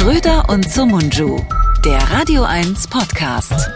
Schröder 0.00 0.48
und 0.48 0.64
Sumunju, 0.64 1.44
der 1.84 1.98
Radio 2.10 2.44
1 2.44 2.88
Podcast. 2.88 3.68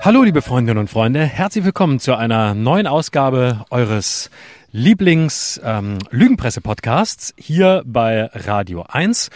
Hallo, 0.00 0.24
liebe 0.24 0.42
Freundinnen 0.42 0.78
und 0.78 0.90
Freunde, 0.90 1.24
herzlich 1.24 1.64
willkommen 1.64 2.00
zu 2.00 2.16
einer 2.16 2.54
neuen 2.54 2.88
Ausgabe 2.88 3.64
eures 3.70 4.30
Lieblings-Lügenpresse-Podcasts 4.72 7.30
ähm, 7.30 7.36
hier 7.40 7.84
bei 7.86 8.24
Radio 8.34 8.84
1. 8.88 9.30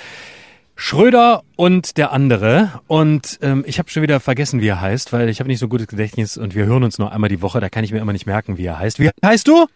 Schröder 0.74 1.44
und 1.54 1.98
der 1.98 2.10
andere. 2.10 2.80
Und 2.88 3.38
ähm, 3.40 3.62
ich 3.64 3.78
habe 3.78 3.88
schon 3.88 4.02
wieder 4.02 4.18
vergessen, 4.18 4.60
wie 4.60 4.66
er 4.66 4.80
heißt, 4.80 5.12
weil 5.12 5.28
ich 5.28 5.38
habe 5.38 5.46
nicht 5.46 5.60
so 5.60 5.68
gutes 5.68 5.86
Gedächtnis 5.86 6.36
und 6.36 6.56
wir 6.56 6.66
hören 6.66 6.82
uns 6.82 6.98
nur 6.98 7.12
einmal 7.12 7.30
die 7.30 7.42
Woche. 7.42 7.60
Da 7.60 7.68
kann 7.68 7.84
ich 7.84 7.92
mir 7.92 8.00
immer 8.00 8.12
nicht 8.12 8.26
merken, 8.26 8.58
wie 8.58 8.66
er 8.66 8.80
heißt. 8.80 8.98
Wie 8.98 9.08
heißt 9.24 9.46
du? 9.46 9.68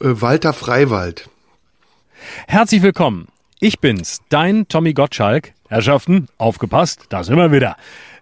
Äh, 0.00 0.20
Walter 0.20 0.52
Freiwald. 0.52 1.28
Herzlich 2.46 2.82
willkommen. 2.82 3.26
Ich 3.58 3.80
bin's, 3.80 4.20
dein 4.28 4.68
Tommy 4.68 4.92
Gottschalk. 4.92 5.54
Herrschaften, 5.72 6.28
aufgepasst, 6.36 7.06
da 7.08 7.24
sind 7.24 7.36
wir 7.36 7.50
wieder. 7.50 7.76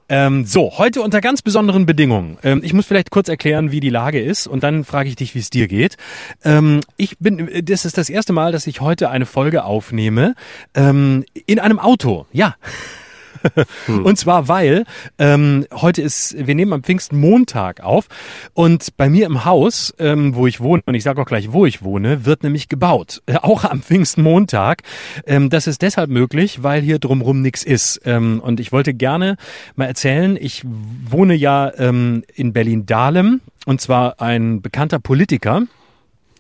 Ähm, 0.09 0.45
so, 0.45 0.79
heute 0.79 1.03
unter 1.03 1.21
ganz 1.21 1.43
besonderen 1.43 1.85
Bedingungen. 1.85 2.39
Ähm, 2.45 2.61
ich 2.63 2.73
muss 2.73 2.87
vielleicht 2.87 3.11
kurz 3.11 3.29
erklären, 3.29 3.73
wie 3.73 3.81
die 3.81 3.91
Lage 3.91 4.21
ist 4.21 4.47
und 4.47 4.63
dann 4.63 4.85
frage 4.85 5.09
ich 5.09 5.17
dich, 5.17 5.35
wie 5.35 5.41
es 5.41 5.51
dir 5.51 5.67
geht. 5.67 5.97
Ähm, 6.45 6.81
ich 6.97 7.19
bin, 7.19 7.51
das 7.65 7.85
ist 7.85 7.99
das 7.99 8.09
erste 8.09 8.33
Mal, 8.33 8.53
dass 8.53 8.69
ich 8.69 8.81
heute 8.81 9.11
eine 9.11 9.27
Folge 9.27 9.65
aufnehme 9.65 10.37
ähm, 10.75 11.25
in 11.47 11.59
einem 11.59 11.81
Auto. 11.81 12.27
Ja. 12.33 12.55
Hm. 13.87 14.05
Und 14.05 14.19
zwar, 14.19 14.49
weil 14.49 14.85
ähm, 15.19 15.67
heute 15.73 16.03
ist, 16.03 16.35
wir 16.39 16.55
nehmen 16.55 16.73
am 16.73 16.83
Pfingstmontag 16.83 17.81
auf 17.81 18.07
und 18.55 18.97
bei 18.97 19.09
mir 19.09 19.27
im 19.27 19.45
Haus, 19.45 19.95
ähm, 19.99 20.35
wo 20.35 20.47
ich 20.47 20.61
wohne, 20.61 20.83
und 20.87 20.95
ich 20.95 21.03
sage 21.03 21.21
auch 21.21 21.27
gleich, 21.27 21.53
wo 21.53 21.67
ich 21.67 21.83
wohne, 21.83 22.27
wird 22.27 22.43
nämlich 22.43 22.69
gebaut. 22.69 23.23
Äh, 23.27 23.37
auch 23.37 23.65
am 23.65 23.83
Pfingstmontag. 23.83 24.83
Ähm, 25.27 25.51
das 25.51 25.67
ist 25.67 25.83
deshalb 25.83 26.11
möglich, 26.11 26.63
weil 26.63 26.83
hier 26.83 26.99
drumrum 26.99 27.41
nichts 27.43 27.63
ist. 27.63 28.01
Ähm, 28.05 28.41
und 28.45 28.61
ich 28.61 28.73
wollte 28.73 28.95
gerne 28.95 29.37
mal 29.77 29.87
erzählen, 29.87 30.37
ich 30.41 30.63
wohne 30.65 31.35
ja 31.35 31.73
ähm, 31.77 32.25
in 32.35 32.53
Berlin-Dahlem 32.53 33.41
und 33.67 33.81
zwar 33.81 34.21
ein 34.21 34.63
bekannter 34.63 34.99
Politiker, 34.99 35.63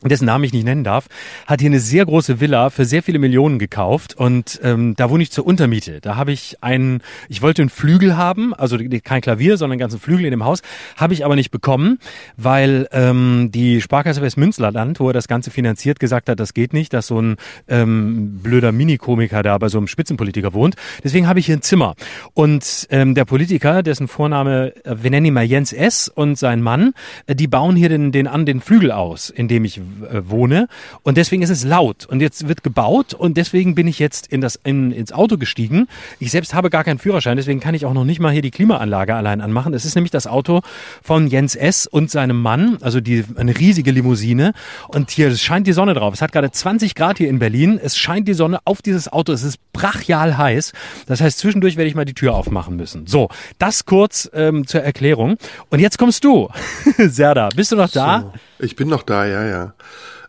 dessen 0.08 0.24
Namen 0.24 0.44
ich 0.44 0.52
nicht 0.52 0.64
nennen 0.64 0.84
darf, 0.84 1.06
hat 1.46 1.60
hier 1.60 1.68
eine 1.68 1.80
sehr 1.80 2.06
große 2.06 2.40
Villa 2.40 2.70
für 2.70 2.84
sehr 2.84 3.02
viele 3.02 3.18
Millionen 3.18 3.58
gekauft 3.58 4.14
und 4.16 4.58
ähm, 4.62 4.94
da 4.96 5.10
wohne 5.10 5.22
ich 5.22 5.30
zur 5.30 5.46
Untermiete. 5.46 6.00
Da 6.00 6.16
habe 6.16 6.32
ich 6.32 6.62
einen, 6.62 7.02
ich 7.28 7.42
wollte 7.42 7.62
einen 7.62 7.68
Flügel 7.68 8.16
haben, 8.16 8.54
also 8.54 8.78
kein 9.04 9.20
Klavier, 9.20 9.56
sondern 9.56 9.74
einen 9.74 9.80
ganzen 9.80 10.00
Flügel 10.00 10.24
in 10.24 10.30
dem 10.30 10.44
Haus, 10.44 10.62
habe 10.96 11.12
ich 11.12 11.24
aber 11.24 11.36
nicht 11.36 11.50
bekommen, 11.50 11.98
weil 12.36 12.88
ähm, 12.92 13.50
die 13.52 13.80
Sparkasse 13.82 14.22
Westmünsterland, 14.22 15.00
wo 15.00 15.08
er 15.08 15.12
das 15.12 15.28
Ganze 15.28 15.50
finanziert, 15.50 16.00
gesagt 16.00 16.28
hat, 16.28 16.40
das 16.40 16.54
geht 16.54 16.72
nicht, 16.72 16.92
dass 16.94 17.06
so 17.06 17.20
ein 17.20 17.36
ähm, 17.68 18.38
blöder 18.42 18.72
Minikomiker 18.72 19.42
da 19.42 19.58
bei 19.58 19.68
so 19.68 19.78
einem 19.78 19.86
Spitzenpolitiker 19.86 20.54
wohnt. 20.54 20.76
Deswegen 21.04 21.26
habe 21.26 21.40
ich 21.40 21.46
hier 21.46 21.56
ein 21.56 21.62
Zimmer 21.62 21.94
und 22.32 22.86
ähm, 22.90 23.14
der 23.14 23.24
Politiker, 23.24 23.82
dessen 23.82 24.08
Vorname, 24.08 24.72
äh, 24.84 24.96
wir 25.02 25.10
nennen 25.10 25.26
ihn 25.26 25.34
mal 25.34 25.44
Jens 25.44 25.72
S. 25.72 26.08
und 26.08 26.38
sein 26.38 26.62
Mann, 26.62 26.94
äh, 27.26 27.34
die 27.34 27.46
bauen 27.46 27.76
hier 27.76 27.88
den, 27.88 28.12
den 28.12 28.26
an 28.26 28.46
den 28.46 28.60
Flügel 28.60 28.92
aus, 28.92 29.30
in 29.30 29.48
dem 29.48 29.64
ich 29.64 29.80
wohne. 30.10 30.68
Und 31.02 31.16
deswegen 31.16 31.42
ist 31.42 31.50
es 31.50 31.64
laut. 31.64 32.06
Und 32.06 32.20
jetzt 32.20 32.48
wird 32.48 32.62
gebaut 32.62 33.14
und 33.14 33.36
deswegen 33.36 33.74
bin 33.74 33.86
ich 33.86 33.98
jetzt 33.98 34.26
in 34.26 34.40
das, 34.40 34.58
in, 34.64 34.92
ins 34.92 35.12
Auto 35.12 35.36
gestiegen. 35.36 35.88
Ich 36.18 36.30
selbst 36.30 36.54
habe 36.54 36.70
gar 36.70 36.84
keinen 36.84 36.98
Führerschein, 36.98 37.36
deswegen 37.36 37.60
kann 37.60 37.74
ich 37.74 37.86
auch 37.86 37.94
noch 37.94 38.04
nicht 38.04 38.20
mal 38.20 38.32
hier 38.32 38.42
die 38.42 38.50
Klimaanlage 38.50 39.14
allein 39.14 39.40
anmachen. 39.40 39.74
Es 39.74 39.84
ist 39.84 39.94
nämlich 39.94 40.10
das 40.10 40.26
Auto 40.26 40.60
von 41.02 41.26
Jens 41.26 41.54
S. 41.54 41.86
und 41.86 42.10
seinem 42.10 42.40
Mann, 42.40 42.78
also 42.80 43.00
die, 43.00 43.24
eine 43.36 43.58
riesige 43.58 43.90
Limousine. 43.90 44.52
Und 44.88 45.10
hier 45.10 45.34
scheint 45.36 45.66
die 45.66 45.72
Sonne 45.72 45.94
drauf. 45.94 46.14
Es 46.14 46.22
hat 46.22 46.32
gerade 46.32 46.50
20 46.50 46.94
Grad 46.94 47.18
hier 47.18 47.28
in 47.28 47.38
Berlin. 47.38 47.78
Es 47.82 47.96
scheint 47.96 48.28
die 48.28 48.34
Sonne 48.34 48.58
auf 48.64 48.82
dieses 48.82 49.12
Auto. 49.12 49.32
Es 49.32 49.42
ist 49.42 49.58
brachial 49.72 50.36
heiß. 50.36 50.72
Das 51.06 51.20
heißt, 51.20 51.38
zwischendurch 51.38 51.76
werde 51.76 51.88
ich 51.88 51.94
mal 51.94 52.04
die 52.04 52.14
Tür 52.14 52.34
aufmachen 52.34 52.76
müssen. 52.76 53.06
So, 53.06 53.28
das 53.58 53.84
kurz 53.84 54.30
ähm, 54.34 54.66
zur 54.66 54.82
Erklärung. 54.82 55.36
Und 55.70 55.80
jetzt 55.80 55.98
kommst 55.98 56.24
du, 56.24 56.48
Serda. 56.98 57.48
Bist 57.54 57.72
du 57.72 57.76
noch 57.76 57.90
da? 57.90 58.32
So. 58.32 58.49
Ich 58.60 58.76
bin 58.76 58.88
noch 58.88 59.02
da, 59.02 59.26
ja, 59.26 59.44
ja. 59.44 59.74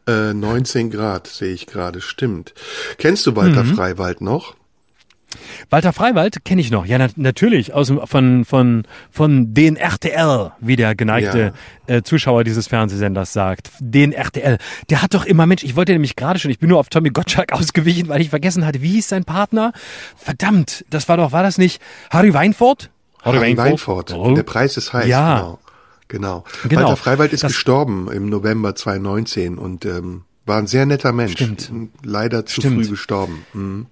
Äh, 0.08 0.34
19 0.34 0.90
Grad 0.90 1.28
sehe 1.28 1.54
ich 1.54 1.68
gerade, 1.68 2.02
stimmt. 2.02 2.54
Kennst 2.98 3.26
du 3.28 3.36
Walter 3.36 3.64
mhm. 3.64 3.76
Freiwald 3.76 4.22
noch? 4.22 4.56
Walter 5.70 5.94
Freiwald 5.94 6.44
kenne 6.44 6.60
ich 6.60 6.72
noch, 6.72 6.86
ja 6.86 6.98
na 6.98 7.08
natürlich, 7.16 7.74
aus 7.74 7.92
von 8.06 8.44
von 8.44 8.84
von 9.10 9.54
den 9.54 9.78
RTL, 9.78 10.52
wie 10.60 10.76
der 10.76 10.96
geneigte 10.96 11.54
ja. 11.88 11.96
äh, 11.96 12.04
Zuschauer 12.04 12.44
dieses 12.44 12.68
Fernsehsenders 12.68 13.32
sagt. 13.32 13.72
Den 13.80 14.12
RTL. 14.12 14.58
Der 14.90 15.02
hat 15.02 15.14
doch 15.14 15.26
immer 15.26 15.46
Mensch, 15.46 15.64
ich 15.64 15.76
wollte 15.76 15.94
nämlich 15.94 16.16
gerade 16.16 16.40
schon, 16.40 16.52
ich 16.52 16.60
bin 16.60 16.70
nur 16.70 16.80
auf 16.80 16.90
Tommy 16.90 17.10
Gottschalk 17.10 17.54
ausgewichen, 17.54 18.10
weil 18.10 18.22
ich 18.22 18.30
vergessen 18.30 18.66
hatte, 18.66 18.82
wie 18.82 18.90
hieß 18.90 19.08
sein 19.08 19.24
Partner? 19.24 19.72
Verdammt, 20.18 20.84
das 20.90 21.08
war 21.08 21.18
doch 21.18 21.32
war 21.32 21.44
das 21.44 21.58
nicht 21.58 21.82
Harry 22.10 22.34
Weinfurt? 22.34 22.90
Harry, 23.22 23.38
Harry 23.38 23.58
Weinfurt. 23.58 24.12
Weinfurt. 24.12 24.14
Oh. 24.14 24.36
Der 24.36 24.44
Preis 24.44 24.76
ist 24.78 24.92
heiß. 24.94 25.08
Ja. 25.08 25.40
Genau. 25.40 25.60
Genau. 26.12 26.44
genau. 26.68 26.82
Walter 26.82 26.98
Freiwald 26.98 27.32
ist 27.32 27.44
das 27.44 27.54
gestorben 27.54 28.12
im 28.12 28.28
November 28.28 28.76
2019 28.76 29.58
und 29.58 29.86
ähm, 29.86 30.24
war 30.46 30.58
ein 30.58 30.68
sehr 30.68 30.86
netter 30.86 31.14
Mensch. 31.14 31.32
Stimmt. 31.34 31.72
Leider 32.04 32.46
zu 32.46 32.60
Stimmt. 32.60 32.84
früh 32.86 32.92
gestorben. 32.92 33.46
Mhm. 33.54 33.86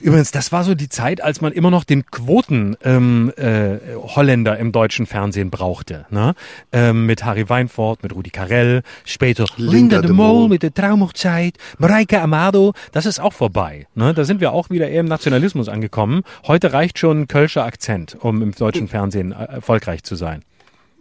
Übrigens, 0.00 0.30
das 0.30 0.52
war 0.52 0.64
so 0.64 0.74
die 0.74 0.88
Zeit, 0.88 1.22
als 1.22 1.40
man 1.40 1.52
immer 1.52 1.70
noch 1.70 1.82
den 1.82 2.04
Quoten 2.06 2.76
ähm, 2.84 3.32
äh, 3.36 3.78
Holländer 3.96 4.58
im 4.58 4.70
deutschen 4.70 5.06
Fernsehen 5.06 5.50
brauchte. 5.50 6.04
Ne? 6.10 6.34
Ähm, 6.72 7.06
mit 7.06 7.24
Harry 7.24 7.48
Weinfurt, 7.48 8.02
mit 8.02 8.14
Rudi 8.14 8.30
Carell, 8.30 8.82
später 9.04 9.46
Linda, 9.56 10.02
de 10.02 10.12
Mol 10.12 10.48
mit 10.48 10.62
der 10.62 10.74
Traumhochzeit, 10.74 11.56
Mareike 11.78 12.20
Amado. 12.20 12.74
Das 12.92 13.06
ist 13.06 13.18
auch 13.18 13.32
vorbei. 13.32 13.86
Ne? 13.94 14.14
Da 14.14 14.24
sind 14.24 14.40
wir 14.40 14.52
auch 14.52 14.68
wieder 14.68 14.88
eher 14.88 15.00
im 15.00 15.06
Nationalismus 15.06 15.68
angekommen. 15.68 16.22
Heute 16.46 16.72
reicht 16.72 16.98
schon 16.98 17.22
ein 17.22 17.28
Kölscher 17.28 17.64
Akzent, 17.64 18.16
um 18.20 18.42
im 18.42 18.52
deutschen 18.52 18.88
Fernsehen 18.88 19.32
äh, 19.32 19.44
erfolgreich 19.44 20.02
zu 20.02 20.16
sein. 20.16 20.44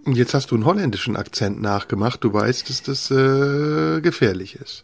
Jetzt 0.05 0.33
hast 0.33 0.51
du 0.51 0.55
einen 0.55 0.65
holländischen 0.65 1.15
Akzent 1.15 1.61
nachgemacht. 1.61 2.23
Du 2.23 2.33
weißt, 2.33 2.69
dass 2.69 2.83
das 2.83 3.09
äh, 3.11 4.01
gefährlich 4.01 4.55
ist. 4.55 4.83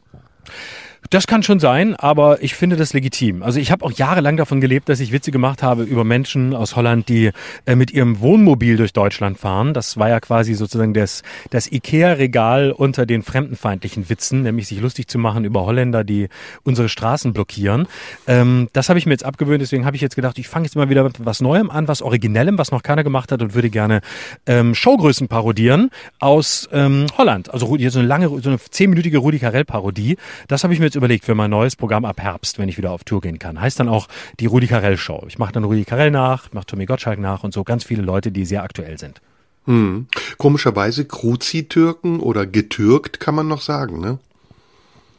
Das 1.09 1.25
kann 1.25 1.41
schon 1.41 1.59
sein, 1.59 1.95
aber 1.95 2.43
ich 2.43 2.53
finde 2.53 2.75
das 2.75 2.93
legitim. 2.93 3.41
Also 3.41 3.59
ich 3.59 3.71
habe 3.71 3.83
auch 3.83 3.91
jahrelang 3.91 4.37
davon 4.37 4.61
gelebt, 4.61 4.89
dass 4.89 4.99
ich 4.99 5.11
Witze 5.11 5.31
gemacht 5.31 5.63
habe 5.63 5.83
über 5.83 6.03
Menschen 6.03 6.53
aus 6.53 6.75
Holland, 6.75 7.09
die 7.09 7.31
äh, 7.65 7.75
mit 7.75 7.91
ihrem 7.91 8.19
Wohnmobil 8.19 8.77
durch 8.77 8.93
Deutschland 8.93 9.39
fahren. 9.39 9.73
Das 9.73 9.97
war 9.97 10.09
ja 10.09 10.19
quasi 10.19 10.53
sozusagen 10.53 10.93
das, 10.93 11.23
das 11.49 11.71
Ikea-Regal 11.71 12.71
unter 12.71 13.07
den 13.07 13.23
fremdenfeindlichen 13.23 14.09
Witzen, 14.09 14.43
nämlich 14.43 14.67
sich 14.67 14.81
lustig 14.81 15.07
zu 15.07 15.17
machen 15.17 15.45
über 15.45 15.65
Holländer, 15.65 16.03
die 16.03 16.27
unsere 16.63 16.89
Straßen 16.89 17.33
blockieren. 17.33 17.87
Ähm, 18.27 18.67
das 18.73 18.89
habe 18.89 18.99
ich 18.99 19.05
mir 19.05 19.13
jetzt 19.13 19.25
abgewöhnt, 19.25 19.61
deswegen 19.61 19.85
habe 19.85 19.95
ich 19.95 20.01
jetzt 20.03 20.15
gedacht, 20.15 20.37
ich 20.37 20.47
fange 20.47 20.65
jetzt 20.65 20.75
mal 20.75 20.89
wieder 20.89 21.03
mit 21.03 21.25
was 21.25 21.41
Neuem 21.41 21.71
an, 21.71 21.87
was 21.87 22.03
Originellem, 22.03 22.57
was 22.57 22.71
noch 22.71 22.83
keiner 22.83 23.03
gemacht 23.03 23.31
hat 23.31 23.41
und 23.41 23.55
würde 23.55 23.71
gerne 23.71 24.01
ähm, 24.45 24.75
Showgrößen 24.75 25.27
parodieren 25.27 25.89
aus 26.19 26.69
ähm, 26.71 27.07
Holland. 27.17 27.51
Also 27.51 27.65
so 27.65 27.99
eine 27.99 28.07
lange, 28.07 28.27
so 28.27 28.49
eine 28.49 28.59
zehnminütige 28.59 29.17
Rudi 29.17 29.39
Carell-Parodie. 29.39 30.17
Das 30.47 30.63
habe 30.63 30.73
ich 30.73 30.79
mir 30.79 30.88
jetzt 30.89 30.95
überlegt 30.95 31.25
für 31.25 31.35
mein 31.35 31.49
neues 31.49 31.75
Programm 31.75 32.03
ab 32.05 32.19
Herbst, 32.19 32.57
wenn 32.59 32.67
ich 32.67 32.77
wieder 32.77 32.91
auf 32.91 33.03
Tour 33.03 33.21
gehen 33.21 33.39
kann. 33.39 33.61
Heißt 33.61 33.79
dann 33.79 33.87
auch 33.87 34.07
die 34.39 34.47
Rudi 34.47 34.67
Carell 34.67 34.97
Show. 34.97 35.23
Ich 35.27 35.37
mache 35.37 35.53
dann 35.53 35.63
Rudi 35.63 35.85
Carell 35.85 36.11
nach, 36.11 36.51
mache 36.51 36.65
Tommy 36.65 36.85
Gottschalk 36.85 37.19
nach 37.19 37.43
und 37.43 37.53
so 37.53 37.63
ganz 37.63 37.83
viele 37.83 38.01
Leute, 38.01 38.31
die 38.31 38.45
sehr 38.45 38.63
aktuell 38.63 38.97
sind. 38.97 39.21
Hm. 39.65 40.07
Komischerweise 40.37 41.05
Kruzi-Türken 41.05 42.19
oder 42.19 42.45
getürkt 42.45 43.19
kann 43.19 43.35
man 43.35 43.47
noch 43.47 43.61
sagen, 43.61 43.99
ne? 43.99 44.19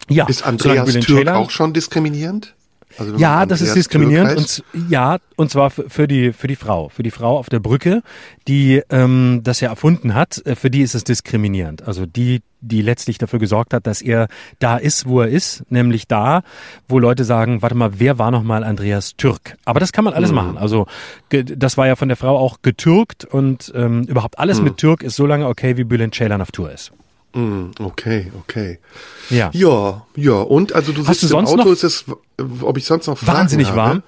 Ja. 0.09 0.27
Ist 0.27 0.45
Andreas 0.45 0.93
Türk 0.95 1.29
auch 1.29 1.51
schon 1.51 1.73
diskriminierend? 1.73 2.55
Also 3.01 3.17
ja, 3.17 3.47
das 3.47 3.61
ist 3.61 3.75
diskriminierend 3.75 4.37
und 4.37 4.65
ja, 4.89 5.19
und 5.37 5.51
zwar 5.51 5.71
für 5.71 6.07
die 6.07 6.33
für 6.33 6.47
die 6.47 6.57
Frau, 6.57 6.91
für 6.91 7.03
die 7.03 7.11
Frau 7.11 7.39
auf 7.39 7.49
der 7.49 7.61
Brücke, 7.61 8.03
die 8.47 8.83
ähm, 8.91 9.41
das 9.43 9.61
ja 9.61 9.71
erfunden 9.71 10.15
hat. 10.15 10.45
Äh, 10.45 10.55
für 10.55 10.71
die 10.71 10.83
ist 10.83 10.95
es 10.95 11.05
diskriminierend. 11.05 11.83
Also 11.83 12.05
die, 12.07 12.43
die 12.61 12.83
letztlich 12.83 13.19
dafür 13.19 13.39
gesorgt 13.39 13.73
hat, 13.73 13.87
dass 13.87 14.03
er 14.03 14.29
da 14.59 14.77
ist, 14.77 15.07
wo 15.07 15.21
er 15.21 15.29
ist, 15.29 15.65
nämlich 15.71 16.07
da, 16.09 16.43
wo 16.89 16.99
Leute 16.99 17.25
sagen, 17.25 17.63
warte 17.63 17.75
mal, 17.75 17.99
wer 17.99 18.19
war 18.19 18.31
noch 18.31 18.43
mal 18.43 18.65
Andreas 18.65 19.17
Türk? 19.17 19.57
Aber 19.65 19.81
das 19.81 19.93
kann 19.93 20.05
man 20.05 20.15
alles 20.15 20.31
mhm. 20.31 20.37
machen. 20.37 20.59
Also 20.59 20.87
das 21.31 21.77
war 21.77 21.87
ja 21.87 21.97
von 21.97 22.09
der 22.09 22.17
Frau 22.17 22.37
auch 22.39 22.59
getürkt 22.63 23.25
und 23.25 23.73
ähm, 23.75 24.05
überhaupt 24.05 24.39
alles 24.39 24.59
mhm. 24.59 24.65
mit 24.65 24.77
Türk 24.77 25.03
ist 25.03 25.17
so 25.17 25.27
lange 25.27 25.47
okay, 25.47 25.77
wie 25.77 25.85
Bülent 25.85 26.15
Ceylan 26.15 26.43
auf 26.43 26.53
Tour 26.53 26.71
ist. 26.71 26.93
Mm, 27.33 27.71
okay, 27.79 28.31
okay. 28.41 28.79
Ja. 29.29 29.51
Ja, 29.53 30.07
ja. 30.17 30.41
Und 30.41 30.73
also 30.73 30.93
du 30.93 31.07
hast 31.07 31.23
du 31.23 31.27
sonst 31.27 31.51
Auto, 31.51 31.65
noch, 31.65 31.67
ist 31.67 31.85
es, 31.85 32.05
ob 32.63 32.77
ich 32.77 32.85
sonst 32.85 33.07
noch 33.07 33.19
Fragen 33.19 33.39
Wahnsinnig 33.39 33.69
habe? 33.69 33.77
warm. 33.77 34.03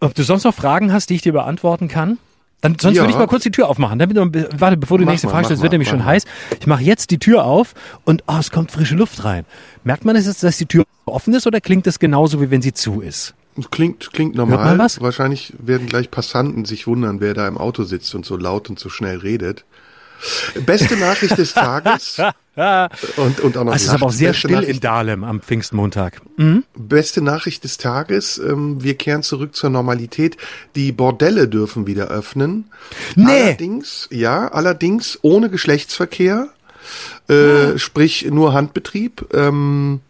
Ob 0.00 0.14
du 0.14 0.24
sonst 0.24 0.44
noch 0.44 0.54
Fragen 0.54 0.92
hast, 0.92 1.10
die 1.10 1.14
ich 1.14 1.22
dir 1.22 1.32
beantworten 1.32 1.88
kann? 1.88 2.18
Dann 2.62 2.76
sonst 2.78 2.96
ja. 2.96 3.02
würde 3.02 3.12
ich 3.12 3.18
mal 3.18 3.26
kurz 3.26 3.42
die 3.42 3.50
Tür 3.50 3.68
aufmachen. 3.68 3.98
Damit, 3.98 4.16
warte, 4.16 4.76
bevor 4.76 4.98
du 4.98 5.04
die 5.04 5.10
nächste 5.10 5.28
Frage 5.28 5.46
stellst, 5.46 5.62
wird 5.62 5.72
nämlich 5.72 5.88
schon 5.88 6.04
heiß. 6.04 6.24
Ich 6.60 6.66
mache 6.66 6.82
jetzt 6.82 7.10
die 7.10 7.18
Tür 7.18 7.44
auf 7.44 7.74
und 8.04 8.22
oh, 8.28 8.36
es 8.38 8.52
kommt 8.52 8.70
frische 8.70 8.94
Luft 8.94 9.24
rein. 9.24 9.44
Merkt 9.84 10.04
man 10.04 10.14
es 10.14 10.40
dass 10.40 10.56
die 10.58 10.66
Tür 10.66 10.84
offen 11.04 11.34
ist 11.34 11.46
oder 11.46 11.60
klingt 11.60 11.86
es 11.88 11.98
genauso, 11.98 12.40
wie 12.40 12.50
wenn 12.50 12.62
sie 12.62 12.72
zu 12.72 13.00
ist? 13.00 13.34
Klingt, 13.70 14.12
klingt 14.12 14.34
normal. 14.34 14.78
Wahrscheinlich 14.78 15.52
werden 15.58 15.86
gleich 15.86 16.10
Passanten 16.10 16.64
sich 16.64 16.86
wundern, 16.86 17.20
wer 17.20 17.34
da 17.34 17.46
im 17.46 17.58
Auto 17.58 17.82
sitzt 17.82 18.14
und 18.14 18.24
so 18.24 18.36
laut 18.36 18.70
und 18.70 18.78
so 18.78 18.88
schnell 18.88 19.18
redet. 19.18 19.64
Beste 20.66 20.96
Nachricht 20.96 21.36
des 21.38 21.54
Tages. 21.54 22.18
und, 23.16 23.40
und 23.40 23.56
auch 23.56 23.64
noch 23.64 23.74
es 23.74 23.84
ist 23.84 23.88
aber 23.90 24.06
auch 24.06 24.12
sehr 24.12 24.34
still 24.34 24.52
Nachricht. 24.52 24.70
in 24.70 24.80
Dahlem 24.80 25.24
am 25.24 25.40
Pfingstmontag. 25.40 26.20
Mhm. 26.36 26.64
Beste 26.76 27.22
Nachricht 27.22 27.64
des 27.64 27.78
Tages. 27.78 28.38
Ähm, 28.38 28.82
wir 28.82 28.94
kehren 28.94 29.22
zurück 29.22 29.54
zur 29.54 29.70
Normalität. 29.70 30.36
Die 30.74 30.92
Bordelle 30.92 31.48
dürfen 31.48 31.86
wieder 31.86 32.08
öffnen. 32.08 32.66
Nee. 33.16 33.42
Allerdings, 33.42 34.08
ja, 34.10 34.48
allerdings 34.48 35.18
ohne 35.22 35.48
Geschlechtsverkehr. 35.50 36.48
Äh, 37.28 37.70
ja. 37.70 37.78
Sprich 37.78 38.26
nur 38.30 38.52
Handbetrieb. 38.52 39.26
Ähm, 39.32 40.00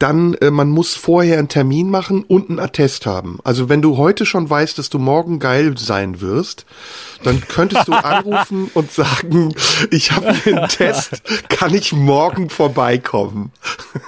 dann 0.00 0.34
äh, 0.34 0.50
man 0.50 0.70
muss 0.70 0.96
vorher 0.96 1.38
einen 1.38 1.48
Termin 1.48 1.90
machen 1.90 2.24
und 2.24 2.48
einen 2.48 2.58
Attest 2.58 3.06
haben. 3.06 3.38
Also 3.44 3.68
wenn 3.68 3.82
du 3.82 3.96
heute 3.96 4.26
schon 4.26 4.50
weißt, 4.50 4.78
dass 4.78 4.90
du 4.90 4.98
morgen 4.98 5.38
geil 5.38 5.76
sein 5.78 6.20
wirst, 6.20 6.66
dann 7.22 7.40
könntest 7.46 7.86
du 7.86 7.92
anrufen 7.92 8.70
und 8.74 8.90
sagen, 8.90 9.54
ich 9.90 10.10
habe 10.10 10.34
einen 10.46 10.68
Test, 10.68 11.22
kann 11.48 11.74
ich 11.74 11.92
morgen 11.92 12.50
vorbeikommen? 12.50 13.52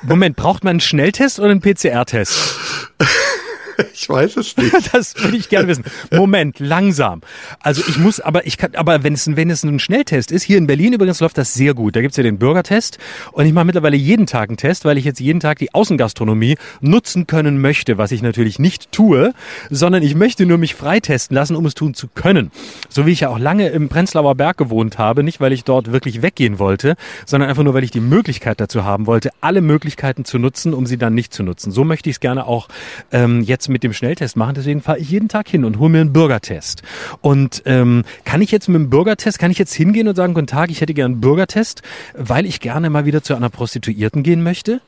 Moment, 0.02 0.34
braucht 0.36 0.64
man 0.64 0.72
einen 0.72 0.80
Schnelltest 0.80 1.38
oder 1.38 1.50
einen 1.50 1.60
PCR-Test? 1.60 2.56
Ich 3.94 4.08
weiß 4.08 4.36
es 4.36 4.56
nicht. 4.56 4.72
Das 4.92 5.14
würde 5.16 5.36
ich 5.36 5.48
gerne 5.48 5.68
wissen. 5.68 5.84
Moment, 6.10 6.58
langsam. 6.58 7.20
Also 7.60 7.82
ich 7.88 7.98
muss, 7.98 8.20
aber 8.20 8.46
ich 8.46 8.58
kann, 8.58 8.74
aber 8.74 9.04
wenn 9.04 9.14
es, 9.14 9.36
wenn 9.36 9.50
es 9.50 9.62
ein 9.62 9.78
Schnelltest 9.78 10.32
ist, 10.32 10.42
hier 10.42 10.58
in 10.58 10.66
Berlin 10.66 10.92
übrigens 10.92 11.20
läuft 11.20 11.38
das 11.38 11.54
sehr 11.54 11.74
gut. 11.74 11.96
Da 11.96 12.00
gibt's 12.00 12.16
ja 12.16 12.22
den 12.22 12.38
Bürgertest 12.38 12.98
und 13.32 13.46
ich 13.46 13.52
mache 13.52 13.64
mittlerweile 13.64 13.96
jeden 13.96 14.26
Tag 14.26 14.50
einen 14.50 14.56
Test, 14.56 14.84
weil 14.84 14.98
ich 14.98 15.04
jetzt 15.04 15.20
jeden 15.20 15.40
Tag 15.40 15.58
die 15.58 15.72
Außengastronomie 15.74 16.56
nutzen 16.80 17.26
können 17.26 17.60
möchte, 17.60 17.98
was 17.98 18.12
ich 18.12 18.22
natürlich 18.22 18.58
nicht 18.58 18.92
tue, 18.92 19.32
sondern 19.70 20.02
ich 20.02 20.14
möchte 20.14 20.46
nur 20.46 20.58
mich 20.58 20.74
freitesten 20.74 21.34
lassen, 21.34 21.56
um 21.56 21.66
es 21.66 21.74
tun 21.74 21.94
zu 21.94 22.08
können. 22.08 22.50
So 22.88 23.06
wie 23.06 23.12
ich 23.12 23.20
ja 23.20 23.28
auch 23.28 23.38
lange 23.38 23.68
im 23.68 23.88
Prenzlauer 23.88 24.34
Berg 24.34 24.56
gewohnt 24.58 24.98
habe, 24.98 25.22
nicht 25.22 25.40
weil 25.40 25.52
ich 25.52 25.64
dort 25.64 25.92
wirklich 25.92 26.22
weggehen 26.22 26.58
wollte, 26.58 26.96
sondern 27.26 27.48
einfach 27.48 27.62
nur, 27.62 27.74
weil 27.74 27.84
ich 27.84 27.90
die 27.90 28.00
Möglichkeit 28.00 28.60
dazu 28.60 28.84
haben 28.84 29.06
wollte, 29.06 29.30
alle 29.40 29.60
Möglichkeiten 29.60 30.24
zu 30.24 30.38
nutzen, 30.38 30.74
um 30.74 30.86
sie 30.86 30.98
dann 30.98 31.14
nicht 31.14 31.32
zu 31.32 31.42
nutzen. 31.42 31.70
So 31.70 31.84
möchte 31.84 32.10
ich 32.10 32.16
es 32.16 32.20
gerne 32.20 32.46
auch 32.46 32.68
ähm, 33.10 33.42
jetzt 33.42 33.68
mit 33.72 33.82
dem 33.82 33.92
Schnelltest 33.92 34.36
machen. 34.36 34.54
Deswegen 34.54 34.80
fahre 34.82 34.98
ich 34.98 35.10
jeden 35.10 35.28
Tag 35.28 35.48
hin 35.48 35.64
und 35.64 35.78
hole 35.78 35.90
mir 35.90 36.00
einen 36.00 36.12
Bürgertest. 36.12 36.82
Und 37.20 37.62
ähm, 37.66 38.04
kann 38.24 38.40
ich 38.42 38.50
jetzt 38.50 38.68
mit 38.68 38.76
dem 38.76 38.90
Bürgertest, 38.90 39.38
kann 39.38 39.50
ich 39.50 39.58
jetzt 39.58 39.74
hingehen 39.74 40.08
und 40.08 40.14
sagen, 40.14 40.34
guten 40.34 40.46
Tag, 40.46 40.70
ich 40.70 40.80
hätte 40.80 40.94
gerne 40.94 41.14
einen 41.14 41.20
Bürgertest, 41.20 41.82
weil 42.14 42.46
ich 42.46 42.60
gerne 42.60 42.90
mal 42.90 43.04
wieder 43.04 43.22
zu 43.22 43.34
einer 43.34 43.50
Prostituierten 43.50 44.22
gehen 44.22 44.42
möchte? 44.42 44.80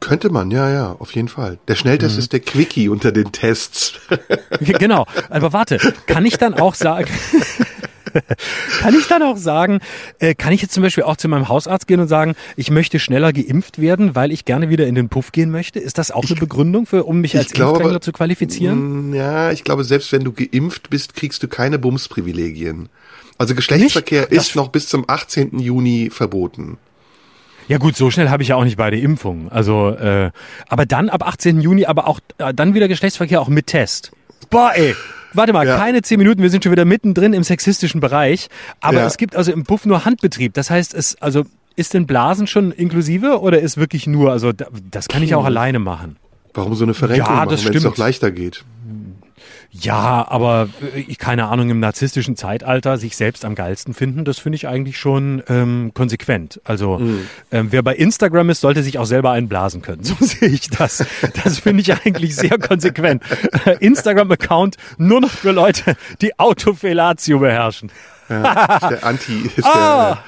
Könnte 0.00 0.30
man, 0.30 0.50
ja, 0.50 0.68
ja, 0.68 0.96
auf 0.98 1.14
jeden 1.14 1.28
Fall. 1.28 1.58
Der 1.68 1.76
Schnelltest 1.76 2.16
mhm. 2.16 2.18
ist 2.18 2.32
der 2.32 2.40
Quickie 2.40 2.88
unter 2.88 3.12
den 3.12 3.30
Tests. 3.30 3.94
genau. 4.60 5.06
Aber 5.28 5.52
warte, 5.52 5.78
kann 6.06 6.26
ich 6.26 6.38
dann 6.38 6.54
auch 6.54 6.74
sagen, 6.74 7.08
kann 8.80 8.94
ich 8.94 9.06
dann 9.06 9.22
auch 9.22 9.36
sagen, 9.36 9.80
äh, 10.18 10.34
kann 10.34 10.52
ich 10.52 10.62
jetzt 10.62 10.74
zum 10.74 10.82
Beispiel 10.82 11.04
auch 11.04 11.16
zu 11.16 11.28
meinem 11.28 11.48
Hausarzt 11.48 11.86
gehen 11.86 12.00
und 12.00 12.08
sagen, 12.08 12.34
ich 12.56 12.70
möchte 12.70 12.98
schneller 12.98 13.32
geimpft 13.32 13.80
werden, 13.80 14.14
weil 14.14 14.32
ich 14.32 14.44
gerne 14.44 14.68
wieder 14.68 14.86
in 14.86 14.94
den 14.94 15.08
Puff 15.08 15.32
gehen 15.32 15.50
möchte? 15.50 15.78
Ist 15.78 15.98
das 15.98 16.10
auch 16.10 16.24
ich, 16.24 16.30
eine 16.30 16.40
Begründung 16.40 16.86
für, 16.86 17.04
um 17.04 17.20
mich 17.20 17.36
als 17.36 17.52
Impfdrängler 17.52 18.00
zu 18.00 18.12
qualifizieren? 18.12 19.10
Mm, 19.10 19.14
ja, 19.14 19.50
ich 19.52 19.64
glaube, 19.64 19.84
selbst 19.84 20.12
wenn 20.12 20.24
du 20.24 20.32
geimpft 20.32 20.90
bist, 20.90 21.14
kriegst 21.14 21.42
du 21.42 21.48
keine 21.48 21.78
Bumsprivilegien. 21.78 22.88
Also 23.38 23.54
Geschlechtsverkehr 23.54 24.28
Nicht? 24.28 24.32
ist 24.32 24.56
noch 24.56 24.68
bis 24.68 24.88
zum 24.88 25.04
18. 25.08 25.58
Juni 25.58 26.10
verboten. 26.12 26.78
Ja 27.68 27.78
gut, 27.78 27.96
so 27.96 28.10
schnell 28.10 28.30
habe 28.30 28.42
ich 28.42 28.48
ja 28.48 28.56
auch 28.56 28.64
nicht 28.64 28.76
beide 28.76 28.98
Impfungen. 28.98 29.48
Also, 29.48 29.90
äh, 29.90 30.32
aber 30.68 30.86
dann 30.86 31.08
ab 31.08 31.26
18. 31.26 31.60
Juni, 31.60 31.86
aber 31.86 32.08
auch 32.08 32.18
äh, 32.38 32.52
dann 32.52 32.74
wieder 32.74 32.88
Geschlechtsverkehr 32.88 33.40
auch 33.40 33.48
mit 33.48 33.68
Test. 33.68 34.10
Boah, 34.50 34.72
ey. 34.74 34.96
Warte 35.32 35.52
mal, 35.52 35.66
ja. 35.66 35.76
keine 35.76 36.02
zehn 36.02 36.18
Minuten, 36.18 36.42
wir 36.42 36.50
sind 36.50 36.64
schon 36.64 36.72
wieder 36.72 36.84
mittendrin 36.84 37.32
im 37.32 37.44
sexistischen 37.44 38.00
Bereich. 38.00 38.48
Aber 38.80 38.98
ja. 38.98 39.06
es 39.06 39.16
gibt 39.16 39.36
also 39.36 39.52
im 39.52 39.64
Puff 39.64 39.86
nur 39.86 40.04
Handbetrieb. 40.04 40.54
Das 40.54 40.70
heißt, 40.70 40.94
es, 40.94 41.20
also 41.20 41.44
ist 41.76 41.94
denn 41.94 42.06
Blasen 42.06 42.46
schon 42.46 42.72
inklusive 42.72 43.40
oder 43.40 43.60
ist 43.60 43.76
wirklich 43.76 44.06
nur, 44.06 44.32
also 44.32 44.52
das 44.90 45.08
kann 45.08 45.22
ich 45.22 45.34
auch 45.34 45.44
alleine 45.44 45.78
machen? 45.78 46.16
Warum 46.54 46.74
so 46.74 46.84
eine 46.84 46.94
Verrenkung 46.94 47.28
ja, 47.28 47.44
machen, 47.44 47.64
wenn 47.64 47.76
es 47.76 47.82
doch 47.82 47.96
leichter 47.96 48.30
geht? 48.30 48.64
Ja, 49.72 50.26
aber 50.28 50.68
äh, 50.94 51.14
keine 51.14 51.46
Ahnung, 51.46 51.70
im 51.70 51.78
narzisstischen 51.78 52.36
Zeitalter 52.36 52.98
sich 52.98 53.16
selbst 53.16 53.44
am 53.44 53.54
geilsten 53.54 53.94
finden, 53.94 54.24
das 54.24 54.38
finde 54.38 54.56
ich 54.56 54.66
eigentlich 54.66 54.98
schon 54.98 55.42
ähm, 55.48 55.92
konsequent. 55.94 56.60
Also 56.64 56.98
mhm. 56.98 57.28
ähm, 57.52 57.68
wer 57.70 57.82
bei 57.82 57.94
Instagram 57.94 58.50
ist, 58.50 58.60
sollte 58.62 58.82
sich 58.82 58.98
auch 58.98 59.04
selber 59.04 59.30
einblasen 59.30 59.82
können. 59.82 60.02
So 60.10 60.16
sehe 60.24 60.48
ich 60.48 60.68
das. 60.70 61.04
Das 61.44 61.60
finde 61.60 61.82
ich 61.82 61.92
eigentlich 61.92 62.34
sehr 62.34 62.58
konsequent. 62.58 63.22
Instagram-Account 63.80 64.76
nur 64.98 65.20
noch 65.20 65.30
für 65.30 65.52
Leute, 65.52 65.96
die 66.20 66.36
Autofellatio 66.38 67.38
beherrschen. 67.38 67.92
Ja, 68.28 68.78
der 68.90 69.04
Anti 69.04 69.50
ist 69.56 69.64
ah. 69.64 70.14
der. 70.14 70.24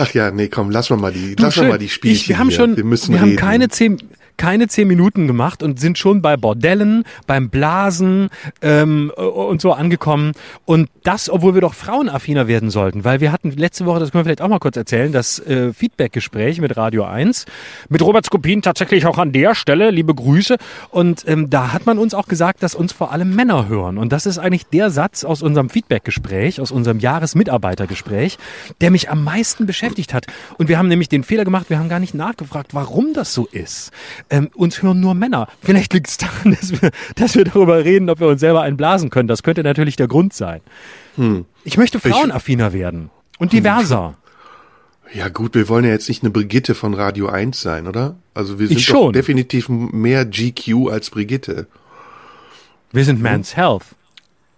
Ach 0.00 0.14
ja, 0.14 0.30
nee, 0.30 0.48
komm, 0.48 0.70
lass 0.70 0.90
mal 0.90 1.12
die, 1.12 1.34
du, 1.34 1.42
lass 1.42 1.54
schön. 1.54 1.68
mal 1.68 1.78
die 1.78 1.88
Spielchen. 1.88 2.22
Ich, 2.22 2.28
wir 2.28 2.38
haben 2.38 2.50
hier. 2.50 2.56
schon, 2.56 2.76
wir, 2.76 2.84
müssen 2.84 3.14
wir 3.14 3.20
haben 3.20 3.34
keine 3.36 3.68
zehn, 3.68 3.98
keine 4.38 4.68
zehn 4.68 4.88
Minuten 4.88 5.26
gemacht 5.26 5.62
und 5.62 5.78
sind 5.78 5.98
schon 5.98 6.22
bei 6.22 6.38
Bordellen, 6.38 7.04
beim 7.26 7.50
Blasen 7.50 8.30
ähm, 8.62 9.10
und 9.10 9.60
so 9.60 9.72
angekommen. 9.72 10.32
Und 10.64 10.88
das, 11.02 11.28
obwohl 11.28 11.54
wir 11.54 11.60
doch 11.60 11.74
frauenaffiner 11.74 12.48
werden 12.48 12.70
sollten, 12.70 13.04
weil 13.04 13.20
wir 13.20 13.32
hatten 13.32 13.50
letzte 13.50 13.84
Woche, 13.84 14.00
das 14.00 14.12
können 14.12 14.20
wir 14.20 14.26
vielleicht 14.26 14.40
auch 14.40 14.48
mal 14.48 14.60
kurz 14.60 14.76
erzählen, 14.76 15.12
das 15.12 15.40
äh, 15.40 15.72
Feedback-Gespräch 15.74 16.60
mit 16.60 16.76
Radio 16.76 17.04
1, 17.04 17.44
mit 17.88 18.00
Robert 18.00 18.24
Skopin 18.24 18.62
tatsächlich 18.62 19.06
auch 19.06 19.18
an 19.18 19.32
der 19.32 19.54
Stelle, 19.54 19.90
liebe 19.90 20.14
Grüße. 20.14 20.56
Und 20.90 21.24
ähm, 21.26 21.50
da 21.50 21.72
hat 21.72 21.84
man 21.86 21.98
uns 21.98 22.14
auch 22.14 22.28
gesagt, 22.28 22.62
dass 22.62 22.74
uns 22.74 22.92
vor 22.92 23.12
allem 23.12 23.34
Männer 23.34 23.68
hören. 23.68 23.98
Und 23.98 24.12
das 24.12 24.24
ist 24.24 24.38
eigentlich 24.38 24.66
der 24.66 24.90
Satz 24.90 25.24
aus 25.24 25.42
unserem 25.42 25.68
Feedback-Gespräch, 25.68 26.60
aus 26.60 26.70
unserem 26.70 27.00
Jahresmitarbeitergespräch, 27.00 28.38
der 28.80 28.92
mich 28.92 29.10
am 29.10 29.24
meisten 29.24 29.66
beschäftigt 29.66 30.14
hat. 30.14 30.26
Und 30.58 30.68
wir 30.68 30.78
haben 30.78 30.88
nämlich 30.88 31.08
den 31.08 31.24
Fehler 31.24 31.44
gemacht, 31.44 31.70
wir 31.70 31.78
haben 31.78 31.88
gar 31.88 32.00
nicht 32.00 32.14
nachgefragt, 32.14 32.72
warum 32.72 33.12
das 33.14 33.34
so 33.34 33.46
ist 33.50 33.90
ähm, 34.30 34.50
uns 34.54 34.82
hören 34.82 35.00
nur 35.00 35.14
Männer. 35.14 35.48
Vielleicht 35.60 35.92
liegt 35.94 36.08
es 36.08 36.16
daran, 36.16 36.56
dass 36.60 36.82
wir, 36.82 36.90
dass 37.16 37.34
wir 37.34 37.44
darüber 37.44 37.84
reden, 37.84 38.10
ob 38.10 38.20
wir 38.20 38.28
uns 38.28 38.40
selber 38.40 38.62
einblasen 38.62 39.10
können. 39.10 39.28
Das 39.28 39.42
könnte 39.42 39.62
natürlich 39.62 39.96
der 39.96 40.08
Grund 40.08 40.32
sein. 40.32 40.60
Hm. 41.16 41.44
Ich 41.64 41.76
möchte 41.76 42.00
frauenaffiner 42.00 42.72
werden 42.72 43.10
und 43.38 43.52
diverser. 43.52 44.16
Ja 45.12 45.28
gut, 45.28 45.54
wir 45.54 45.68
wollen 45.68 45.84
ja 45.84 45.90
jetzt 45.90 46.08
nicht 46.08 46.22
eine 46.22 46.30
Brigitte 46.30 46.74
von 46.74 46.92
Radio 46.92 47.28
1 47.28 47.60
sein, 47.60 47.86
oder? 47.86 48.16
Also 48.34 48.58
wir 48.58 48.68
sind 48.68 48.88
doch 48.90 49.10
definitiv 49.10 49.68
mehr 49.68 50.26
GQ 50.26 50.90
als 50.90 51.10
Brigitte. 51.10 51.66
Wir 52.92 53.04
sind 53.04 53.22
Man's 53.22 53.56
hm? 53.56 53.62
Health. 53.62 53.84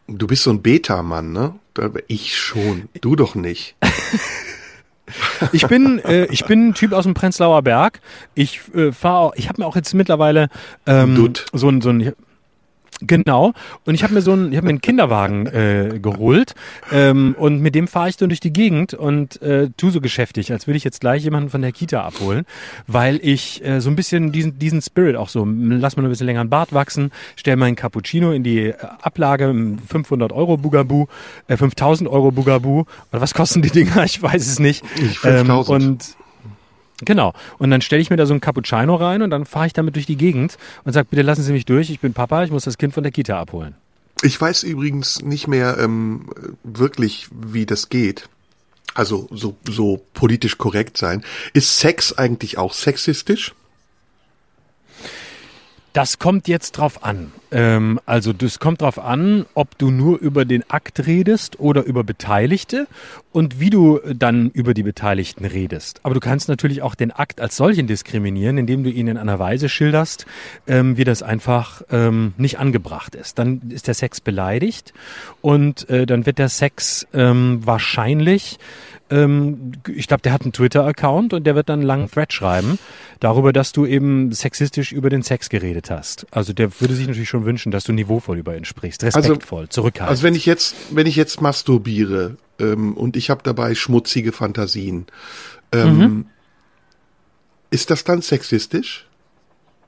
Du 0.08 0.26
bist 0.26 0.42
so 0.42 0.50
ein 0.50 0.60
Beta-Mann, 0.60 1.32
ne? 1.32 1.54
Ich 2.08 2.36
schon. 2.36 2.88
Du 3.00 3.14
doch 3.14 3.36
nicht. 3.36 3.76
Ich 5.52 5.66
bin, 5.66 5.98
äh, 6.00 6.26
ich 6.26 6.44
bin 6.44 6.68
ein 6.68 6.74
Typ 6.74 6.92
aus 6.92 7.04
dem 7.04 7.14
Prenzlauer 7.14 7.62
Berg. 7.62 8.00
Ich 8.34 8.60
äh, 8.74 8.92
fahre, 8.92 9.32
ich 9.36 9.48
habe 9.48 9.62
mir 9.62 9.66
auch 9.66 9.76
jetzt 9.76 9.94
mittlerweile 9.94 10.48
ähm, 10.86 11.34
so 11.52 11.68
ein, 11.68 11.80
so 11.80 11.90
ein 11.90 12.12
Genau. 13.00 13.52
Und 13.84 13.94
ich 13.94 14.02
habe 14.02 14.14
mir 14.14 14.22
so 14.22 14.32
einen, 14.32 14.52
ich 14.52 14.56
habe 14.56 14.66
mir 14.66 14.70
einen 14.70 14.80
Kinderwagen 14.80 15.46
äh, 15.46 15.98
geholt 16.00 16.54
ähm, 16.92 17.34
und 17.38 17.60
mit 17.60 17.74
dem 17.74 17.88
fahre 17.88 18.08
ich 18.08 18.16
dann 18.16 18.28
durch 18.28 18.40
die 18.40 18.52
Gegend 18.52 18.94
und 18.94 19.40
äh, 19.42 19.70
tu 19.76 19.90
so 19.90 20.00
geschäftig, 20.00 20.52
als 20.52 20.66
würde 20.66 20.76
ich 20.76 20.84
jetzt 20.84 21.00
gleich 21.00 21.24
jemanden 21.24 21.50
von 21.50 21.62
der 21.62 21.72
Kita 21.72 22.02
abholen, 22.02 22.44
weil 22.86 23.18
ich 23.22 23.64
äh, 23.64 23.80
so 23.80 23.90
ein 23.90 23.96
bisschen 23.96 24.32
diesen 24.32 24.58
diesen 24.58 24.82
Spirit 24.82 25.16
auch 25.16 25.28
so, 25.28 25.46
lass 25.46 25.96
mal 25.96 26.04
ein 26.04 26.08
bisschen 26.08 26.26
länger 26.26 26.40
einen 26.40 26.50
Bart 26.50 26.72
wachsen, 26.72 27.10
stell 27.36 27.56
meinen 27.56 27.76
Cappuccino 27.76 28.32
in 28.32 28.42
die 28.42 28.66
äh, 28.66 28.74
Ablage, 29.02 29.54
500 29.88 30.32
Euro 30.32 30.56
Bugaboo, 30.56 31.06
äh, 31.48 31.56
5000 31.56 32.08
Euro 32.08 32.30
Bugaboo 32.30 32.84
oder 33.12 33.20
was 33.20 33.34
kosten 33.34 33.62
die 33.62 33.70
Dinger? 33.70 34.04
Ich 34.04 34.22
weiß 34.22 34.46
es 34.46 34.58
nicht. 34.58 34.84
Ich 34.96 35.18
5000. 35.20 35.70
Ähm, 35.70 35.90
und 35.90 36.19
Genau. 37.02 37.32
Und 37.58 37.70
dann 37.70 37.80
stelle 37.80 38.02
ich 38.02 38.10
mir 38.10 38.16
da 38.16 38.26
so 38.26 38.34
ein 38.34 38.40
Cappuccino 38.40 38.94
rein 38.94 39.22
und 39.22 39.30
dann 39.30 39.46
fahre 39.46 39.66
ich 39.66 39.72
damit 39.72 39.96
durch 39.96 40.06
die 40.06 40.16
Gegend 40.16 40.58
und 40.84 40.92
sage, 40.92 41.08
bitte 41.10 41.22
lassen 41.22 41.42
Sie 41.42 41.52
mich 41.52 41.64
durch, 41.64 41.90
ich 41.90 42.00
bin 42.00 42.12
Papa, 42.12 42.44
ich 42.44 42.50
muss 42.50 42.64
das 42.64 42.78
Kind 42.78 42.94
von 42.94 43.02
der 43.02 43.12
Kita 43.12 43.38
abholen. 43.40 43.74
Ich 44.22 44.38
weiß 44.38 44.64
übrigens 44.64 45.22
nicht 45.22 45.46
mehr 45.46 45.78
ähm, 45.78 46.28
wirklich, 46.62 47.28
wie 47.30 47.64
das 47.64 47.88
geht. 47.88 48.28
Also 48.94 49.28
so, 49.30 49.56
so 49.64 50.04
politisch 50.14 50.58
korrekt 50.58 50.98
sein. 50.98 51.24
Ist 51.54 51.78
Sex 51.78 52.12
eigentlich 52.12 52.58
auch 52.58 52.74
sexistisch? 52.74 53.54
Das 55.92 56.18
kommt 56.18 56.48
jetzt 56.48 56.72
drauf 56.72 57.02
an. 57.02 57.32
Ähm, 57.52 58.00
also 58.06 58.32
das 58.32 58.58
kommt 58.58 58.82
drauf 58.82 58.98
an, 58.98 59.46
ob 59.54 59.76
du 59.78 59.90
nur 59.90 60.18
über 60.18 60.44
den 60.44 60.68
Akt 60.70 61.06
redest 61.06 61.58
oder 61.58 61.84
über 61.84 62.04
Beteiligte 62.04 62.86
und 63.32 63.60
wie 63.60 63.70
du 63.70 64.00
dann 64.14 64.50
über 64.50 64.74
die 64.74 64.82
Beteiligten 64.82 65.44
redest. 65.44 66.00
Aber 66.02 66.14
du 66.14 66.20
kannst 66.20 66.48
natürlich 66.48 66.82
auch 66.82 66.94
den 66.94 67.10
Akt 67.10 67.40
als 67.40 67.56
solchen 67.56 67.86
diskriminieren, 67.86 68.58
indem 68.58 68.84
du 68.84 68.90
ihn 68.90 69.08
in 69.08 69.16
einer 69.16 69.38
Weise 69.38 69.68
schilderst, 69.68 70.26
ähm, 70.66 70.96
wie 70.96 71.04
das 71.04 71.22
einfach 71.22 71.82
ähm, 71.90 72.34
nicht 72.36 72.58
angebracht 72.58 73.14
ist. 73.14 73.38
Dann 73.38 73.62
ist 73.70 73.86
der 73.86 73.94
Sex 73.94 74.20
beleidigt 74.20 74.92
und 75.40 75.88
äh, 75.88 76.06
dann 76.06 76.26
wird 76.26 76.38
der 76.38 76.48
Sex 76.48 77.06
ähm, 77.12 77.60
wahrscheinlich 77.64 78.58
ähm, 79.10 79.72
ich 79.88 80.06
glaube, 80.06 80.22
der 80.22 80.32
hat 80.32 80.42
einen 80.42 80.52
Twitter-Account 80.52 81.32
und 81.34 81.46
der 81.46 81.54
wird 81.54 81.68
dann 81.68 81.80
einen 81.80 81.86
langen 81.86 82.10
Thread 82.10 82.32
schreiben 82.32 82.78
darüber, 83.18 83.52
dass 83.52 83.72
du 83.72 83.84
eben 83.86 84.32
sexistisch 84.32 84.92
über 84.92 85.10
den 85.10 85.22
Sex 85.22 85.50
geredet 85.50 85.90
hast. 85.90 86.26
Also 86.30 86.52
der 86.52 86.80
würde 86.80 86.94
sich 86.94 87.06
natürlich 87.06 87.28
schon 87.28 87.39
wünschen, 87.44 87.72
dass 87.72 87.84
du 87.84 87.92
niveauvoll 87.92 88.38
über 88.38 88.56
ihn 88.56 88.64
sprichst, 88.64 89.02
respektvoll, 89.02 89.60
also, 89.60 89.70
zurückhaltend. 89.70 90.10
Also 90.10 90.22
wenn 90.22 90.34
ich 90.34 90.46
jetzt, 90.46 90.74
wenn 90.90 91.06
ich 91.06 91.16
jetzt 91.16 91.40
masturbiere, 91.40 92.36
ähm, 92.60 92.94
und 92.96 93.16
ich 93.16 93.30
habe 93.30 93.42
dabei 93.42 93.74
schmutzige 93.74 94.32
Fantasien. 94.32 95.06
Ähm, 95.72 95.98
mhm. 95.98 96.26
Ist 97.70 97.90
das 97.90 98.04
dann 98.04 98.22
sexistisch? 98.22 99.06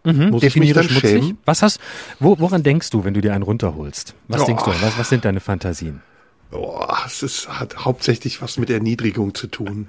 Mhm, 0.05 0.31
Muss 0.31 0.41
definiere 0.41 0.81
ich 0.81 0.89
mich 0.91 0.95
dann 0.95 1.01
schmutzig. 1.01 1.25
Schämen? 1.25 1.39
Was 1.45 1.63
hast, 1.63 1.81
wo, 2.19 2.39
woran 2.39 2.63
denkst 2.63 2.91
du, 2.91 3.05
wenn 3.05 3.15
du 3.15 3.21
dir 3.21 3.35
einen 3.35 3.43
runterholst? 3.43 4.15
Was 4.29 4.43
oh. 4.43 4.47
denkst 4.47 4.65
du? 4.65 4.71
Was, 4.71 4.99
was 4.99 5.09
sind 5.09 5.25
deine 5.25 5.41
Fantasien? 5.41 6.03
Boah, 6.51 6.99
es 7.07 7.23
ist, 7.23 7.49
hat 7.49 7.85
hauptsächlich 7.85 8.43
was 8.43 8.59
mit 8.59 8.69
Erniedrigung 8.69 9.35
zu 9.35 9.47
tun. 9.47 9.89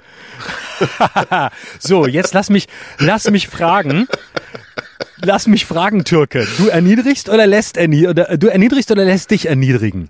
so, 1.80 2.08
jetzt 2.08 2.34
lass 2.34 2.50
mich, 2.50 2.68
lass 3.00 3.30
mich 3.30 3.50
fragen. 3.50 4.08
Lass 5.22 5.48
mich 5.48 5.66
fragen, 5.66 6.04
Türke. 6.04 6.48
Du 6.58 6.68
erniedrigst 6.68 7.30
oder 7.30 7.48
lässt 7.48 7.78
erniedrigen? 7.78 8.10
Oder 8.10 8.38
du 8.38 8.48
erniedrigst 8.48 8.92
oder 8.92 9.06
lässt 9.06 9.32
dich 9.32 9.48
erniedrigen? 9.48 10.10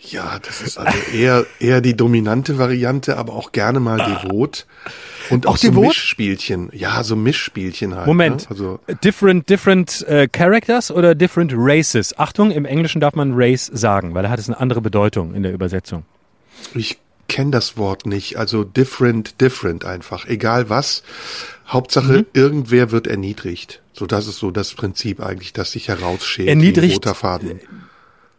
Ja, 0.00 0.38
das 0.40 0.62
ist 0.62 0.78
also 0.78 0.96
eher, 1.12 1.44
eher 1.58 1.80
die 1.80 1.96
dominante 1.96 2.56
Variante, 2.56 3.16
aber 3.16 3.32
auch 3.32 3.50
gerne 3.50 3.80
mal 3.80 3.98
devot. 3.98 4.66
Und 5.28 5.46
auch, 5.46 5.54
auch 5.54 5.56
so 5.56 5.72
Mischspielchen. 5.72 6.70
Ja, 6.72 7.02
so 7.02 7.16
Mischspielchen 7.16 7.96
halt. 7.96 8.06
Moment. 8.06 8.42
Ne? 8.42 8.50
Also 8.50 8.80
different, 9.02 9.50
different 9.50 10.06
uh, 10.08 10.26
characters 10.30 10.92
oder 10.92 11.16
different 11.16 11.52
races? 11.54 12.16
Achtung, 12.16 12.52
im 12.52 12.64
Englischen 12.64 13.00
darf 13.00 13.14
man 13.14 13.32
Race 13.34 13.66
sagen, 13.66 14.14
weil 14.14 14.22
da 14.22 14.30
hat 14.30 14.38
es 14.38 14.48
eine 14.48 14.60
andere 14.60 14.80
Bedeutung 14.80 15.34
in 15.34 15.42
der 15.42 15.52
Übersetzung. 15.52 16.04
Ich 16.74 16.98
kenne 17.26 17.50
das 17.50 17.76
Wort 17.76 18.06
nicht. 18.06 18.36
Also 18.36 18.62
different, 18.62 19.40
different 19.40 19.84
einfach. 19.84 20.26
Egal 20.26 20.70
was. 20.70 21.02
Hauptsache, 21.66 22.18
mhm. 22.18 22.26
irgendwer 22.34 22.92
wird 22.92 23.08
erniedrigt. 23.08 23.82
So, 23.98 24.06
das 24.06 24.28
ist 24.28 24.38
so 24.38 24.52
das 24.52 24.74
Prinzip 24.74 25.20
eigentlich, 25.20 25.52
das 25.52 25.72
sich 25.72 25.88
herausschält. 25.88 26.48
Erniedrigt. 26.48 26.94
Roter 26.94 27.16
Faden. 27.16 27.60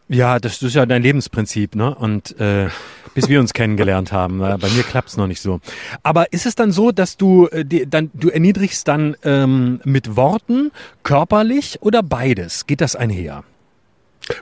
Ja, 0.07 0.39
das 0.39 0.61
ist 0.61 0.73
ja 0.73 0.85
dein 0.85 1.03
Lebensprinzip, 1.03 1.75
ne? 1.75 1.93
Und 1.93 2.39
äh, 2.39 2.69
bis 3.13 3.27
wir 3.27 3.41
uns 3.41 3.53
kennengelernt 3.53 4.13
haben, 4.13 4.41
äh, 4.41 4.57
bei 4.57 4.69
mir 4.69 4.83
klappt's 4.83 5.17
noch 5.17 5.27
nicht 5.27 5.41
so. 5.41 5.59
Aber 6.01 6.31
ist 6.31 6.45
es 6.45 6.55
dann 6.55 6.71
so, 6.71 6.91
dass 6.91 7.17
du 7.17 7.47
äh, 7.47 7.65
die, 7.65 7.87
dann 7.87 8.09
du 8.13 8.29
erniedrigst 8.29 8.87
dann 8.87 9.17
ähm, 9.23 9.81
mit 9.83 10.15
Worten, 10.15 10.71
körperlich 11.03 11.79
oder 11.81 12.03
beides? 12.03 12.65
Geht 12.65 12.79
das 12.79 12.95
einher? 12.95 13.43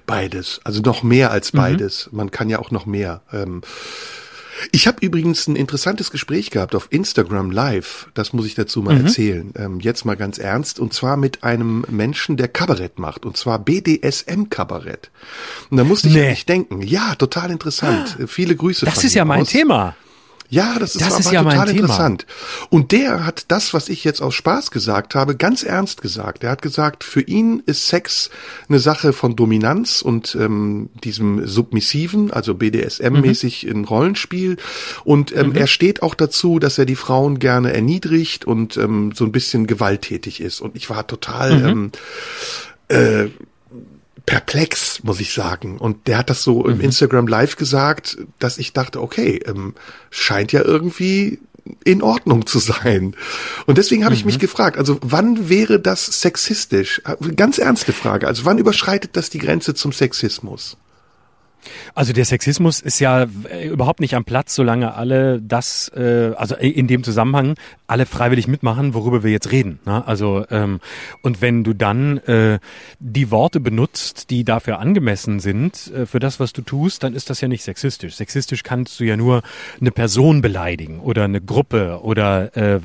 Beides, 0.05 0.61
also 0.63 0.81
noch 0.81 1.01
mehr 1.01 1.31
als 1.31 1.51
mhm. 1.51 1.57
beides. 1.57 2.09
Mhm. 2.11 2.17
Man 2.17 2.31
kann 2.31 2.49
ja 2.49 2.59
auch 2.59 2.69
noch 2.69 2.85
mehr. 2.85 3.21
Ähm, 3.33 3.61
ich 4.71 4.87
habe 4.87 5.05
übrigens 5.05 5.47
ein 5.47 5.55
interessantes 5.55 6.11
Gespräch 6.11 6.51
gehabt 6.51 6.75
auf 6.75 6.87
Instagram 6.89 7.51
Live. 7.51 8.09
Das 8.13 8.33
muss 8.33 8.45
ich 8.45 8.55
dazu 8.55 8.81
mal 8.81 8.95
mhm. 8.95 9.05
erzählen. 9.05 9.53
Ähm, 9.57 9.79
jetzt 9.79 10.05
mal 10.05 10.15
ganz 10.15 10.37
ernst. 10.37 10.79
Und 10.79 10.93
zwar 10.93 11.17
mit 11.17 11.43
einem 11.43 11.85
Menschen, 11.89 12.37
der 12.37 12.47
Kabarett 12.47 12.99
macht. 12.99 13.25
Und 13.25 13.37
zwar 13.37 13.59
BDSM-Kabarett. 13.59 15.11
Und 15.69 15.77
da 15.77 15.83
musste 15.83 16.07
ich 16.07 16.13
nee. 16.13 16.29
nicht 16.29 16.49
denken. 16.49 16.81
Ja, 16.81 17.15
total 17.15 17.51
interessant. 17.51 18.17
Ah, 18.21 18.27
Viele 18.27 18.55
Grüße. 18.55 18.85
Das 18.85 19.03
ist 19.03 19.13
ja 19.13 19.25
mein 19.25 19.41
aus. 19.41 19.49
Thema. 19.49 19.95
Ja, 20.49 20.77
das 20.79 20.95
ist, 20.95 21.01
das 21.01 21.19
ist 21.19 21.31
ja 21.31 21.43
total 21.43 21.69
interessant. 21.69 22.25
Und 22.69 22.93
der 22.93 23.25
hat 23.25 23.45
das, 23.49 23.73
was 23.73 23.89
ich 23.89 24.03
jetzt 24.05 24.21
aus 24.21 24.33
Spaß 24.33 24.71
gesagt 24.71 25.13
habe, 25.13 25.35
ganz 25.35 25.63
ernst 25.63 26.01
gesagt. 26.01 26.43
Er 26.43 26.51
hat 26.51 26.61
gesagt, 26.61 27.03
für 27.03 27.21
ihn 27.21 27.61
ist 27.65 27.87
Sex 27.87 28.29
eine 28.69 28.79
Sache 28.79 29.11
von 29.11 29.35
Dominanz 29.35 30.01
und 30.01 30.35
ähm, 30.39 30.89
diesem 31.03 31.45
Submissiven, 31.45 32.31
also 32.31 32.53
BDSM-mäßig 32.53 33.65
mhm. 33.65 33.71
in 33.71 33.85
Rollenspiel. 33.85 34.57
Und 35.03 35.35
ähm, 35.35 35.49
mhm. 35.49 35.55
er 35.55 35.67
steht 35.67 36.01
auch 36.01 36.15
dazu, 36.15 36.59
dass 36.59 36.77
er 36.77 36.85
die 36.85 36.95
Frauen 36.95 37.39
gerne 37.39 37.73
erniedrigt 37.73 38.45
und 38.45 38.77
ähm, 38.77 39.11
so 39.13 39.25
ein 39.25 39.33
bisschen 39.33 39.67
gewalttätig 39.67 40.39
ist. 40.39 40.61
Und 40.61 40.77
ich 40.77 40.89
war 40.89 41.07
total 41.07 41.59
mhm. 41.59 41.91
ähm, 42.89 43.27
äh, 43.27 43.29
perplex, 44.27 45.03
muss 45.03 45.19
ich 45.21 45.33
sagen. 45.33 45.79
Und 45.79 46.05
der 46.07 46.19
hat 46.19 46.29
das 46.29 46.43
so 46.43 46.63
mhm. 46.63 46.73
im 46.73 46.81
Instagram 46.81 47.25
Live 47.25 47.55
gesagt, 47.55 48.17
dass 48.37 48.59
ich 48.59 48.73
dachte, 48.73 49.01
okay, 49.01 49.41
ähm, 49.47 49.73
scheint 50.11 50.51
ja 50.51 50.61
irgendwie 50.63 51.39
in 51.83 52.03
Ordnung 52.03 52.45
zu 52.45 52.59
sein. 52.59 53.15
Und 53.65 53.77
deswegen 53.77 54.03
habe 54.03 54.13
mhm. 54.13 54.19
ich 54.19 54.25
mich 54.25 54.37
mhm. 54.37 54.41
gefragt, 54.41 54.77
also 54.77 54.99
wann 55.01 55.49
wäre 55.49 55.79
das 55.79 56.05
sexistisch? 56.05 57.01
Ganz 57.35 57.57
ernste 57.57 57.93
Frage. 57.93 58.27
Also 58.27 58.45
wann 58.45 58.59
überschreitet 58.59 59.11
das 59.13 59.29
die 59.29 59.39
Grenze 59.39 59.73
zum 59.73 59.91
Sexismus? 59.91 60.77
Also 61.95 62.13
der 62.13 62.25
Sexismus 62.25 62.79
ist 62.79 62.99
ja 62.99 63.27
äh, 63.49 63.67
überhaupt 63.67 63.99
nicht 63.99 64.15
am 64.15 64.25
Platz, 64.25 64.55
solange 64.55 64.93
alle 64.93 65.41
das, 65.41 65.91
äh, 65.95 66.31
also 66.35 66.55
in 66.55 66.87
dem 66.87 67.03
Zusammenhang 67.03 67.55
alle 67.87 68.05
freiwillig 68.05 68.47
mitmachen, 68.47 68.93
worüber 68.93 69.23
wir 69.23 69.31
jetzt 69.31 69.51
reden. 69.51 69.79
Ne? 69.85 70.05
Also 70.05 70.45
ähm, 70.49 70.79
und 71.21 71.41
wenn 71.41 71.63
du 71.63 71.73
dann 71.73 72.17
äh, 72.19 72.59
die 72.99 73.31
Worte 73.31 73.59
benutzt, 73.59 74.29
die 74.29 74.43
dafür 74.43 74.79
angemessen 74.79 75.39
sind 75.39 75.91
äh, 75.93 76.05
für 76.05 76.19
das, 76.19 76.39
was 76.39 76.53
du 76.53 76.61
tust, 76.61 77.03
dann 77.03 77.13
ist 77.13 77.29
das 77.29 77.41
ja 77.41 77.47
nicht 77.47 77.63
sexistisch. 77.63 78.15
Sexistisch 78.15 78.63
kannst 78.63 78.99
du 78.99 79.03
ja 79.05 79.17
nur 79.17 79.41
eine 79.79 79.91
Person 79.91 80.41
beleidigen 80.41 80.99
oder 80.99 81.23
eine 81.23 81.41
Gruppe 81.41 82.01
oder 82.01 82.55
äh, 82.55 82.79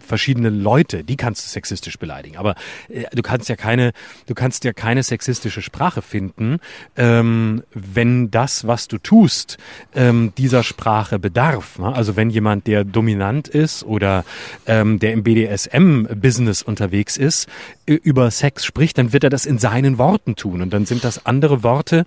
verschiedene 0.00 0.50
Leute, 0.50 1.04
die 1.04 1.16
kannst 1.16 1.44
du 1.44 1.48
sexistisch 1.48 1.98
beleidigen. 1.98 2.36
Aber 2.36 2.54
äh, 2.88 3.04
du 3.14 3.22
kannst 3.22 3.48
ja 3.48 3.56
keine, 3.56 3.92
du 4.26 4.34
kannst 4.34 4.64
ja 4.64 4.72
keine 4.72 5.02
sexistische 5.02 5.62
Sprache 5.62 6.02
finden. 6.02 6.58
Ähm, 6.96 7.62
wenn 7.94 8.30
das, 8.30 8.66
was 8.66 8.88
du 8.88 8.98
tust, 8.98 9.58
ähm, 9.94 10.32
dieser 10.36 10.62
Sprache 10.62 11.18
bedarf. 11.18 11.78
Ne? 11.78 11.92
Also 11.92 12.16
wenn 12.16 12.30
jemand, 12.30 12.66
der 12.66 12.84
dominant 12.84 13.48
ist 13.48 13.84
oder 13.84 14.24
ähm, 14.66 14.98
der 14.98 15.12
im 15.12 15.22
BDSM-Business 15.22 16.62
unterwegs 16.62 17.16
ist, 17.16 17.48
über 17.86 18.30
Sex 18.30 18.64
spricht, 18.64 18.98
dann 18.98 19.12
wird 19.12 19.24
er 19.24 19.30
das 19.30 19.46
in 19.46 19.58
seinen 19.58 19.98
Worten 19.98 20.36
tun. 20.36 20.62
Und 20.62 20.72
dann 20.72 20.86
sind 20.86 21.04
das 21.04 21.26
andere 21.26 21.62
Worte, 21.62 22.04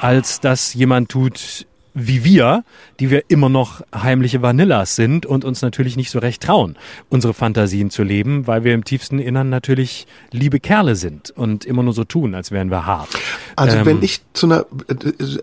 als 0.00 0.40
dass 0.40 0.74
jemand 0.74 1.10
tut, 1.10 1.66
wie 1.98 2.24
wir, 2.24 2.62
die 3.00 3.10
wir 3.10 3.24
immer 3.28 3.48
noch 3.48 3.80
heimliche 3.94 4.42
Vanillas 4.42 4.96
sind 4.96 5.24
und 5.24 5.46
uns 5.46 5.62
natürlich 5.62 5.96
nicht 5.96 6.10
so 6.10 6.18
recht 6.18 6.42
trauen, 6.42 6.76
unsere 7.08 7.32
Fantasien 7.32 7.90
zu 7.90 8.02
leben, 8.02 8.46
weil 8.46 8.64
wir 8.64 8.74
im 8.74 8.84
tiefsten 8.84 9.18
Innern 9.18 9.48
natürlich 9.48 10.06
liebe 10.30 10.60
Kerle 10.60 10.94
sind 10.94 11.30
und 11.30 11.64
immer 11.64 11.82
nur 11.82 11.94
so 11.94 12.04
tun, 12.04 12.34
als 12.34 12.50
wären 12.50 12.70
wir 12.70 12.84
hart. 12.84 13.08
Also 13.56 13.78
ähm, 13.78 13.86
wenn 13.86 14.02
ich 14.02 14.20
zu 14.34 14.44
einer, 14.44 14.66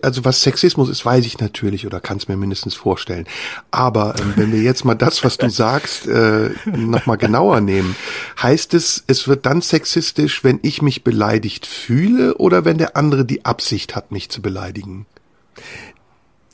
also 0.02 0.24
was 0.24 0.42
Sexismus 0.42 0.88
ist, 0.88 1.04
weiß 1.04 1.26
ich 1.26 1.40
natürlich 1.40 1.86
oder 1.88 2.00
kann 2.00 2.18
es 2.18 2.28
mir 2.28 2.36
mindestens 2.36 2.76
vorstellen. 2.76 3.26
Aber 3.72 4.14
ähm, 4.20 4.34
wenn 4.36 4.52
wir 4.52 4.62
jetzt 4.62 4.84
mal 4.84 4.94
das, 4.94 5.24
was 5.24 5.38
du 5.38 5.50
sagst, 5.50 6.06
äh, 6.06 6.50
nochmal 6.66 7.18
genauer 7.18 7.62
nehmen, 7.62 7.96
heißt 8.40 8.74
es, 8.74 9.02
es 9.08 9.26
wird 9.26 9.44
dann 9.44 9.60
sexistisch, 9.60 10.44
wenn 10.44 10.60
ich 10.62 10.82
mich 10.82 11.02
beleidigt 11.02 11.66
fühle 11.66 12.36
oder 12.36 12.64
wenn 12.64 12.78
der 12.78 12.96
andere 12.96 13.24
die 13.24 13.44
Absicht 13.44 13.96
hat, 13.96 14.12
mich 14.12 14.28
zu 14.28 14.40
beleidigen? 14.40 15.06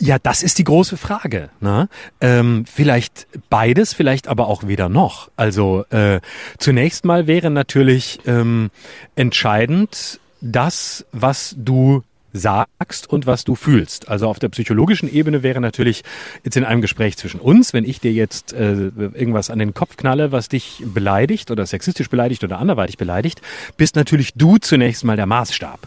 Ja, 0.02 0.18
das 0.18 0.42
ist 0.42 0.58
die 0.58 0.64
große 0.64 0.96
Frage. 0.96 1.50
Ne? 1.60 1.88
Ähm, 2.22 2.64
vielleicht 2.66 3.26
beides, 3.50 3.92
vielleicht 3.92 4.28
aber 4.28 4.48
auch 4.48 4.66
weder 4.66 4.88
noch. 4.88 5.30
Also 5.36 5.84
äh, 5.90 6.20
zunächst 6.58 7.04
mal 7.04 7.26
wäre 7.26 7.50
natürlich 7.50 8.20
ähm, 8.26 8.70
entscheidend 9.14 10.18
das, 10.40 11.04
was 11.12 11.54
du 11.58 12.02
sagst 12.32 13.08
und 13.08 13.26
was 13.26 13.44
du 13.44 13.54
fühlst. 13.54 14.08
Also 14.08 14.28
auf 14.28 14.38
der 14.38 14.48
psychologischen 14.48 15.12
Ebene 15.12 15.42
wäre 15.42 15.60
natürlich 15.60 16.02
jetzt 16.44 16.56
in 16.56 16.64
einem 16.64 16.80
Gespräch 16.80 17.16
zwischen 17.16 17.40
uns, 17.40 17.72
wenn 17.72 17.84
ich 17.84 18.00
dir 18.00 18.12
jetzt 18.12 18.52
äh, 18.52 18.90
irgendwas 19.14 19.50
an 19.50 19.58
den 19.58 19.74
Kopf 19.74 19.96
knalle, 19.96 20.32
was 20.32 20.48
dich 20.48 20.82
beleidigt 20.84 21.50
oder 21.50 21.66
sexistisch 21.66 22.08
beleidigt 22.08 22.44
oder 22.44 22.58
anderweitig 22.58 22.98
beleidigt, 22.98 23.40
bist 23.76 23.96
natürlich 23.96 24.34
du 24.34 24.58
zunächst 24.58 25.04
mal 25.04 25.16
der 25.16 25.26
Maßstab 25.26 25.80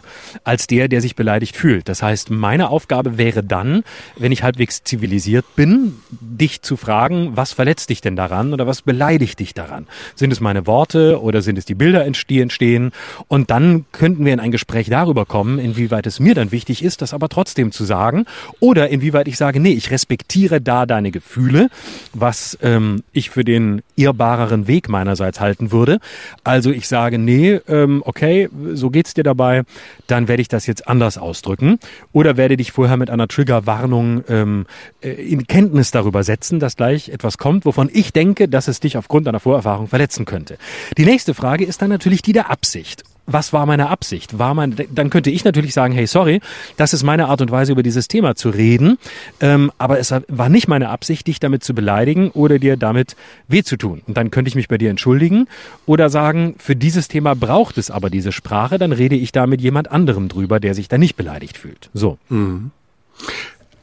als 0.44 0.66
der, 0.66 0.88
der 0.88 1.00
sich 1.00 1.16
beleidigt 1.16 1.56
fühlt. 1.56 1.88
Das 1.88 2.02
heißt, 2.02 2.30
meine 2.30 2.70
Aufgabe 2.70 3.18
wäre 3.18 3.42
dann, 3.42 3.84
wenn 4.16 4.32
ich 4.32 4.42
halbwegs 4.42 4.84
zivilisiert 4.84 5.44
bin, 5.56 5.96
dich 6.10 6.62
zu 6.62 6.76
fragen, 6.76 7.36
was 7.36 7.52
verletzt 7.52 7.90
dich 7.90 8.00
denn 8.00 8.16
daran 8.16 8.52
oder 8.52 8.66
was 8.66 8.82
beleidigt 8.82 9.40
dich 9.40 9.54
daran? 9.54 9.86
Sind 10.14 10.32
es 10.32 10.40
meine 10.40 10.66
Worte 10.66 11.20
oder 11.20 11.42
sind 11.42 11.58
es 11.58 11.64
die 11.64 11.74
Bilder, 11.74 12.04
die 12.28 12.40
entstehen? 12.40 12.92
Und 13.28 13.50
dann 13.50 13.86
könnten 13.92 14.24
wir 14.24 14.32
in 14.32 14.40
ein 14.40 14.50
Gespräch 14.50 14.88
darüber 14.88 15.26
kommen, 15.26 15.58
inwieweit 15.58 16.06
es 16.06 16.20
mir 16.20 16.33
mir 16.34 16.40
dann 16.40 16.52
wichtig 16.52 16.82
ist, 16.82 17.00
das 17.02 17.14
aber 17.14 17.28
trotzdem 17.28 17.72
zu 17.72 17.84
sagen. 17.84 18.26
Oder 18.60 18.88
inwieweit 18.88 19.28
ich 19.28 19.36
sage, 19.36 19.60
nee, 19.60 19.72
ich 19.72 19.90
respektiere 19.90 20.60
da 20.60 20.86
deine 20.86 21.10
Gefühle, 21.10 21.68
was 22.12 22.58
ähm, 22.62 23.02
ich 23.12 23.30
für 23.30 23.44
den 23.44 23.82
irrbareren 23.96 24.66
Weg 24.66 24.88
meinerseits 24.88 25.40
halten 25.40 25.72
würde. 25.72 26.00
Also 26.42 26.70
ich 26.70 26.88
sage, 26.88 27.18
nee, 27.18 27.60
ähm, 27.68 28.02
okay, 28.04 28.48
so 28.72 28.90
geht's 28.90 29.14
dir 29.14 29.24
dabei, 29.24 29.62
dann 30.06 30.28
werde 30.28 30.42
ich 30.42 30.48
das 30.48 30.66
jetzt 30.66 30.88
anders 30.88 31.18
ausdrücken. 31.18 31.78
Oder 32.12 32.36
werde 32.36 32.56
dich 32.56 32.72
vorher 32.72 32.96
mit 32.96 33.10
einer 33.10 33.28
Triggerwarnung 33.28 34.24
ähm, 34.28 34.66
äh, 35.00 35.10
in 35.10 35.46
Kenntnis 35.46 35.90
darüber 35.90 36.22
setzen, 36.24 36.58
dass 36.58 36.76
gleich 36.76 37.08
etwas 37.08 37.38
kommt, 37.38 37.64
wovon 37.64 37.88
ich 37.92 38.12
denke, 38.12 38.48
dass 38.48 38.68
es 38.68 38.80
dich 38.80 38.96
aufgrund 38.96 39.26
deiner 39.26 39.40
Vorerfahrung 39.40 39.88
verletzen 39.88 40.24
könnte. 40.24 40.58
Die 40.98 41.04
nächste 41.04 41.34
Frage 41.34 41.64
ist 41.64 41.82
dann 41.82 41.90
natürlich 41.90 42.22
die 42.22 42.32
der 42.32 42.50
Absicht 42.50 43.04
was 43.26 43.52
war 43.52 43.66
meine 43.66 43.88
Absicht? 43.88 44.38
War 44.38 44.54
mein, 44.54 44.76
dann 44.90 45.10
könnte 45.10 45.30
ich 45.30 45.44
natürlich 45.44 45.72
sagen, 45.72 45.94
hey, 45.94 46.06
sorry, 46.06 46.40
das 46.76 46.92
ist 46.92 47.02
meine 47.02 47.28
Art 47.28 47.40
und 47.40 47.50
Weise, 47.50 47.72
über 47.72 47.82
dieses 47.82 48.08
Thema 48.08 48.34
zu 48.34 48.50
reden, 48.50 48.98
ähm, 49.40 49.72
aber 49.78 49.98
es 49.98 50.12
war 50.28 50.48
nicht 50.48 50.68
meine 50.68 50.90
Absicht, 50.90 51.26
dich 51.26 51.40
damit 51.40 51.64
zu 51.64 51.74
beleidigen 51.74 52.30
oder 52.30 52.58
dir 52.58 52.76
damit 52.76 53.16
weh 53.48 53.62
zu 53.62 53.76
tun. 53.76 54.02
Und 54.06 54.16
dann 54.16 54.30
könnte 54.30 54.48
ich 54.48 54.54
mich 54.54 54.68
bei 54.68 54.78
dir 54.78 54.90
entschuldigen 54.90 55.48
oder 55.86 56.10
sagen, 56.10 56.56
für 56.58 56.76
dieses 56.76 57.08
Thema 57.08 57.34
braucht 57.34 57.78
es 57.78 57.90
aber 57.90 58.10
diese 58.10 58.32
Sprache, 58.32 58.78
dann 58.78 58.92
rede 58.92 59.16
ich 59.16 59.32
da 59.32 59.46
mit 59.46 59.60
jemand 59.60 59.90
anderem 59.90 60.28
drüber, 60.28 60.60
der 60.60 60.74
sich 60.74 60.88
da 60.88 60.98
nicht 60.98 61.16
beleidigt 61.16 61.56
fühlt. 61.56 61.90
So. 61.94 62.18
Mhm. 62.28 62.70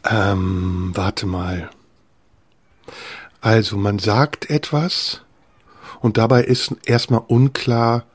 Ähm, 0.10 0.91
warte 0.93 1.25
mal. 1.25 1.69
Also 3.39 3.77
man 3.77 3.98
sagt 3.98 4.50
etwas 4.50 5.21
und 6.00 6.17
dabei 6.17 6.43
ist 6.43 6.75
erstmal 6.86 7.21
unklar, 7.27 8.05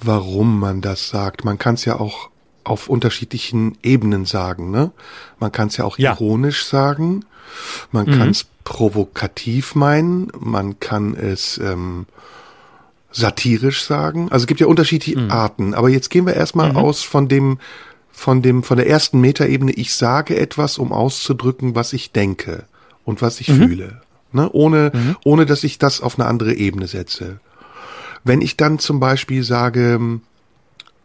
warum 0.00 0.58
man 0.58 0.80
das 0.80 1.08
sagt. 1.08 1.44
Man 1.44 1.58
kann 1.58 1.74
es 1.74 1.84
ja 1.84 1.98
auch 1.98 2.30
auf 2.64 2.88
unterschiedlichen 2.88 3.78
Ebenen 3.82 4.24
sagen. 4.24 4.70
Ne? 4.70 4.92
Man 5.40 5.52
kann 5.52 5.68
es 5.68 5.76
ja 5.76 5.84
auch 5.84 5.98
ja. 5.98 6.12
ironisch 6.12 6.64
sagen, 6.64 7.24
man 7.92 8.06
mhm. 8.06 8.18
kann 8.18 8.30
es 8.30 8.46
provokativ 8.64 9.74
meinen, 9.74 10.30
man 10.38 10.78
kann 10.78 11.14
es 11.14 11.58
ähm, 11.58 12.06
satirisch 13.10 13.82
sagen. 13.82 14.30
Also 14.30 14.44
es 14.44 14.46
gibt 14.46 14.60
ja 14.60 14.66
unterschiedliche 14.66 15.18
mhm. 15.18 15.30
Arten. 15.30 15.74
Aber 15.74 15.88
jetzt 15.88 16.10
gehen 16.10 16.26
wir 16.26 16.34
erstmal 16.34 16.70
mhm. 16.70 16.76
aus 16.76 17.02
von 17.02 17.28
dem, 17.28 17.58
von 18.12 18.42
dem, 18.42 18.62
von 18.62 18.76
der 18.76 18.86
ersten 18.86 19.20
Metaebene. 19.20 19.72
Ich 19.72 19.94
sage 19.94 20.36
etwas, 20.36 20.78
um 20.78 20.92
auszudrücken, 20.92 21.74
was 21.74 21.92
ich 21.94 22.12
denke 22.12 22.64
und 23.04 23.22
was 23.22 23.40
ich 23.40 23.48
mhm. 23.48 23.56
fühle. 23.56 24.02
Ne? 24.32 24.50
Ohne, 24.52 24.92
mhm. 24.92 25.16
ohne 25.24 25.46
dass 25.46 25.64
ich 25.64 25.78
das 25.78 26.02
auf 26.02 26.18
eine 26.18 26.28
andere 26.28 26.52
Ebene 26.54 26.86
setze. 26.86 27.40
Wenn 28.28 28.42
ich 28.42 28.58
dann 28.58 28.78
zum 28.78 29.00
Beispiel 29.00 29.42
sage, 29.42 30.20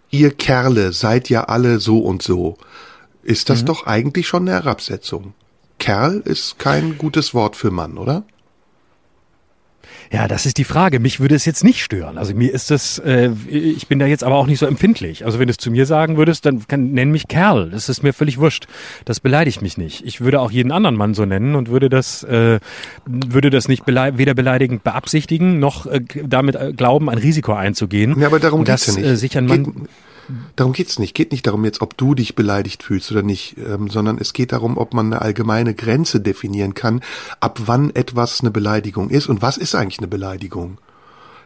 ihr 0.10 0.32
Kerle 0.32 0.92
seid 0.92 1.30
ja 1.30 1.46
alle 1.46 1.80
so 1.80 2.00
und 2.00 2.22
so, 2.22 2.58
ist 3.24 3.50
das 3.50 3.62
mhm. 3.62 3.68
doch 3.68 3.88
eigentlich 3.88 4.28
schon 4.28 4.44
eine 4.44 4.58
Herabsetzung. 4.58 5.34
Kerl 5.80 6.22
ist 6.26 6.60
kein 6.60 6.98
gutes 6.98 7.34
Wort 7.34 7.56
für 7.56 7.72
Mann, 7.72 7.98
oder? 7.98 8.24
Ja, 10.14 10.28
das 10.28 10.46
ist 10.46 10.60
die 10.60 10.64
Frage. 10.64 11.00
Mich 11.00 11.20
würde 11.20 11.34
es 11.34 11.44
jetzt 11.44 11.64
nicht 11.64 11.82
stören. 11.84 12.20
Also 12.20 12.36
mir 12.36 12.54
ist 12.54 12.70
das, 12.70 13.00
äh, 13.00 13.32
ich 13.50 13.88
bin 13.88 13.98
da 13.98 14.06
jetzt 14.06 14.24
aber 14.24 14.36
auch 14.36 14.46
nicht 14.46 14.60
so 14.60 14.68
empfindlich. 14.68 15.26
Also 15.26 15.40
wenn 15.40 15.48
du 15.48 15.52
es 15.52 15.58
zu 15.58 15.72
mir 15.72 15.88
sagen 15.88 16.18
würdest, 16.18 16.46
dann 16.46 16.68
kann, 16.68 16.92
nenn 16.92 17.10
mich 17.10 17.28
Kerl. 17.28 17.72
Das 17.72 17.90
ist 17.90 18.04
mir 18.04 18.14
völlig 18.14 18.38
wurscht. 18.38 18.68
Das 19.06 19.20
beleidigt 19.20 19.64
mich 19.64 19.76
nicht. 19.76 20.06
Ich 20.06 20.22
würde 20.22 20.40
auch 20.40 20.52
jeden 20.52 20.72
anderen 20.72 20.96
Mann 20.98 21.16
so 21.16 21.26
nennen 21.26 21.56
und 21.56 21.70
würde 21.70 21.90
das, 21.90 22.22
äh, 22.26 22.60
würde 23.08 23.50
das 23.50 23.68
nicht 23.68 23.86
belei 23.86 24.16
weder 24.20 24.36
beleidigend 24.36 24.84
beabsichtigen, 24.84 25.58
noch 25.58 25.88
äh, 25.88 26.02
damit 26.24 26.58
äh, 26.58 26.74
glauben, 26.74 27.10
ein 27.10 27.18
Risiko 27.18 27.54
einzugehen. 27.54 28.20
Ja, 28.20 28.28
aber 28.28 28.40
darum 28.40 28.66
geht's 28.66 28.86
ja 28.86 28.94
nicht. 28.94 29.06
Äh, 29.06 29.16
sich 29.18 29.36
ein 29.36 29.48
Mann, 29.48 29.64
Geht, 29.64 29.74
Darum 30.56 30.74
geht's 30.74 31.00
nicht. 31.00 31.14
Geht 31.14 31.32
nicht 31.32 31.48
darum 31.48 31.66
jetzt, 31.66 31.82
ob 31.82 31.98
du 31.98 32.16
dich 32.16 32.36
beleidigt 32.36 32.84
fühlst 32.84 33.12
oder 33.12 33.24
nicht, 33.24 33.56
ähm, 33.58 33.90
sondern 33.90 34.18
es 34.18 34.34
geht 34.34 34.52
darum, 34.52 34.78
ob 34.78 34.94
man 34.94 35.08
eine 35.08 35.22
allgemeine 35.22 35.74
Grenze 35.74 36.20
definieren 36.20 36.74
kann, 36.74 37.02
ab 37.40 37.60
wann 37.66 37.94
etwas 37.96 38.42
eine 38.42 38.52
Beleidigung 38.52 39.10
ist 39.10 39.28
und 39.28 39.42
was 39.42 39.58
ist 39.58 39.76
eigentlich 39.76 40.00
eine 40.00 40.08
Beleidigung. 40.08 40.78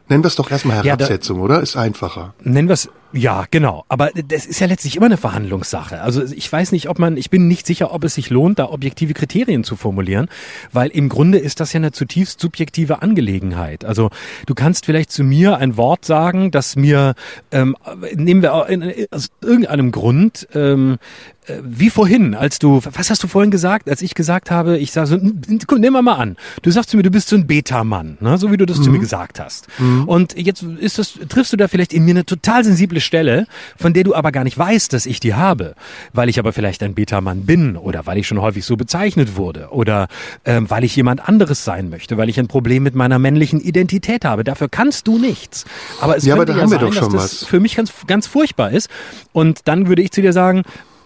Nennen 0.09 0.23
wir 0.23 0.27
es 0.27 0.35
doch 0.35 0.49
erstmal 0.49 0.83
Herabsetzung, 0.83 1.37
ja, 1.37 1.47
da, 1.47 1.53
oder? 1.55 1.61
Ist 1.61 1.75
einfacher. 1.75 2.33
Nennen 2.41 2.69
wir 2.69 2.73
es, 2.73 2.89
ja, 3.13 3.45
genau. 3.49 3.85
Aber 3.87 4.11
das 4.11 4.45
ist 4.45 4.59
ja 4.59 4.67
letztlich 4.67 4.97
immer 4.97 5.05
eine 5.05 5.17
Verhandlungssache. 5.17 6.01
Also 6.01 6.23
ich 6.23 6.51
weiß 6.51 6.71
nicht, 6.73 6.89
ob 6.89 6.99
man, 6.99 7.15
ich 7.15 7.29
bin 7.29 7.47
nicht 7.47 7.65
sicher, 7.65 7.93
ob 7.93 8.03
es 8.03 8.15
sich 8.15 8.29
lohnt, 8.29 8.59
da 8.59 8.65
objektive 8.65 9.13
Kriterien 9.13 9.63
zu 9.63 9.75
formulieren, 9.75 10.27
weil 10.73 10.89
im 10.89 11.07
Grunde 11.07 11.37
ist 11.37 11.59
das 11.59 11.71
ja 11.73 11.77
eine 11.77 11.91
zutiefst 11.91 12.39
subjektive 12.39 13.01
Angelegenheit. 13.01 13.85
Also 13.85 14.09
du 14.45 14.55
kannst 14.55 14.85
vielleicht 14.85 15.11
zu 15.11 15.23
mir 15.23 15.57
ein 15.57 15.77
Wort 15.77 16.05
sagen, 16.05 16.51
das 16.51 16.75
mir, 16.75 17.15
ähm, 17.51 17.77
nehmen 18.13 18.41
wir 18.41 18.53
aus 18.53 19.29
irgendeinem 19.41 19.91
Grund, 19.91 20.47
ähm, 20.53 20.97
äh, 21.36 21.36
wie 21.63 21.89
vorhin, 21.89 22.35
als 22.35 22.59
du, 22.59 22.81
was 22.83 23.09
hast 23.09 23.23
du 23.23 23.27
vorhin 23.27 23.51
gesagt, 23.51 23.89
als 23.89 24.01
ich 24.01 24.15
gesagt 24.15 24.51
habe, 24.51 24.77
ich 24.77 24.91
sage 24.91 25.07
so, 25.07 25.17
nimm 25.17 25.93
mal 25.93 26.01
mal 26.01 26.15
an, 26.15 26.37
du 26.61 26.71
sagst 26.71 26.89
zu 26.89 26.97
mir, 26.97 27.03
du 27.03 27.11
bist 27.11 27.29
so 27.29 27.35
ein 27.35 27.47
Beta-Mann, 27.47 28.17
ne? 28.19 28.37
so 28.37 28.51
wie 28.51 28.57
du 28.57 28.65
das 28.65 28.79
mhm. 28.79 28.83
zu 28.83 28.89
mir 28.89 28.97
mhm. 28.97 29.01
gesagt 29.01 29.39
hast. 29.39 29.67
Mhm. 29.79 30.03
Und 30.05 30.37
jetzt 30.37 30.63
ist 30.63 30.99
das, 30.99 31.13
triffst 31.29 31.53
du 31.53 31.57
da 31.57 31.67
vielleicht 31.67 31.93
in 31.93 32.03
mir 32.03 32.11
eine 32.11 32.25
total 32.25 32.63
sensible 32.63 32.99
Stelle, 32.99 33.47
von 33.77 33.93
der 33.93 34.03
du 34.03 34.13
aber 34.15 34.31
gar 34.31 34.43
nicht 34.43 34.57
weißt, 34.57 34.91
dass 34.93 35.05
ich 35.05 35.19
die 35.19 35.33
habe, 35.33 35.75
weil 36.13 36.29
ich 36.29 36.39
aber 36.39 36.53
vielleicht 36.53 36.83
ein 36.83 36.95
Beta-Mann 36.95 37.45
bin 37.45 37.77
oder 37.77 38.05
weil 38.05 38.17
ich 38.17 38.27
schon 38.27 38.41
häufig 38.41 38.65
so 38.65 38.75
bezeichnet 38.75 39.35
wurde 39.35 39.69
oder 39.71 40.07
ähm, 40.45 40.69
weil 40.69 40.83
ich 40.83 40.95
jemand 40.95 41.27
anderes 41.27 41.63
sein 41.63 41.89
möchte, 41.89 42.17
weil 42.17 42.29
ich 42.29 42.39
ein 42.39 42.47
Problem 42.47 42.83
mit 42.83 42.95
meiner 42.95 43.19
männlichen 43.19 43.61
Identität 43.61 44.25
habe. 44.25 44.43
Dafür 44.43 44.69
kannst 44.69 45.07
du 45.07 45.17
nichts. 45.17 45.65
Aber 46.01 46.17
es 46.17 46.25
ja, 46.25 46.35
könnte 46.35 46.53
aber 46.53 46.61
ja 46.61 46.67
sein, 46.67 46.91
dass 46.91 47.09
das 47.09 47.45
für 47.45 47.59
mich 47.59 47.75
ganz, 47.75 47.91
ganz 48.07 48.27
furchtbar 48.27 48.71
ist. 48.71 48.89
Und 49.33 49.61
dann 49.65 49.87
würde 49.87 50.01
ich 50.01 50.11
zu 50.11 50.21
dir 50.21 50.33
sagen, 50.33 50.63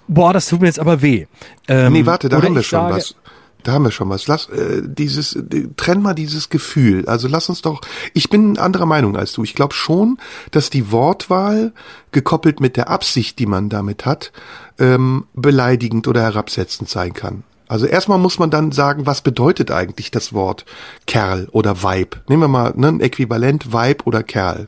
boah, 0.08 0.34
das 0.34 0.48
tut 0.48 0.62
mir 0.62 0.68
jetzt 0.68 0.80
aber 0.80 1.02
weh. 1.02 1.26
Ähm, 1.68 1.94
nee, 1.94 2.06
warte, 2.06 2.30
da 2.30 2.42
haben 2.42 2.56
wir 2.56 2.64
schon 2.64 2.80
sage, 2.80 2.96
was. 2.96 3.16
Da 3.64 3.74
haben 3.74 3.84
wir 3.84 3.92
schon 3.92 4.10
was. 4.10 4.28
Lass 4.28 4.50
äh, 4.50 4.82
dieses 4.84 5.36
äh, 5.36 5.68
trenn 5.78 6.02
mal 6.02 6.14
dieses 6.14 6.50
Gefühl. 6.50 7.08
Also 7.08 7.28
lass 7.28 7.50
uns 7.50 7.62
doch. 7.62 7.82
Ich 8.14 8.30
bin 8.30 8.58
anderer 8.58 8.86
Meinung 8.86 9.16
als 9.16 9.34
du. 9.34 9.44
Ich 9.44 9.54
glaube 9.54 9.74
schon, 9.74 10.18
dass 10.50 10.70
die 10.70 10.92
Wortwahl 10.92 11.74
gekoppelt 12.12 12.60
mit 12.60 12.76
der 12.76 12.90
Absicht, 12.90 13.38
die 13.40 13.46
man 13.46 13.70
damit 13.70 14.06
hat, 14.06 14.32
ähm, 14.80 15.26
beleidigend 15.34 16.08
oder 16.08 16.24
herabsetzend 16.24 16.90
sein 16.90 17.14
kann. 17.14 17.44
Also 17.68 17.86
erstmal 17.86 18.18
muss 18.18 18.38
man 18.38 18.50
dann 18.50 18.74
sagen, 18.74 19.06
was 19.06 19.22
bedeutet 19.22 19.72
eigentlich 19.72 20.12
das 20.12 20.34
Wort 20.34 20.66
Kerl 21.06 21.48
oder 21.52 21.84
Weib? 21.84 22.22
Nehmen 22.28 22.42
wir 22.42 22.48
mal 22.50 22.74
ne, 22.76 22.90
ein 22.90 23.00
Äquivalent 23.00 23.72
Weib 23.72 24.06
oder 24.06 24.24
Kerl. 24.24 24.68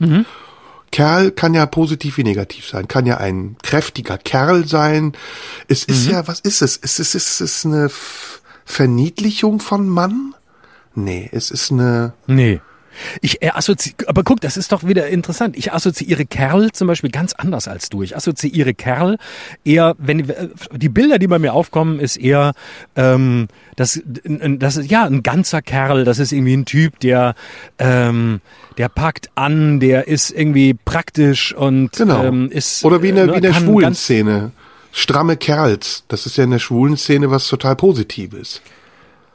Mhm. 0.00 0.24
Kerl 0.92 1.30
kann 1.30 1.54
ja 1.54 1.66
positiv 1.66 2.16
wie 2.16 2.24
negativ 2.24 2.68
sein, 2.68 2.88
kann 2.88 3.06
ja 3.06 3.18
ein 3.18 3.56
kräftiger 3.62 4.18
Kerl 4.18 4.66
sein. 4.66 5.12
Es 5.68 5.84
ist 5.84 6.06
mhm. 6.06 6.12
ja, 6.12 6.28
was 6.28 6.40
ist 6.40 6.62
es? 6.62 6.76
Ist 6.76 6.98
es, 6.98 7.14
ist 7.14 7.40
es 7.40 7.64
eine 7.64 7.90
Verniedlichung 8.64 9.60
von 9.60 9.88
Mann? 9.88 10.34
Nee, 10.94 11.28
es 11.32 11.50
ist 11.50 11.70
eine. 11.70 12.14
Nee. 12.26 12.60
Ich 13.20 13.42
äh, 13.42 13.50
assoziiere, 13.50 14.08
aber 14.08 14.22
guck, 14.24 14.40
das 14.40 14.56
ist 14.56 14.72
doch 14.72 14.84
wieder 14.84 15.08
interessant. 15.08 15.56
Ich 15.56 15.72
assoziiere 15.72 16.26
Kerl 16.26 16.70
zum 16.72 16.88
Beispiel 16.88 17.10
ganz 17.10 17.32
anders 17.32 17.68
als 17.68 17.88
du. 17.88 18.02
Ich 18.02 18.16
assoziiere 18.16 18.74
Kerl 18.74 19.16
eher, 19.64 19.94
wenn 19.98 20.28
äh, 20.28 20.48
die 20.74 20.88
Bilder, 20.88 21.18
die 21.18 21.26
bei 21.26 21.38
mir 21.38 21.52
aufkommen, 21.52 22.00
ist 22.00 22.16
eher, 22.16 22.52
ähm, 22.96 23.48
das, 23.76 24.00
das 24.24 24.76
ist 24.76 24.90
ja 24.90 25.04
ein 25.04 25.22
ganzer 25.22 25.62
Kerl. 25.62 26.04
Das 26.04 26.18
ist 26.18 26.32
irgendwie 26.32 26.56
ein 26.56 26.64
Typ, 26.64 27.00
der, 27.00 27.34
ähm, 27.78 28.40
der 28.78 28.88
packt 28.88 29.30
an, 29.34 29.80
der 29.80 30.08
ist 30.08 30.30
irgendwie 30.30 30.74
praktisch 30.74 31.54
und 31.54 31.92
genau. 31.92 32.24
ähm, 32.24 32.50
ist 32.50 32.84
oder 32.84 33.02
wie 33.02 33.10
in 33.10 33.16
der, 33.16 33.26
ne, 33.26 33.32
wie 33.32 33.36
in 33.36 33.42
der 33.42 33.54
schwulen 33.54 33.94
Szene. 33.94 34.52
Stramme 34.92 35.36
Kerls. 35.36 36.04
Das 36.08 36.26
ist 36.26 36.36
ja 36.36 36.44
in 36.44 36.50
der 36.50 36.58
schwulen 36.58 36.96
Szene 36.96 37.30
was 37.30 37.46
total 37.46 37.76
Positives. 37.76 38.60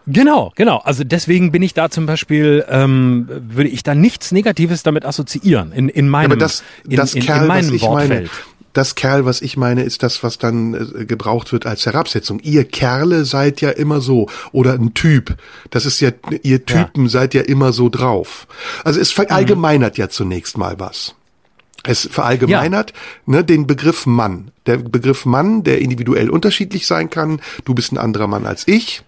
Genau, 0.08 0.52
genau. 0.56 0.78
Also 0.78 1.04
deswegen 1.04 1.52
bin 1.52 1.64
ich 1.64 1.74
da 1.74 1.90
zum 1.90 2.06
Beispiel, 2.06 2.64
ähm, 2.70 3.28
würde 3.30 3.70
ich 3.70 3.84
da 3.84 3.96
nichts 3.96 4.32
Negatives 4.32 4.84
damit 4.84 5.06
assoziieren 5.06 5.72
in, 5.72 5.90
in 5.90 6.10
meinem, 6.10 6.32
ja, 6.32 6.36
aber 6.36 6.38
das, 6.38 6.64
das 6.84 7.14
in, 7.14 7.22
in, 7.22 7.26
Kerl, 7.26 7.42
in 7.42 7.48
meinem 7.48 7.68
was 7.68 7.76
ich 7.76 7.82
Wortfeld. 7.82 8.10
Meine, 8.10 8.30
das 8.74 8.96
Kerl, 8.96 9.26
was 9.26 9.42
ich 9.42 9.58
meine, 9.58 9.84
ist 9.84 10.04
das, 10.04 10.22
was 10.22 10.38
dann 10.38 10.74
äh, 10.74 11.06
gebraucht 11.06 11.54
wird 11.54 11.66
als 11.66 11.86
Herabsetzung. 11.86 12.40
Ihr 12.42 12.66
Kerle 12.66 13.26
seid 13.26 13.62
ja 13.62 13.70
immer 13.70 14.02
so 14.02 14.28
oder 14.52 14.74
ein 14.74 14.94
Typ. 14.94 15.36
Das 15.70 15.86
ist 15.86 16.02
ja, 16.02 16.12
ihr 16.44 16.66
Typen 16.66 17.06
ja. 17.06 17.10
seid 17.10 17.34
ja 17.34 17.42
immer 17.42 17.74
so 17.74 17.90
drauf. 17.90 18.48
Also 18.84 19.00
es 19.00 19.12
verallgemeinert 19.12 19.98
mhm. 19.98 20.02
ja 20.02 20.10
zunächst 20.10 20.58
mal 20.58 20.80
was. 20.80 21.16
Es 21.84 22.08
verallgemeinert 22.12 22.92
ja. 22.92 23.34
ne, 23.34 23.44
den 23.44 23.66
Begriff 23.66 24.06
Mann. 24.06 24.52
Der 24.66 24.78
Begriff 24.78 25.26
Mann, 25.26 25.64
der 25.64 25.80
individuell 25.80 26.30
unterschiedlich 26.30 26.86
sein 26.86 27.10
kann. 27.10 27.40
Du 27.64 27.74
bist 27.74 27.92
ein 27.92 27.98
anderer 27.98 28.28
Mann 28.28 28.46
als 28.46 28.68
ich 28.68 29.04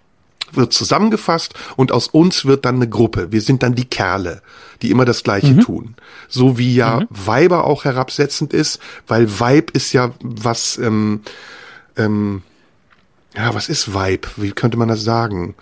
wird 0.51 0.73
zusammengefasst 0.73 1.53
und 1.75 1.91
aus 1.91 2.07
uns 2.07 2.45
wird 2.45 2.65
dann 2.65 2.75
eine 2.75 2.89
Gruppe. 2.89 3.31
Wir 3.31 3.41
sind 3.41 3.63
dann 3.63 3.75
die 3.75 3.85
Kerle, 3.85 4.41
die 4.81 4.91
immer 4.91 5.05
das 5.05 5.23
Gleiche 5.23 5.53
mhm. 5.53 5.61
tun. 5.61 5.95
So 6.27 6.57
wie 6.57 6.75
ja 6.75 7.01
mhm. 7.01 7.07
Weiber 7.09 7.65
auch 7.65 7.83
herabsetzend 7.85 8.53
ist, 8.53 8.79
weil 9.07 9.39
Weib 9.39 9.71
ist 9.71 9.93
ja 9.93 10.11
was, 10.21 10.77
ähm, 10.77 11.21
ähm, 11.97 12.43
ja, 13.35 13.53
was 13.53 13.69
ist 13.69 13.93
Weib? 13.93 14.27
Wie 14.35 14.51
könnte 14.51 14.77
man 14.77 14.87
das 14.87 15.03
sagen? 15.03 15.55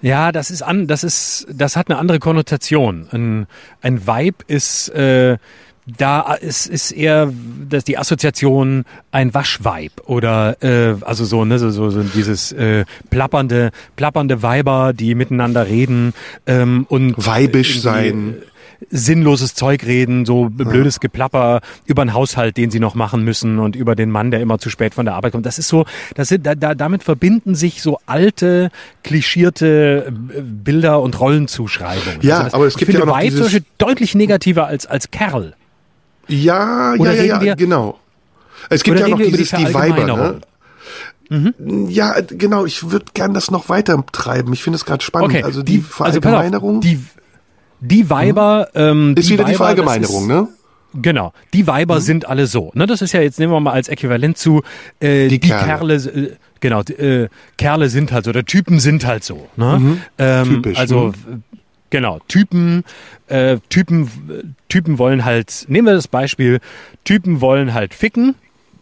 Ja, 0.00 0.32
das 0.32 0.50
ist 0.50 0.62
an, 0.62 0.86
das 0.86 1.04
ist, 1.04 1.46
das 1.52 1.76
hat 1.76 1.88
eine 1.88 1.98
andere 1.98 2.18
Konnotation. 2.18 3.08
Ein, 3.12 3.46
ein 3.80 4.06
Vibe 4.06 4.44
ist 4.48 4.88
äh, 4.88 5.38
da 5.86 6.34
ist, 6.34 6.66
ist 6.66 6.90
eher 6.90 7.32
dass 7.68 7.84
die 7.84 7.98
Assoziation 7.98 8.84
ein 9.12 9.34
Waschweib 9.34 9.92
oder 10.06 10.62
äh, 10.62 10.96
also 11.02 11.24
so 11.24 11.44
ne 11.44 11.58
so, 11.58 11.70
so, 11.70 11.90
so 11.90 12.02
dieses 12.02 12.52
äh, 12.52 12.84
plappernde 13.10 13.70
plappernde 13.94 14.42
Weiber, 14.42 14.92
die 14.92 15.14
miteinander 15.14 15.66
reden 15.66 16.12
ähm, 16.46 16.86
und 16.88 17.14
weibisch 17.16 17.80
sein 17.80 18.36
sinnloses 18.90 19.54
Zeug 19.54 19.84
reden, 19.84 20.26
so 20.26 20.48
blödes 20.50 21.00
Geplapper 21.00 21.60
über 21.86 22.04
den 22.04 22.12
Haushalt, 22.12 22.56
den 22.56 22.70
sie 22.70 22.80
noch 22.80 22.94
machen 22.94 23.22
müssen 23.22 23.58
und 23.58 23.76
über 23.76 23.94
den 23.94 24.10
Mann, 24.10 24.30
der 24.30 24.40
immer 24.40 24.58
zu 24.58 24.70
spät 24.70 24.94
von 24.94 25.06
der 25.06 25.14
Arbeit 25.14 25.32
kommt. 25.32 25.46
Das 25.46 25.58
ist 25.58 25.68
so, 25.68 25.86
das 26.14 26.28
sind, 26.28 26.46
da, 26.46 26.54
da, 26.54 26.74
damit 26.74 27.02
verbinden 27.02 27.54
sich 27.54 27.82
so 27.82 27.98
alte, 28.06 28.70
klischierte 29.02 30.06
äh, 30.08 30.40
Bilder 30.42 31.00
und 31.00 31.18
Rollenzuschreibungen. 31.18 32.20
Ja, 32.22 32.34
also 32.34 32.44
das, 32.44 32.54
aber 32.54 32.66
es 32.66 32.76
gibt 32.76 32.92
ja 32.92 33.00
auch 33.00 33.06
noch 33.06 33.14
Weib 33.14 33.30
dieses... 33.30 33.62
deutlich 33.78 34.14
negativer 34.14 34.66
als 34.66 34.86
als 34.86 35.10
Kerl. 35.10 35.54
Ja, 36.28 36.94
ja, 36.94 37.12
ja, 37.12 37.42
ja, 37.42 37.54
genau. 37.54 37.98
Es 38.68 38.82
gibt 38.82 38.98
ja 38.98 39.08
noch 39.08 39.18
dieses 39.18 39.50
die, 39.50 39.64
die 39.64 39.74
Weiber, 39.74 40.04
ne? 40.04 40.40
Mhm. 41.28 41.88
Ja, 41.88 42.14
genau, 42.20 42.66
ich 42.66 42.90
würde 42.90 43.06
gern 43.14 43.34
das 43.34 43.50
noch 43.50 43.68
weiter 43.68 44.02
treiben. 44.12 44.52
Ich 44.52 44.62
finde 44.62 44.76
es 44.76 44.84
gerade 44.84 45.02
spannend. 45.02 45.30
Okay. 45.30 45.42
Also 45.42 45.62
die, 45.62 45.78
die 45.78 45.84
also 45.98 46.20
Verallgemeinerung. 46.20 46.76
Also 46.76 46.88
die, 46.88 47.00
die 47.80 48.10
Weiber, 48.10 48.68
mhm. 48.74 48.80
ähm, 48.80 49.14
ist 49.16 49.28
wieder 49.28 49.44
Weiber, 49.44 49.50
die 49.50 49.56
Verallgemeinerung, 49.56 50.22
ist, 50.22 50.28
ne? 50.28 50.48
Genau. 50.94 51.32
Die 51.52 51.66
Weiber 51.66 51.96
mhm. 51.96 52.00
sind 52.00 52.28
alle 52.28 52.46
so. 52.46 52.70
Ne, 52.74 52.86
das 52.86 53.02
ist 53.02 53.12
ja 53.12 53.20
jetzt 53.20 53.38
nehmen 53.38 53.52
wir 53.52 53.60
mal 53.60 53.72
als 53.72 53.88
Äquivalent 53.88 54.38
zu 54.38 54.62
äh, 55.00 55.28
die, 55.28 55.40
die 55.40 55.48
Kerle. 55.48 55.66
Kerle 55.66 55.94
äh, 55.94 56.36
genau, 56.60 56.80
äh, 56.82 57.28
Kerle 57.58 57.88
sind 57.88 58.12
halt 58.12 58.24
so, 58.24 58.30
oder 58.30 58.44
Typen 58.44 58.80
sind 58.80 59.04
halt 59.04 59.24
so. 59.24 59.48
Ne? 59.56 59.78
Mhm. 59.78 60.00
Ähm, 60.18 60.48
Typisch. 60.48 60.78
Also 60.78 61.08
ne? 61.08 61.42
Genau, 61.90 62.20
Typen, 62.28 62.84
äh, 63.28 63.58
Typen, 63.68 64.54
Typen 64.68 64.98
wollen 64.98 65.24
halt. 65.24 65.66
Nehmen 65.68 65.86
wir 65.86 65.94
das 65.94 66.08
Beispiel: 66.08 66.60
Typen 67.04 67.40
wollen 67.40 67.74
halt 67.74 67.94
ficken. 67.94 68.34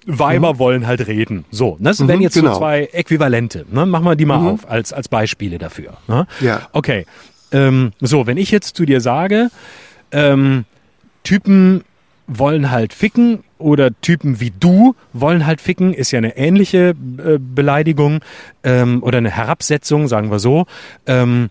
Weiber 0.06 0.54
mhm. 0.54 0.58
wollen 0.58 0.86
halt 0.86 1.06
reden. 1.06 1.46
So, 1.50 1.76
ne? 1.78 1.88
das 1.88 1.98
mhm, 1.98 2.08
wären 2.08 2.20
jetzt 2.20 2.34
genau. 2.34 2.52
so 2.52 2.58
zwei 2.58 2.90
Äquivalente. 2.92 3.64
Ne? 3.70 3.86
Machen 3.86 4.04
wir 4.04 4.16
die 4.16 4.26
mal 4.26 4.38
mhm. 4.38 4.48
auf 4.48 4.70
als, 4.70 4.92
als 4.92 5.08
Beispiele 5.08 5.58
dafür. 5.58 5.96
Ne? 6.08 6.26
Ja. 6.40 6.68
Okay. 6.72 7.06
Ähm, 7.52 7.92
so, 8.00 8.26
wenn 8.26 8.36
ich 8.36 8.50
jetzt 8.50 8.76
zu 8.76 8.84
dir 8.84 9.00
sage, 9.00 9.50
ähm, 10.12 10.66
Typen 11.22 11.84
wollen 12.26 12.70
halt 12.70 12.92
ficken 12.92 13.44
oder 13.58 13.90
Typen 14.00 14.40
wie 14.40 14.52
du 14.58 14.94
wollen 15.12 15.46
halt 15.46 15.60
ficken, 15.60 15.94
ist 15.94 16.10
ja 16.10 16.18
eine 16.18 16.36
ähnliche 16.36 16.94
äh, 17.18 17.38
Beleidigung 17.38 18.20
ähm, 18.62 19.02
oder 19.02 19.18
eine 19.18 19.30
Herabsetzung, 19.30 20.08
sagen 20.08 20.30
wir 20.30 20.38
so. 20.38 20.66
Ähm, 21.06 21.50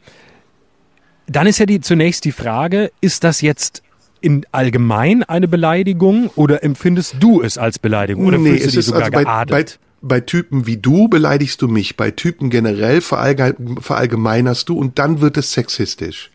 dann 1.28 1.48
ist 1.48 1.60
ja 1.60 1.66
die, 1.66 1.82
zunächst 1.82 2.26
die 2.26 2.32
Frage, 2.32 2.92
ist 3.02 3.24
das 3.24 3.42
jetzt 3.42 3.82
in 4.22 4.46
allgemein 4.52 5.24
eine 5.24 5.48
Beleidigung 5.48 6.30
oder 6.36 6.64
empfindest 6.64 7.16
du 7.20 7.42
es 7.42 7.58
als 7.58 7.78
Beleidigung 7.78 8.26
oder 8.26 8.38
nee, 8.38 8.56
es 8.56 8.76
ist 8.76 8.86
sogar 8.86 9.04
also 9.04 9.12
bei, 9.12 9.24
geadelt? 9.24 9.80
Bei, 10.02 10.18
bei 10.18 10.20
Typen 10.22 10.66
wie 10.66 10.78
du 10.78 11.08
beleidigst 11.10 11.62
du 11.62 11.68
mich, 11.68 11.98
bei 11.98 12.12
Typen 12.12 12.50
generell 12.50 13.02
verallgemeinerst 13.02 14.70
du 14.70 14.78
und 14.78 15.00
dann 15.00 15.22
wird 15.22 15.38
es 15.38 15.52
sexistisch. 15.52 16.32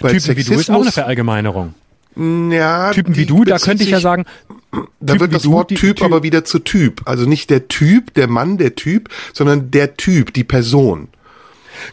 Bei 0.00 0.08
Typen 0.08 0.20
Sexismus, 0.20 0.48
wie 0.48 0.54
du 0.54 0.60
ist 0.60 0.70
auch 0.70 0.82
eine 0.82 0.92
Verallgemeinerung. 0.92 1.74
Ja, 2.16 2.90
Typen 2.90 3.16
wie 3.16 3.26
du, 3.26 3.44
da 3.44 3.58
könnte 3.58 3.84
ich 3.84 3.90
ja 3.90 4.00
sagen, 4.00 4.24
da 5.00 5.20
wird 5.20 5.32
das 5.32 5.48
Wort 5.48 5.70
du, 5.70 5.74
Typ, 5.76 5.96
typ 5.96 6.04
aber 6.04 6.22
wieder 6.22 6.44
zu 6.44 6.58
Typ. 6.58 7.02
Also 7.04 7.26
nicht 7.26 7.50
der 7.50 7.68
Typ, 7.68 8.14
der 8.14 8.28
Mann, 8.28 8.58
der 8.58 8.74
Typ, 8.74 9.08
sondern 9.32 9.70
der 9.70 9.96
Typ, 9.96 10.34
die 10.34 10.44
Person. 10.44 11.08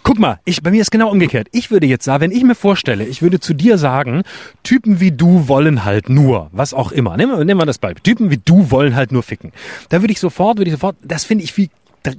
Guck 0.04 0.19
mal, 0.19 0.39
ich, 0.45 0.62
bei 0.62 0.71
mir 0.71 0.82
ist 0.82 0.91
genau 0.91 1.10
umgekehrt. 1.10 1.47
Ich 1.52 1.71
würde 1.71 1.88
jetzt 1.88 2.06
sagen, 2.06 2.21
wenn 2.21 2.32
ich 2.32 2.43
mir 2.43 2.56
vorstelle, 2.56 3.06
ich 3.06 3.21
würde 3.21 3.39
zu 3.39 3.54
dir 3.54 3.78
sagen, 3.78 4.23
Typen 4.63 5.00
wie 5.00 5.12
du 5.12 5.47
wollen 5.47 5.86
halt 5.86 6.10
nur, 6.10 6.50
was 6.52 6.73
auch 6.73 6.91
immer. 6.91 7.17
Nehmen 7.17 7.38
wir, 7.38 7.45
nehmen 7.45 7.60
wir 7.60 7.65
das 7.65 7.78
Beispiel. 7.78 8.04
Typen 8.04 8.32
wie 8.32 8.38
du 8.38 8.71
wollen 8.71 8.95
halt 8.95 9.12
nur 9.12 9.23
ficken. 9.23 9.52
Da 9.89 10.02
würde 10.02 10.12
ich 10.12 10.19
sofort, 10.19 10.58
würde 10.58 10.69
ich 10.69 10.76
sofort, 10.76 10.95
das 11.04 11.23
finde 11.23 11.43
ich 11.43 11.54
viel 11.54 11.69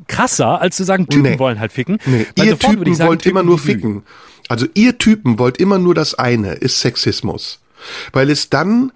krasser, 0.07 0.61
als 0.61 0.77
zu 0.77 0.85
sagen, 0.85 1.09
Typen 1.09 1.23
nee. 1.23 1.39
wollen 1.39 1.61
halt 1.61 1.73
ficken. 1.73 1.99
Nee. 2.05 2.27
Ihr 2.37 2.59
Typen 2.59 2.95
sagen, 2.95 3.09
wollt 3.09 3.23
Typen 3.23 3.37
immer 3.39 3.43
nur 3.43 3.59
ficken. 3.59 4.03
Also 4.49 4.67
ihr 4.75 4.99
Typen 4.99 5.39
wollt 5.39 5.59
immer 5.59 5.79
nur 5.79 5.95
das 5.95 6.15
eine, 6.15 6.53
ist 6.53 6.81
Sexismus 6.81 7.61
weil 8.13 8.31
es 8.31 8.51
dann 8.51 8.93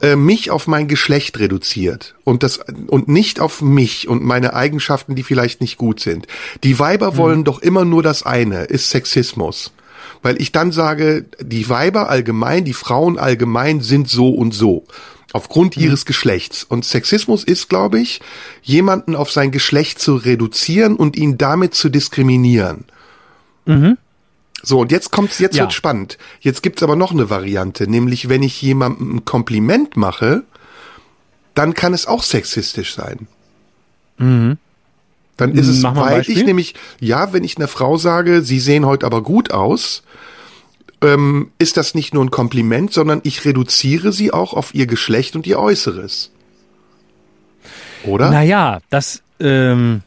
äh, 0.00 0.16
mich 0.16 0.50
auf 0.50 0.66
mein 0.66 0.88
Geschlecht 0.88 1.38
reduziert 1.38 2.14
und 2.24 2.42
das 2.42 2.60
und 2.86 3.08
nicht 3.08 3.40
auf 3.40 3.62
mich 3.62 4.08
und 4.08 4.24
meine 4.24 4.54
Eigenschaften, 4.54 5.14
die 5.14 5.22
vielleicht 5.22 5.60
nicht 5.60 5.78
gut 5.78 6.00
sind. 6.00 6.26
Die 6.62 6.78
Weiber 6.78 7.12
mhm. 7.12 7.16
wollen 7.16 7.44
doch 7.44 7.60
immer 7.60 7.84
nur 7.84 8.02
das 8.02 8.22
eine, 8.22 8.64
ist 8.64 8.90
Sexismus. 8.90 9.72
Weil 10.22 10.40
ich 10.40 10.52
dann 10.52 10.72
sage, 10.72 11.26
die 11.40 11.68
Weiber 11.68 12.08
allgemein, 12.08 12.64
die 12.64 12.72
Frauen 12.72 13.18
allgemein 13.18 13.80
sind 13.80 14.08
so 14.08 14.30
und 14.30 14.54
so 14.54 14.86
aufgrund 15.34 15.76
mhm. 15.76 15.82
ihres 15.82 16.06
Geschlechts. 16.06 16.64
Und 16.64 16.84
Sexismus 16.84 17.44
ist, 17.44 17.68
glaube 17.68 18.00
ich, 18.00 18.20
jemanden 18.62 19.16
auf 19.16 19.30
sein 19.30 19.50
Geschlecht 19.50 20.00
zu 20.00 20.14
reduzieren 20.14 20.96
und 20.96 21.16
ihn 21.16 21.36
damit 21.36 21.74
zu 21.74 21.90
diskriminieren. 21.90 22.84
Mhm. 23.66 23.98
So, 24.64 24.80
und 24.80 24.90
jetzt 24.90 25.10
kommt's, 25.10 25.38
jetzt 25.38 25.56
ja. 25.56 25.62
wird 25.62 25.72
spannend. 25.72 26.18
Jetzt 26.40 26.62
gibt's 26.62 26.82
aber 26.82 26.96
noch 26.96 27.12
eine 27.12 27.30
Variante, 27.30 27.86
nämlich 27.86 28.28
wenn 28.28 28.42
ich 28.42 28.60
jemandem 28.62 29.16
ein 29.16 29.24
Kompliment 29.24 29.96
mache, 29.96 30.44
dann 31.54 31.74
kann 31.74 31.92
es 31.92 32.06
auch 32.06 32.22
sexistisch 32.22 32.94
sein. 32.94 33.28
Mhm. 34.18 34.58
Dann 35.36 35.52
ist 35.52 35.68
es, 35.68 35.82
weil 35.82 36.22
ich 36.28 36.44
nämlich, 36.44 36.74
ja, 37.00 37.32
wenn 37.32 37.42
ich 37.42 37.56
einer 37.56 37.68
Frau 37.68 37.96
sage, 37.96 38.42
sie 38.42 38.60
sehen 38.60 38.86
heute 38.86 39.04
aber 39.04 39.22
gut 39.22 39.50
aus, 39.50 40.04
ähm, 41.02 41.50
ist 41.58 41.76
das 41.76 41.94
nicht 41.94 42.14
nur 42.14 42.24
ein 42.24 42.30
Kompliment, 42.30 42.92
sondern 42.92 43.20
ich 43.24 43.44
reduziere 43.44 44.12
sie 44.12 44.32
auch 44.32 44.54
auf 44.54 44.74
ihr 44.74 44.86
Geschlecht 44.86 45.34
und 45.34 45.46
ihr 45.46 45.58
Äußeres. 45.58 46.30
Oder? 48.04 48.30
Naja, 48.30 48.80
das, 48.90 49.22
ähm, 49.40 50.02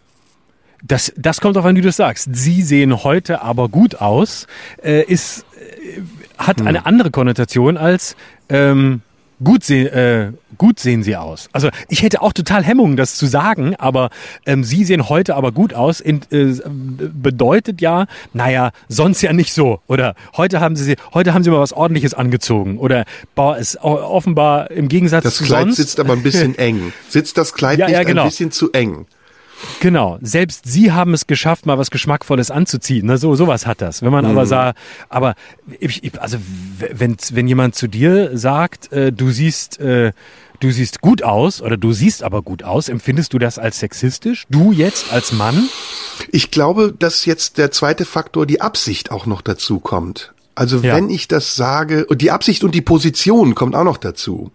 das, 0.87 1.13
das 1.17 1.41
kommt 1.41 1.57
auf 1.57 1.65
an, 1.65 1.75
wie 1.75 1.81
du 1.81 1.91
sagst. 1.91 2.29
Sie 2.31 2.61
sehen 2.61 3.03
heute 3.03 3.41
aber 3.41 3.69
gut 3.69 3.95
aus, 3.95 4.47
äh, 4.83 5.03
ist, 5.03 5.45
äh, 5.55 6.01
hat 6.37 6.59
hm. 6.59 6.67
eine 6.67 6.85
andere 6.85 7.11
Konnotation 7.11 7.77
als 7.77 8.15
ähm, 8.49 9.01
gut, 9.43 9.63
se 9.63 9.75
äh, 9.75 10.31
gut 10.57 10.79
sehen 10.79 11.03
sie 11.03 11.15
aus. 11.15 11.49
Also 11.51 11.69
ich 11.89 12.01
hätte 12.01 12.21
auch 12.21 12.33
total 12.33 12.63
Hemmungen, 12.63 12.97
das 12.97 13.15
zu 13.15 13.27
sagen, 13.27 13.75
aber 13.75 14.09
ähm, 14.45 14.63
sie 14.63 14.83
sehen 14.85 15.09
heute 15.09 15.35
aber 15.35 15.51
gut 15.51 15.73
aus, 15.73 15.99
in, 15.99 16.21
äh, 16.31 16.53
bedeutet 16.65 17.81
ja, 17.81 18.07
naja, 18.33 18.71
sonst 18.87 19.21
ja 19.21 19.33
nicht 19.33 19.53
so. 19.53 19.81
Oder 19.87 20.15
heute 20.35 20.59
haben 20.59 20.75
sie 20.75 20.95
heute 21.13 21.33
haben 21.33 21.43
sie 21.43 21.51
mal 21.51 21.59
was 21.59 21.73
ordentliches 21.73 22.13
angezogen. 22.13 22.77
Oder 22.77 23.05
boah, 23.35 23.57
ist 23.57 23.77
offenbar 23.81 24.71
im 24.71 24.87
Gegensatz 24.87 25.23
das 25.23 25.35
zu 25.35 25.43
Kleid 25.43 25.63
sonst. 25.63 25.77
sitzt 25.77 25.99
aber 25.99 26.13
ein 26.13 26.23
bisschen 26.23 26.57
eng. 26.57 26.93
Sitzt 27.09 27.37
das 27.37 27.53
Kleid 27.53 27.79
ja, 27.79 27.87
nicht 27.87 27.95
ja, 27.95 28.03
genau. 28.03 28.23
ein 28.23 28.29
bisschen 28.29 28.51
zu 28.51 28.71
eng? 28.71 29.05
Genau, 29.79 30.17
selbst 30.21 30.65
sie 30.65 30.91
haben 30.91 31.13
es 31.13 31.27
geschafft, 31.27 31.65
mal 31.65 31.77
was 31.77 31.91
Geschmackvolles 31.91 32.51
anzuziehen. 32.51 33.07
Ne? 33.07 33.17
So 33.17 33.35
sowas 33.35 33.65
hat 33.65 33.81
das. 33.81 34.01
Wenn 34.01 34.11
man 34.11 34.25
mhm. 34.25 34.31
aber 34.31 34.45
sah, 34.45 34.73
aber 35.09 35.35
ich, 35.79 36.19
also 36.19 36.37
wenn 36.77 37.17
wenn 37.31 37.47
jemand 37.47 37.75
zu 37.75 37.87
dir 37.87 38.37
sagt, 38.37 38.91
äh, 38.91 39.11
du 39.11 39.31
siehst 39.31 39.79
äh, 39.79 40.13
du 40.59 40.71
siehst 40.71 41.01
gut 41.01 41.23
aus 41.23 41.61
oder 41.61 41.77
du 41.77 41.91
siehst 41.93 42.23
aber 42.23 42.41
gut 42.41 42.63
aus, 42.63 42.89
empfindest 42.89 43.33
du 43.33 43.39
das 43.39 43.59
als 43.59 43.79
sexistisch? 43.79 44.45
Du 44.49 44.71
jetzt 44.71 45.11
als 45.11 45.31
Mann? 45.31 45.69
Ich 46.31 46.51
glaube, 46.51 46.93
dass 46.97 47.25
jetzt 47.25 47.57
der 47.57 47.71
zweite 47.71 48.05
Faktor 48.05 48.45
die 48.45 48.61
Absicht 48.61 49.11
auch 49.11 49.25
noch 49.25 49.41
dazu 49.41 49.79
kommt. 49.79 50.33
Also 50.55 50.79
ja. 50.79 50.95
wenn 50.95 51.11
ich 51.11 51.27
das 51.27 51.55
sage, 51.55 52.05
und 52.07 52.21
die 52.21 52.31
Absicht 52.31 52.63
und 52.63 52.73
die 52.73 52.81
Position 52.81 53.53
kommt 53.53 53.75
auch 53.75 53.83
noch 53.83 53.97
dazu. 53.97 54.51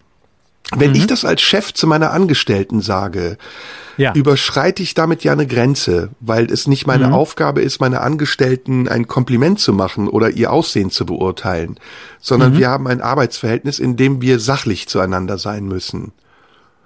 Wenn 0.75 0.91
mhm. 0.91 0.95
ich 0.95 1.07
das 1.07 1.25
als 1.25 1.41
Chef 1.41 1.73
zu 1.73 1.87
meiner 1.87 2.11
Angestellten 2.11 2.81
sage, 2.81 3.37
ja. 3.97 4.13
überschreite 4.13 4.81
ich 4.81 4.93
damit 4.93 5.23
ja 5.23 5.33
eine 5.33 5.45
Grenze, 5.45 6.09
weil 6.19 6.51
es 6.51 6.67
nicht 6.67 6.87
meine 6.87 7.07
mhm. 7.07 7.13
Aufgabe 7.13 7.61
ist, 7.61 7.79
meine 7.79 8.01
Angestellten 8.01 8.87
ein 8.87 9.07
Kompliment 9.07 9.59
zu 9.59 9.73
machen 9.73 10.07
oder 10.07 10.31
ihr 10.31 10.51
Aussehen 10.51 10.89
zu 10.89 11.05
beurteilen, 11.05 11.77
sondern 12.19 12.53
mhm. 12.53 12.57
wir 12.57 12.69
haben 12.69 12.87
ein 12.87 13.01
Arbeitsverhältnis, 13.01 13.79
in 13.79 13.97
dem 13.97 14.21
wir 14.21 14.39
sachlich 14.39 14.87
zueinander 14.87 15.37
sein 15.37 15.65
müssen. 15.65 16.11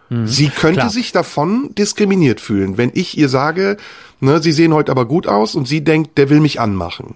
Mhm. 0.10 0.28
Sie 0.28 0.50
könnte 0.50 0.82
Klar. 0.82 0.90
sich 0.90 1.12
davon 1.12 1.74
diskriminiert 1.76 2.42
fühlen, 2.42 2.78
wenn 2.78 2.92
ich 2.94 3.18
ihr 3.18 3.30
sage, 3.30 3.78
ne, 4.20 4.42
Sie 4.42 4.52
sehen 4.52 4.74
heute 4.74 4.92
aber 4.92 5.06
gut 5.06 5.28
aus 5.28 5.56
und 5.56 5.68
sie 5.68 5.84
denkt, 5.84 6.18
der 6.18 6.30
will 6.30 6.40
mich 6.40 6.60
anmachen. 6.60 7.16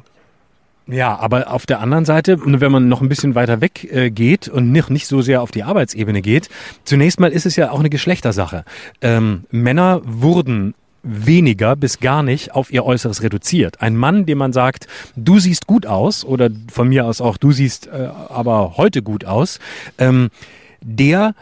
Ja, 0.87 1.17
aber 1.17 1.51
auf 1.51 1.65
der 1.65 1.79
anderen 1.79 2.05
Seite, 2.05 2.37
wenn 2.43 2.71
man 2.71 2.89
noch 2.89 3.01
ein 3.01 3.09
bisschen 3.09 3.35
weiter 3.35 3.61
weg 3.61 3.87
äh, 3.91 4.09
geht 4.09 4.47
und 4.47 4.71
nicht, 4.71 4.89
nicht 4.89 5.07
so 5.07 5.21
sehr 5.21 5.41
auf 5.41 5.51
die 5.51 5.63
Arbeitsebene 5.63 6.21
geht, 6.21 6.49
zunächst 6.83 7.19
mal 7.19 7.31
ist 7.31 7.45
es 7.45 7.55
ja 7.55 7.71
auch 7.71 7.79
eine 7.79 7.89
Geschlechtersache. 7.89 8.65
Ähm, 9.01 9.45
Männer 9.51 10.01
wurden 10.03 10.73
weniger 11.03 11.75
bis 11.75 11.99
gar 11.99 12.23
nicht 12.23 12.53
auf 12.53 12.71
ihr 12.71 12.85
Äußeres 12.85 13.23
reduziert. 13.23 13.81
Ein 13.81 13.95
Mann, 13.95 14.25
dem 14.25 14.37
man 14.37 14.53
sagt, 14.53 14.87
du 15.15 15.39
siehst 15.39 15.67
gut 15.67 15.85
aus 15.85 16.23
oder 16.25 16.49
von 16.71 16.89
mir 16.89 17.05
aus 17.05 17.21
auch, 17.21 17.37
du 17.37 17.51
siehst 17.51 17.87
äh, 17.87 18.09
aber 18.29 18.77
heute 18.77 19.01
gut 19.01 19.25
aus, 19.25 19.59
ähm, 19.97 20.29
der 20.81 21.35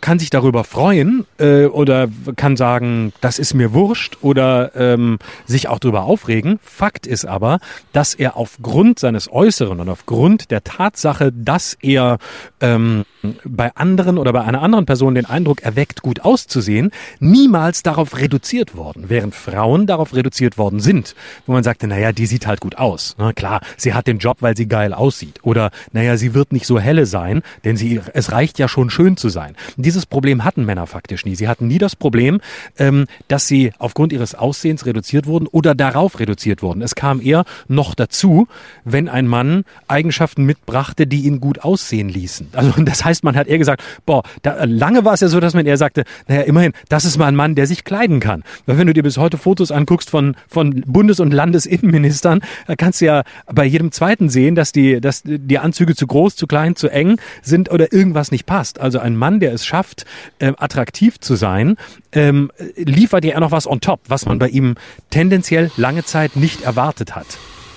kann 0.00 0.18
sich 0.18 0.30
darüber 0.30 0.64
freuen 0.64 1.26
äh, 1.38 1.66
oder 1.66 2.08
kann 2.36 2.56
sagen, 2.56 3.12
das 3.20 3.38
ist 3.38 3.54
mir 3.54 3.72
wurscht 3.72 4.18
oder 4.22 4.74
ähm, 4.74 5.18
sich 5.46 5.68
auch 5.68 5.78
darüber 5.78 6.04
aufregen. 6.04 6.58
Fakt 6.62 7.06
ist 7.06 7.26
aber, 7.26 7.58
dass 7.92 8.14
er 8.14 8.36
aufgrund 8.36 8.98
seines 8.98 9.30
Äußeren 9.30 9.80
und 9.80 9.88
aufgrund 9.88 10.50
der 10.50 10.64
Tatsache, 10.64 11.32
dass 11.32 11.76
er 11.80 12.18
ähm, 12.60 13.04
bei 13.44 13.74
anderen 13.74 14.18
oder 14.18 14.32
bei 14.32 14.42
einer 14.42 14.62
anderen 14.62 14.86
Person 14.86 15.14
den 15.14 15.26
Eindruck 15.26 15.62
erweckt, 15.62 16.02
gut 16.02 16.20
auszusehen, 16.20 16.90
niemals 17.18 17.82
darauf 17.82 18.16
reduziert 18.18 18.76
worden, 18.76 19.06
während 19.08 19.34
Frauen 19.34 19.86
darauf 19.86 20.14
reduziert 20.14 20.58
worden 20.58 20.80
sind, 20.80 21.14
wo 21.46 21.52
man 21.52 21.64
sagte, 21.64 21.86
naja, 21.86 22.12
die 22.12 22.26
sieht 22.26 22.46
halt 22.46 22.60
gut 22.60 22.78
aus. 22.78 23.14
Na 23.18 23.32
klar, 23.32 23.60
sie 23.76 23.94
hat 23.94 24.06
den 24.06 24.18
Job, 24.18 24.38
weil 24.40 24.56
sie 24.56 24.68
geil 24.68 24.94
aussieht. 24.94 25.40
Oder 25.42 25.70
naja, 25.92 26.16
sie 26.16 26.34
wird 26.34 26.52
nicht 26.52 26.66
so 26.66 26.78
helle 26.78 27.06
sein, 27.06 27.42
denn 27.64 27.76
sie, 27.76 28.00
es 28.12 28.32
reicht 28.32 28.58
ja 28.58 28.68
schon 28.68 28.85
schön 28.90 29.16
zu 29.16 29.28
sein. 29.28 29.56
Dieses 29.76 30.06
Problem 30.06 30.44
hatten 30.44 30.64
Männer 30.64 30.86
faktisch 30.86 31.24
nie. 31.24 31.36
Sie 31.36 31.48
hatten 31.48 31.66
nie 31.66 31.78
das 31.78 31.96
Problem, 31.96 32.40
ähm, 32.78 33.06
dass 33.28 33.46
sie 33.46 33.72
aufgrund 33.78 34.12
ihres 34.12 34.34
Aussehens 34.34 34.86
reduziert 34.86 35.26
wurden 35.26 35.46
oder 35.46 35.74
darauf 35.74 36.20
reduziert 36.20 36.62
wurden. 36.62 36.82
Es 36.82 36.94
kam 36.94 37.20
eher 37.20 37.44
noch 37.68 37.94
dazu, 37.94 38.48
wenn 38.84 39.08
ein 39.08 39.26
Mann 39.26 39.64
Eigenschaften 39.88 40.44
mitbrachte, 40.44 41.06
die 41.06 41.24
ihn 41.24 41.40
gut 41.40 41.60
aussehen 41.60 42.08
ließen. 42.08 42.48
Also 42.52 42.72
das 42.84 43.04
heißt, 43.04 43.24
man 43.24 43.36
hat 43.36 43.46
eher 43.46 43.58
gesagt, 43.58 43.82
boah, 44.04 44.22
da, 44.42 44.64
lange 44.64 45.04
war 45.04 45.14
es 45.14 45.20
ja 45.20 45.28
so, 45.28 45.40
dass 45.40 45.54
man 45.54 45.66
eher 45.66 45.76
sagte, 45.76 46.04
naja, 46.28 46.42
immerhin, 46.42 46.72
das 46.88 47.04
ist 47.04 47.18
mal 47.18 47.26
ein 47.26 47.36
Mann, 47.36 47.54
der 47.54 47.66
sich 47.66 47.84
kleiden 47.84 48.20
kann. 48.20 48.42
Weil 48.66 48.78
wenn 48.78 48.86
du 48.86 48.92
dir 48.92 49.02
bis 49.02 49.18
heute 49.18 49.38
Fotos 49.38 49.70
anguckst 49.70 50.10
von, 50.10 50.36
von 50.48 50.82
Bundes- 50.86 51.20
und 51.20 51.32
Landesinnenministern, 51.32 52.40
da 52.66 52.76
kannst 52.76 53.00
du 53.00 53.06
ja 53.06 53.22
bei 53.46 53.64
jedem 53.64 53.92
zweiten 53.92 54.28
sehen, 54.28 54.54
dass 54.54 54.72
die, 54.72 55.00
dass 55.00 55.22
die 55.24 55.58
Anzüge 55.58 55.94
zu 55.94 56.06
groß, 56.06 56.36
zu 56.36 56.46
klein, 56.46 56.76
zu 56.76 56.88
eng 56.88 57.20
sind 57.42 57.70
oder 57.70 57.92
irgendwas 57.92 58.30
nicht 58.30 58.46
passt. 58.46 58.75
Hast, 58.76 58.80
also 58.82 58.98
ein 58.98 59.16
Mann, 59.16 59.40
der 59.40 59.52
es 59.52 59.66
schafft, 59.66 60.04
äh, 60.38 60.52
attraktiv 60.56 61.20
zu 61.20 61.34
sein, 61.36 61.76
ähm, 62.12 62.50
liefert 62.76 63.24
ja 63.24 63.38
noch 63.40 63.50
was 63.50 63.66
on 63.66 63.80
top, 63.80 64.00
was 64.08 64.26
man 64.26 64.38
bei 64.38 64.48
ihm 64.48 64.74
tendenziell 65.10 65.70
lange 65.76 66.04
Zeit 66.04 66.36
nicht 66.36 66.62
erwartet 66.62 67.16
hat. 67.16 67.26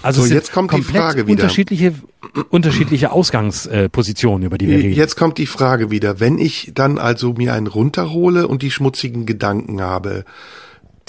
Also 0.01 0.23
so, 0.23 0.33
jetzt 0.33 0.53
kommt 0.53 0.73
die 0.73 0.81
Frage 0.81 1.27
wieder. 1.27 1.43
Unterschiedliche, 1.43 1.93
unterschiedliche 2.49 3.11
Ausgangspositionen, 3.11 4.45
über 4.45 4.57
die 4.57 4.67
wir 4.69 4.77
reden. 4.77 4.93
Jetzt 4.93 5.17
kommt 5.17 5.37
die 5.37 5.45
Frage 5.45 5.91
wieder. 5.91 6.21
Wenn 6.21 6.37
ich 6.37 6.71
dann 6.73 6.97
also 6.97 7.33
mir 7.33 7.53
einen 7.53 7.67
runterhole 7.67 8.47
und 8.47 8.61
die 8.61 8.71
schmutzigen 8.71 9.25
Gedanken 9.25 9.81
habe, 9.81 10.23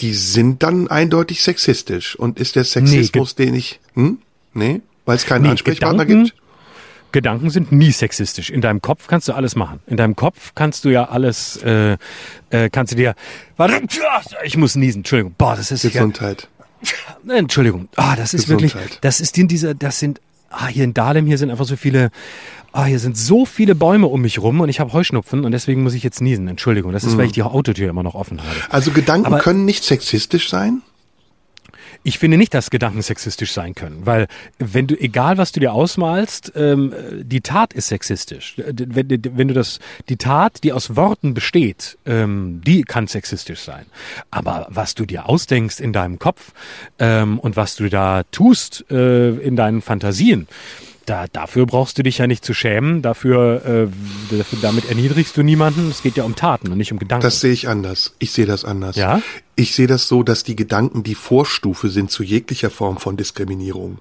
die 0.01 0.13
sind 0.15 0.65
dann 0.65 0.89
eindeutig 0.89 1.43
sexistisch. 1.43 2.17
Und 2.17 2.41
ist 2.41 2.57
der 2.57 2.65
Sexismus, 2.65 3.37
nee, 3.39 3.47
den 3.47 3.55
ich, 3.55 3.79
hm? 3.95 4.19
Nee? 4.55 4.81
Weil 5.05 5.17
es 5.17 5.25
keinen 5.25 5.43
nee, 5.43 5.51
Ansprechpartner 5.51 6.05
Gedanken, 6.05 6.33
gibt? 6.33 6.40
Gedanken 7.13 7.51
sind 7.51 7.73
nie 7.73 7.93
sexistisch. 7.93 8.51
In 8.51 8.61
deinem 8.61 8.83
Kopf 8.83 9.07
kannst 9.07 9.29
du 9.29 9.33
alles 9.33 9.57
machen. 9.57 9.81
In 9.87 9.97
deinem 9.97 10.17
Kopf 10.17 10.53
kannst 10.55 10.85
du 10.85 10.89
ja 10.91 11.09
alles, 11.09 11.57
äh, 11.63 11.97
äh, 12.51 12.71
kannst 12.71 12.93
du 12.93 12.97
dir, 12.97 13.15
warte, 13.57 13.83
ich 14.45 14.57
muss 14.57 14.77
niesen, 14.77 15.01
Entschuldigung. 15.01 15.35
Boah, 15.37 15.57
das 15.57 15.71
ist 15.71 15.83
Gesundheit. 15.83 16.49
Ja, 17.27 17.35
Entschuldigung. 17.35 17.89
Ah, 17.97 18.17
das 18.17 18.35
ist 18.35 18.45
Gesundheit. 18.45 18.75
wirklich, 18.75 18.99
das 19.01 19.21
ist 19.21 19.37
in 19.39 19.49
dieser, 19.49 19.75
das 19.75 19.99
sind, 19.99 20.21
ah, 20.51 20.69
hier 20.69 20.85
in 20.85 20.95
Dahlem, 20.95 21.27
hier 21.27 21.39
sind 21.39 21.51
einfach 21.51 21.67
so 21.67 21.77
viele, 21.77 22.11
ah, 22.73 22.85
hier 22.85 22.99
sind 22.99 23.17
so 23.17 23.45
viele 23.45 23.75
Bäume 23.75 24.07
um 24.07 24.23
mich 24.23 24.39
rum 24.39 24.61
und 24.61 24.69
ich 24.69 24.81
habe 24.81 24.93
Heuschnupfen 24.93 25.45
und 25.45 25.53
deswegen 25.53 25.83
muss 25.83 25.95
ich 25.95 26.03
jetzt 26.03 26.21
niesen. 26.21 26.49
Entschuldigung, 26.49 26.93
das 26.93 27.05
ist, 27.05 27.15
mhm. 27.15 27.19
weil 27.19 27.27
ich 27.27 27.33
die 27.33 27.43
Autotür 27.43 27.91
immer 27.91 28.03
noch 28.03 28.15
offen 28.15 28.41
habe. 28.41 28.57
Also 28.71 28.93
Gedanken 28.93 29.27
Aber, 29.27 29.39
können 29.39 29.65
nicht 29.65 29.85
sexistisch 29.85 30.49
sein? 30.49 30.83
Ich 32.03 32.19
finde 32.19 32.39
nicht, 32.39 32.55
dass 32.55 32.71
Gedanken 32.71 33.03
sexistisch 33.03 33.53
sein 33.53 33.75
können, 33.75 34.07
weil 34.07 34.27
wenn 34.59 34.87
du, 34.87 34.99
egal 34.99 35.37
was 35.37 35.53
du 35.53 35.61
dir 35.61 35.73
ausmalst, 35.73 36.53
ähm, 36.57 36.95
die 37.23 37.43
Tat 37.43 37.75
ist 37.75 37.89
sexistisch. 37.89 38.55
Wenn, 38.57 39.09
wenn 39.37 39.49
du 39.49 39.55
das, 39.55 39.81
die 40.09 40.17
Tat, 40.17 40.65
die 40.65 40.73
aus 40.73 40.97
Worten 40.97 41.35
besteht, 41.35 41.99
ähm, 42.07 42.63
die 42.65 42.83
kann 42.83 43.07
sexistisch 43.07 43.61
sein. 43.61 43.85
Aber 44.31 44.67
was 44.71 44.95
du 44.95 45.05
dir 45.05 45.29
ausdenkst 45.29 45.79
in 45.79 45.93
deinem 45.93 46.19
Kopf 46.19 46.53
ähm, 46.99 47.39
und 47.39 47.57
was 47.57 47.77
du 47.77 47.91
da 47.91 48.23
tust 48.31 48.87
äh, 48.91 49.31
in 49.37 49.57
deinen 49.57 49.83
Fantasien, 49.83 50.49
da, 51.11 51.27
dafür 51.27 51.67
brauchst 51.67 51.99
du 51.99 52.05
dich 52.05 52.19
ja 52.19 52.29
nicht 52.29 52.45
zu 52.45 52.55
schämen. 52.55 53.03
Dafür, 53.03 53.65
äh, 54.31 54.37
dafür, 54.37 54.59
damit 54.63 54.89
erniedrigst 54.89 55.37
du 55.37 55.43
niemanden. 55.43 55.91
Es 55.91 56.03
geht 56.03 56.17
ja 56.17 56.23
um 56.23 56.37
Taten 56.37 56.71
und 56.71 56.79
nicht 56.79 56.93
um 56.93 57.01
Gedanken. 57.01 57.25
Das 57.25 57.41
sehe 57.41 57.53
ich 57.53 57.69
anders. 57.69 58.15
Ich 58.21 58.31
sehe 58.31 58.47
das 58.47 58.65
anders. 58.65 58.95
Ja? 58.95 59.21
Ich 59.57 59.75
sehe 59.75 59.89
das 59.89 60.07
so, 60.07 60.23
dass 60.23 60.45
die 60.45 60.55
Gedanken 60.55 61.03
die 61.03 61.17
Vorstufe 61.17 61.89
sind 61.89 62.13
zu 62.13 62.23
jeglicher 62.23 62.71
Form 62.71 62.99
von 62.99 63.17
Diskriminierung. 63.17 63.99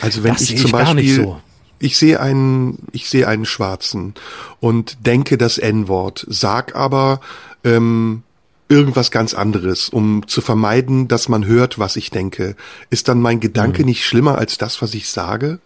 Also 0.00 0.24
wenn 0.24 0.32
das 0.32 0.42
ich 0.42 0.56
zum 0.56 0.66
ich 0.66 0.72
Beispiel, 0.72 1.14
so. 1.14 1.40
ich 1.78 1.96
sehe 1.96 2.18
einen, 2.18 2.88
ich 2.90 3.08
sehe 3.08 3.28
einen 3.28 3.44
Schwarzen 3.44 4.14
und 4.58 5.06
denke 5.06 5.38
das 5.38 5.58
N-Wort, 5.58 6.26
sag 6.28 6.74
aber 6.74 7.20
ähm, 7.62 8.24
irgendwas 8.70 9.10
ganz 9.10 9.34
anderes, 9.34 9.88
um 9.88 10.26
zu 10.26 10.40
vermeiden, 10.40 11.08
dass 11.08 11.28
man 11.28 11.44
hört, 11.44 11.78
was 11.78 11.96
ich 11.96 12.10
denke. 12.10 12.56
Ist 12.88 13.08
dann 13.08 13.20
mein 13.20 13.40
Gedanke 13.40 13.82
mhm. 13.82 13.86
nicht 13.86 14.06
schlimmer 14.06 14.38
als 14.38 14.56
das, 14.56 14.80
was 14.80 14.94
ich 14.94 15.10
sage? 15.10 15.58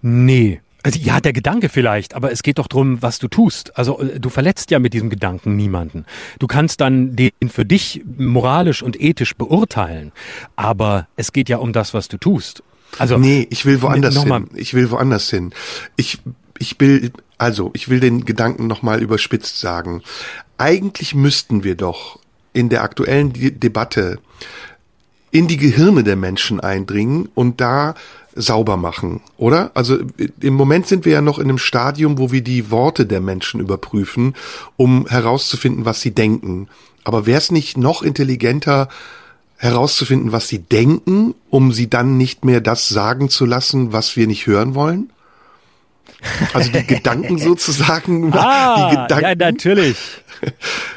Nee. 0.00 0.60
Also, 0.84 0.98
ja, 1.00 1.18
der 1.18 1.32
Gedanke 1.32 1.70
vielleicht, 1.70 2.14
aber 2.14 2.30
es 2.30 2.42
geht 2.42 2.58
doch 2.58 2.68
drum, 2.68 3.00
was 3.00 3.18
du 3.18 3.26
tust. 3.26 3.76
Also 3.76 4.00
äh, 4.00 4.20
du 4.20 4.28
verletzt 4.28 4.70
ja 4.70 4.78
mit 4.78 4.92
diesem 4.92 5.08
Gedanken 5.08 5.56
niemanden. 5.56 6.04
Du 6.38 6.46
kannst 6.46 6.80
dann 6.82 7.16
den 7.16 7.32
für 7.48 7.64
dich 7.64 8.02
moralisch 8.18 8.82
und 8.82 9.00
ethisch 9.00 9.34
beurteilen, 9.34 10.12
aber 10.56 11.08
es 11.16 11.32
geht 11.32 11.48
ja 11.48 11.56
um 11.56 11.72
das, 11.72 11.94
was 11.94 12.08
du 12.08 12.18
tust. 12.18 12.62
Also 12.98 13.16
nee, 13.16 13.46
ich 13.50 13.64
will 13.64 13.80
woanders 13.80 14.22
hin. 14.22 14.48
Ich 14.54 14.74
will 14.74 14.90
woanders 14.90 15.30
hin. 15.30 15.54
Ich 15.96 16.18
ich 16.58 16.78
will 16.80 17.12
also, 17.38 17.70
ich 17.74 17.88
will 17.88 18.00
den 18.00 18.24
Gedanken 18.24 18.66
nochmal 18.66 19.02
überspitzt 19.02 19.58
sagen. 19.58 20.02
Eigentlich 20.56 21.14
müssten 21.14 21.64
wir 21.64 21.74
doch 21.74 22.18
in 22.52 22.68
der 22.68 22.82
aktuellen 22.82 23.32
De 23.32 23.50
Debatte 23.50 24.18
in 25.30 25.48
die 25.48 25.56
Gehirne 25.56 26.04
der 26.04 26.14
Menschen 26.14 26.60
eindringen 26.60 27.28
und 27.34 27.60
da 27.60 27.96
sauber 28.36 28.76
machen, 28.76 29.20
oder? 29.36 29.72
Also 29.74 29.98
im 30.40 30.54
Moment 30.54 30.86
sind 30.86 31.04
wir 31.04 31.12
ja 31.12 31.20
noch 31.20 31.38
in 31.38 31.48
einem 31.48 31.58
Stadium, 31.58 32.18
wo 32.18 32.30
wir 32.30 32.42
die 32.42 32.70
Worte 32.70 33.04
der 33.04 33.20
Menschen 33.20 33.60
überprüfen, 33.60 34.34
um 34.76 35.06
herauszufinden, 35.08 35.84
was 35.84 36.00
sie 36.00 36.12
denken. 36.12 36.68
Aber 37.02 37.26
wäre 37.26 37.38
es 37.38 37.50
nicht 37.50 37.76
noch 37.76 38.02
intelligenter, 38.02 38.88
herauszufinden, 39.56 40.32
was 40.32 40.48
sie 40.48 40.60
denken, 40.60 41.34
um 41.50 41.72
sie 41.72 41.90
dann 41.90 42.16
nicht 42.16 42.44
mehr 42.44 42.60
das 42.60 42.88
sagen 42.88 43.28
zu 43.28 43.44
lassen, 43.44 43.92
was 43.92 44.16
wir 44.16 44.26
nicht 44.26 44.46
hören 44.46 44.74
wollen? 44.74 45.10
Also 46.52 46.70
die 46.72 46.86
Gedanken 46.86 47.38
sozusagen. 47.50 48.32
Ah, 48.32 48.90
die 48.90 48.96
Gedanken. 48.96 49.24
ja, 49.24 49.34
natürlich. 49.34 49.96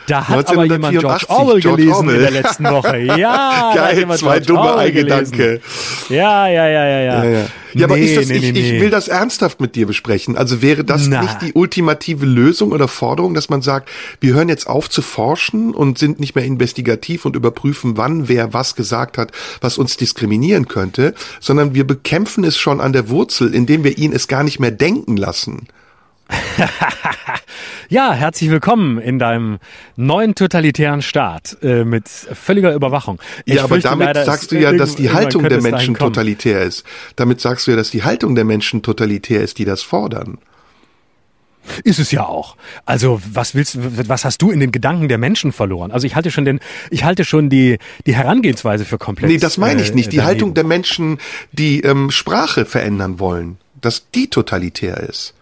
Da 0.07 0.27
hat 0.27 0.49
aber 0.49 0.65
jemand 0.65 0.99
George 0.99 1.25
Orwell 1.29 1.59
George 1.61 1.81
gelesen 1.83 1.95
Orwell. 1.95 2.15
in 2.15 2.21
der 2.21 2.31
letzten 2.31 2.63
Woche. 2.65 2.97
Ja, 2.97 3.71
geil, 3.75 4.07
zwei 4.17 4.39
dumme 4.39 4.75
Eingedanke. 4.75 5.61
Ja, 6.09 6.47
ja, 6.47 6.67
ja, 6.67 6.87
ja, 6.87 6.99
ja. 6.99 7.23
ja, 7.23 7.29
ja. 7.39 7.45
Ja, 7.73 7.86
aber 7.86 7.97
ist 7.97 8.17
das, 8.17 8.27
nee, 8.27 8.38
ich, 8.38 8.53
nee, 8.53 8.60
ich 8.60 8.82
will 8.82 8.89
das 8.89 9.08
ernsthaft 9.08 9.60
mit 9.62 9.75
dir 9.75 9.88
besprechen. 9.88 10.38
Also 10.38 10.62
wäre 10.62 10.84
das 10.84 11.08
Na. 11.08 11.21
nicht 11.21 11.41
die 11.41 11.53
ultimative 11.53 12.25
Lösung 12.25 12.71
oder 12.71 12.88
Forderung, 12.88 13.34
dass 13.34 13.49
man 13.49 13.62
sagt, 13.62 13.89
wir 14.19 14.34
hören 14.34 14.49
jetzt 14.49 14.67
auf 14.67 14.89
zu 14.89 15.01
forschen 15.01 15.73
und 15.73 15.97
sind 15.97 16.19
nicht 16.19 16.36
mehr 16.36 16.45
investigativ 16.45 17.25
und 17.25 17.36
überprüfen, 17.36 17.97
wann 17.97 18.27
wer 18.27 18.53
was 18.53 18.75
gesagt 18.75 19.17
hat, 19.17 19.32
was 19.62 19.77
uns 19.77 19.97
diskriminieren 19.97 20.67
könnte, 20.67 21.13
sondern 21.39 21.73
wir 21.73 21.86
bekämpfen 21.86 22.43
es 22.43 22.58
schon 22.58 22.82
an 22.82 22.93
der 22.93 23.10
Wurzel, 23.10 23.53
indem 23.53 23.84
wir 23.84 23.97
ihn 23.97 24.13
es 24.13 24.27
gar 24.27 24.43
nicht 24.43 24.60
mehr 24.60 24.71
denken 24.71 25.17
lassen. 25.17 25.67
ja, 27.89 28.13
herzlich 28.13 28.49
willkommen 28.49 28.99
in 28.99 29.19
deinem 29.19 29.59
neuen 29.95 30.35
totalitären 30.35 31.01
Staat 31.01 31.57
äh, 31.61 31.83
mit 31.83 32.07
völliger 32.07 32.73
Überwachung. 32.73 33.19
Ich 33.45 33.55
ja, 33.55 33.63
aber 33.63 33.79
damit 33.79 34.07
leider, 34.07 34.25
sagst 34.25 34.51
du 34.51 34.59
ja, 34.59 34.71
dass 34.73 34.95
die 34.95 35.11
Haltung 35.11 35.47
der 35.47 35.61
Menschen 35.61 35.95
totalitär 35.95 36.63
ist. 36.63 36.83
Damit 37.15 37.41
sagst 37.41 37.67
du 37.67 37.71
ja, 37.71 37.77
dass 37.77 37.91
die 37.91 38.03
Haltung 38.03 38.35
der 38.35 38.45
Menschen 38.45 38.81
totalitär 38.81 39.41
ist, 39.41 39.57
die 39.57 39.65
das 39.65 39.83
fordern. 39.83 40.37
Ist 41.83 41.99
es 41.99 42.11
ja 42.11 42.25
auch. 42.25 42.55
Also 42.85 43.21
was 43.29 43.53
willst, 43.53 43.77
was 44.07 44.23
hast 44.23 44.41
du 44.41 44.51
in 44.51 44.61
den 44.61 44.71
Gedanken 44.71 45.09
der 45.09 45.17
Menschen 45.17 45.51
verloren? 45.51 45.91
Also 45.91 46.07
ich 46.07 46.15
halte 46.15 46.31
schon 46.31 46.45
den, 46.45 46.61
ich 46.91 47.03
halte 47.03 47.25
schon 47.25 47.49
die 47.49 47.77
die 48.05 48.15
Herangehensweise 48.15 48.85
für 48.85 48.97
komplett. 48.97 49.29
Nee, 49.29 49.37
das 49.37 49.57
meine 49.57 49.81
ich 49.81 49.93
nicht. 49.93 50.13
Die 50.13 50.17
äh, 50.17 50.21
Haltung 50.21 50.53
der 50.53 50.63
Menschen, 50.63 51.17
die 51.51 51.81
ähm, 51.81 52.09
Sprache 52.09 52.65
verändern 52.65 53.19
wollen, 53.19 53.57
dass 53.81 54.09
die 54.11 54.29
totalitär 54.29 54.97
ist. 55.01 55.33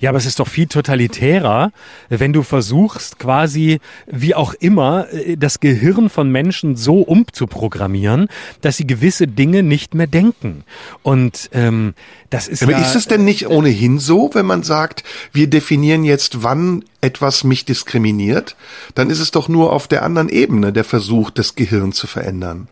Ja, 0.00 0.10
aber 0.10 0.18
es 0.18 0.26
ist 0.26 0.40
doch 0.40 0.48
viel 0.48 0.66
totalitärer, 0.66 1.72
wenn 2.08 2.32
du 2.32 2.42
versuchst, 2.42 3.18
quasi, 3.18 3.80
wie 4.06 4.34
auch 4.34 4.54
immer, 4.54 5.06
äh, 5.12 5.36
das 5.36 5.60
Gehirn 5.60 6.08
von 6.08 6.30
Menschen 6.30 6.76
so 6.76 7.00
umzuprogrammieren, 7.00 8.28
dass 8.60 8.76
sie 8.76 8.86
gewisse 8.86 9.26
Dinge 9.26 9.62
nicht 9.62 9.94
mehr 9.94 10.06
denken. 10.06 10.64
Und 11.02 11.50
ähm, 11.52 11.94
das 12.30 12.48
ist 12.48 12.62
aber 12.62 12.72
ja, 12.72 12.78
ist 12.78 12.96
es 12.96 13.06
denn 13.06 13.24
nicht 13.24 13.48
ohnehin 13.48 13.98
so, 13.98 14.30
wenn 14.32 14.46
man 14.46 14.62
sagt, 14.62 15.04
wir 15.32 15.48
definieren 15.48 16.04
jetzt, 16.04 16.42
wann 16.42 16.84
etwas 17.00 17.44
mich 17.44 17.64
diskriminiert, 17.64 18.56
dann 18.94 19.10
ist 19.10 19.20
es 19.20 19.30
doch 19.30 19.48
nur 19.48 19.72
auf 19.72 19.88
der 19.88 20.02
anderen 20.02 20.28
Ebene 20.28 20.72
der 20.72 20.84
Versuch, 20.84 21.30
das 21.30 21.54
Gehirn 21.54 21.92
zu 21.92 22.06
verändern. 22.06 22.68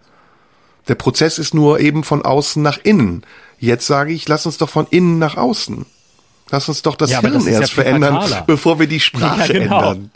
Der 0.88 0.94
Prozess 0.94 1.38
ist 1.38 1.54
nur 1.54 1.80
eben 1.80 2.04
von 2.04 2.22
außen 2.22 2.62
nach 2.62 2.78
innen. 2.82 3.22
Jetzt 3.58 3.86
sage 3.86 4.12
ich, 4.12 4.26
lass 4.28 4.46
uns 4.46 4.56
doch 4.56 4.70
von 4.70 4.86
innen 4.90 5.18
nach 5.18 5.36
außen. 5.36 5.84
Lass 6.50 6.68
uns 6.68 6.82
doch 6.82 6.96
das 6.96 7.10
ja, 7.10 7.20
Hirn 7.20 7.34
das 7.34 7.46
erst 7.46 7.74
ja 7.76 7.82
verändern, 7.82 8.14
fataler. 8.14 8.44
bevor 8.46 8.78
wir 8.78 8.86
die 8.86 9.00
Sprache 9.00 9.52
ja, 9.52 9.60
genau. 9.60 9.92
ändern. 9.92 10.10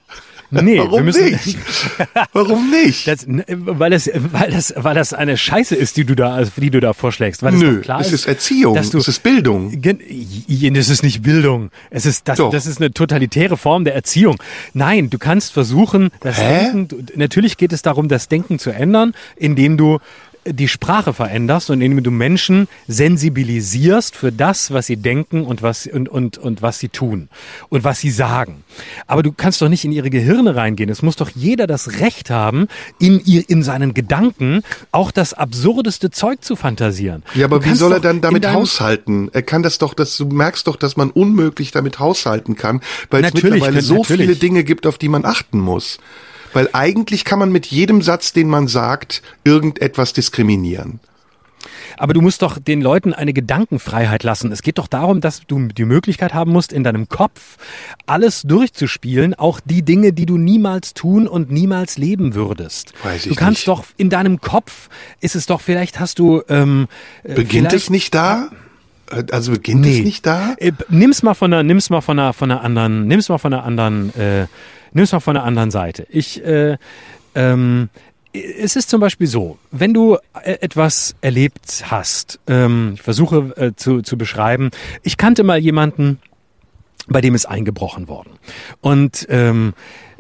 Nee, 0.63 0.79
Warum 0.79 1.07
nicht? 1.07 1.59
Warum 2.33 2.71
nicht? 2.71 3.09
Das, 3.09 3.27
weil, 3.27 3.91
das, 3.91 4.11
weil, 4.15 4.51
das, 4.51 4.75
weil 4.77 4.95
das 4.95 5.13
eine 5.13 5.37
Scheiße 5.37 5.75
ist, 5.75 5.97
die 5.97 6.05
du 6.05 6.15
da, 6.15 6.45
die 6.45 6.71
du 6.71 6.81
da 6.81 6.93
vorschlägst. 6.93 7.43
Weil 7.43 7.55
Nö, 7.55 7.81
klar 7.81 8.01
es 8.01 8.09
ist, 8.09 8.13
ist 8.13 8.27
Erziehung, 8.27 8.75
du, 8.75 8.99
es 8.99 9.09
ist 9.09 9.23
Bildung. 9.23 9.73
Es 9.73 10.89
ist 10.91 11.03
nicht 11.03 11.23
Bildung. 11.23 11.71
Es 11.91 12.07
ist, 12.07 12.29
das, 12.29 12.39
das 12.53 12.67
ist 12.67 12.81
eine 12.81 12.93
totalitäre 12.93 13.57
Form 13.57 13.85
der 13.85 13.95
Erziehung. 13.95 14.37
Nein, 14.75 15.11
du 15.11 15.19
kannst 15.19 15.53
versuchen, 15.53 16.11
das 16.21 16.39
Hä? 16.39 16.71
Denken, 16.73 17.07
natürlich 17.17 17.57
geht 17.57 17.73
es 17.73 17.83
darum, 17.83 18.09
das 18.09 18.29
Denken 18.29 18.59
zu 18.59 18.71
ändern, 18.71 19.15
indem 19.37 19.77
du 19.77 19.99
die 20.47 20.69
Sprache 20.69 21.13
veränderst 21.13 21.71
und 21.71 21.81
indem 21.81 22.03
du 22.03 22.11
Menschen 22.11 22.69
sensibilisierst 22.87 24.15
für 24.15 24.33
das, 24.33 24.73
was 24.73 24.87
sie 24.87 24.97
denken 24.97 25.45
und 25.45 25.63
was 25.63 25.87
und, 25.87 26.09
und, 26.09 26.39
und 26.39 26.63
was 26.63 26.79
sie 26.79 26.89
tun 26.89 27.29
und 27.69 27.85
was 27.85 28.01
sie 28.01 28.11
sagen. 28.11 28.65
Aber 29.07 29.23
du 29.23 29.33
kannst 29.33 29.63
doch 29.63 29.69
nicht 29.69 29.85
in 29.85 29.93
ihre 29.93 30.11
Gehirne 30.11 30.57
reingehen. 30.57 30.91
Es 30.91 31.03
muss 31.03 31.17
doch 31.17 31.31
jeder 31.35 31.67
das 31.67 32.01
Recht 32.01 32.31
haben, 32.31 32.69
in 32.99 33.21
ihr, 33.25 33.49
in 33.49 33.63
seinen 33.63 33.95
Gedanken 33.95 34.63
auch 34.93 35.11
das 35.11 35.35
absurdeste 35.35 36.11
Zeug 36.11 36.45
zu 36.45 36.57
fantasieren. 36.57 37.23
Ja, 37.35 37.47
aber 37.47 37.65
wie 37.65 37.75
soll 37.75 37.93
er 37.93 38.01
dann 38.01 38.21
damit 38.21 38.47
haushalten? 38.47 39.31
Er 39.33 39.43
kann 39.43 39.63
das 39.63 39.79
doch, 39.79 39.95
das, 39.95 40.17
du 40.17 40.27
merkst 40.27 40.67
doch, 40.67 40.77
dass 40.77 40.97
man 40.97 41.11
unmöglich 41.11 41.71
damit 41.71 41.99
haushalten 41.99 42.57
kann, 42.57 42.81
weil 43.11 43.25
es 43.25 43.35
mittlerweile 43.35 43.81
so 43.83 43.99
natürlich. 43.99 44.23
viele 44.23 44.37
Dinge 44.37 44.65
gibt, 44.65 44.87
auf 44.87 44.99
die 44.99 45.09
man 45.09 45.25
achten 45.25 45.61
muss. 45.61 45.99
Weil 46.55 46.71
eigentlich 46.73 47.27
kann 47.27 47.39
man 47.39 47.53
mit 47.53 47.67
jedem 47.67 48.01
Satz, 48.01 48.33
den 48.33 48.49
man 48.49 48.69
sagt, 48.69 49.23
irgendetwas 49.45 50.15
diskriminieren. 50.15 51.01
aber 51.99 52.13
du 52.13 52.21
musst 52.21 52.43
doch 52.43 52.59
den 52.59 52.81
Leuten 52.81 53.13
eine 53.13 53.33
Gedankenfreiheit 53.33 54.23
lassen. 54.23 54.53
Es 54.53 54.63
geht 54.63 54.79
doch 54.79 54.89
darum, 54.89 55.21
dass 55.21 55.43
du 55.47 55.69
die 55.69 55.85
Möglichkeit 55.85 56.35
haben 56.35 56.53
musst, 56.53 56.73
in 56.73 56.85
deinem 56.85 57.09
Kopf 57.09 57.57
alles 58.07 58.43
durchzuspielen, 58.43 59.35
auch 59.35 59.61
die 59.65 59.83
Dinge, 59.83 60.13
die 60.13 60.27
du 60.27 60.37
niemals 60.37 60.95
tun 60.95 61.29
und 61.29 61.51
niemals 61.51 61.99
leben 61.99 62.35
würdest. 62.35 62.95
Weiß 63.03 63.27
ich 63.27 63.33
du 63.33 63.39
kannst 63.39 63.61
nicht. 63.61 63.69
doch 63.69 63.85
in 63.97 64.11
deinem 64.11 64.41
Kopf 64.41 64.89
ist 65.21 65.37
es 65.37 65.47
doch 65.47 65.61
vielleicht 65.61 66.01
hast 66.01 66.19
du 66.19 66.43
ähm, 66.49 66.89
äh, 67.23 67.35
beginnt 67.35 67.73
es 67.73 67.91
nicht 67.91 68.15
da? 68.15 68.51
Also 69.31 69.53
beginnt 69.53 69.83
nee. 69.83 69.99
es 69.99 70.05
nicht 70.05 70.27
da? 70.27 70.55
Äh, 70.59 70.73
nimm's 70.89 71.23
mal 71.23 71.35
von 71.35 71.53
einer, 71.53 71.63
nimm's 71.63 71.91
mal 71.91 72.01
von 72.01 72.19
einer, 72.19 72.33
von 72.33 72.51
einer 72.51 72.63
anderen, 72.63 73.07
nimm's 73.07 73.29
mal 73.29 73.39
von 73.39 73.53
einer 73.53 73.65
anderen, 73.65 74.15
äh, 74.19 74.47
nimm's 74.95 75.13
mal 75.13 75.21
von 75.21 75.37
einer 75.37 75.45
anderen 75.45 75.71
Seite. 75.71 76.07
Ich, 76.09 76.45
äh, 76.45 76.79
ähm, 77.35 77.91
es 78.33 78.75
ist 78.77 78.91
zum 78.91 79.01
Beispiel 79.01 79.27
so, 79.27 79.59
wenn 79.71 79.95
du 79.95 80.17
äh, 80.43 80.53
etwas 80.61 81.15
erlebt 81.21 81.85
hast, 81.91 82.41
ähm, 82.47 82.93
ich 82.95 83.03
versuche 83.03 83.55
äh, 83.57 83.73
zu, 83.77 84.03
zu 84.03 84.17
beschreiben, 84.19 84.71
ich 85.03 85.17
kannte 85.17 85.45
mal 85.45 85.59
jemanden, 85.59 86.19
bei 87.07 87.21
dem 87.21 87.35
ist 87.35 87.47
eingebrochen 87.47 88.09
worden. 88.09 88.31
Und 88.81 89.27
ähm, 89.29 89.75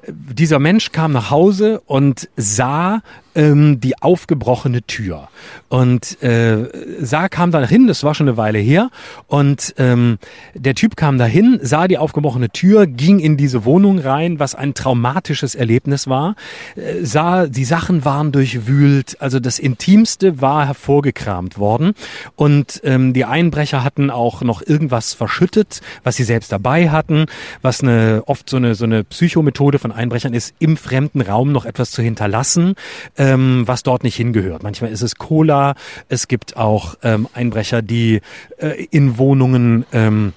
dieser 0.06 0.58
Mensch 0.58 0.92
kam 0.92 1.12
nach 1.12 1.30
Hause 1.30 1.80
und 1.86 2.28
sah 2.36 3.02
ähm, 3.34 3.80
die 3.80 4.00
aufgebrochene 4.00 4.82
Tür. 4.82 5.28
Und 5.68 6.22
äh, 6.22 6.68
sah, 7.00 7.28
kam 7.28 7.50
da 7.50 7.64
hin, 7.66 7.86
das 7.86 8.04
war 8.04 8.14
schon 8.14 8.28
eine 8.28 8.36
Weile 8.36 8.58
her, 8.58 8.90
und 9.26 9.74
ähm, 9.78 10.18
der 10.54 10.74
Typ 10.74 10.96
kam 10.96 11.18
dahin, 11.18 11.58
sah 11.62 11.88
die 11.88 11.98
aufgebrochene 11.98 12.50
Tür, 12.50 12.86
ging 12.86 13.18
in 13.18 13.36
diese 13.36 13.64
Wohnung 13.64 13.98
rein, 13.98 14.38
was 14.38 14.54
ein 14.54 14.74
traumatisches 14.74 15.54
Erlebnis 15.54 16.06
war, 16.06 16.36
äh, 16.76 17.04
sah, 17.04 17.46
die 17.46 17.64
Sachen 17.64 18.04
waren 18.04 18.32
durchwühlt, 18.32 19.20
also 19.20 19.40
das 19.40 19.58
Intimste 19.58 20.40
war 20.40 20.66
hervorgekramt 20.66 21.58
worden. 21.58 21.94
Und 22.36 22.80
ähm, 22.84 23.12
die 23.12 23.24
Einbrecher 23.24 23.84
hatten 23.84 24.10
auch 24.10 24.42
noch 24.42 24.62
irgendwas 24.64 25.14
verschüttet, 25.14 25.80
was 26.02 26.16
sie 26.16 26.24
selbst 26.24 26.52
dabei 26.52 26.90
hatten, 26.90 27.26
was 27.62 27.82
eine 27.82 28.22
oft 28.26 28.48
so 28.48 28.56
eine 28.56 28.74
so 28.74 28.84
eine 28.84 29.04
Psychomethode 29.04 29.78
von 29.78 29.92
Einbrechern 29.92 30.34
ist, 30.34 30.54
im 30.58 30.76
fremden 30.76 31.20
Raum 31.20 31.52
noch 31.52 31.64
etwas 31.64 31.90
zu 31.90 32.02
hinterlassen. 32.02 32.74
Äh, 33.16 33.23
ähm, 33.24 33.62
was 33.66 33.82
dort 33.82 34.04
nicht 34.04 34.16
hingehört. 34.16 34.62
Manchmal 34.62 34.90
ist 34.90 35.02
es 35.02 35.16
Cola, 35.16 35.74
es 36.08 36.28
gibt 36.28 36.56
auch 36.56 36.96
ähm, 37.02 37.26
Einbrecher, 37.32 37.80
die 37.80 38.20
äh, 38.58 38.84
in 38.90 39.16
Wohnungen 39.16 39.86
ähm, 39.92 40.34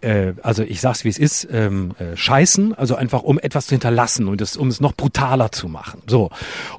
äh, 0.00 0.32
also 0.42 0.62
ich 0.62 0.80
sag's 0.80 1.04
wie 1.04 1.08
es 1.08 1.18
ist, 1.18 1.48
ähm, 1.50 1.92
äh, 1.98 2.16
scheißen, 2.16 2.74
also 2.74 2.96
einfach 2.96 3.22
um 3.22 3.38
etwas 3.38 3.66
zu 3.66 3.70
hinterlassen 3.70 4.28
und 4.28 4.40
es, 4.40 4.56
um 4.56 4.68
es 4.68 4.80
noch 4.80 4.94
brutaler 4.94 5.52
zu 5.52 5.68
machen. 5.68 6.02
So. 6.06 6.30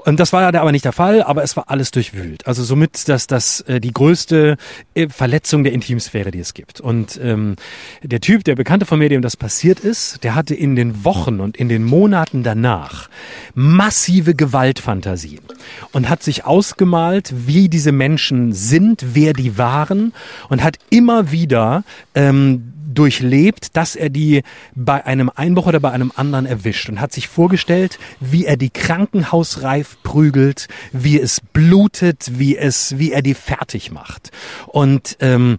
Und 0.05 0.19
das 0.19 0.33
war 0.33 0.41
ja 0.41 0.61
aber 0.61 0.71
nicht 0.71 0.85
der 0.85 0.93
Fall, 0.93 1.23
aber 1.23 1.43
es 1.43 1.55
war 1.55 1.65
alles 1.67 1.91
durchwühlt. 1.91 2.47
Also 2.47 2.63
somit 2.63 3.07
dass 3.07 3.27
das 3.27 3.61
äh, 3.61 3.79
die 3.79 3.91
größte 3.91 4.57
äh, 4.93 5.09
Verletzung 5.09 5.63
der 5.63 5.73
Intimsphäre, 5.73 6.31
die 6.31 6.39
es 6.39 6.53
gibt. 6.53 6.81
Und 6.81 7.19
ähm, 7.21 7.55
der 8.03 8.21
Typ, 8.21 8.43
der 8.43 8.55
Bekannte 8.55 8.85
von 8.85 8.99
mir, 8.99 9.09
dem 9.09 9.21
das 9.21 9.37
passiert 9.37 9.79
ist, 9.79 10.23
der 10.23 10.35
hatte 10.35 10.55
in 10.55 10.75
den 10.75 11.03
Wochen 11.03 11.39
und 11.39 11.57
in 11.57 11.69
den 11.69 11.83
Monaten 11.83 12.43
danach 12.43 13.09
massive 13.53 14.35
Gewaltfantasien 14.35 15.41
und 15.91 16.09
hat 16.09 16.23
sich 16.23 16.45
ausgemalt, 16.45 17.33
wie 17.47 17.69
diese 17.69 17.91
Menschen 17.91 18.53
sind, 18.53 19.03
wer 19.13 19.33
die 19.33 19.57
waren 19.57 20.13
und 20.49 20.63
hat 20.63 20.77
immer 20.89 21.31
wieder 21.31 21.83
ähm, 22.15 22.73
durchlebt, 22.97 23.75
dass 23.77 23.95
er 23.95 24.09
die 24.09 24.43
bei 24.75 25.05
einem 25.05 25.31
Einbruch 25.33 25.67
oder 25.67 25.79
bei 25.79 25.91
einem 25.91 26.11
anderen 26.15 26.45
erwischt 26.45 26.89
und 26.89 26.99
hat 26.99 27.13
sich 27.13 27.27
vorgestellt, 27.27 27.99
wie 28.19 28.45
er 28.45 28.57
die 28.57 28.69
krankenhausreif 28.69 29.97
prügelt, 30.03 30.67
wie 30.91 31.19
es 31.19 31.41
blutet, 31.53 32.39
wie 32.39 32.57
es, 32.57 32.97
wie 32.97 33.11
er 33.11 33.21
die 33.21 33.33
fertig 33.33 33.91
macht. 33.91 34.31
Und 34.65 35.17
ähm, 35.19 35.57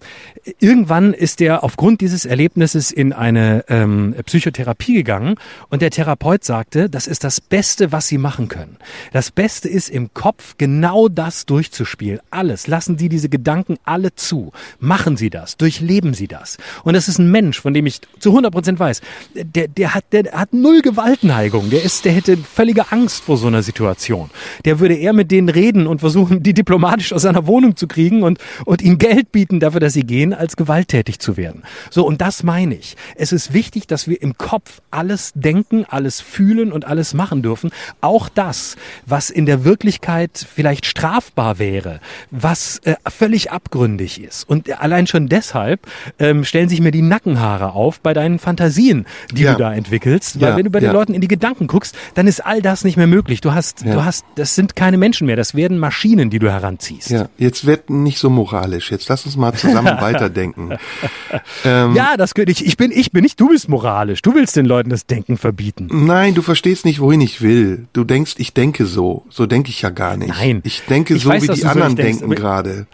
irgendwann 0.59 1.13
ist 1.13 1.41
er 1.41 1.63
aufgrund 1.63 2.01
dieses 2.01 2.25
Erlebnisses 2.25 2.91
in 2.91 3.13
eine 3.13 3.63
ähm, 3.69 4.15
Psychotherapie 4.25 4.93
gegangen 4.93 5.35
und 5.69 5.81
der 5.81 5.91
Therapeut 5.91 6.43
sagte, 6.43 6.89
das 6.89 7.07
ist 7.07 7.23
das 7.23 7.39
Beste, 7.39 7.91
was 7.91 8.07
Sie 8.07 8.17
machen 8.17 8.47
können. 8.47 8.77
Das 9.13 9.31
Beste 9.31 9.69
ist 9.69 9.89
im 9.89 10.13
Kopf 10.13 10.55
genau 10.57 11.07
das 11.07 11.45
durchzuspielen. 11.45 12.19
Alles. 12.31 12.67
Lassen 12.67 12.97
Sie 12.97 13.09
diese 13.09 13.29
Gedanken 13.29 13.77
alle 13.85 14.15
zu. 14.15 14.51
Machen 14.79 15.17
Sie 15.17 15.29
das. 15.29 15.57
Durchleben 15.57 16.13
Sie 16.13 16.27
das. 16.27 16.57
Und 16.83 16.93
das 16.93 17.07
ist 17.07 17.19
ein 17.19 17.28
Mensch, 17.31 17.59
von 17.59 17.73
dem 17.73 17.85
ich 17.85 18.01
zu 18.19 18.29
100 18.29 18.51
Prozent 18.51 18.79
weiß, 18.79 19.01
der, 19.33 19.67
der 19.67 19.93
hat, 19.93 20.05
der 20.11 20.31
hat 20.31 20.53
null 20.53 20.81
Gewaltneigung. 20.81 21.69
Der 21.69 21.83
ist, 21.83 22.05
der 22.05 22.13
hätte 22.13 22.37
völlige 22.37 22.91
Angst 22.91 23.23
vor 23.23 23.37
so 23.37 23.47
einer 23.47 23.63
Situation. 23.63 24.29
Der 24.65 24.79
würde 24.79 24.95
eher 24.95 25.13
mit 25.13 25.31
denen 25.31 25.49
reden 25.49 25.87
und 25.87 25.99
versuchen, 25.99 26.43
die 26.43 26.53
diplomatisch 26.53 27.13
aus 27.13 27.23
seiner 27.23 27.47
Wohnung 27.47 27.75
zu 27.75 27.87
kriegen 27.87 28.23
und, 28.23 28.39
und 28.65 28.81
ihnen 28.81 28.97
Geld 28.97 29.31
bieten 29.31 29.59
dafür, 29.59 29.79
dass 29.79 29.93
sie 29.93 30.03
gehen, 30.03 30.33
als 30.33 30.55
gewalttätig 30.55 31.19
zu 31.19 31.37
werden. 31.37 31.63
So, 31.89 32.05
und 32.05 32.21
das 32.21 32.43
meine 32.43 32.75
ich. 32.75 32.95
Es 33.15 33.31
ist 33.31 33.53
wichtig, 33.53 33.87
dass 33.87 34.07
wir 34.07 34.21
im 34.21 34.37
Kopf 34.37 34.81
alles 34.91 35.31
denken, 35.35 35.85
alles 35.87 36.21
fühlen 36.21 36.71
und 36.71 36.85
alles 36.85 37.13
machen 37.13 37.41
dürfen. 37.41 37.71
Auch 38.01 38.29
das, 38.29 38.75
was 39.05 39.29
in 39.29 39.45
der 39.45 39.63
Wirklichkeit 39.63 40.45
vielleicht 40.53 40.85
strafbar 40.85 41.59
wäre, 41.59 41.99
was 42.31 42.79
äh, 42.79 42.95
völlig 43.07 43.51
abgründig 43.51 44.21
ist. 44.21 44.47
Und 44.47 44.79
allein 44.79 45.07
schon 45.07 45.27
deshalb 45.27 45.81
ähm, 46.19 46.43
stellen 46.43 46.69
sich 46.69 46.81
mir 46.81 46.91
die 46.91 47.01
Nackenhaare 47.19 47.73
auf 47.73 47.99
bei 47.99 48.13
deinen 48.13 48.39
Fantasien, 48.39 49.05
die 49.31 49.43
ja. 49.43 49.53
du 49.53 49.59
da 49.59 49.73
entwickelst. 49.73 50.39
Weil 50.39 50.49
ja. 50.49 50.57
wenn 50.57 50.65
du 50.65 50.69
bei 50.69 50.79
den 50.79 50.91
Leuten 50.91 51.13
in 51.13 51.21
die 51.21 51.27
Gedanken 51.27 51.67
guckst, 51.67 51.95
dann 52.15 52.27
ist 52.27 52.45
all 52.45 52.61
das 52.61 52.83
nicht 52.83 52.97
mehr 52.97 53.07
möglich. 53.07 53.41
Du 53.41 53.53
hast, 53.53 53.85
du 53.85 54.03
hast, 54.03 54.25
das 54.35 54.55
sind 54.55 54.75
keine 54.75 54.97
Menschen 54.97 55.27
mehr, 55.27 55.35
das 55.35 55.55
werden 55.55 55.77
Maschinen, 55.77 56.29
die 56.29 56.39
du 56.39 56.51
heranziehst. 56.51 57.09
Ja, 57.09 57.29
jetzt 57.37 57.65
wird 57.65 57.89
nicht 57.89 58.19
so 58.19 58.29
moralisch. 58.29 58.91
Jetzt 58.91 59.09
lass 59.09 59.25
uns 59.25 59.35
mal 59.37 59.53
zusammen 59.53 59.97
weiterdenken. 60.01 60.77
ähm, 61.65 61.95
ja, 61.95 62.17
das 62.17 62.33
könnte 62.33 62.51
ich. 62.51 62.65
Ich 62.65 62.77
bin, 62.77 62.91
ich 62.91 63.11
bin 63.11 63.23
nicht, 63.23 63.39
du 63.39 63.49
bist 63.49 63.69
moralisch. 63.69 64.21
Du 64.21 64.33
willst 64.33 64.55
den 64.55 64.65
Leuten 64.65 64.89
das 64.89 65.05
Denken 65.05 65.37
verbieten. 65.37 65.87
Nein, 65.91 66.33
du 66.33 66.41
verstehst 66.41 66.85
nicht, 66.85 66.99
wohin 66.99 67.21
ich 67.21 67.41
will. 67.41 67.87
Du 67.93 68.03
denkst, 68.03 68.35
ich 68.37 68.53
denke 68.53 68.85
so. 68.85 69.25
So 69.29 69.45
denke 69.45 69.69
ich 69.69 69.81
ja 69.81 69.89
gar 69.89 70.17
nicht. 70.17 70.29
Nein. 70.29 70.61
Ich 70.63 70.83
denke 70.83 71.15
ich 71.15 71.23
so, 71.23 71.29
weiß, 71.29 71.43
wie 71.43 71.53
die 71.53 71.65
anderen 71.65 71.91
so 71.91 71.95
denken 71.95 72.29
gerade. 72.31 72.87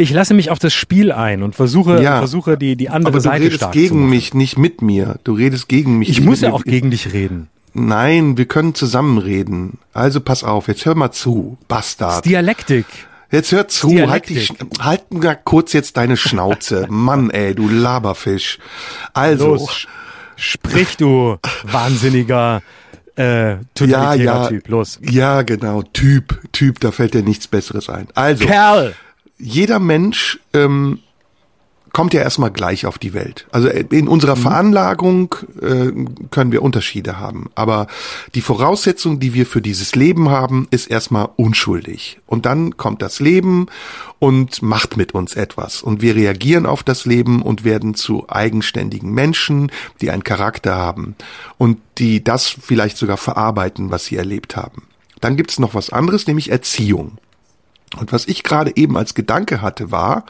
Ich 0.00 0.10
lasse 0.12 0.32
mich 0.32 0.50
auf 0.50 0.58
das 0.58 0.72
Spiel 0.72 1.12
ein 1.12 1.42
und 1.42 1.54
versuche, 1.54 2.02
ja, 2.02 2.18
versuche 2.18 2.56
die, 2.56 2.74
die 2.74 2.88
andere 2.88 3.12
aber 3.12 3.20
Seite 3.20 3.50
zu 3.50 3.58
du 3.58 3.66
redest 3.66 3.72
gegen 3.72 4.08
mich, 4.08 4.32
nicht 4.32 4.58
mit 4.58 4.80
mir. 4.80 5.18
Du 5.24 5.34
redest 5.34 5.68
gegen 5.68 5.98
mich. 5.98 6.08
Ich 6.08 6.22
muss 6.22 6.40
ja 6.40 6.52
auch 6.52 6.64
gegen 6.64 6.90
dich 6.90 7.12
reden. 7.12 7.48
Nein, 7.74 8.38
wir 8.38 8.46
können 8.46 8.74
zusammen 8.74 9.18
reden. 9.18 9.78
Also 9.92 10.20
pass 10.20 10.42
auf, 10.42 10.68
jetzt 10.68 10.86
hör 10.86 10.94
mal 10.94 11.12
zu, 11.12 11.58
Bastard. 11.68 12.24
Dialektik. 12.24 12.86
Jetzt 13.30 13.52
hör 13.52 13.68
zu, 13.68 14.10
halt, 14.10 14.30
die, 14.30 14.48
halt 14.80 15.12
mal 15.12 15.34
kurz 15.36 15.74
jetzt 15.74 15.98
deine 15.98 16.16
Schnauze. 16.16 16.86
Mann, 16.90 17.28
ey, 17.28 17.54
du 17.54 17.68
Laberfisch. 17.68 18.58
Also. 19.12 19.54
Los, 19.54 19.86
sprich 20.34 20.96
du, 20.96 21.36
wahnsinniger 21.64 22.62
äh, 23.16 23.56
ja, 23.80 24.14
ja, 24.14 24.48
Typ. 24.48 24.66
Los. 24.68 24.98
Ja, 25.02 25.42
genau, 25.42 25.82
Typ, 25.82 26.40
Typ, 26.52 26.80
da 26.80 26.90
fällt 26.90 27.12
dir 27.12 27.22
nichts 27.22 27.48
Besseres 27.48 27.90
ein. 27.90 28.08
Also. 28.14 28.46
Kerl! 28.46 28.94
Jeder 29.40 29.78
Mensch 29.78 30.38
ähm, 30.52 31.00
kommt 31.92 32.14
ja 32.14 32.20
erstmal 32.20 32.50
gleich 32.50 32.86
auf 32.86 32.98
die 32.98 33.14
Welt. 33.14 33.46
Also 33.50 33.68
in 33.68 34.08
unserer 34.08 34.36
mhm. 34.36 34.40
Veranlagung 34.40 35.34
äh, 35.60 35.90
können 36.30 36.52
wir 36.52 36.62
Unterschiede 36.62 37.18
haben. 37.18 37.50
Aber 37.54 37.86
die 38.34 38.40
Voraussetzung, 38.40 39.20
die 39.20 39.34
wir 39.34 39.46
für 39.46 39.62
dieses 39.62 39.94
Leben 39.94 40.28
haben, 40.30 40.68
ist 40.70 40.86
erstmal 40.86 41.28
unschuldig. 41.36 42.18
Und 42.26 42.46
dann 42.46 42.76
kommt 42.76 43.02
das 43.02 43.20
Leben 43.20 43.66
und 44.18 44.62
macht 44.62 44.96
mit 44.96 45.14
uns 45.14 45.34
etwas. 45.34 45.82
Und 45.82 46.02
wir 46.02 46.14
reagieren 46.14 46.66
auf 46.66 46.82
das 46.82 47.06
Leben 47.06 47.42
und 47.42 47.64
werden 47.64 47.94
zu 47.94 48.26
eigenständigen 48.28 49.12
Menschen, 49.12 49.72
die 50.00 50.10
einen 50.10 50.24
Charakter 50.24 50.76
haben 50.76 51.16
und 51.58 51.78
die 51.98 52.22
das 52.22 52.48
vielleicht 52.48 52.96
sogar 52.96 53.16
verarbeiten, 53.16 53.90
was 53.90 54.04
sie 54.04 54.16
erlebt 54.16 54.56
haben. 54.56 54.82
Dann 55.20 55.36
gibt's 55.36 55.58
noch 55.58 55.74
was 55.74 55.90
anderes, 55.90 56.26
nämlich 56.26 56.50
Erziehung. 56.50 57.18
Und 57.98 58.12
was 58.12 58.28
ich 58.28 58.44
gerade 58.44 58.76
eben 58.76 58.96
als 58.96 59.14
Gedanke 59.14 59.62
hatte, 59.62 59.90
war, 59.90 60.24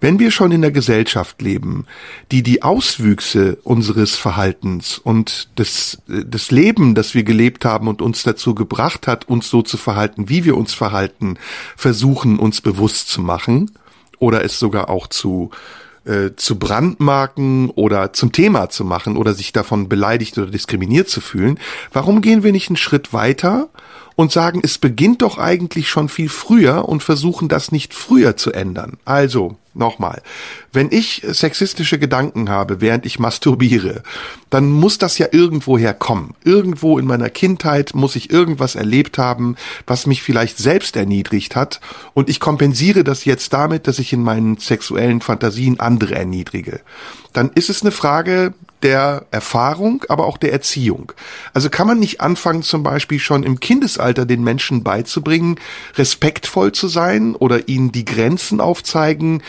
wenn 0.00 0.18
wir 0.18 0.32
schon 0.32 0.50
in 0.50 0.62
der 0.62 0.72
Gesellschaft 0.72 1.40
leben, 1.40 1.86
die 2.32 2.42
die 2.42 2.62
Auswüchse 2.62 3.58
unseres 3.62 4.16
Verhaltens 4.16 4.98
und 4.98 5.48
des, 5.58 5.98
des 6.08 6.50
Leben, 6.50 6.96
das 6.96 7.14
wir 7.14 7.22
gelebt 7.22 7.64
haben 7.64 7.86
und 7.86 8.02
uns 8.02 8.24
dazu 8.24 8.52
gebracht 8.52 9.06
hat, 9.06 9.28
uns 9.28 9.48
so 9.48 9.62
zu 9.62 9.76
verhalten, 9.76 10.28
wie 10.28 10.44
wir 10.44 10.56
uns 10.56 10.74
verhalten, 10.74 11.38
versuchen 11.76 12.38
uns 12.38 12.60
bewusst 12.60 13.08
zu 13.08 13.22
machen 13.22 13.70
oder 14.18 14.44
es 14.44 14.58
sogar 14.58 14.90
auch 14.90 15.06
zu 15.06 15.50
äh, 16.04 16.34
zu 16.34 16.58
Brandmarken 16.58 17.70
oder 17.70 18.12
zum 18.12 18.32
Thema 18.32 18.70
zu 18.70 18.84
machen 18.84 19.16
oder 19.16 19.34
sich 19.34 19.52
davon 19.52 19.88
beleidigt 19.88 20.36
oder 20.38 20.50
diskriminiert 20.50 21.08
zu 21.08 21.20
fühlen, 21.20 21.60
warum 21.92 22.22
gehen 22.22 22.42
wir 22.42 22.50
nicht 22.50 22.70
einen 22.70 22.76
Schritt 22.76 23.12
weiter 23.12 23.68
und 24.18 24.32
sagen, 24.32 24.60
es 24.64 24.78
beginnt 24.78 25.22
doch 25.22 25.38
eigentlich 25.38 25.88
schon 25.88 26.08
viel 26.08 26.28
früher 26.28 26.88
und 26.88 27.04
versuchen 27.04 27.46
das 27.46 27.70
nicht 27.70 27.94
früher 27.94 28.36
zu 28.36 28.52
ändern. 28.52 28.96
Also, 29.04 29.56
nochmal, 29.74 30.22
wenn 30.72 30.90
ich 30.90 31.22
sexistische 31.24 32.00
Gedanken 32.00 32.50
habe, 32.50 32.80
während 32.80 33.06
ich 33.06 33.20
masturbiere, 33.20 34.02
dann 34.50 34.72
muss 34.72 34.98
das 34.98 35.18
ja 35.18 35.28
irgendwoher 35.30 35.94
kommen. 35.94 36.34
Irgendwo 36.42 36.98
in 36.98 37.06
meiner 37.06 37.30
Kindheit 37.30 37.94
muss 37.94 38.16
ich 38.16 38.32
irgendwas 38.32 38.74
erlebt 38.74 39.18
haben, 39.18 39.54
was 39.86 40.08
mich 40.08 40.20
vielleicht 40.20 40.58
selbst 40.58 40.96
erniedrigt 40.96 41.54
hat 41.54 41.78
und 42.12 42.28
ich 42.28 42.40
kompensiere 42.40 43.04
das 43.04 43.24
jetzt 43.24 43.52
damit, 43.52 43.86
dass 43.86 44.00
ich 44.00 44.12
in 44.12 44.24
meinen 44.24 44.56
sexuellen 44.56 45.20
Fantasien 45.20 45.78
andere 45.78 46.16
erniedrige. 46.16 46.80
Dann 47.32 47.52
ist 47.54 47.70
es 47.70 47.82
eine 47.82 47.92
Frage 47.92 48.52
der 48.82 49.26
Erfahrung, 49.30 50.04
aber 50.08 50.26
auch 50.26 50.38
der 50.38 50.52
Erziehung. 50.52 51.12
Also 51.52 51.70
kann 51.70 51.86
man 51.86 51.98
nicht 51.98 52.20
anfangen, 52.20 52.62
zum 52.62 52.82
Beispiel 52.82 53.18
schon 53.18 53.42
im 53.42 53.60
Kindesalter 53.60 54.26
den 54.26 54.42
Menschen 54.42 54.84
beizubringen, 54.84 55.56
respektvoll 55.96 56.72
zu 56.72 56.88
sein 56.88 57.34
oder 57.34 57.68
ihnen 57.68 57.92
die 57.92 58.04
Grenzen 58.04 58.60
aufzeigen, 58.60 59.42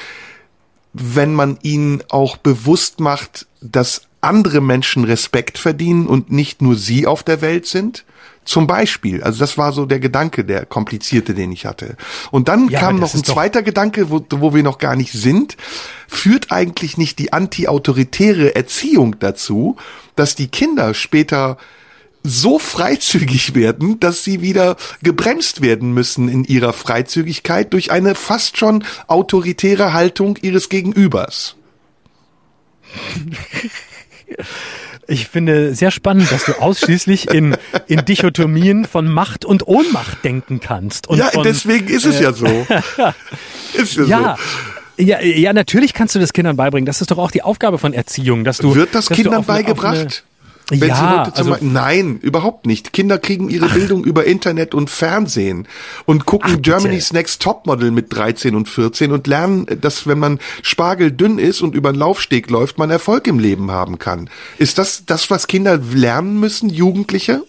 wenn 0.94 1.34
man 1.34 1.60
ihnen 1.62 2.04
auch 2.10 2.38
bewusst 2.38 3.00
macht, 3.00 3.46
dass 3.62 4.04
andere 4.22 4.62
Menschen 4.62 5.04
Respekt 5.04 5.58
verdienen 5.58 6.08
und 6.08 6.32
nicht 6.32 6.62
nur 6.62 6.76
sie 6.76 7.08
auf 7.08 7.24
der 7.24 7.42
Welt 7.42 7.66
sind? 7.66 8.04
Zum 8.46 8.66
Beispiel, 8.66 9.22
also 9.22 9.40
das 9.40 9.58
war 9.58 9.74
so 9.74 9.86
der 9.86 10.00
Gedanke, 10.00 10.44
der 10.44 10.66
komplizierte, 10.66 11.36
den 11.36 11.52
ich 11.52 11.66
hatte. 11.66 11.96
Und 12.32 12.48
dann 12.48 12.68
ja, 12.70 12.80
kam 12.80 13.00
noch 13.00 13.14
ein 13.14 13.24
zweiter 13.24 13.62
Gedanke, 13.62 14.10
wo, 14.10 14.26
wo 14.30 14.56
wir 14.56 14.64
noch 14.64 14.80
gar 14.80 14.96
nicht 14.96 15.12
sind. 15.12 15.56
Führt 16.08 16.52
eigentlich 16.52 16.98
nicht 16.98 17.20
die 17.20 17.32
anti-autoritäre 17.32 18.56
Erziehung 18.56 19.20
dazu, 19.20 19.76
dass 20.16 20.34
die 20.34 20.48
Kinder 20.48 20.96
später 20.96 21.58
so 22.24 22.60
freizügig 22.60 23.54
werden, 23.56 24.00
dass 24.00 24.24
sie 24.24 24.42
wieder 24.42 24.78
gebremst 25.04 25.62
werden 25.62 25.94
müssen 25.94 26.28
in 26.30 26.44
ihrer 26.44 26.74
Freizügigkeit 26.74 27.72
durch 27.74 27.92
eine 27.92 28.16
fast 28.16 28.58
schon 28.58 28.84
autoritäre 29.08 29.94
Haltung 29.94 30.38
ihres 30.42 30.70
Gegenübers? 30.70 31.56
Ich 35.10 35.28
finde 35.28 35.74
sehr 35.74 35.90
spannend, 35.90 36.32
dass 36.32 36.46
du 36.46 36.54
ausschließlich 36.54 37.32
in, 37.32 37.58
in 37.88 38.06
Dichotomien 38.06 38.86
von 38.86 39.08
Macht 39.08 39.44
und 39.44 39.68
Ohnmacht 39.68 40.24
denken 40.24 40.60
kannst. 40.60 41.08
Und 41.08 41.18
ja, 41.18 41.26
von, 41.26 41.44
deswegen 41.44 41.88
ist 41.88 42.06
es 42.06 42.20
äh, 42.20 42.24
ja 42.24 42.34
so. 42.34 42.46
ist 43.74 43.96
ja, 43.98 44.04
ja 44.06 44.38
so. 44.38 45.04
Ja, 45.04 45.22
ja, 45.22 45.54
natürlich 45.54 45.94
kannst 45.94 46.14
du 46.14 46.20
das 46.20 46.34
Kindern 46.34 46.58
beibringen. 46.58 46.86
Das 46.86 47.00
ist 47.02 47.10
doch 47.10 47.18
auch 47.18 47.32
die 47.32 47.42
Aufgabe 47.42 47.78
von 47.80 47.94
Erziehung, 47.94 48.44
dass 48.44 48.58
du. 48.58 48.76
Wird 48.76 48.94
das 48.94 49.10
Kindern 49.10 49.46
beigebracht? 49.46 50.24
Wenn 50.70 50.90
ja, 50.90 51.26
sie 51.26 51.40
also, 51.40 51.58
nein, 51.62 52.20
überhaupt 52.22 52.66
nicht. 52.66 52.94
Kinder 52.94 53.18
kriegen 53.18 53.50
ihre. 53.50 53.70
Bildung 53.70 54.04
über 54.04 54.26
Internet 54.26 54.74
und 54.74 54.90
Fernsehen 54.90 55.68
und 56.06 56.26
gucken 56.26 56.56
Ach, 56.58 56.62
Germany's 56.62 57.14
Next 57.14 57.42
Topmodel 57.42 57.92
mit 57.92 58.14
13 58.14 58.56
und 58.56 58.68
14 58.68 59.12
und 59.12 59.28
lernen, 59.28 59.66
dass 59.80 60.08
wenn 60.08 60.20
man 60.20 60.40
Spargel 60.62 61.12
dünn 61.12 61.40
ist 61.40 61.62
und 61.62 61.76
über 61.76 61.92
den 61.92 62.00
Laufsteg 62.00 62.50
läuft, 62.50 62.78
man 62.78 62.90
Erfolg 62.90 63.28
im 63.28 63.40
Leben 63.40 63.72
haben 63.72 64.00
kann. 64.00 64.30
Ist 64.58 64.78
das 64.78 65.06
das, 65.06 65.30
was 65.30 65.48
Kinder 65.48 65.78
lernen 65.78 66.40
müssen, 66.40 66.70
Jugendliche? 66.70 67.44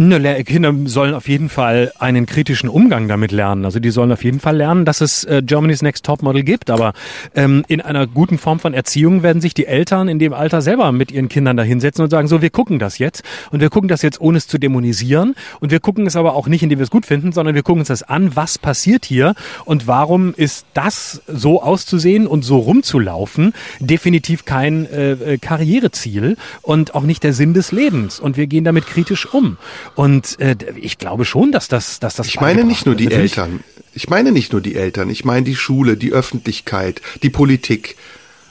Ne, 0.00 0.44
Kinder 0.44 0.72
sollen 0.84 1.12
auf 1.12 1.28
jeden 1.28 1.48
Fall 1.48 1.92
einen 1.98 2.24
kritischen 2.24 2.68
Umgang 2.68 3.08
damit 3.08 3.32
lernen. 3.32 3.64
Also 3.64 3.80
die 3.80 3.90
sollen 3.90 4.12
auf 4.12 4.22
jeden 4.22 4.38
Fall 4.38 4.56
lernen, 4.56 4.84
dass 4.84 5.00
es 5.00 5.24
äh, 5.24 5.42
Germany's 5.44 5.82
Next 5.82 6.04
Topmodel 6.04 6.44
gibt. 6.44 6.70
Aber 6.70 6.92
ähm, 7.34 7.64
in 7.66 7.80
einer 7.80 8.06
guten 8.06 8.38
Form 8.38 8.60
von 8.60 8.74
Erziehung 8.74 9.24
werden 9.24 9.42
sich 9.42 9.54
die 9.54 9.66
Eltern 9.66 10.06
in 10.06 10.20
dem 10.20 10.34
Alter 10.34 10.62
selber 10.62 10.92
mit 10.92 11.10
ihren 11.10 11.28
Kindern 11.28 11.56
da 11.56 11.64
hinsetzen 11.64 12.04
und 12.04 12.10
sagen, 12.10 12.28
so, 12.28 12.40
wir 12.40 12.50
gucken 12.50 12.78
das 12.78 12.98
jetzt. 12.98 13.24
Und 13.50 13.60
wir 13.60 13.70
gucken 13.70 13.88
das 13.88 14.02
jetzt, 14.02 14.20
ohne 14.20 14.38
es 14.38 14.46
zu 14.46 14.58
dämonisieren. 14.58 15.34
Und 15.58 15.72
wir 15.72 15.80
gucken 15.80 16.06
es 16.06 16.14
aber 16.14 16.36
auch 16.36 16.46
nicht, 16.46 16.62
indem 16.62 16.78
wir 16.78 16.84
es 16.84 16.90
gut 16.90 17.04
finden, 17.04 17.32
sondern 17.32 17.56
wir 17.56 17.64
gucken 17.64 17.80
uns 17.80 17.88
das 17.88 18.04
an, 18.04 18.36
was 18.36 18.56
passiert 18.56 19.04
hier 19.04 19.34
und 19.64 19.88
warum 19.88 20.32
ist 20.32 20.64
das 20.74 21.22
so 21.26 21.60
auszusehen 21.60 22.28
und 22.28 22.44
so 22.44 22.58
rumzulaufen 22.58 23.52
definitiv 23.80 24.44
kein 24.44 24.86
äh, 24.86 25.12
äh 25.14 25.38
Karriereziel 25.38 26.36
und 26.62 26.94
auch 26.94 27.02
nicht 27.02 27.24
der 27.24 27.32
Sinn 27.32 27.52
des 27.52 27.72
Lebens. 27.72 28.20
Und 28.20 28.36
wir 28.36 28.46
gehen 28.46 28.62
damit 28.62 28.86
kritisch 28.86 29.26
um. 29.34 29.56
Und 29.94 30.38
äh, 30.40 30.56
ich 30.76 30.98
glaube 30.98 31.24
schon, 31.24 31.52
dass 31.52 31.68
das, 31.68 32.00
dass 32.00 32.16
das. 32.16 32.26
Ich 32.26 32.40
meine 32.40 32.64
nicht 32.64 32.86
nur 32.86 32.94
die 32.94 33.10
Eltern. 33.10 33.64
Ich 33.94 34.08
meine 34.08 34.32
nicht 34.32 34.52
nur 34.52 34.60
die 34.60 34.76
Eltern. 34.76 35.10
Ich 35.10 35.24
meine 35.24 35.44
die 35.44 35.56
Schule, 35.56 35.96
die 35.96 36.12
Öffentlichkeit, 36.12 37.00
die 37.22 37.30
Politik. 37.30 37.96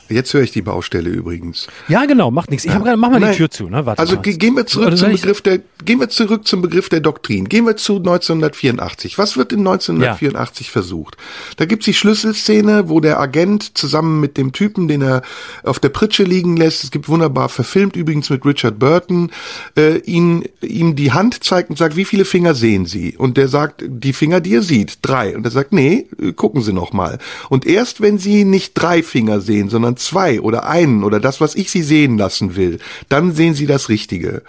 Jetzt 0.10 0.34
höre 0.34 0.42
ich 0.42 0.52
die 0.52 0.62
Baustelle 0.62 1.10
übrigens. 1.10 1.68
Ja, 1.88 2.06
genau, 2.06 2.32
macht 2.32 2.50
nichts. 2.50 2.66
Ich 2.66 2.72
ja. 2.72 2.80
hab, 2.80 2.98
mach 2.98 3.10
mal 3.10 3.20
Nein. 3.20 3.32
die 3.32 3.38
Tür 3.38 3.50
zu. 3.50 3.70
Ne? 3.70 3.86
Warte 3.86 4.00
also 4.00 4.16
mal. 4.16 4.22
gehen 4.22 4.56
wir 4.56 4.66
zurück 4.66 4.98
zum 4.98 5.12
Begriff 5.12 5.42
der, 5.42 5.60
gehen 5.84 6.00
wir 6.00 6.10
zurück 6.10 6.48
zum 6.48 6.62
Begriff 6.62 6.90
der 6.90 7.00
Doktrin. 7.00 7.50
Gehen 7.50 7.66
wir 7.66 7.78
zu 7.78 7.98
1984. 7.98 9.18
Was 9.18 9.38
wird 9.38 9.52
in 9.52 9.60
1984 9.60 10.68
ja. 10.68 10.72
versucht? 10.72 11.18
Da 11.58 11.66
gibt's 11.66 11.86
die 11.86 11.94
Schlüsselszene, 11.94 12.90
wo 12.90 13.00
der 13.00 13.20
Agent 13.20 13.78
zusammen 13.78 14.20
mit 14.20 14.38
dem 14.38 14.52
Typen, 14.52 14.88
den 14.88 15.02
er 15.02 15.22
auf 15.64 15.80
der 15.80 15.90
Pritsche 15.90 16.24
liegen 16.24 16.58
lässt, 16.58 16.84
es 16.84 16.92
gibt 16.92 17.10
wunderbar 17.10 17.50
verfilmt 17.50 17.96
übrigens 17.96 18.30
mit 18.30 18.46
Richard 18.46 18.80
Burton, 18.80 19.32
äh, 19.76 19.98
ihn, 20.00 20.46
ihm 20.62 20.96
die 20.96 21.12
Hand 21.12 21.44
zeigt 21.44 21.70
und 21.70 21.78
sagt, 21.78 21.96
wie 21.96 22.06
viele 22.06 22.26
Finger 22.26 22.56
sehen 22.56 22.86
Sie? 22.86 23.16
Und 23.18 23.38
der 23.38 23.48
sagt, 23.48 23.84
die 23.86 24.14
Finger, 24.14 24.40
die 24.40 24.56
er 24.56 24.62
sieht, 24.62 25.00
drei. 25.02 25.36
Und 25.36 25.46
er 25.46 25.52
sagt, 25.52 25.74
nee, 25.74 26.08
gucken 26.36 26.62
Sie 26.62 26.74
noch 26.74 26.94
mal. 26.94 27.20
Und 27.50 27.66
erst 27.66 28.02
wenn 28.02 28.18
Sie 28.18 28.46
nicht 28.46 28.74
drei 28.76 29.04
Finger 29.04 29.42
sehen, 29.42 29.70
sondern 29.70 29.97
zwei 29.98 30.42
oder 30.42 30.68
einen 30.68 31.04
oder 31.04 31.20
das, 31.20 31.42
was 31.42 31.56
ich 31.56 31.72
sie 31.72 31.84
sehen 31.84 32.18
lassen 32.18 32.56
will, 32.56 32.80
dann 33.10 33.34
sehen 33.34 33.54
sie 33.54 33.66
das 33.66 33.90
Richtige. 33.90 34.44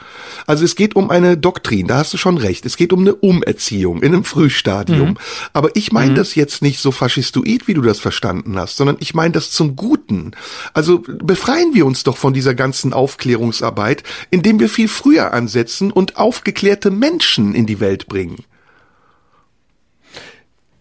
Also 0.46 0.64
es 0.64 0.76
geht 0.76 0.96
um 0.96 1.10
eine 1.10 1.36
Doktrin, 1.36 1.86
da 1.86 1.98
hast 1.98 2.12
du 2.12 2.18
schon 2.18 2.38
recht. 2.38 2.66
Es 2.66 2.76
geht 2.76 2.92
um 2.92 3.00
eine 3.00 3.14
Umerziehung 3.14 4.02
in 4.02 4.14
einem 4.14 4.24
Frühstadium. 4.24 5.10
Mhm. 5.10 5.16
Aber 5.52 5.74
ich 5.74 5.92
meine 5.92 6.12
mhm. 6.12 6.16
das 6.16 6.34
jetzt 6.34 6.62
nicht 6.62 6.80
so 6.80 6.92
faschistoid, 6.92 7.68
wie 7.68 7.74
du 7.74 7.82
das 7.82 8.00
verstanden 8.00 8.58
hast, 8.58 8.76
sondern 8.76 8.96
ich 9.00 9.14
meine 9.14 9.32
das 9.32 9.50
zum 9.50 9.76
Guten. 9.76 10.32
Also 10.74 11.02
befreien 11.06 11.74
wir 11.74 11.86
uns 11.86 12.04
doch 12.04 12.16
von 12.16 12.32
dieser 12.32 12.54
ganzen 12.54 12.92
Aufklärungsarbeit, 12.92 14.02
indem 14.30 14.60
wir 14.60 14.68
viel 14.68 14.88
früher 14.88 15.32
ansetzen 15.32 15.90
und 15.90 16.16
aufgeklärte 16.16 16.90
Menschen 16.90 17.54
in 17.54 17.66
die 17.66 17.80
Welt 17.80 18.06
bringen. 18.06 18.44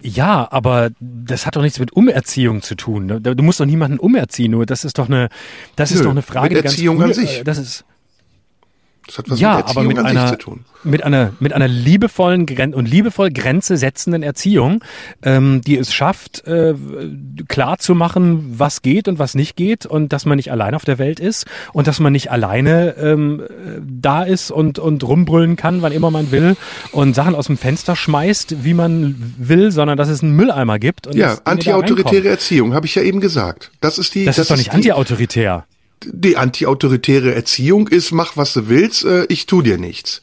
Ja, 0.02 0.48
aber 0.52 0.92
das 1.00 1.46
hat 1.46 1.56
doch 1.56 1.62
nichts 1.62 1.80
mit 1.80 1.94
Umerziehung 1.94 2.62
zu 2.62 2.76
tun. 2.76 3.08
Du 3.22 3.44
musst 3.44 3.60
doch 3.60 3.66
niemanden 3.66 4.00
umerziehen, 4.00 4.52
nur 4.52 4.66
das 4.66 4.86
ist 4.86 4.98
doch 5.00 5.08
eine, 5.08 5.30
das 5.76 5.92
Nö, 5.92 5.98
ist 5.98 6.06
doch 6.06 6.12
eine 6.12 6.22
Frage. 6.22 6.56
Mit 6.56 6.66
Erziehung 6.66 7.00
ganz 7.00 7.16
früh, 7.16 7.22
an 7.22 7.28
sich. 7.28 7.44
Das 7.44 7.58
ist, 7.58 7.86
das 9.08 9.18
hat 9.18 9.30
was 9.30 9.40
ja, 9.40 9.56
mit 9.56 9.68
Erziehung 9.68 9.78
aber 9.78 9.88
mit 9.88 9.98
an 9.98 10.06
einer, 10.06 10.22
sich 10.28 10.38
zu 10.38 10.38
tun. 10.38 10.66
Mit 10.84 11.04
einer, 11.04 11.34
mit 11.40 11.54
einer 11.54 11.68
liebevollen 11.68 12.46
Gren 12.46 12.74
und 12.74 12.88
liebevoll 12.88 13.32
Grenze 13.32 13.78
setzenden 13.78 14.22
Erziehung, 14.22 14.84
ähm, 15.24 15.62
die 15.66 15.78
es 15.78 15.94
schafft, 15.94 16.46
äh, 16.46 16.76
klar 17.48 17.80
zu 17.80 17.96
machen, 17.96 18.56
was 18.58 18.82
geht 18.82 19.08
und 19.08 19.18
was 19.18 19.34
nicht 19.34 19.56
geht 19.56 19.86
und 19.86 20.14
dass 20.14 20.26
man 20.26 20.36
nicht 20.36 20.52
allein 20.52 20.76
auf 20.76 20.86
der 20.86 20.98
Welt 20.98 21.20
ist 21.20 21.46
und 21.74 21.88
dass 21.88 22.00
man 22.00 22.14
nicht 22.14 22.32
alleine 22.32 22.96
ähm, 22.98 23.44
da 23.82 24.24
ist 24.24 24.52
und, 24.52 24.78
und 24.78 25.04
rumbrüllen 25.04 25.56
kann, 25.56 25.82
wann 25.82 25.92
immer 25.92 26.12
man 26.12 26.32
will 26.32 26.56
und 26.92 27.16
Sachen 27.16 27.36
aus 27.36 27.48
dem 27.48 27.58
Fenster 27.58 27.96
schmeißt, 27.96 28.64
wie 28.64 28.74
man 28.74 29.16
will, 29.38 29.72
sondern 29.72 29.98
dass 29.98 30.10
es 30.10 30.22
einen 30.22 30.36
Mülleimer 30.36 30.80
gibt. 30.80 31.08
Und 31.08 31.16
ja, 31.16 31.38
antiautoritäre 31.46 32.28
Erziehung, 32.28 32.74
habe 32.74 32.86
ich 32.86 32.96
ja 32.96 33.02
eben 33.02 33.22
gesagt. 33.22 33.72
Das 33.82 33.98
ist 33.98 34.14
die. 34.16 34.26
Das, 34.26 34.36
das 34.36 34.44
ist 34.44 34.52
doch 34.52 34.58
nicht 34.58 34.74
antiautoritär 34.74 35.66
die 36.06 36.38
antiautoritäre 36.38 37.34
Erziehung 37.34 37.88
ist, 37.88 38.12
mach 38.12 38.38
was 38.38 38.54
du 38.54 38.70
willst, 38.70 39.06
äh, 39.06 39.26
ich 39.26 39.46
tu 39.46 39.62
dir 39.62 39.78
nichts. 39.78 40.22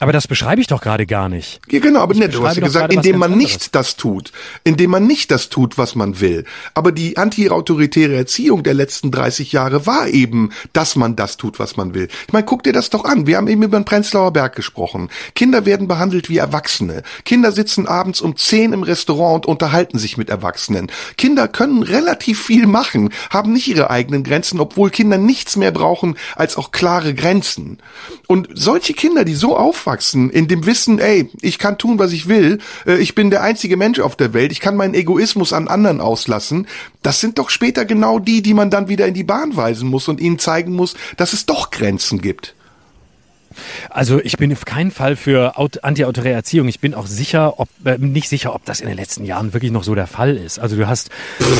Aber 0.00 0.12
das 0.12 0.26
beschreibe 0.26 0.60
ich 0.60 0.66
doch 0.66 0.82
gerade 0.82 1.06
gar 1.06 1.28
nicht. 1.28 1.60
Ja, 1.70 1.78
genau, 1.78 2.00
aber 2.00 2.14
nicht. 2.14 2.34
Du 2.34 2.46
hast 2.46 2.56
ja 2.56 2.64
gesagt, 2.64 2.92
indem 2.92 3.18
man 3.18 3.36
nicht 3.36 3.74
das 3.74 3.96
tut. 3.96 4.32
Indem 4.64 4.90
man 4.90 5.06
nicht 5.06 5.30
das 5.30 5.48
tut, 5.48 5.78
was 5.78 5.94
man 5.94 6.20
will. 6.20 6.44
Aber 6.74 6.90
die 6.90 7.16
anti-autoritäre 7.16 8.14
Erziehung 8.14 8.64
der 8.64 8.74
letzten 8.74 9.12
30 9.12 9.52
Jahre 9.52 9.86
war 9.86 10.08
eben, 10.08 10.50
dass 10.72 10.96
man 10.96 11.14
das 11.14 11.36
tut, 11.36 11.58
was 11.58 11.76
man 11.76 11.94
will. 11.94 12.08
Ich 12.26 12.32
meine, 12.32 12.44
guck 12.44 12.64
dir 12.64 12.72
das 12.72 12.90
doch 12.90 13.04
an. 13.04 13.26
Wir 13.26 13.36
haben 13.36 13.46
eben 13.46 13.62
über 13.62 13.78
den 13.78 13.84
Prenzlauer 13.84 14.32
Berg 14.32 14.56
gesprochen. 14.56 15.10
Kinder 15.34 15.64
werden 15.64 15.86
behandelt 15.86 16.28
wie 16.28 16.38
Erwachsene. 16.38 17.02
Kinder 17.24 17.52
sitzen 17.52 17.86
abends 17.86 18.20
um 18.20 18.36
10 18.36 18.72
im 18.72 18.82
Restaurant 18.82 19.46
und 19.46 19.52
unterhalten 19.52 19.98
sich 19.98 20.16
mit 20.16 20.28
Erwachsenen. 20.28 20.90
Kinder 21.16 21.46
können 21.46 21.84
relativ 21.84 22.42
viel 22.42 22.66
machen, 22.66 23.10
haben 23.30 23.52
nicht 23.52 23.68
ihre 23.68 23.90
eigenen 23.90 24.24
Grenzen, 24.24 24.58
obwohl 24.58 24.90
Kinder 24.90 25.18
nichts 25.18 25.56
mehr 25.56 25.70
brauchen 25.70 26.16
als 26.34 26.56
auch 26.56 26.72
klare 26.72 27.14
Grenzen. 27.14 27.78
Und 28.26 28.48
solche 28.52 28.94
Kinder, 28.94 29.24
die 29.24 29.34
so 29.34 29.56
auf 29.56 29.83
aufwachsen 29.84 30.30
in 30.30 30.48
dem 30.48 30.66
Wissen, 30.66 30.98
ey, 30.98 31.30
ich 31.42 31.58
kann 31.58 31.78
tun, 31.78 31.98
was 31.98 32.12
ich 32.12 32.28
will, 32.28 32.58
äh, 32.86 32.96
ich 32.96 33.14
bin 33.14 33.30
der 33.30 33.42
einzige 33.42 33.76
Mensch 33.76 34.00
auf 34.00 34.16
der 34.16 34.32
Welt, 34.32 34.50
ich 34.52 34.60
kann 34.60 34.76
meinen 34.76 34.94
Egoismus 34.94 35.52
an 35.52 35.68
anderen 35.68 36.00
auslassen, 36.00 36.66
das 37.02 37.20
sind 37.20 37.38
doch 37.38 37.50
später 37.50 37.84
genau 37.84 38.18
die, 38.18 38.42
die 38.42 38.54
man 38.54 38.70
dann 38.70 38.88
wieder 38.88 39.06
in 39.06 39.14
die 39.14 39.24
Bahn 39.24 39.56
weisen 39.56 39.88
muss 39.88 40.08
und 40.08 40.20
ihnen 40.20 40.38
zeigen 40.38 40.72
muss, 40.72 40.94
dass 41.16 41.32
es 41.32 41.46
doch 41.46 41.70
Grenzen 41.70 42.20
gibt. 42.20 42.54
Also 43.90 44.20
ich 44.20 44.36
bin 44.36 44.52
auf 44.52 44.64
keinen 44.64 44.90
Fall 44.90 45.16
für 45.16 45.58
antiautoritäre 45.58 46.34
Erziehung. 46.34 46.68
Ich 46.68 46.80
bin 46.80 46.94
auch 46.94 47.06
sicher, 47.06 47.58
ob 47.58 47.68
äh, 47.84 47.98
nicht 47.98 48.28
sicher, 48.28 48.54
ob 48.54 48.64
das 48.64 48.80
in 48.80 48.88
den 48.88 48.96
letzten 48.96 49.24
Jahren 49.24 49.52
wirklich 49.52 49.72
noch 49.72 49.84
so 49.84 49.94
der 49.94 50.06
Fall 50.06 50.36
ist. 50.36 50.58
Also 50.58 50.76
du 50.76 50.86
hast 50.86 51.10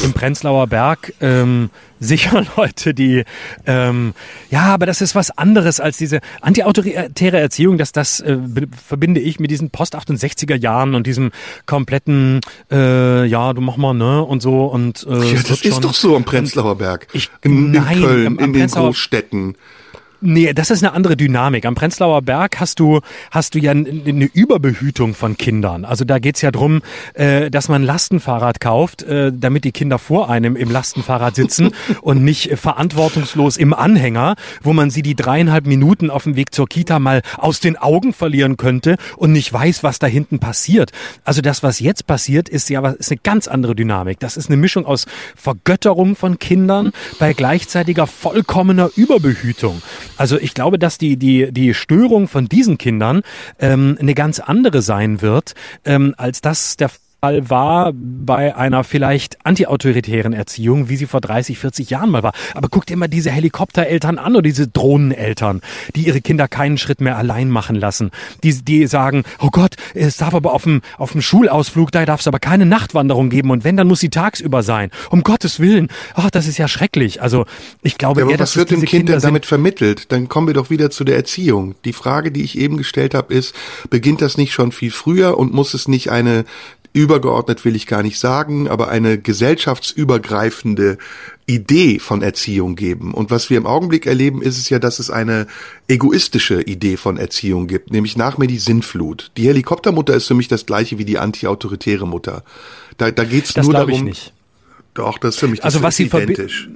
im 0.03 0.13
Prenzlauer 0.13 0.67
Berg 0.67 1.13
ähm, 1.21 1.71
sicher 2.01 2.45
Leute, 2.57 2.95
die 2.95 3.25
ähm, 3.67 4.15
ja, 4.51 4.63
aber 4.75 4.87
das 4.87 5.01
ist 5.01 5.15
was 5.15 5.37
anderes 5.37 5.81
als 5.81 5.97
diese 5.97 6.21
antiautoritäre 6.41 7.39
Erziehung. 7.39 7.79
Das 7.79 7.93
das 7.93 8.21
äh, 8.21 8.39
verbinde 8.87 9.21
ich 9.21 9.41
mit 9.41 9.51
diesen 9.51 9.71
Post 9.71 9.97
68er 9.97 10.57
Jahren 10.57 10.95
und 10.95 11.07
diesem 11.07 11.33
kompletten 11.67 12.41
äh, 12.71 13.27
ja, 13.27 13.53
du 13.53 13.61
mach 13.61 13.77
mal 13.77 13.95
ne 13.95 14.23
und 14.23 14.43
so 14.43 14.67
und 14.67 15.07
äh, 15.09 15.35
ja, 15.35 15.43
das 15.43 15.63
ist 15.63 15.85
doch 15.85 15.95
so 15.95 16.17
am 16.17 16.25
Prenzlauer 16.25 16.77
Berg. 16.77 17.09
Ich, 17.13 17.31
in, 17.43 17.53
in 17.53 17.71
nein, 17.73 18.01
Köln, 18.01 18.27
am, 18.27 18.39
am 18.39 18.45
in 18.45 18.53
den 18.53 18.69
Großstädten. 18.69 19.57
Nee, 20.27 20.55
das 20.55 20.71
ist 20.71 20.83
eine 20.83 20.95
andere 20.95 21.19
Dynamik. 21.19 21.67
Am 21.67 21.75
Prenzlauer 21.75 22.23
Berg 22.23 22.59
hast 22.59 22.81
du, 22.81 23.01
hast 23.31 23.55
du 23.55 23.59
ja 23.59 23.73
eine 23.73 24.25
Überbehütung 24.33 25.13
von 25.13 25.37
Kindern. 25.37 25.85
Also 25.85 26.07
da 26.07 26.19
geht's 26.19 26.41
ja 26.41 26.51
drum, 26.51 26.81
äh, 27.13 27.51
dass 27.51 27.69
man 27.69 27.83
Lastenfahrrad 27.83 28.59
kauft, 28.59 29.03
äh, 29.03 29.33
damit 29.35 29.65
die 29.65 29.73
Kinder 29.73 29.99
vor 29.99 30.31
einem 30.31 30.57
im 30.57 30.71
Lastenfahrrad 30.71 31.35
sitzen 31.35 31.73
und 32.01 32.25
nicht 32.25 32.51
äh, 32.51 32.57
verantwortungslos 32.57 33.59
im 33.59 33.75
Anhänger, 33.75 34.37
wo 34.63 34.73
man 34.73 34.89
sie 34.89 35.03
die 35.03 35.15
dreieinhalb 35.15 35.67
Minuten 35.67 36.09
auf 36.09 36.23
dem 36.23 36.37
Weg 36.37 36.55
zur 36.55 36.69
Kita 36.69 36.99
mal 36.99 37.21
aus 37.37 37.61
den 37.61 37.77
Augen 37.77 38.15
verlieren 38.15 38.57
könnte 38.57 38.97
und 39.19 39.31
nicht 39.31 39.53
weiß, 39.53 39.83
was 39.83 39.99
da 39.99 40.07
hinten 40.07 40.39
passiert. 40.39 40.91
Also 41.25 41.43
das, 41.43 41.63
was 41.63 41.81
jetzt 41.81 42.07
passiert, 42.07 42.49
ist 42.49 42.71
ja 42.71 42.81
ist 42.89 43.11
eine 43.11 43.21
ganz 43.23 43.47
andere 43.47 43.75
Dynamik. 43.75 44.21
Das 44.21 44.39
ist 44.39 44.49
eine 44.49 44.57
Mischung 44.57 44.87
aus 44.87 45.05
Vergötterung 45.37 46.17
von 46.17 46.39
Kindern 46.39 46.93
bei 47.19 47.35
gleichzeitiger 47.35 48.07
vollkommener 48.07 48.89
Überbehütung. 48.97 49.83
Also 50.17 50.39
ich 50.39 50.55
glaube, 50.55 50.79
dass 50.79 50.99
die, 50.99 51.17
die, 51.17 51.53
die 51.53 51.75
Störung 51.75 52.29
von 52.29 52.49
diesen 52.49 52.79
Kindern 52.79 53.23
ähm, 53.59 53.97
eine 54.01 54.15
ganz 54.15 54.41
andere 54.41 54.83
sein 54.83 55.23
wird, 55.23 55.55
ähm, 55.85 56.15
als 56.17 56.41
das 56.41 56.77
der 56.77 56.91
Fall 57.25 57.49
war 57.49 57.93
bei 57.95 58.55
einer 58.55 58.85
vielleicht 58.85 59.47
antiautoritären 59.47 60.35
Erziehung, 60.35 60.91
wie 60.91 60.97
sie 60.97 61.07
vor 61.07 61.23
30, 61.23 61.59
40 61.59 61.89
Jahren 61.89 62.11
mal 62.11 62.23
war. 62.23 62.35
Aber 62.55 62.69
guck 62.69 62.85
dir 62.85 62.99
mal 62.99 63.09
diese 63.09 63.31
Helikoptereltern 63.31 64.19
an 64.19 64.33
oder 64.33 64.43
diese 64.43 64.69
Drohneneltern, 64.69 65.63
die 65.97 66.07
ihre 66.07 66.21
Kinder 66.21 66.49
keinen 66.49 66.77
Schritt 66.77 67.01
mehr 67.01 67.17
allein 67.17 67.49
machen 67.49 67.77
lassen. 67.77 68.11
Die, 68.43 68.53
die 68.63 68.87
sagen, 68.89 69.25
oh 69.41 69.49
Gott, 69.51 69.77
es 69.95 70.19
darf 70.19 70.35
aber 70.35 70.53
auf 70.53 70.65
dem, 70.65 70.83
auf 70.99 71.13
dem 71.13 71.23
Schulausflug, 71.23 71.93
da 71.93 72.05
darf 72.05 72.21
es 72.21 72.27
aber 72.27 72.41
keine 72.41 72.67
Nachtwanderung 72.67 73.31
geben 73.31 73.51
und 73.51 73.65
wenn, 73.65 73.79
dann 73.79 73.87
muss 73.87 74.01
sie 74.01 74.11
tagsüber 74.11 74.63
sein. 74.63 74.91
Um 75.09 75.23
Gottes 75.23 75.61
Willen. 75.61 75.89
Ach, 76.13 76.31
das 76.31 76.47
ist 76.47 76.59
ja 76.59 76.69
schrecklich. 76.69 77.23
Also 77.23 77.47
ich 77.83 77.97
glaube, 77.97 78.21
ja, 78.21 78.27
aber 78.27 78.35
eher, 78.35 78.39
was 78.39 78.55
wird 78.57 78.71
dem 78.71 78.85
Kind 78.85 79.09
denn 79.09 79.21
damit 79.21 79.47
vermittelt? 79.47 80.13
Dann 80.13 80.29
kommen 80.29 80.47
wir 80.47 80.55
doch 80.55 80.69
wieder 80.69 80.91
zu 80.91 81.05
der 81.05 81.17
Erziehung. 81.17 81.75
Die 81.87 81.95
Frage, 81.95 82.31
die 82.31 82.43
ich 82.43 82.59
eben 82.59 82.77
gestellt 82.77 83.15
habe, 83.15 83.33
ist, 83.33 83.55
beginnt 83.89 84.21
das 84.21 84.37
nicht 84.37 84.53
schon 84.53 84.73
viel 84.73 84.91
früher 84.91 85.39
und 85.39 85.55
muss 85.55 85.73
es 85.73 85.89
nicht 85.89 86.11
eine 86.11 86.45
übergeordnet 86.95 87.65
will 87.65 87.75
ich 87.75 87.87
gar 87.87 88.03
nicht 88.03 88.19
sagen, 88.19 88.69
aber 88.69 88.89
eine 88.89 89.19
gesellschaftsübergreifende 89.19 90.97
Idee 91.45 91.99
von 91.99 92.23
Erziehung 92.23 92.77
geben. 92.77 93.13
Und 93.13 93.31
was 93.33 93.51
wir 93.51 93.59
im 93.59 93.67
Augenblick 93.67 94.07
erleben, 94.07 94.41
ist 94.41 94.57
es 94.57 94.71
ja, 94.71 94.79
dass 94.79 95.01
es 95.01 95.11
eine 95.11 95.49
egoistische 95.89 96.63
Idee 96.63 96.97
von 96.97 97.19
Erziehung 97.19 97.67
gibt, 97.67 97.91
nämlich 97.91 98.17
nach 98.17 98.39
mir 98.39 98.47
die 98.47 98.59
Sinnflut. 98.59 99.33
Die 99.37 99.49
Helikoptermutter 99.49 100.15
ist 100.15 100.29
für 100.29 100.35
mich 100.35 100.47
das 100.47 100.67
gleiche 100.67 100.97
wie 100.97 101.05
die 101.05 101.19
antiautoritäre 101.19 102.07
Mutter. 102.07 102.45
Da, 102.97 103.11
da 103.11 103.25
geht 103.25 103.45
es 103.45 103.57
nur 103.57 103.73
darum. 103.73 103.91
Ich 103.91 104.03
nicht. 104.03 104.33
Doch, 104.95 105.19
das 105.19 105.35
ist 105.35 105.41
für 105.41 105.49
mich 105.49 105.59
das 105.59 105.67
also 105.75 105.83
was 105.83 105.97
sie 105.97 106.05
identisch. 106.05 106.69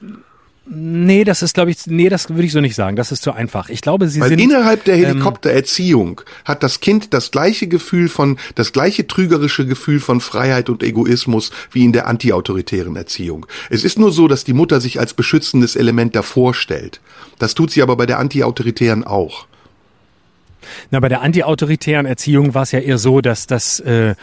Nee, 0.71 1.25
das 1.25 1.43
ist, 1.43 1.55
glaube 1.55 1.71
ich, 1.71 1.87
nee, 1.87 2.11
das 2.11 2.29
würde 2.29 2.45
ich 2.45 2.53
so 2.53 2.61
nicht 2.61 2.75
sagen. 2.75 2.95
Das 2.95 3.11
ist 3.11 3.23
zu 3.23 3.33
einfach. 3.33 3.71
Ich 3.71 3.81
glaube, 3.81 4.09
sie 4.09 4.21
Weil 4.21 4.29
sind. 4.29 4.39
Innerhalb 4.39 4.85
der 4.85 4.97
ähm, 4.97 5.07
Helikoptererziehung 5.07 6.21
ähm, 6.21 6.45
hat 6.45 6.63
das 6.63 6.81
Kind 6.81 7.15
das 7.15 7.31
gleiche 7.31 7.69
Gefühl 7.69 8.11
von, 8.11 8.39
das 8.55 8.73
gleiche 8.73 9.07
trügerische 9.07 9.65
Gefühl 9.65 9.99
von 9.99 10.21
Freiheit 10.21 10.69
und 10.69 10.83
Egoismus 10.83 11.53
wie 11.71 11.85
in 11.85 11.93
der 11.93 12.07
antiautoritären 12.07 12.97
Erziehung. 12.97 13.47
Es 13.71 13.83
ist 13.83 13.99
nur 13.99 14.13
so, 14.13 14.29
dass 14.29 14.45
die 14.45 14.53
Mutter 14.53 14.83
sich 14.83 15.01
als 15.01 15.15
beschützendes 15.15 15.75
Element 15.75 16.15
davor 16.15 16.53
stellt. 16.53 17.01
Das 17.39 17.55
tut 17.55 17.71
sie 17.71 17.83
aber 17.83 17.97
bei 17.97 18.05
der 18.05 18.19
antiautoritären 18.19 19.05
auch. 19.05 19.47
Na, 20.91 21.01
bei 21.01 21.09
der 21.09 21.23
antiautoritären 21.23 22.05
Erziehung 22.05 22.53
war 22.53 22.65
es 22.65 22.73
ja 22.73 22.81
eher 22.81 22.99
so, 22.99 23.23
dass 23.23 23.47
das 23.47 23.81
äh, 23.81 24.17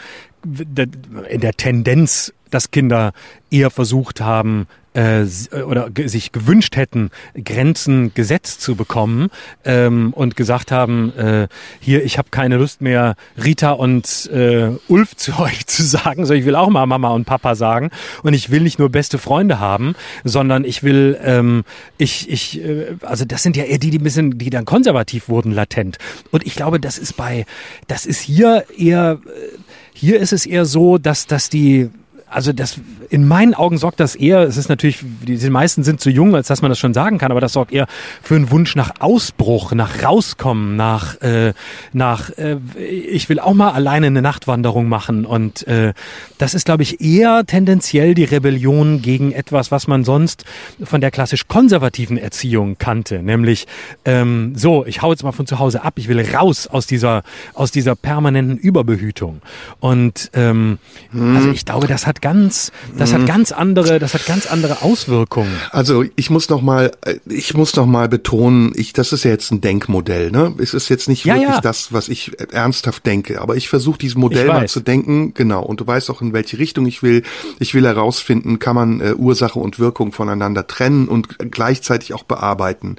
in 0.44 1.40
der 1.40 1.52
Tendenz, 1.54 2.32
dass 2.50 2.70
Kinder 2.70 3.12
eher 3.50 3.70
versucht 3.70 4.20
haben, 4.20 4.66
äh, 4.96 5.26
oder 5.62 5.90
sich 6.06 6.32
gewünscht 6.32 6.76
hätten, 6.76 7.10
Grenzen 7.44 8.14
gesetzt 8.14 8.62
zu 8.62 8.76
bekommen 8.76 9.28
ähm, 9.64 10.12
und 10.14 10.36
gesagt 10.36 10.72
haben, 10.72 11.12
äh, 11.16 11.48
hier, 11.80 12.02
ich 12.04 12.18
habe 12.18 12.28
keine 12.30 12.56
Lust 12.56 12.80
mehr, 12.80 13.14
Rita 13.42 13.72
und 13.72 14.30
äh, 14.32 14.70
Ulf 14.88 15.14
zu 15.16 15.38
euch 15.38 15.66
zu 15.66 15.82
sagen, 15.82 16.24
sondern 16.24 16.40
ich 16.40 16.46
will 16.46 16.56
auch 16.56 16.70
mal 16.70 16.86
Mama 16.86 17.10
und 17.10 17.26
Papa 17.26 17.54
sagen 17.54 17.90
und 18.22 18.32
ich 18.32 18.50
will 18.50 18.62
nicht 18.62 18.78
nur 18.78 18.88
beste 18.88 19.18
Freunde 19.18 19.60
haben, 19.60 19.94
sondern 20.24 20.64
ich 20.64 20.82
will, 20.82 21.18
ähm, 21.22 21.64
ich, 21.98 22.30
ich, 22.30 22.64
äh, 22.64 22.96
also 23.02 23.24
das 23.24 23.42
sind 23.42 23.56
ja 23.56 23.64
eher 23.64 23.78
die, 23.78 23.90
die 23.90 23.98
ein 23.98 24.04
bisschen, 24.04 24.38
die 24.38 24.50
dann 24.50 24.64
konservativ 24.64 25.28
wurden, 25.28 25.52
latent. 25.52 25.98
Und 26.30 26.46
ich 26.46 26.54
glaube, 26.54 26.80
das 26.80 26.96
ist 26.96 27.16
bei, 27.16 27.44
das 27.86 28.06
ist 28.06 28.20
hier 28.20 28.64
eher, 28.76 29.20
äh, 29.26 29.58
hier 29.98 30.20
ist 30.20 30.34
es 30.34 30.44
eher 30.44 30.66
so, 30.66 30.98
dass, 30.98 31.26
dass 31.26 31.48
die 31.48 31.90
also 32.36 32.52
das 32.52 32.78
in 33.08 33.26
meinen 33.26 33.54
Augen 33.54 33.78
sorgt 33.78 33.98
das 33.98 34.14
eher, 34.14 34.40
es 34.40 34.58
ist 34.58 34.68
natürlich, 34.68 35.02
die, 35.26 35.38
die 35.38 35.48
meisten 35.48 35.84
sind 35.84 36.02
zu 36.02 36.10
jung, 36.10 36.34
als 36.34 36.48
dass 36.48 36.60
man 36.60 36.70
das 36.70 36.78
schon 36.78 36.92
sagen 36.92 37.16
kann, 37.16 37.30
aber 37.30 37.40
das 37.40 37.54
sorgt 37.54 37.72
eher 37.72 37.86
für 38.22 38.34
einen 38.34 38.50
Wunsch 38.50 38.76
nach 38.76 39.00
Ausbruch, 39.00 39.72
nach 39.72 40.04
rauskommen, 40.04 40.76
nach 40.76 41.18
äh, 41.22 41.54
nach 41.94 42.28
äh, 42.36 42.58
ich 42.76 43.30
will 43.30 43.40
auch 43.40 43.54
mal 43.54 43.70
alleine 43.70 44.08
eine 44.08 44.20
Nachtwanderung 44.20 44.86
machen. 44.86 45.24
Und 45.24 45.66
äh, 45.66 45.94
das 46.36 46.52
ist 46.52 46.66
glaube 46.66 46.82
ich 46.82 47.00
eher 47.00 47.46
tendenziell 47.46 48.14
die 48.14 48.24
Rebellion 48.24 49.00
gegen 49.00 49.32
etwas, 49.32 49.70
was 49.70 49.86
man 49.86 50.04
sonst 50.04 50.44
von 50.84 51.00
der 51.00 51.10
klassisch 51.10 51.48
konservativen 51.48 52.18
Erziehung 52.18 52.76
kannte, 52.76 53.22
nämlich 53.22 53.66
ähm, 54.04 54.52
so, 54.56 54.84
ich 54.84 55.00
hau 55.00 55.10
jetzt 55.10 55.22
mal 55.22 55.32
von 55.32 55.46
zu 55.46 55.58
Hause 55.58 55.84
ab, 55.84 55.94
ich 55.96 56.08
will 56.08 56.20
raus 56.34 56.66
aus 56.66 56.86
dieser 56.86 57.22
aus 57.54 57.70
dieser 57.70 57.96
permanenten 57.96 58.58
Überbehütung. 58.58 59.40
Und 59.80 60.30
ähm, 60.34 60.78
hm. 61.12 61.34
also 61.34 61.50
ich 61.50 61.64
glaube, 61.64 61.86
das 61.86 62.06
hat 62.06 62.20
ganz, 62.26 62.72
das 62.98 63.12
mhm. 63.12 63.18
hat 63.18 63.26
ganz 63.26 63.52
andere, 63.52 64.00
das 64.00 64.12
hat 64.14 64.26
ganz 64.26 64.50
andere 64.50 64.82
Auswirkungen. 64.82 65.52
Also 65.70 66.04
ich 66.16 66.28
muss 66.28 66.48
noch 66.48 66.60
mal, 66.60 66.90
ich 67.24 67.54
muss 67.54 67.76
noch 67.76 67.86
mal 67.86 68.08
betonen, 68.08 68.72
ich, 68.74 68.92
das 68.92 69.12
ist 69.12 69.22
ja 69.22 69.30
jetzt 69.30 69.52
ein 69.52 69.60
Denkmodell, 69.60 70.32
ne? 70.32 70.52
Es 70.58 70.74
ist 70.74 70.88
jetzt 70.88 71.08
nicht 71.08 71.24
ja, 71.24 71.34
wirklich 71.34 71.54
ja. 71.54 71.60
das, 71.60 71.92
was 71.92 72.08
ich 72.08 72.32
ernsthaft 72.50 73.06
denke, 73.06 73.40
aber 73.40 73.54
ich 73.54 73.68
versuche 73.68 73.98
dieses 73.98 74.16
Modell 74.16 74.48
mal 74.48 74.66
zu 74.66 74.80
denken, 74.80 75.34
genau. 75.34 75.62
Und 75.62 75.80
du 75.80 75.86
weißt 75.86 76.10
auch 76.10 76.20
in 76.20 76.32
welche 76.32 76.58
Richtung 76.58 76.84
ich 76.86 77.04
will. 77.04 77.22
Ich 77.60 77.74
will 77.74 77.86
herausfinden, 77.86 78.58
kann 78.58 78.74
man 78.74 79.00
äh, 79.00 79.14
Ursache 79.14 79.60
und 79.60 79.78
Wirkung 79.78 80.10
voneinander 80.10 80.66
trennen 80.66 81.06
und 81.06 81.38
gleichzeitig 81.52 82.12
auch 82.12 82.24
bearbeiten. 82.24 82.96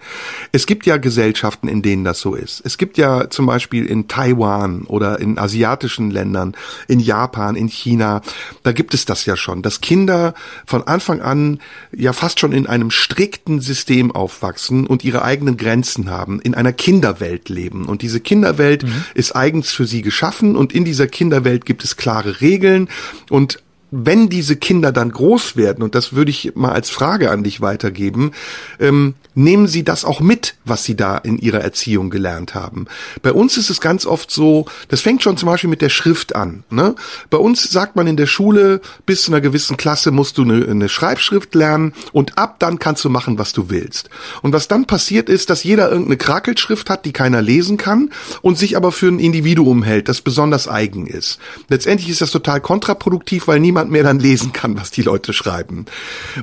Es 0.53 0.67
gibt 0.67 0.86
ja 0.86 0.95
Gesellschaften, 0.95 1.67
in 1.67 1.82
denen 1.82 2.05
das 2.05 2.21
so 2.21 2.34
ist. 2.34 2.61
Es 2.63 2.78
gibt 2.78 2.97
ja 2.97 3.30
zum 3.30 3.45
Beispiel 3.45 3.88
in 3.88 4.07
Taiwan 4.07 4.84
oder 4.84 5.19
in 5.19 5.38
asiatischen 5.38 6.11
Ländern, 6.11 6.55
in 6.88 7.01
Japan, 7.01 7.57
in 7.57 7.67
China, 7.67 8.21
da 8.63 8.71
gibt 8.71 8.93
es 8.93 9.05
das 9.10 9.26
ja 9.26 9.38
schon, 9.38 9.62
dass 9.62 9.82
Kinder 9.82 10.34
von 10.66 10.84
Anfang 10.84 11.22
an 11.22 11.60
ja 11.95 12.14
fast 12.14 12.39
schon 12.39 12.51
in 12.51 12.68
einem 12.68 12.91
strikten 12.91 13.60
System 13.60 14.12
aufwachsen 14.12 14.88
und 14.88 15.03
ihre 15.03 15.24
eigenen 15.24 15.58
Grenzen 15.58 16.10
haben, 16.10 16.39
in 16.41 16.55
einer 16.55 16.74
Kinderwelt 16.74 17.49
leben. 17.49 17.86
Und 17.86 18.01
diese 18.01 18.20
Kinderwelt 18.20 18.84
mhm. 18.84 19.05
ist 19.14 19.36
eigens 19.36 19.72
für 19.72 19.86
sie 19.86 20.01
geschaffen 20.01 20.55
und 20.55 20.74
in 20.74 20.86
dieser 20.86 21.08
Kinderwelt 21.08 21.66
gibt 21.66 21.84
es 21.84 21.97
klare 21.97 22.41
Regeln 22.41 22.89
und 23.30 23.60
wenn 23.92 24.30
diese 24.30 24.56
Kinder 24.56 24.92
dann 24.92 25.12
groß 25.12 25.56
werden, 25.56 25.84
und 25.84 25.96
das 25.96 26.14
würde 26.14 26.32
ich 26.32 26.54
mal 26.56 26.72
als 26.72 26.90
Frage 26.90 27.32
an 27.32 27.44
dich 27.44 27.62
weitergeben, 27.62 28.32
ähm, 28.80 29.16
nehmen 29.34 29.68
sie 29.68 29.84
das 29.84 30.04
auch 30.04 30.20
mit, 30.20 30.56
was 30.66 30.84
sie 30.84 30.96
da 30.96 31.18
in 31.18 31.38
ihrer 31.38 31.62
Erziehung 31.62 32.10
gelernt 32.10 32.56
haben. 32.56 32.88
Bei 33.22 33.32
uns 33.32 33.56
ist 33.56 33.70
es 33.70 33.80
ganz 33.80 34.06
oft 34.06 34.32
so, 34.32 34.66
das 34.90 35.02
fängt 35.02 35.22
schon 35.22 35.38
zum 35.38 35.48
Beispiel 35.48 35.70
mit 35.70 35.82
der 35.82 35.90
Schrift 35.90 36.36
an. 36.36 36.64
Ne? 36.70 36.96
Bei 37.30 37.38
uns 37.38 37.70
sagt 37.70 37.96
man 37.96 38.08
in 38.08 38.18
der 38.18 38.26
Schule, 38.26 38.82
bis 39.06 39.24
zu 39.24 39.32
einer 39.32 39.40
gewissen 39.40 39.78
Klasse 39.78 40.10
musst 40.12 40.38
du 40.38 40.42
eine, 40.42 40.68
eine 40.68 40.90
Schreibschrift 40.90 41.54
lernen 41.54 41.94
und 42.12 42.38
ab 42.38 42.56
dann 42.60 42.80
kannst 42.80 43.06
du 43.06 43.10
machen, 43.10 43.38
was 43.38 43.54
du 43.54 43.70
willst. 43.70 44.10
Und 44.42 44.54
was 44.54 44.68
dann 44.68 44.86
passiert 44.86 45.30
ist, 45.30 45.52
dass 45.52 45.64
jeder 45.64 45.90
irgendeine 45.90 46.18
Krakelschrift 46.18 46.90
hat, 46.90 47.06
die 47.06 47.14
keiner 47.14 47.42
lesen 47.42 47.78
kann 47.78 48.10
und 48.42 48.58
sich 48.58 48.76
aber 48.76 48.92
für 48.92 49.08
ein 49.08 49.20
Individuum 49.20 49.84
hält, 49.84 50.10
das 50.10 50.22
besonders 50.22 50.68
eigen 50.68 51.06
ist. 51.06 51.38
Letztendlich 51.70 52.10
ist 52.10 52.22
das 52.22 52.32
total 52.32 52.60
kontraproduktiv, 52.60 53.48
weil 53.48 53.60
niemand 53.60 53.76
mehr 53.86 54.03
dann 54.03 54.19
lesen 54.19 54.53
kann, 54.53 54.78
was 54.78 54.91
die 54.91 55.01
Leute 55.01 55.34
schreiben. 55.34 55.86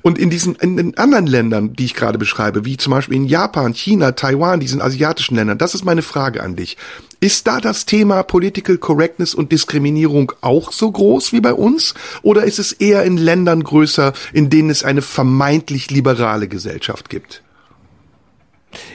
Und 0.03 0.19
in 0.19 0.31
diesen 0.31 0.55
in 0.57 0.77
den 0.77 0.97
anderen 0.97 1.27
Ländern, 1.27 1.75
die 1.75 1.85
ich 1.85 1.95
gerade 1.95 2.19
beschreibe, 2.19 2.65
wie 2.65 2.77
zum 2.77 2.93
Beispiel 2.93 3.17
in 3.17 3.27
Japan, 3.27 3.75
China, 3.75 4.13
Taiwan, 4.13 4.61
diesen 4.61 4.81
asiatischen 4.81 5.37
Ländern. 5.37 5.59
Das 5.59 5.75
ist 5.75 5.85
meine 5.85 6.03
Frage 6.03 6.43
an 6.43 6.57
dich. 6.57 6.77
Ist 7.21 7.47
da 7.47 7.61
das 7.61 7.87
Thema 7.87 8.23
Political 8.23 8.79
Correctness 8.79 9.35
und 9.35 9.53
Diskriminierung 9.53 10.33
auch 10.41 10.73
so 10.73 10.91
groß 10.91 11.33
wie 11.33 11.41
bei 11.41 11.55
uns? 11.55 11.95
Oder 12.23 12.45
ist 12.45 12.59
es 12.59 12.73
eher 12.73 13.05
in 13.05 13.17
Ländern 13.17 13.65
größer, 13.65 14.13
in 14.33 14.51
denen 14.51 14.71
es 14.71 14.85
eine 14.85 15.01
vermeintlich 15.01 15.91
liberale 15.91 16.49
Gesellschaft 16.49 17.09
gibt? 17.09 17.44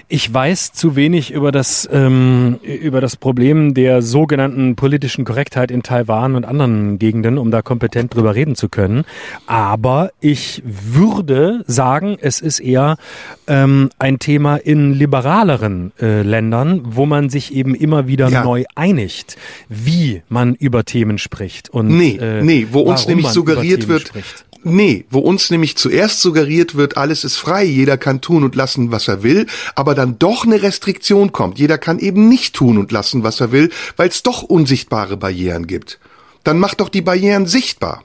Ich 0.07 0.33
weiß 0.33 0.73
zu 0.73 0.95
wenig 0.95 1.31
über 1.31 1.51
das 1.51 1.87
ähm, 1.91 2.59
über 2.63 3.01
das 3.01 3.15
Problem 3.15 3.73
der 3.73 4.01
sogenannten 4.01 4.75
politischen 4.75 5.25
Korrektheit 5.25 5.71
in 5.71 5.83
Taiwan 5.83 6.35
und 6.35 6.45
anderen 6.45 6.99
Gegenden, 6.99 7.37
um 7.37 7.51
da 7.51 7.61
kompetent 7.61 8.13
drüber 8.13 8.35
reden 8.35 8.55
zu 8.55 8.69
können. 8.69 9.05
Aber 9.45 10.11
ich 10.19 10.61
würde 10.65 11.63
sagen, 11.67 12.17
es 12.19 12.41
ist 12.41 12.59
eher 12.59 12.97
ähm, 13.47 13.89
ein 13.99 14.19
Thema 14.19 14.57
in 14.57 14.93
liberaleren 14.93 15.91
äh, 15.99 16.21
Ländern, 16.21 16.81
wo 16.83 17.05
man 17.05 17.29
sich 17.29 17.53
eben 17.53 17.75
immer 17.75 18.07
wieder 18.07 18.29
ja. 18.29 18.43
neu 18.43 18.65
einigt, 18.75 19.37
wie 19.67 20.21
man 20.29 20.55
über 20.55 20.85
Themen 20.85 21.17
spricht 21.17 21.69
und 21.69 21.87
nee, 21.87 22.17
äh, 22.17 22.41
nee, 22.43 22.67
wo 22.71 22.81
uns 22.81 23.07
nämlich 23.07 23.27
suggeriert 23.27 23.87
wird, 23.87 24.07
spricht. 24.07 24.45
Nee, 24.63 25.05
wo 25.09 25.19
uns 25.19 25.49
nämlich 25.51 25.77
zuerst 25.77 26.19
suggeriert 26.19 26.75
wird, 26.75 26.97
alles 26.97 27.23
ist 27.23 27.37
frei, 27.37 27.63
jeder 27.63 27.97
kann 27.97 28.19
tun 28.19 28.43
und 28.43 28.55
lassen, 28.55 28.91
was 28.91 29.07
er 29.07 29.23
will, 29.23 29.47
aber 29.75 29.95
dann 29.95 30.19
doch 30.19 30.45
eine 30.45 30.61
Restriktion 30.61 31.31
kommt. 31.31 31.59
Jeder 31.59 31.77
kann 31.77 31.99
eben 31.99 32.27
nicht 32.27 32.55
tun 32.55 32.77
und 32.77 32.91
lassen, 32.91 33.23
was 33.23 33.39
er 33.39 33.53
will, 33.53 33.71
weil 33.95 34.09
es 34.09 34.21
doch 34.21 34.43
unsichtbare 34.43 35.15
Barrieren 35.15 35.65
gibt. 35.65 35.99
Dann 36.43 36.59
macht 36.59 36.81
doch 36.81 36.89
die 36.89 37.01
Barrieren 37.01 37.45
sichtbar. 37.45 38.03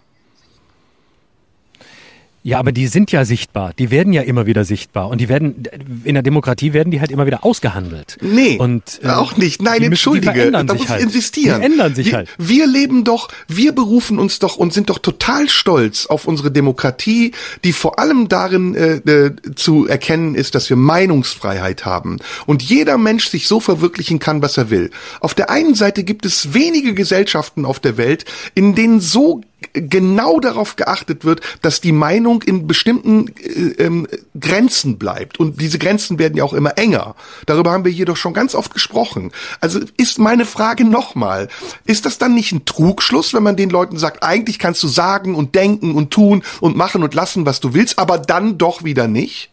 Ja, 2.46 2.58
aber 2.58 2.72
die 2.72 2.88
sind 2.88 3.10
ja 3.10 3.24
sichtbar. 3.24 3.72
Die 3.78 3.90
werden 3.90 4.12
ja 4.12 4.20
immer 4.20 4.44
wieder 4.44 4.66
sichtbar. 4.66 5.08
Und 5.08 5.18
die 5.22 5.30
werden, 5.30 5.62
in 6.04 6.12
der 6.12 6.22
Demokratie 6.22 6.74
werden 6.74 6.90
die 6.90 7.00
halt 7.00 7.10
immer 7.10 7.24
wieder 7.24 7.42
ausgehandelt. 7.42 8.18
Nee. 8.20 8.58
Und, 8.58 9.00
äh, 9.02 9.08
auch 9.08 9.38
nicht. 9.38 9.62
Nein, 9.62 9.80
die 9.80 9.86
entschuldige. 9.86 10.50
Müssen, 10.50 10.66
da 10.66 10.74
muss 10.74 10.90
halt. 10.90 11.00
ich 11.00 11.06
insistieren. 11.06 11.60
Die 11.62 11.66
ändern 11.66 11.94
sich 11.94 12.08
wir, 12.08 12.16
halt. 12.16 12.28
Wir 12.36 12.66
leben 12.66 13.04
doch, 13.04 13.28
wir 13.48 13.72
berufen 13.72 14.18
uns 14.18 14.40
doch 14.40 14.56
und 14.56 14.74
sind 14.74 14.90
doch 14.90 14.98
total 14.98 15.48
stolz 15.48 16.04
auf 16.04 16.26
unsere 16.26 16.50
Demokratie, 16.50 17.32
die 17.64 17.72
vor 17.72 17.98
allem 17.98 18.28
darin 18.28 18.74
äh, 18.74 18.96
äh, 18.96 19.32
zu 19.54 19.86
erkennen 19.86 20.34
ist, 20.34 20.54
dass 20.54 20.68
wir 20.68 20.76
Meinungsfreiheit 20.76 21.86
haben. 21.86 22.18
Und 22.44 22.62
jeder 22.62 22.98
Mensch 22.98 23.28
sich 23.28 23.48
so 23.48 23.58
verwirklichen 23.58 24.18
kann, 24.18 24.42
was 24.42 24.58
er 24.58 24.68
will. 24.68 24.90
Auf 25.20 25.32
der 25.32 25.48
einen 25.48 25.74
Seite 25.74 26.04
gibt 26.04 26.26
es 26.26 26.52
wenige 26.52 26.92
Gesellschaften 26.92 27.64
auf 27.64 27.80
der 27.80 27.96
Welt, 27.96 28.26
in 28.54 28.74
denen 28.74 29.00
so 29.00 29.40
genau 29.72 30.40
darauf 30.40 30.76
geachtet 30.76 31.24
wird, 31.24 31.40
dass 31.62 31.80
die 31.80 31.92
Meinung 31.92 32.42
in 32.42 32.66
bestimmten 32.66 33.28
äh, 33.38 33.84
ähm, 33.84 34.06
Grenzen 34.38 34.98
bleibt. 34.98 35.38
Und 35.38 35.60
diese 35.60 35.78
Grenzen 35.78 36.18
werden 36.18 36.36
ja 36.36 36.44
auch 36.44 36.52
immer 36.52 36.76
enger. 36.78 37.14
Darüber 37.46 37.72
haben 37.72 37.84
wir 37.84 37.92
hier 37.92 38.06
doch 38.06 38.16
schon 38.16 38.34
ganz 38.34 38.54
oft 38.54 38.72
gesprochen. 38.72 39.32
Also 39.60 39.80
ist 39.96 40.18
meine 40.18 40.44
Frage 40.44 40.84
nochmal, 40.84 41.48
ist 41.84 42.06
das 42.06 42.18
dann 42.18 42.34
nicht 42.34 42.52
ein 42.52 42.64
Trugschluss, 42.64 43.34
wenn 43.34 43.42
man 43.42 43.56
den 43.56 43.70
Leuten 43.70 43.98
sagt, 43.98 44.22
eigentlich 44.22 44.58
kannst 44.58 44.82
du 44.82 44.88
sagen 44.88 45.34
und 45.34 45.54
denken 45.54 45.94
und 45.94 46.10
tun 46.10 46.42
und 46.60 46.76
machen 46.76 47.02
und 47.02 47.14
lassen, 47.14 47.46
was 47.46 47.60
du 47.60 47.74
willst, 47.74 47.98
aber 47.98 48.18
dann 48.18 48.58
doch 48.58 48.84
wieder 48.84 49.08
nicht? 49.08 49.50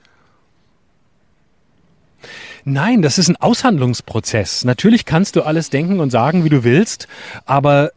Nein, 2.63 3.01
das 3.01 3.17
ist 3.17 3.27
ein 3.27 3.37
Aushandlungsprozess. 3.37 4.65
Natürlich 4.65 5.05
kannst 5.05 5.35
du 5.35 5.41
alles 5.41 5.69
denken 5.69 5.99
und 5.99 6.11
sagen, 6.11 6.43
wie 6.43 6.49
du 6.49 6.63
willst, 6.63 7.07
aber 7.45 7.91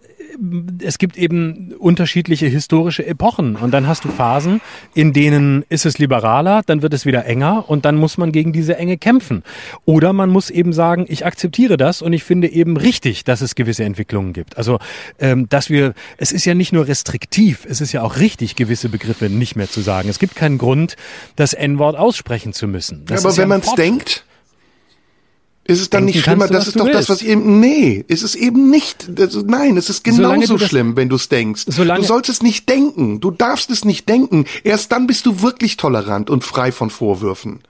es 0.82 0.98
gibt 0.98 1.16
eben 1.16 1.72
unterschiedliche 1.78 2.46
historische 2.46 3.06
Epochen 3.06 3.56
und 3.56 3.72
dann 3.72 3.86
hast 3.86 4.04
du 4.04 4.08
Phasen, 4.08 4.60
in 4.94 5.12
denen 5.12 5.64
ist 5.68 5.86
es 5.86 5.98
liberaler, 5.98 6.62
dann 6.66 6.82
wird 6.82 6.94
es 6.94 7.06
wieder 7.06 7.24
enger 7.24 7.64
und 7.68 7.84
dann 7.84 7.96
muss 7.96 8.18
man 8.18 8.32
gegen 8.32 8.52
diese 8.52 8.76
Enge 8.76 8.98
kämpfen. 8.98 9.42
Oder 9.84 10.12
man 10.12 10.30
muss 10.30 10.50
eben 10.50 10.72
sagen, 10.72 11.06
ich 11.08 11.26
akzeptiere 11.26 11.76
das 11.76 12.02
und 12.02 12.12
ich 12.12 12.24
finde 12.24 12.48
eben 12.48 12.76
richtig, 12.76 13.24
dass 13.24 13.40
es 13.40 13.54
gewisse 13.54 13.84
Entwicklungen 13.84 14.32
gibt. 14.32 14.56
Also, 14.56 14.78
ähm, 15.18 15.48
dass 15.48 15.70
wir, 15.70 15.94
es 16.16 16.32
ist 16.32 16.44
ja 16.44 16.54
nicht 16.54 16.72
nur 16.72 16.86
restriktiv, 16.86 17.66
es 17.68 17.80
ist 17.80 17.92
ja 17.92 18.02
auch 18.02 18.18
richtig, 18.18 18.56
gewisse 18.56 18.88
Begriffe 18.88 19.28
nicht 19.30 19.56
mehr 19.56 19.68
zu 19.68 19.80
sagen. 19.80 20.08
Es 20.08 20.18
gibt 20.18 20.36
keinen 20.36 20.58
Grund, 20.58 20.96
das 21.36 21.52
N-Wort 21.52 21.96
aussprechen 21.96 22.52
zu 22.52 22.66
müssen. 22.66 23.04
Das 23.06 23.22
ja, 23.22 23.28
aber 23.28 23.36
wenn 23.36 23.42
ja 23.42 23.48
man 23.48 23.60
es 23.60 23.74
denkt, 23.74 24.24
ist 25.66 25.80
es 25.80 25.88
dann 25.88 26.04
nicht 26.04 26.22
schlimmer? 26.22 26.46
Das 26.46 26.66
ist 26.66 26.78
doch 26.78 26.84
willst. 26.84 26.98
das, 26.98 27.08
was 27.08 27.22
eben, 27.22 27.58
nee, 27.58 28.04
ist 28.06 28.22
es 28.22 28.34
eben 28.34 28.68
nicht. 28.70 29.08
Das, 29.18 29.34
nein, 29.34 29.76
es 29.76 29.88
ist 29.88 30.04
genauso 30.04 30.58
schlimm, 30.58 30.96
wenn 30.96 31.08
du 31.08 31.16
es 31.16 31.28
denkst. 31.28 31.64
du 31.66 32.02
sollst 32.02 32.28
es 32.28 32.42
nicht 32.42 32.68
denken. 32.68 33.20
Du 33.20 33.30
darfst 33.30 33.70
es 33.70 33.84
nicht 33.84 34.08
denken. 34.08 34.44
Erst 34.62 34.92
dann 34.92 35.06
bist 35.06 35.24
du 35.24 35.40
wirklich 35.40 35.76
tolerant 35.76 36.28
und 36.28 36.44
frei 36.44 36.70
von 36.70 36.90
Vorwürfen. 36.90 37.60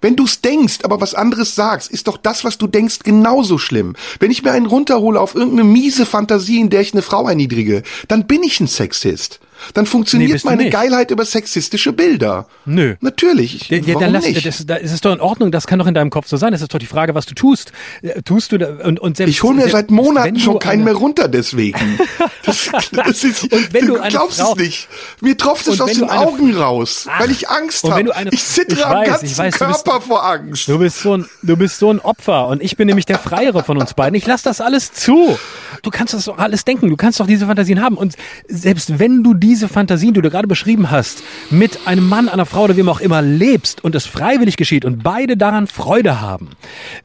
Wenn 0.00 0.16
du's 0.16 0.40
denkst, 0.40 0.78
aber 0.84 1.00
was 1.00 1.14
anderes 1.14 1.54
sagst, 1.54 1.90
ist 1.90 2.06
doch 2.06 2.16
das, 2.16 2.44
was 2.44 2.58
du 2.58 2.66
denkst, 2.66 3.00
genauso 3.00 3.58
schlimm. 3.58 3.96
Wenn 4.20 4.30
ich 4.30 4.42
mir 4.42 4.52
einen 4.52 4.66
runterhole 4.66 5.20
auf 5.20 5.34
irgendeine 5.34 5.64
miese 5.64 6.06
Fantasie, 6.06 6.60
in 6.60 6.70
der 6.70 6.80
ich 6.80 6.92
eine 6.92 7.02
Frau 7.02 7.28
erniedrige, 7.28 7.82
dann 8.06 8.26
bin 8.26 8.42
ich 8.42 8.60
ein 8.60 8.68
Sexist. 8.68 9.40
Dann 9.74 9.86
funktioniert 9.86 10.32
nee, 10.32 10.40
meine 10.44 10.70
Geilheit 10.70 11.10
über 11.10 11.24
sexistische 11.24 11.92
Bilder. 11.92 12.46
Nö. 12.64 12.96
Natürlich. 13.00 13.68
Ja, 13.68 13.78
Warum 13.86 14.00
dann 14.00 14.12
lass, 14.12 14.26
nicht? 14.26 14.46
Das, 14.46 14.64
das 14.66 14.92
ist 14.92 15.04
doch 15.04 15.12
in 15.12 15.20
Ordnung, 15.20 15.50
das 15.50 15.66
kann 15.66 15.78
doch 15.78 15.86
in 15.86 15.94
deinem 15.94 16.10
Kopf 16.10 16.28
so 16.28 16.36
sein. 16.36 16.52
Das 16.52 16.62
ist 16.62 16.72
doch 16.72 16.78
die 16.78 16.86
Frage, 16.86 17.14
was 17.14 17.26
du 17.26 17.34
tust. 17.34 17.72
Äh, 18.02 18.22
tust 18.22 18.52
du 18.52 18.58
da, 18.58 18.68
und, 18.84 19.00
und 19.00 19.16
selbst, 19.16 19.32
Ich 19.32 19.42
hole 19.42 19.56
mir 19.56 19.68
seit 19.68 19.90
Monaten 19.90 20.38
schon 20.38 20.58
keinen 20.58 20.84
mehr 20.84 20.94
runter 20.94 21.28
deswegen. 21.28 21.98
Das, 22.44 22.70
das 22.92 23.24
ist, 23.24 23.52
und 23.52 23.74
wenn 23.74 23.86
du, 23.86 23.96
du 23.96 24.08
glaubst 24.08 24.40
Frau, 24.40 24.52
es 24.52 24.58
nicht. 24.58 24.88
Mir 25.20 25.36
tropft 25.36 25.68
es 25.68 25.80
aus 25.82 25.92
den 25.92 26.08
Augen 26.08 26.56
raus, 26.56 27.06
Ach, 27.06 27.20
weil 27.20 27.30
ich 27.30 27.50
Angst 27.50 27.84
habe. 27.84 28.10
Ich 28.30 28.42
zittere 28.42 28.86
am 28.86 29.04
ganzen 29.04 29.36
weiß, 29.36 29.54
Körper 29.54 29.98
bist, 29.98 30.08
vor 30.08 30.24
Angst. 30.24 30.66
Du 30.66 30.78
bist, 30.78 31.00
so 31.00 31.18
ein, 31.18 31.26
du 31.42 31.56
bist 31.58 31.78
so 31.78 31.90
ein 31.90 32.00
Opfer 32.00 32.48
und 32.48 32.62
ich 32.62 32.76
bin 32.76 32.86
nämlich 32.86 33.04
der 33.04 33.18
Freiere 33.18 33.64
von 33.64 33.76
uns 33.76 33.92
beiden. 33.92 34.14
Ich 34.14 34.26
lass 34.26 34.42
das 34.42 34.62
alles 34.62 34.92
zu. 34.92 35.38
Du 35.82 35.90
kannst 35.90 36.14
das 36.14 36.24
doch 36.24 36.38
alles 36.38 36.64
denken. 36.64 36.88
Du 36.88 36.96
kannst 36.96 37.20
doch 37.20 37.26
diese 37.26 37.46
Fantasien 37.46 37.82
haben. 37.82 37.96
Und 37.96 38.14
selbst 38.48 38.98
wenn 38.98 39.22
du 39.22 39.34
diese 39.48 39.66
Fantasien, 39.66 40.12
die 40.12 40.20
du 40.20 40.28
gerade 40.28 40.46
beschrieben 40.46 40.90
hast, 40.90 41.22
mit 41.48 41.86
einem 41.86 42.06
Mann, 42.06 42.28
einer 42.28 42.44
Frau 42.44 42.64
oder 42.64 42.76
wem 42.76 42.90
auch 42.90 43.00
immer 43.00 43.22
lebst 43.22 43.82
und 43.82 43.94
es 43.94 44.04
freiwillig 44.04 44.58
geschieht 44.58 44.84
und 44.84 45.02
beide 45.02 45.38
daran 45.38 45.66
Freude 45.66 46.20
haben, 46.20 46.50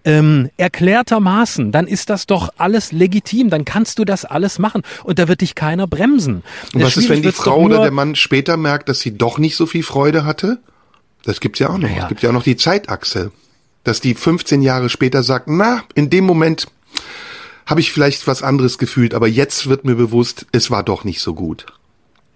ähm, 0.04 0.50
erklärtermaßen, 0.58 1.72
dann 1.72 1.88
ist 1.88 2.10
das 2.10 2.26
doch 2.26 2.50
alles 2.58 2.92
legitim. 2.92 3.50
Dann 3.50 3.64
kannst 3.64 3.98
du 3.98 4.04
das 4.04 4.26
alles 4.26 4.60
machen 4.60 4.82
und 5.06 5.20
da 5.20 5.30
wird 5.30 5.40
dich 5.40 5.56
keiner 5.56 5.88
bremsen. 5.88 6.44
Und 6.74 6.84
was 6.84 6.98
ist, 6.98 7.08
wenn 7.08 7.22
die 7.22 7.32
Frau 7.32 7.62
oder 7.62 7.82
der 7.82 7.92
Mann 7.92 8.16
später 8.16 8.58
merkt, 8.58 8.90
dass 8.90 9.00
sie 9.00 9.18
doch 9.18 9.38
nicht 9.38 9.56
so 9.56 9.66
viel 9.66 9.84
Freude 9.84 10.26
hatte? 10.26 10.60
Das 11.24 11.40
gibt's 11.40 11.60
ja 11.60 11.70
auch 11.70 11.78
noch. 11.78 11.88
Naja. 11.88 12.04
Es 12.04 12.10
gibt 12.10 12.24
ja 12.24 12.30
auch 12.30 12.34
noch 12.34 12.44
die 12.44 12.58
Zeitachse, 12.58 13.32
dass 13.86 14.02
die 14.02 14.16
15 14.16 14.62
Jahre 14.62 14.90
später 14.90 15.24
sagt, 15.24 15.48
na, 15.48 15.84
in 15.96 16.10
dem 16.10 16.26
Moment 16.26 16.68
habe 17.66 17.80
ich 17.80 17.94
vielleicht 17.94 18.28
was 18.28 18.44
anderes 18.44 18.78
gefühlt, 18.78 19.14
aber 19.14 19.30
jetzt 19.30 19.70
wird 19.70 19.86
mir 19.86 19.96
bewusst, 19.96 20.46
es 20.52 20.70
war 20.70 20.84
doch 20.84 21.06
nicht 21.06 21.22
so 21.22 21.34
gut. 21.34 21.68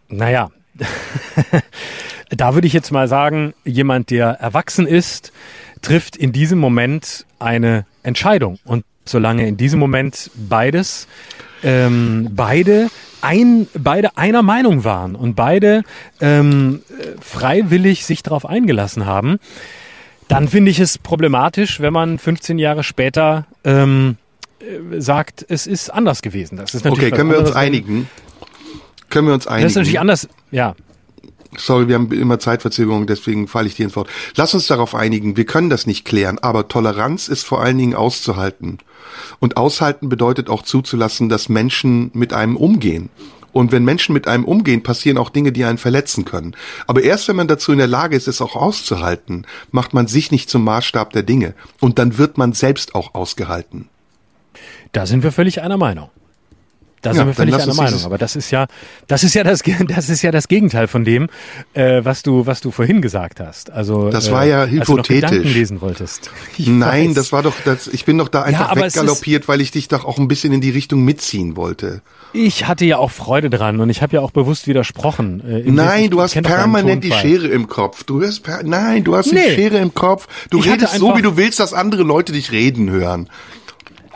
Naja, 0.10 0.49
da 2.30 2.53
würde 2.53 2.68
ich 2.68 2.74
jetzt 2.74 2.91
mal 2.91 3.08
sagen, 3.08 3.53
jemand, 3.64 4.10
der 4.10 4.28
erwachsen 4.30 4.88
ist, 4.88 5.32
trifft 5.82 6.16
in 6.16 6.32
diesem 6.32 6.60
Moment 6.60 7.26
eine 7.39 7.86
Entscheidung. 8.03 8.60
Und 8.64 8.86
solange 9.05 9.47
in 9.47 9.58
diesem 9.58 9.80
Moment 9.80 10.32
beides, 10.36 11.08
ähm, 11.64 12.30
beide 12.32 12.89
ein, 13.22 13.68
beide 13.78 14.18
einer 14.18 14.43
Meinung 14.43 14.84
waren 14.84 15.16
und 15.16 15.36
beide 15.36 15.84
ähm, 16.22 16.82
freiwillig 17.20 18.05
sich 18.05 18.24
darauf 18.24 18.45
eingelassen 18.45 19.05
haben, 19.05 19.39
dann 20.28 20.47
finde 20.47 20.72
ich 20.72 20.80
es 20.80 20.97
problematisch, 20.97 21.80
wenn 21.80 21.93
man 21.93 22.20
15 22.20 22.60
Jahre 22.60 22.84
später 22.84 23.47
ähm, 23.64 24.18
äh, 24.60 24.99
sagt, 24.99 25.45
es 25.47 25.68
ist 25.68 25.89
anders 25.89 26.22
gewesen. 26.22 26.58
Das 26.58 26.74
ist 26.74 26.84
natürlich 26.84 27.08
okay, 27.08 27.16
können 27.16 27.32
wir 27.32 27.39
uns 27.39 27.53
einigen? 27.53 28.10
Können 29.10 29.28
wir 29.28 29.34
uns 29.34 29.47
einigen? 29.47 29.64
Das 29.66 29.72
ist 29.72 29.78
natürlich 29.78 29.99
anders, 29.99 30.28
ja. 30.51 30.76
Sorry, 31.55 31.88
wir 31.88 31.95
haben 31.95 32.12
immer 32.12 32.39
Zeitverzögerung, 32.39 33.08
deswegen 33.08 33.47
falle 33.47 33.68
ich 33.68 33.76
dir 33.76 33.86
ins 33.86 33.95
Wort. 33.95 34.10
Lass 34.36 34.53
uns 34.53 34.68
darauf 34.68 34.93
einigen, 34.93 35.38
wir 35.38 35.45
können 35.45 35.70
das 35.70 35.88
nicht 35.88 36.05
klären, 36.05 36.39
aber 36.39 36.68
Toleranz 36.68 37.30
ist 37.30 37.45
vor 37.45 37.62
allen 37.62 37.78
Dingen 37.78 37.95
auszuhalten. 37.95 38.80
Und 39.39 39.58
aushalten 39.58 40.10
bedeutet 40.10 40.49
auch 40.49 40.62
zuzulassen, 40.62 41.30
dass 41.30 41.49
Menschen 41.49 42.12
mit 42.14 42.34
einem 42.34 42.58
umgehen. 42.58 43.10
Und 43.53 43.72
wenn 43.72 43.86
Menschen 43.86 44.14
mit 44.14 44.28
einem 44.28 44.45
umgehen, 44.45 44.84
passieren 44.84 45.18
auch 45.18 45.30
Dinge, 45.30 45.51
die 45.51 45.64
einen 45.64 45.80
verletzen 45.80 46.26
können. 46.26 46.55
Aber 46.86 47.01
erst 47.01 47.28
wenn 47.28 47.36
man 47.36 47.47
dazu 47.47 47.72
in 47.72 47.80
der 47.80 47.88
Lage 47.88 48.16
ist, 48.16 48.28
es 48.28 48.41
auch 48.41 48.55
auszuhalten, 48.55 49.47
macht 49.72 49.95
man 49.95 50.05
sich 50.05 50.32
nicht 50.32 50.49
zum 50.49 50.64
Maßstab 50.64 51.12
der 51.12 51.24
Dinge. 51.24 51.55
Und 51.80 51.97
dann 51.97 52.20
wird 52.20 52.38
man 52.38 52.53
selbst 52.53 52.93
auch 52.93 53.16
ausgehalten. 53.16 53.89
Da 54.91 55.08
sind 55.08 55.24
wir 55.24 55.32
völlig 55.32 55.62
einer 55.62 55.78
Meinung. 55.78 56.10
Da 57.02 57.14
sind 57.14 57.22
ja, 57.22 57.28
wir 57.28 57.34
völlig 57.34 57.56
einer 57.56 57.74
Meinung. 57.74 58.04
Aber 58.04 58.18
das 58.18 58.36
ist 58.36 58.50
ja, 58.52 58.68
das 59.08 59.24
ist 59.24 59.36
ja 59.36 59.43
das, 59.43 59.62
das 59.88 60.10
ist 60.10 60.22
ja 60.22 60.32
das 60.32 60.48
Gegenteil 60.48 60.88
von 60.88 61.04
dem, 61.06 61.30
äh, 61.74 62.04
was 62.04 62.24
du, 62.24 62.45
was 62.45 62.62
du 62.62 62.72
vorhin 62.72 63.02
gesagt 63.02 63.39
hast. 63.39 63.72
Also 63.72 64.10
das 64.10 64.32
war 64.32 64.45
ja 64.45 64.66
äh, 64.66 64.70
hypothetisch. 64.70 65.54
Lesen 65.54 65.82
wolltest. 65.82 66.32
Ich 66.58 66.68
Nein, 66.68 67.10
weiß. 67.10 67.16
das 67.16 67.32
war 67.32 67.43
doch, 67.43 67.54
das, 67.66 67.88
ich 67.88 68.06
bin 68.06 68.18
doch 68.18 68.30
da 68.30 68.41
einfach 68.41 68.76
ja, 68.76 68.82
weggaloppiert, 68.82 69.48
weil 69.48 69.62
ich 69.62 69.72
dich 69.72 69.89
doch 69.89 70.06
auch 70.06 70.18
ein 70.18 70.28
bisschen 70.28 70.54
in 70.54 70.62
die 70.62 70.72
Richtung 70.72 71.04
mitziehen 71.04 71.56
wollte. 71.56 72.02
Ich 72.34 72.68
hatte 72.68 72.84
ja 72.86 72.98
auch 72.98 73.12
Freude 73.12 73.50
dran 73.50 73.80
und 73.80 73.89
ich 73.89 74.02
habe 74.02 74.16
ja 74.16 74.22
auch 74.22 74.32
bewusst 74.32 74.68
widersprochen. 74.68 75.41
Äh, 75.48 75.70
nein, 75.70 76.10
du 76.10 76.22
hast 76.22 76.41
permanent 76.41 77.04
die 77.04 77.12
Schere 77.12 77.48
im 77.48 77.68
Kopf. 77.68 78.04
Du 78.04 78.24
hast 78.24 78.39
per 78.39 78.64
nein, 78.64 79.04
du 79.04 79.16
hast 79.16 79.32
nee. 79.32 79.50
die 79.50 79.56
Schere 79.56 79.78
im 79.78 79.93
Kopf. 79.93 80.28
Du 80.50 80.60
ich 80.60 80.70
redest 80.70 80.95
so, 80.95 81.16
wie 81.16 81.22
du 81.22 81.38
willst, 81.38 81.60
dass 81.60 81.74
andere 81.74 82.04
Leute 82.04 82.32
dich 82.32 82.52
reden 82.52 82.89
hören. 82.89 83.30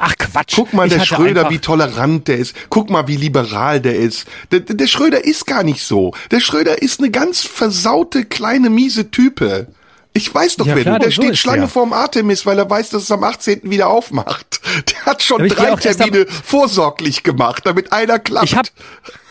Ach 0.03 0.15
Quatsch. 0.17 0.53
Guck 0.55 0.73
mal, 0.73 0.89
der 0.89 1.05
Schröder, 1.05 1.51
wie 1.51 1.59
tolerant 1.59 2.27
der 2.27 2.37
ist. 2.37 2.55
Guck 2.69 2.89
mal, 2.89 3.07
wie 3.07 3.17
liberal 3.17 3.79
der 3.79 3.97
ist. 3.97 4.25
Der, 4.51 4.61
der 4.61 4.87
Schröder 4.87 5.23
ist 5.23 5.45
gar 5.45 5.63
nicht 5.63 5.83
so. 5.83 6.13
Der 6.31 6.39
Schröder 6.39 6.81
ist 6.81 6.99
eine 6.99 7.11
ganz 7.11 7.43
versaute, 7.43 8.25
kleine, 8.25 8.71
miese 8.71 9.11
Type. 9.11 9.67
Ich 10.13 10.33
weiß 10.33 10.57
doch, 10.57 10.65
ja, 10.65 10.75
wer 10.75 10.83
klar, 10.83 10.99
du. 10.99 11.05
Der 11.05 11.11
steht 11.11 11.37
Schlange 11.37 11.61
der. 11.61 11.67
vorm 11.69 11.93
Artemis, 11.93 12.45
weil 12.45 12.57
er 12.59 12.69
weiß, 12.69 12.89
dass 12.89 13.03
es 13.03 13.11
am 13.11 13.23
18. 13.23 13.61
wieder 13.63 13.87
aufmacht. 13.87 14.59
Der 14.91 15.05
hat 15.05 15.23
schon 15.23 15.47
drei 15.47 15.75
Termine 15.75 16.25
vorsorglich 16.27 17.23
gemacht, 17.23 17.65
damit 17.65 17.93
einer 17.93 18.19
klappt. 18.19 18.45
Ich 18.45 18.55
hab, 18.55 18.67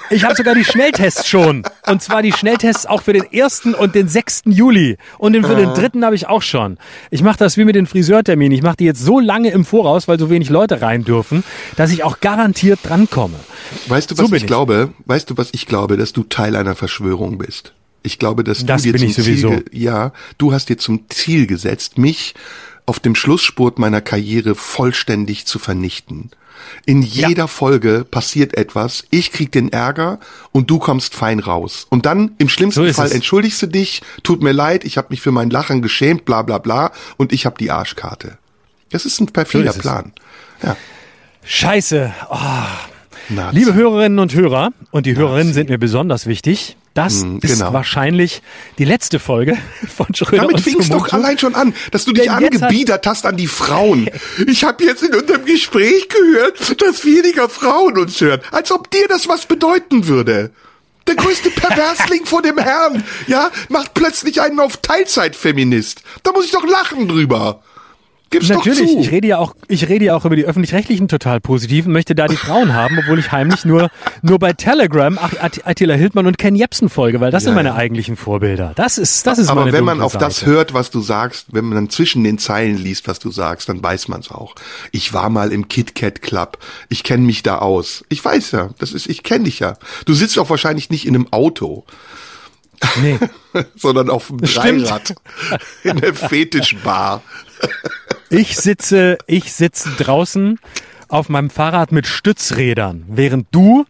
ich 0.08 0.24
habe 0.24 0.34
sogar 0.34 0.54
die 0.54 0.64
Schnelltests 0.64 1.28
schon. 1.28 1.64
Und 1.86 2.02
zwar 2.02 2.22
die 2.22 2.32
Schnelltests 2.32 2.86
auch 2.86 3.02
für 3.02 3.12
den 3.12 3.30
ersten 3.30 3.74
und 3.74 3.94
den 3.94 4.08
6. 4.08 4.42
Juli. 4.46 4.96
Und 5.18 5.34
den 5.34 5.44
für 5.44 5.54
den 5.54 5.72
dritten 5.74 6.04
habe 6.04 6.16
ich 6.16 6.26
auch 6.26 6.42
schon. 6.42 6.78
Ich 7.10 7.22
mache 7.22 7.38
das 7.38 7.56
wie 7.58 7.64
mit 7.64 7.76
den 7.76 7.86
Friseurterminen. 7.86 8.56
Ich 8.56 8.62
mache 8.62 8.76
die 8.76 8.86
jetzt 8.86 9.04
so 9.04 9.20
lange 9.20 9.50
im 9.50 9.64
Voraus, 9.64 10.08
weil 10.08 10.18
so 10.18 10.30
wenig 10.30 10.48
Leute 10.48 10.80
rein 10.80 11.04
dürfen, 11.04 11.44
dass 11.76 11.92
ich 11.92 12.04
auch 12.04 12.20
garantiert 12.20 12.80
drankomme. 12.82 13.36
Weißt 13.86 14.10
du, 14.10 14.18
was 14.18 14.28
so 14.28 14.34
ich, 14.34 14.42
ich 14.42 14.46
glaube? 14.48 14.92
Weißt 15.04 15.30
du, 15.30 15.36
was 15.36 15.50
ich 15.52 15.66
glaube? 15.66 15.96
Dass 15.96 16.12
du 16.12 16.24
Teil 16.24 16.56
einer 16.56 16.74
Verschwörung 16.74 17.38
bist. 17.38 17.74
Ich 18.03 18.18
glaube, 18.18 18.44
dass 18.44 18.64
das 18.64 18.82
du 18.82 18.92
dir 18.92 18.98
zum 18.98 19.22
Ziel, 19.24 19.64
ja, 19.72 20.12
du 20.38 20.53
hast 20.53 20.68
dir 20.68 20.78
zum 20.78 21.09
Ziel 21.09 21.46
gesetzt, 21.46 21.98
mich 21.98 22.34
auf 22.86 22.98
dem 22.98 23.14
Schlussspurt 23.14 23.78
meiner 23.78 24.01
Karriere 24.01 24.55
vollständig 24.55 25.46
zu 25.46 25.59
vernichten. 25.59 26.30
In 26.86 27.03
jeder 27.03 27.44
ja. 27.44 27.46
Folge 27.46 28.05
passiert 28.09 28.57
etwas, 28.57 29.05
ich 29.11 29.32
krieg 29.32 29.53
den 29.53 29.72
Ärger 29.72 30.18
und 30.53 30.70
du 30.70 30.78
kommst 30.78 31.14
fein 31.14 31.38
raus. 31.38 31.86
Und 31.88 32.07
dann 32.07 32.32
im 32.38 32.48
schlimmsten 32.48 32.86
so 32.86 32.92
Fall 32.92 33.07
es. 33.07 33.12
entschuldigst 33.12 33.62
du 33.62 33.66
dich, 33.66 34.03
tut 34.22 34.42
mir 34.42 34.53
leid, 34.53 34.84
ich 34.84 34.96
habe 34.98 35.09
mich 35.11 35.20
für 35.20 35.32
mein 35.32 35.51
Lachen 35.51 35.82
geschämt, 35.82 36.24
bla 36.24 36.42
bla 36.42 36.59
bla, 36.59 36.92
und 37.16 37.32
ich 37.32 37.46
habe 37.46 37.57
die 37.59 37.70
Arschkarte. 37.70 38.38
Das 38.90 39.07
ist 39.07 39.20
ein 39.20 39.26
perfider 39.26 39.72
so 39.72 39.80
Plan. 39.80 40.12
Ja. 40.62 40.76
Scheiße. 41.44 42.12
Oh. 42.30 42.36
Liebe 43.53 43.74
Hörerinnen 43.74 44.18
und 44.18 44.34
Hörer, 44.34 44.70
und 44.90 45.07
die 45.07 45.14
Hörerinnen 45.14 45.53
sind 45.53 45.68
mir 45.68 45.78
besonders 45.78 46.26
wichtig, 46.26 46.76
das 46.95 47.22
hm, 47.22 47.38
ist 47.41 47.59
genau. 47.59 47.72
wahrscheinlich 47.72 48.43
die 48.78 48.84
letzte 48.84 49.18
Folge 49.18 49.57
von 49.97 50.12
Schröder 50.14 50.43
Damit 50.43 50.61
fing 50.61 50.80
es 50.80 50.88
doch 50.88 51.12
allein 51.12 51.38
schon 51.38 51.55
an, 51.55 51.74
dass 51.93 52.05
du 52.05 52.12
dich 52.12 52.24
Denn 52.24 52.32
angebiedert 52.32 53.07
hast 53.07 53.26
an 53.26 53.36
die 53.36 53.47
Frauen. 53.47 54.11
Ich 54.47 54.64
habe 54.64 54.84
jetzt 54.84 55.03
in 55.03 55.14
unserem 55.14 55.45
Gespräch 55.45 56.09
gehört, 56.09 56.59
dass 56.80 57.05
weniger 57.05 57.49
Frauen 57.49 57.99
uns 57.99 58.20
hören. 58.20 58.41
Als 58.51 58.72
ob 58.72 58.91
dir 58.91 59.07
das 59.09 59.28
was 59.28 59.47
bedeuten 59.47 60.07
würde. 60.07 60.51
Der 61.07 61.14
größte 61.14 61.51
Perversling 61.55 62.26
vor 62.26 62.43
dem 62.43 62.59
Herrn, 62.59 63.05
ja, 63.26 63.51
macht 63.68 63.95
plötzlich 63.95 64.41
einen 64.41 64.61
auf 64.61 64.78
Teilzeitfeminist. 64.78 66.03
Da 66.22 66.32
muss 66.32 66.47
ich 66.47 66.53
doch 66.53 66.66
lachen 66.66 67.09
drüber. 67.09 67.62
Gib's 68.30 68.48
Natürlich, 68.48 68.96
ich 68.96 69.10
rede 69.10 69.26
ja 69.26 69.38
auch, 69.38 69.56
ich 69.66 69.88
rede 69.88 70.04
ja 70.04 70.16
auch 70.16 70.24
über 70.24 70.36
die 70.36 70.44
öffentlich-rechtlichen 70.44 71.08
total 71.08 71.40
positiven, 71.40 71.92
möchte 71.92 72.14
da 72.14 72.28
die 72.28 72.36
Frauen 72.36 72.74
haben, 72.74 72.96
obwohl 73.00 73.18
ich 73.18 73.32
heimlich 73.32 73.64
nur, 73.64 73.90
nur 74.22 74.38
bei 74.38 74.52
Telegram 74.52 75.18
ach, 75.20 75.32
Attila 75.40 75.94
Hildmann 75.94 76.28
und 76.28 76.38
Ken 76.38 76.54
Jepsen 76.54 76.88
folge, 76.88 77.20
weil 77.20 77.32
das 77.32 77.42
ja, 77.42 77.48
sind 77.48 77.56
meine 77.56 77.70
ja. 77.70 77.74
eigentlichen 77.74 78.14
Vorbilder. 78.14 78.72
Das 78.76 78.98
ist, 78.98 79.26
das 79.26 79.40
ist 79.40 79.48
Aber 79.48 79.62
meine 79.62 79.72
wenn 79.72 79.82
man 79.82 80.00
auf 80.00 80.12
Seite. 80.12 80.24
das 80.26 80.46
hört, 80.46 80.74
was 80.74 80.92
du 80.92 81.00
sagst, 81.00 81.46
wenn 81.50 81.64
man 81.64 81.74
dann 81.74 81.90
zwischen 81.90 82.22
den 82.22 82.38
Zeilen 82.38 82.78
liest, 82.78 83.08
was 83.08 83.18
du 83.18 83.32
sagst, 83.32 83.68
dann 83.68 83.82
weiß 83.82 84.06
man's 84.06 84.30
auch. 84.30 84.54
Ich 84.92 85.12
war 85.12 85.28
mal 85.28 85.50
im 85.50 85.66
KitKat 85.66 86.22
Club. 86.22 86.58
Ich 86.88 87.02
kenne 87.02 87.24
mich 87.24 87.42
da 87.42 87.58
aus. 87.58 88.04
Ich 88.10 88.24
weiß 88.24 88.52
ja, 88.52 88.70
das 88.78 88.92
ist, 88.92 89.08
ich 89.08 89.24
kenne 89.24 89.46
dich 89.46 89.58
ja. 89.58 89.76
Du 90.06 90.14
sitzt 90.14 90.38
auch 90.38 90.50
wahrscheinlich 90.50 90.88
nicht 90.88 91.04
in 91.04 91.16
einem 91.16 91.32
Auto. 91.32 91.84
Nee. 93.02 93.18
sondern 93.74 94.08
auf 94.08 94.28
dem 94.28 94.38
Dreirad. 94.38 95.16
in 95.82 95.96
der 95.96 96.14
Fetischbar. 96.14 97.22
Ich 98.30 98.56
sitze, 98.56 99.18
ich 99.26 99.52
sitze 99.52 99.90
draußen 99.98 100.58
auf 101.08 101.28
meinem 101.28 101.50
Fahrrad 101.50 101.90
mit 101.90 102.06
Stützrädern, 102.06 103.04
während 103.08 103.48
du 103.50 103.84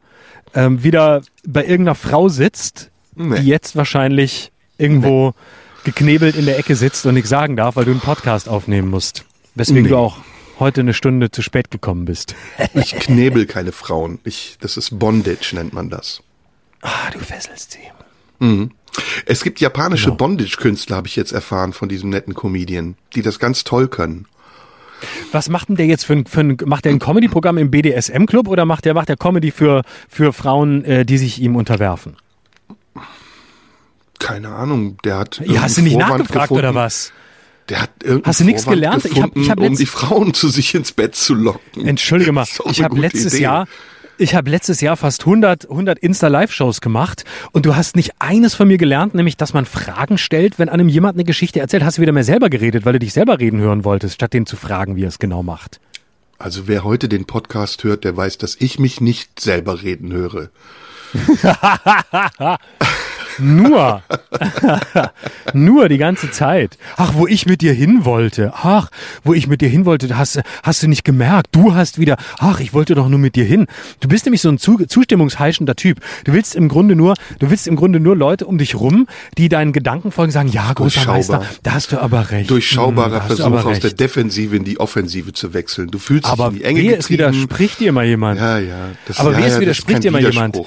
ähm, 0.55 0.83
wieder 0.83 1.23
bei 1.47 1.63
irgendeiner 1.63 1.95
Frau 1.95 2.29
sitzt, 2.29 2.91
nee. 3.15 3.41
die 3.41 3.47
jetzt 3.47 3.77
wahrscheinlich 3.77 4.51
irgendwo 4.79 5.29
nee. 5.29 5.35
geknebelt 5.85 6.37
in 6.37 6.47
der 6.47 6.59
Ecke 6.59 6.75
sitzt 6.75 7.05
und 7.07 7.15
nichts 7.15 7.29
sagen 7.29 7.57
darf, 7.57 7.77
weil 7.77 7.85
du 7.85 7.91
einen 7.91 8.01
Podcast 8.01 8.49
aufnehmen 8.49 8.89
musst. 8.89 9.25
Weswegen 9.55 9.83
nee. 9.85 9.89
du 9.91 9.97
auch 9.97 10.19
heute 10.59 10.81
eine 10.81 10.95
Stunde 10.95 11.31
zu 11.31 11.43
spät 11.43 11.71
gekommen 11.71 12.05
bist. 12.05 12.35
ich 12.75 12.93
knebel 12.93 13.47
keine 13.47 13.73
Frauen. 13.73 14.21
Ich, 14.25 14.57
das 14.61 14.77
ist 14.77 14.99
Bondage, 14.99 15.53
nennt 15.55 15.73
man 15.73 15.91
das. 15.91 16.23
Ah, 16.83 17.11
du 17.13 17.19
fesselst 17.19 17.73
sie. 17.73 17.79
Mhm. 18.39 18.71
Es 19.27 19.43
gibt 19.43 19.61
japanische 19.61 20.07
genau. 20.07 20.17
Bondage-Künstler, 20.17 20.97
habe 20.97 21.09
ich 21.09 21.17
jetzt 21.17 21.33
erfahren 21.33 21.73
von 21.73 21.89
diesem 21.89 22.11
netten 22.11 22.35
Comedian, 22.35 22.97
die 23.15 23.23
das 23.23 23.39
ganz 23.39 23.65
toll 23.65 23.89
können. 23.89 24.27
Was 25.33 25.49
macht 25.49 25.69
denn 25.69 25.77
der 25.77 25.87
jetzt 25.87 26.05
für 26.05 26.13
ein, 26.13 26.27
für 26.27 26.41
ein 26.41 26.57
macht 26.67 26.85
der 26.85 26.93
ein 26.93 26.99
Comedy-Programm 26.99 27.59
im 27.59 27.71
BDSM-Club 27.71 28.49
oder 28.49 28.65
macht 28.65 28.85
der, 28.85 28.95
macht 28.95 29.09
der 29.09 29.17
Comedy 29.17 29.51
für, 29.51 29.83
für 30.09 30.33
Frauen, 30.33 30.85
äh, 30.85 31.05
die 31.05 31.19
sich 31.19 31.41
ihm 31.41 31.57
unterwerfen? 31.57 32.17
Keine 34.19 34.51
Ahnung, 34.51 34.99
der 35.05 35.19
hat. 35.19 35.41
Ja, 35.45 35.63
hast 35.63 35.79
du 35.79 35.83
nicht 35.83 35.95
Vorwand 35.95 36.19
nachgefragt 36.19 36.49
gefunden. 36.49 36.67
oder 36.67 36.75
was? 36.75 37.13
Der 37.71 37.83
hat 37.83 37.91
Hast 38.25 38.41
du 38.41 38.45
nichts 38.45 38.67
gelernt? 38.67 39.05
Ich 39.05 39.23
hab, 39.23 39.35
ich 39.37 39.49
hab 39.49 39.61
um 39.61 39.77
die 39.77 39.87
Frauen 39.87 40.35
zu 40.35 40.49
sich 40.49 40.75
ins 40.75 40.93
Bett 40.93 41.15
zu 41.15 41.35
locken. 41.35 41.87
Entschuldige 41.87 42.33
mal, 42.33 42.47
ich 42.71 42.83
habe 42.83 42.99
letztes 42.99 43.35
Idee. 43.35 43.45
Jahr 43.45 43.69
ich 44.21 44.35
habe 44.35 44.51
letztes 44.51 44.81
Jahr 44.81 44.97
fast 44.97 45.23
100, 45.23 45.71
100 45.71 45.99
Insta-Live-Shows 45.99 46.81
gemacht 46.81 47.25
und 47.53 47.67
du 47.67 47.75
hast 47.75 47.97
nicht 47.97 48.13
eines 48.19 48.55
von 48.55 48.69
mir 48.69 48.79
gelernt, 48.79 49.15
nämlich, 49.15 49.37
dass 49.37 49.55
man 49.55 49.65
Fragen 49.65 50.19
stellt, 50.19 50.59
wenn 50.59 50.69
einem 50.69 50.89
jemand 50.89 51.17
eine 51.17 51.25
Geschichte 51.25 51.61
erzählt. 51.61 51.83
Hast 51.85 51.99
du 51.99 52.03
wieder 52.03 52.13
mehr 52.13 52.25
selber 52.25 52.51
geredet, 52.51 52.85
weil 52.85 52.93
du 52.95 52.99
dich 52.99 53.13
selber 53.13 53.39
reden 53.41 53.61
hören 53.61 53.85
wolltest, 53.85 54.17
statt 54.17 54.35
den 54.35 54.47
zu 54.47 54.57
fragen, 54.57 54.97
wie 54.97 55.05
er 55.05 55.09
es 55.09 55.19
genau 55.19 55.43
macht. 55.43 55.81
Also 56.39 56.69
wer 56.69 56.85
heute 56.85 57.09
den 57.09 57.27
Podcast 57.27 57.85
hört, 57.85 58.05
der 58.05 58.17
weiß, 58.17 58.39
dass 58.39 58.57
ich 58.59 58.79
mich 58.79 59.01
nicht 59.01 59.41
selber 59.41 59.83
reden 59.83 60.13
höre. 60.13 60.51
Nur. 63.39 64.03
Nur 65.55 65.89
die 65.89 65.99
ganze 65.99 66.31
Zeit. 66.31 66.79
Ach, 66.97 67.15
wo 67.15 67.27
ich 67.27 67.47
mit 67.47 67.61
dir 67.61 67.73
hin 67.73 68.05
wollte. 68.05 68.53
Ach, 68.55 68.91
wo 69.25 69.35
ich 69.35 69.47
mit 69.47 69.61
dir 69.61 69.69
hin 69.69 69.85
wollte, 69.85 70.17
hast, 70.17 70.41
hast 70.63 70.83
du 70.83 70.89
nicht 70.89 71.05
gemerkt. 71.05 71.49
Du 71.53 71.75
hast 71.75 71.99
wieder, 71.99 72.17
ach, 72.39 72.61
ich 72.61 72.73
wollte 72.73 72.95
doch 72.95 73.09
nur 73.09 73.19
mit 73.19 73.37
dir 73.37 73.45
hin. 73.45 73.67
Du 74.01 74.09
bist 74.09 74.27
nämlich 74.27 74.41
so 74.41 74.49
ein 74.49 74.59
zu, 74.59 74.79
zustimmungsheischender 74.85 75.77
Typ. 75.77 76.01
Du 76.25 76.33
willst 76.33 76.55
im 76.55 76.69
Grunde 76.69 76.97
nur, 76.97 77.15
du 77.39 77.51
willst 77.51 77.67
im 77.67 77.77
Grunde 77.77 78.01
nur 78.01 78.17
Leute 78.17 78.47
um 78.47 78.59
dich 78.59 78.75
rum, 78.75 79.07
die 79.39 79.49
deinen 79.49 79.73
Gedanken 79.73 80.13
folgen, 80.13 80.33
sagen, 80.33 80.49
ja, 80.49 80.73
großer 80.73 81.07
Meister, 81.07 81.45
da 81.63 81.73
hast 81.73 81.93
du 81.93 81.99
aber 81.99 82.31
recht. 82.31 82.51
Durchschaubarer 82.51 83.21
hm, 83.21 83.37
Versuch 83.37 83.65
aus 83.65 83.81
der 83.81 83.93
Defensive 83.93 84.57
in 84.57 84.65
die 84.65 84.79
Offensive 84.79 85.33
zu 85.33 85.55
wechseln. 85.55 85.91
Du 85.91 85.99
fühlst 85.99 86.29
aber 86.29 86.51
dich 86.51 86.63
in 86.63 86.77
die 86.77 86.81
Enge 86.81 86.97
es 86.97 87.11
widerspricht 87.11 87.81
dir 87.81 87.93
mal 87.93 88.07
jemand. 88.07 88.41
Ja, 88.41 88.59
ja. 88.59 88.91
Das, 89.07 89.19
aber 89.19 89.39
ja, 89.39 89.47
es 89.47 89.61
widerspricht 89.61 90.05
dir 90.05 90.11
mal 90.11 90.23
jemand. 90.23 90.59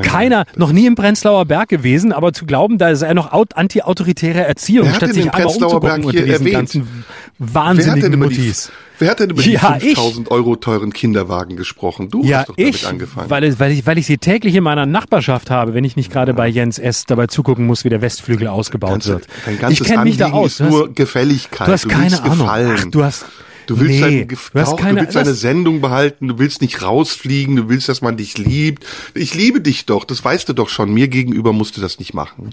Keiner, 0.00 0.44
noch 0.56 0.72
nie 0.72 0.86
im 0.86 0.94
Prenzlauer 0.94 1.44
Berg 1.44 1.68
gewesen, 1.68 2.12
aber 2.12 2.32
zu 2.32 2.46
glauben, 2.46 2.78
da 2.78 2.88
ist 2.88 3.02
er 3.02 3.14
noch 3.14 3.32
anti-autoritäre 3.32 4.40
Erziehung, 4.44 4.86
wer 4.86 4.94
statt 4.94 5.14
sich 5.14 5.30
einmal 5.30 5.54
umzugucken 5.54 6.04
unter 6.04 6.12
diesen 6.12 6.30
erwähnt? 6.30 6.54
ganzen 6.54 7.04
wahnsinnigen. 7.38 8.28
Die, 8.30 8.52
wer 8.98 9.10
hat 9.10 9.20
denn 9.20 9.30
über 9.30 9.42
die 9.42 9.52
ja, 9.52 9.78
5000 9.78 10.30
Euro 10.30 10.56
teuren 10.56 10.92
Kinderwagen 10.92 11.56
gesprochen? 11.56 12.08
Du 12.08 12.24
ja, 12.24 12.38
hast 12.38 12.50
doch 12.50 12.56
damit 12.56 12.74
ich, 12.74 12.86
angefangen. 12.86 13.30
Weil, 13.30 13.58
weil, 13.58 13.72
ich, 13.72 13.86
weil 13.86 13.98
ich 13.98 14.06
sie 14.06 14.18
täglich 14.18 14.54
in 14.54 14.64
meiner 14.64 14.86
Nachbarschaft 14.86 15.50
habe, 15.50 15.74
wenn 15.74 15.84
ich 15.84 15.96
nicht 15.96 16.10
gerade 16.12 16.32
ja. 16.32 16.36
bei 16.36 16.48
Jens 16.48 16.78
S. 16.78 17.04
dabei 17.04 17.26
zugucken 17.26 17.66
muss, 17.66 17.84
wie 17.84 17.88
der 17.88 18.00
Westflügel 18.00 18.48
ausgebaut 18.48 18.90
Ganze, 18.90 19.20
wird. 19.46 19.70
ich 19.70 19.82
kenne 19.82 20.04
mich 20.04 20.16
da 20.16 20.30
aus. 20.30 20.58
Du 20.58 20.64
hast, 20.64 20.70
nur 20.70 20.94
Gefälligkeit. 20.94 21.68
Du 21.68 21.72
hast 21.72 21.88
keine 21.88 22.16
du 22.16 22.22
Ahnung. 22.22 22.38
Gefallen. 22.38 22.78
Ach, 22.78 22.90
du 22.90 23.04
hast 23.04 23.24
Du 23.72 23.80
willst, 23.80 24.00
nee, 24.00 24.26
dein, 24.26 24.28
du, 24.28 24.60
hast 24.60 24.76
keine, 24.76 25.00
du 25.00 25.04
willst 25.06 25.16
deine 25.16 25.34
Sendung 25.34 25.80
behalten, 25.80 26.28
du 26.28 26.38
willst 26.38 26.60
nicht 26.60 26.82
rausfliegen, 26.82 27.56
du 27.56 27.68
willst, 27.68 27.88
dass 27.88 28.02
man 28.02 28.16
dich 28.16 28.38
liebt. 28.38 28.84
Ich 29.14 29.34
liebe 29.34 29.60
dich 29.60 29.86
doch, 29.86 30.04
das 30.04 30.24
weißt 30.24 30.48
du 30.48 30.52
doch 30.52 30.68
schon. 30.68 30.92
Mir 30.92 31.08
gegenüber 31.08 31.52
musst 31.52 31.76
du 31.76 31.80
das 31.80 31.98
nicht 31.98 32.14
machen. 32.14 32.50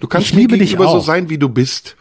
Du 0.00 0.06
kannst 0.06 0.30
ich 0.30 0.34
mir 0.34 0.46
gegenüber 0.46 0.88
so 0.88 1.00
sein, 1.00 1.28
wie 1.28 1.38
du 1.38 1.48
bist. 1.48 1.96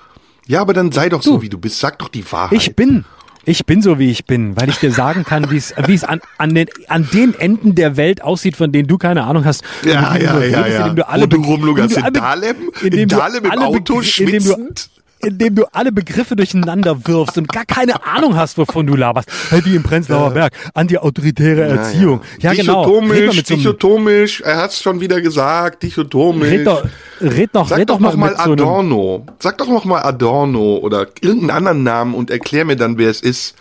Ja, 0.48 0.62
aber 0.62 0.74
dann 0.74 0.92
sei 0.92 1.10
doch 1.10 1.22
du, 1.22 1.34
so, 1.34 1.42
wie 1.42 1.50
du 1.50 1.58
bist. 1.58 1.80
Sag 1.80 2.00
doch 2.00 2.10
die 2.10 2.30
Wahrheit. 2.32 2.58
Ich 2.58 2.76
bin. 2.76 3.06
Ich 3.46 3.66
bin 3.66 3.82
so, 3.82 4.00
wie 4.00 4.10
ich 4.10 4.24
bin, 4.26 4.56
weil 4.56 4.70
ich 4.70 4.78
dir 4.78 4.92
sagen 4.92 5.26
kann, 5.26 5.52
wie 5.52 5.58
es, 5.58 5.74
wie 5.86 5.94
es 5.94 6.06
an, 6.06 6.22
an, 6.38 6.56
den, 6.56 6.68
an 6.88 7.10
den 7.12 7.34
Enden 7.38 7.76
der 7.76 7.98
Welt 7.98 8.24
aussieht, 8.24 8.56
von 8.56 8.72
denen 8.72 8.88
du 8.88 8.98
keine 8.98 9.26
Ahnung 9.26 9.44
hast. 9.44 9.64
Ja, 9.84 10.16
ja, 10.16 10.40
ja, 10.40 10.68
ja. 10.68 10.80
Indem 10.80 10.96
du 10.96 11.10
alle, 11.10 11.24
Wo 11.24 11.28
du 11.28 11.42
rumlugerst 11.42 11.98
in 11.98 12.14
Dahlem, 12.14 12.56
in 12.82 13.08
Dahlem 13.10 13.44
im 13.44 13.52
Auto 13.52 14.02
schwitzend 14.02 14.90
indem 15.24 15.56
du 15.56 15.66
alle 15.72 15.92
Begriffe 15.92 16.36
durcheinander 16.36 17.08
wirfst 17.08 17.38
und 17.38 17.50
gar 17.50 17.66
keine 17.66 18.06
Ahnung 18.06 18.36
hast, 18.36 18.58
wovon 18.58 18.86
du 18.88 18.96
laberst. 18.96 19.30
Wie 19.64 19.76
im 19.76 19.84
Prenzlauer 19.84 20.30
ja. 20.30 20.34
Berg. 20.34 20.54
Anti-autoritäre 20.74 21.62
Erziehung. 21.64 22.22
Ja, 22.40 22.52
ja. 22.52 22.54
ja 22.54 22.62
genau. 22.62 23.02
Dichotomisch, 23.02 24.42
er 24.42 24.58
hat's 24.58 24.82
schon 24.82 25.00
wieder 25.00 25.22
gesagt, 25.22 25.84
dichotomisch. 25.84 26.50
Red 26.50 26.68
doch, 26.68 26.86
red 27.22 27.50
doch, 27.54 27.68
Sag 27.68 27.80
red 27.80 27.90
doch, 27.90 27.96
doch 27.96 28.02
noch 28.02 28.16
mal 28.16 28.36
Adorno. 28.36 29.26
So 29.28 29.34
Sag 29.40 29.58
doch 29.58 29.68
noch 29.68 29.86
mal 29.86 30.02
Adorno 30.02 30.78
oder 30.78 31.08
irgendeinen 31.22 31.52
anderen 31.52 31.84
Namen 31.84 32.14
und 32.14 32.30
erklär 32.30 32.66
mir 32.66 32.76
dann, 32.76 32.98
wer 32.98 33.10
es 33.10 33.22
ist. 33.22 33.56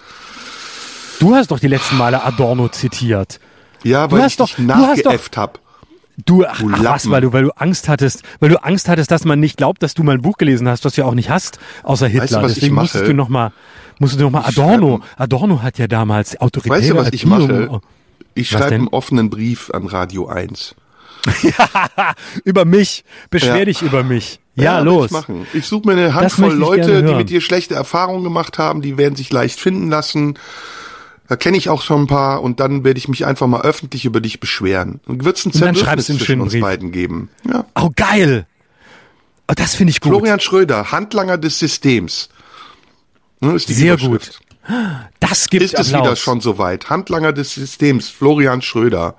Du 1.21 1.35
hast 1.35 1.51
doch 1.51 1.61
die 1.61 1.69
letzten 1.69 1.97
Male 1.97 2.23
Adorno 2.25 2.69
zitiert. 2.69 3.39
Ja, 3.85 4.11
weil 4.11 4.27
ich 4.27 4.37
doch, 4.37 4.59
nachgeäfft 4.59 5.37
hab. 5.37 5.62
Du, 6.25 6.45
ach, 6.45 6.63
ach 6.73 6.85
was, 6.85 7.11
weil 7.11 7.23
du, 7.23 7.33
weil 7.33 7.45
du 7.45 7.51
Angst 7.57 7.89
hattest, 7.89 8.23
weil 8.41 8.51
du 8.51 8.63
Angst 8.63 8.89
hattest, 8.89 9.11
dass 9.11 9.25
man 9.25 9.41
nicht 9.41 9.57
glaubt, 9.57 9.83
dass 9.83 9.95
du 9.95 10.03
mal 10.03 10.15
ein 10.15 10.23
Buch 10.23 10.39
gelesen 10.39 10.69
hast, 10.69 10.85
was 10.85 10.95
du 10.95 11.03
ja 11.03 11.07
auch 11.07 11.15
nicht 11.15 11.31
hast, 11.31 11.59
außer 11.83 12.07
Hitler. 12.07 12.23
Weißt 12.23 12.33
du, 12.33 12.43
was 12.43 12.55
Deswegen 12.55 12.67
ich 12.67 12.73
mache? 12.73 12.85
musstest 12.85 13.07
du 13.07 13.15
noch 13.15 13.29
mal, 13.29 13.53
musstest 13.99 14.21
du 14.21 14.25
noch 14.25 14.33
mal 14.33 14.45
Adorno. 14.45 15.01
Adorno 15.17 15.63
hat 15.63 15.79
ja 15.79 15.87
damals 15.87 16.41
autoritäre 16.41 16.79
Weißt 16.79 16.91
du, 16.91 16.97
was 16.97 17.13
ich 17.13 17.27
mache? 17.27 17.81
Ich 18.35 18.49
schreibe 18.49 18.75
einen 18.75 18.89
offenen 18.89 19.31
Brief 19.31 19.71
an 19.71 19.87
Radio 19.87 20.27
1 20.27 20.75
ja, 21.43 22.15
über 22.45 22.65
mich. 22.65 23.05
Beschwer 23.31 23.59
ja. 23.59 23.65
dich 23.65 23.83
über 23.83 24.03
mich. 24.03 24.41
Ja, 24.55 24.65
ja 24.65 24.79
los. 24.81 25.07
Ich, 25.07 25.13
machen. 25.13 25.47
ich 25.53 25.67
suche 25.67 25.87
mir 25.87 25.93
eine 25.95 26.15
Handvoll 26.15 26.53
Leute, 26.53 27.03
die 27.03 27.15
mit 27.15 27.31
dir 27.31 27.41
schlechte 27.41 27.75
Erfahrungen 27.75 28.25
gemacht 28.25 28.59
haben, 28.59 28.83
die 28.83 28.99
werden 28.99 29.17
sich 29.17 29.33
leicht 29.33 29.61
finden 29.61 29.89
lassen. 29.89 30.39
Da 31.29 31.37
kenne 31.37 31.57
ich 31.57 31.69
auch 31.69 31.83
schon 31.83 32.03
ein 32.03 32.07
paar 32.07 32.43
und 32.43 32.61
dann 32.61 32.85
werde 32.85 32.99
ich 32.99 33.09
mich 33.09 33.25
einfach 33.25 33.47
mal 33.47 33.63
öffentlich 33.63 34.05
über 34.05 34.21
dich 34.21 34.41
beschweren. 34.41 35.01
Und 35.07 35.25
wird 35.25 35.39
es 35.39 35.47
ein 35.47 35.53
Zerwürfnis 35.53 36.07
zwischen 36.07 36.41
uns 36.41 36.53
Brief. 36.53 36.63
beiden 36.63 36.93
geben. 36.93 37.31
Ja. 37.49 37.65
Oh, 37.75 37.91
geil. 37.95 38.47
Oh, 39.49 39.55
das 39.55 39.75
finde 39.75 39.93
ich 39.93 40.01
gut. 40.01 40.11
Florian 40.11 40.41
Schröder, 40.41 40.93
Handlanger 40.93 41.39
des 41.39 41.59
Systems. 41.59 42.29
Ne, 43.41 43.55
ist 43.55 43.69
die 43.69 43.75
Sehr 43.75 43.97
gut. 43.97 44.39
Das 45.19 45.49
gibt 45.49 45.65
Ist 45.65 45.79
es 45.79 45.89
wieder 45.89 46.15
schon 46.17 46.41
soweit? 46.41 46.89
Handlanger 46.91 47.33
des 47.33 47.55
Systems, 47.55 48.09
Florian 48.09 48.63
Schröder. 48.63 49.17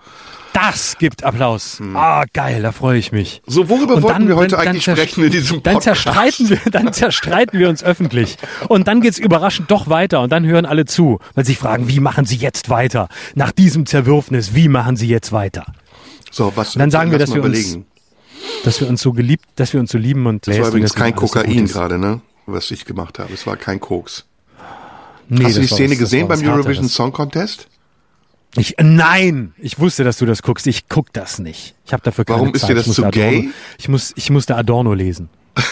Das 0.54 0.98
gibt 1.00 1.24
Applaus. 1.24 1.80
Hm. 1.80 1.96
Ah, 1.96 2.26
geil, 2.32 2.62
da 2.62 2.72
freue 2.72 3.00
ich 3.00 3.12
mich. 3.12 3.42
So, 3.48 3.70
worüber 3.70 3.96
und 3.96 4.04
wollten 4.04 4.20
dann, 4.20 4.28
wir 4.28 4.36
heute 4.36 4.56
dann, 4.56 4.68
eigentlich 4.68 4.86
dann 4.86 4.96
sprechen 4.96 5.24
in 5.26 5.32
diesem 5.32 5.62
Podcast? 5.62 5.76
Dann 5.76 5.82
zerstreiten 5.82 6.50
wir, 6.50 6.60
dann 6.72 6.94
zerstreiten 6.94 7.60
wir 7.60 7.70
uns 7.70 7.84
öffentlich. 7.84 8.38
Und 8.70 8.88
dann 8.88 9.02
geht's 9.02 9.18
überraschend 9.18 9.72
doch 9.72 9.90
weiter 9.90 10.22
und 10.22 10.32
dann 10.32 10.46
hören 10.46 10.66
alle 10.66 10.86
zu, 10.86 11.20
weil 11.34 11.46
sie 11.46 11.56
fragen, 11.56 11.88
wie 11.88 12.00
machen 12.00 12.26
sie 12.26 12.38
jetzt 12.38 12.70
weiter? 12.70 13.10
Nach 13.36 13.52
diesem 13.52 13.86
Zerwürfnis, 13.86 14.54
wie 14.54 14.68
machen 14.68 14.96
sie 14.96 15.08
jetzt 15.08 15.32
weiter? 15.32 15.66
So, 16.32 16.54
was? 16.56 16.76
Und 16.76 16.80
dann 16.80 16.92
sagen 16.92 17.12
wir, 17.12 17.18
dass 17.18 17.32
wir 17.32 17.40
überlegen. 17.40 17.74
uns, 17.74 17.86
dass 18.64 18.80
wir 18.80 18.88
uns 18.88 19.02
so 19.02 19.12
geliebt, 19.12 19.46
dass 19.56 19.74
wir 19.74 19.80
uns 19.80 19.92
so 19.92 19.98
lieben 19.98 20.26
und 20.28 20.48
das 20.48 20.60
war 20.60 20.68
übrigens 20.68 20.94
kein 20.94 21.16
Kokain 21.16 21.66
gerade, 21.68 21.98
ne? 21.98 22.22
Was 22.46 22.72
ich 22.72 22.86
gemacht 22.86 23.20
habe. 23.20 23.34
Es 23.34 23.48
war 23.48 23.56
kein 23.56 23.80
Koks. 23.80 24.26
Nee, 25.30 25.46
Hast 25.46 25.56
du 25.56 25.62
die 25.62 25.68
Szene 25.68 25.96
gesehen 25.96 26.28
beim 26.28 26.46
Eurovision 26.48 26.90
Song 26.90 27.12
Contest? 27.12 27.68
Ich, 28.56 28.76
nein, 28.80 29.54
ich 29.58 29.80
wusste, 29.80 30.04
dass 30.04 30.18
du 30.18 30.26
das 30.26 30.44
guckst. 30.44 30.68
Ich 30.68 30.88
guck 30.88 31.12
das 31.14 31.40
nicht. 31.40 31.76
Ich 31.86 31.94
habe 31.94 32.04
dafür 32.04 32.26
keine 32.26 32.40
Warum 32.40 32.54
Zeit. 32.54 32.62
ist 32.62 32.70
dir 32.70 32.76
das 32.76 32.86
zu 32.86 33.06
Adorno, 33.06 33.12
gay? 33.12 33.50
Ich 33.78 33.90
muss, 33.90 34.14
ich 34.16 34.30
musste 34.30 34.56
Adorno 34.56 34.94
lesen. 34.94 35.30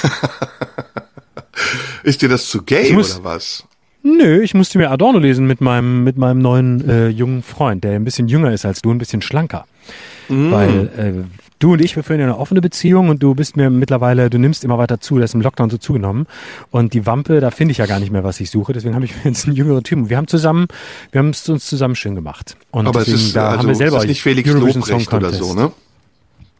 ist 2.03 2.21
dir 2.21 2.29
das 2.29 2.49
zu 2.49 2.63
gay 2.63 2.93
muss, 2.93 3.15
oder 3.15 3.23
was? 3.23 3.65
Nö, 4.03 4.41
ich 4.41 4.55
musste 4.55 4.79
mir 4.79 4.89
Adorno 4.89 5.19
lesen 5.19 5.45
mit 5.45 5.61
meinem, 5.61 6.03
mit 6.03 6.17
meinem 6.17 6.39
neuen 6.39 6.89
äh, 6.89 7.09
jungen 7.09 7.43
Freund, 7.43 7.83
der 7.83 7.93
ein 7.93 8.03
bisschen 8.03 8.27
jünger 8.27 8.51
ist 8.51 8.65
als 8.65 8.81
du, 8.81 8.91
ein 8.91 8.97
bisschen 8.97 9.21
schlanker. 9.21 9.65
Mm. 10.27 10.51
Weil 10.51 10.87
äh, 10.97 11.13
du 11.63 11.73
und 11.73 11.81
ich, 11.81 11.95
wir 11.95 12.03
führen 12.03 12.19
ja 12.19 12.25
eine 12.25 12.37
offene 12.37 12.61
Beziehung 12.61 13.09
und 13.09 13.23
du 13.23 13.35
bist 13.35 13.55
mir 13.55 13.69
mittlerweile, 13.69 14.29
du 14.29 14.37
nimmst 14.37 14.63
immer 14.63 14.77
weiter 14.77 14.99
zu, 14.99 15.19
das 15.19 15.31
ist 15.31 15.35
im 15.35 15.41
Lockdown 15.41 15.69
so 15.69 15.77
zugenommen. 15.77 16.27
Und 16.71 16.93
die 16.93 17.05
Wampe, 17.05 17.39
da 17.39 17.51
finde 17.51 17.71
ich 17.71 17.77
ja 17.77 17.85
gar 17.85 17.99
nicht 17.99 18.11
mehr, 18.11 18.23
was 18.23 18.39
ich 18.39 18.49
suche. 18.49 18.73
Deswegen 18.73 18.95
habe 18.95 19.05
ich 19.05 19.15
mir 19.23 19.31
jetzt 19.31 19.45
einen 19.45 19.55
jüngeren 19.55 19.83
Typen. 19.83 20.09
Wir 20.09 20.17
haben 20.17 20.27
zusammen, 20.27 20.67
wir 21.11 21.19
haben 21.19 21.29
es 21.29 21.47
uns 21.47 21.65
zusammen 21.65 21.95
schön 21.95 22.15
gemacht. 22.15 22.57
Und 22.71 22.87
Aber 22.87 22.99
deswegen, 22.99 23.17
es 23.17 23.23
ist, 23.27 23.35
da 23.35 23.49
also, 23.49 23.59
haben 23.59 23.67
wir 23.67 23.75
selber 23.75 23.97
ist 23.97 24.07
nicht 24.07 24.21
Felix 24.21 24.49
Eurovision 24.49 24.81
Lobrecht 24.81 25.13
oder 25.13 25.31
so, 25.31 25.53
ne? 25.53 25.71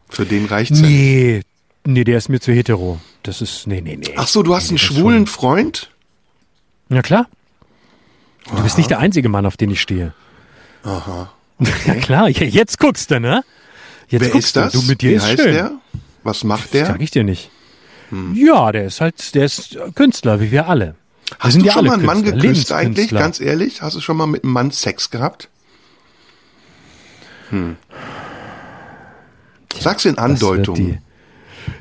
Für 0.10 0.26
den 0.26 0.46
reicht's 0.46 0.80
ja. 0.80 0.86
Nee, 0.86 1.42
nee, 1.86 2.04
der 2.04 2.18
ist 2.18 2.30
mir 2.30 2.40
zu 2.40 2.52
hetero. 2.52 3.00
Das 3.24 3.42
ist, 3.42 3.68
nee, 3.68 3.82
nee, 3.82 3.98
nee. 3.98 4.14
Ach 4.18 4.28
so, 4.28 4.44
du 4.44 4.54
hast 4.54 4.66
nee, 4.66 4.70
einen 4.72 4.78
schwulen 4.80 5.28
Freund? 5.28 5.90
Ja, 6.90 7.02
klar. 7.02 7.28
Du 8.46 8.54
Aha. 8.54 8.62
bist 8.62 8.78
nicht 8.78 8.90
der 8.90 9.00
einzige 9.00 9.30
Mann, 9.30 9.46
auf 9.46 9.56
den 9.56 9.72
ich 9.72 9.82
stehe. 9.82 10.14
Aha. 10.84 11.32
Okay. 11.60 11.72
Ja 11.86 11.94
klar, 11.96 12.28
jetzt 12.28 12.80
guckst 12.80 13.12
du, 13.12 13.20
ne? 13.20 13.44
Jetzt 14.12 14.22
Wer 14.26 14.36
ist 14.36 14.56
das? 14.58 14.74
Du, 14.74 14.82
mit 14.84 15.02
dir 15.02 15.12
Wie 15.12 15.20
heißt 15.22 15.42
schön. 15.42 15.54
der? 15.54 15.72
Was 16.24 16.44
macht 16.44 16.74
der? 16.74 16.82
Das 16.82 16.90
sag 16.90 17.02
ich 17.02 17.12
dir 17.12 17.24
nicht. 17.24 17.50
Hm. 18.10 18.36
Ja, 18.36 18.72
der 18.74 18.86
ist 18.86 19.00
halt, 19.00 19.34
der 19.36 19.46
ist 19.46 19.78
Künstler, 19.96 20.42
wie 20.42 20.52
wir 20.52 20.68
alle. 20.68 20.96
Hast 21.40 21.58
du 21.58 21.72
schon 21.72 21.86
mal 21.86 21.94
einen 21.94 22.06
Mann 22.06 22.24
geküsst 22.24 22.74
eigentlich, 22.74 23.10
ganz 23.12 23.40
ehrlich? 23.40 23.82
Hast 23.82 23.96
du 23.96 24.02
schon 24.02 24.18
mal 24.18 24.28
mit 24.28 24.44
einem 24.44 24.52
Mann 24.52 24.72
Sex 24.72 25.10
gehabt? 25.12 25.48
Hm. 27.52 27.78
Sag's 29.80 30.04
in 30.04 30.18
Andeutung. 30.18 31.00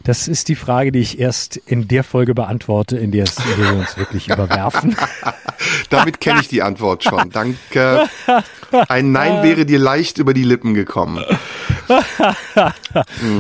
Das 0.05 0.29
ist 0.29 0.49
die 0.49 0.55
Frage, 0.55 0.93
die 0.93 1.01
ich 1.01 1.19
erst 1.19 1.57
in 1.57 1.89
der 1.89 2.05
Folge 2.05 2.35
beantworte, 2.35 2.97
in 2.97 3.11
der 3.11 3.27
wir 3.27 3.75
uns 3.75 3.97
wirklich 3.97 4.29
überwerfen. 4.33 4.97
Damit 5.91 6.21
kenne 6.21 6.41
ich 6.41 6.49
die 6.49 6.63
Antwort 6.63 7.03
schon. 7.03 7.31
Danke. 7.31 8.09
Ein 8.89 9.13
Nein 9.13 9.43
wäre 9.43 9.67
dir 9.67 9.79
leicht 9.79 10.19
über 10.19 10.35
die 10.35 10.45
Lippen 10.45 10.75
gekommen. 10.75 11.25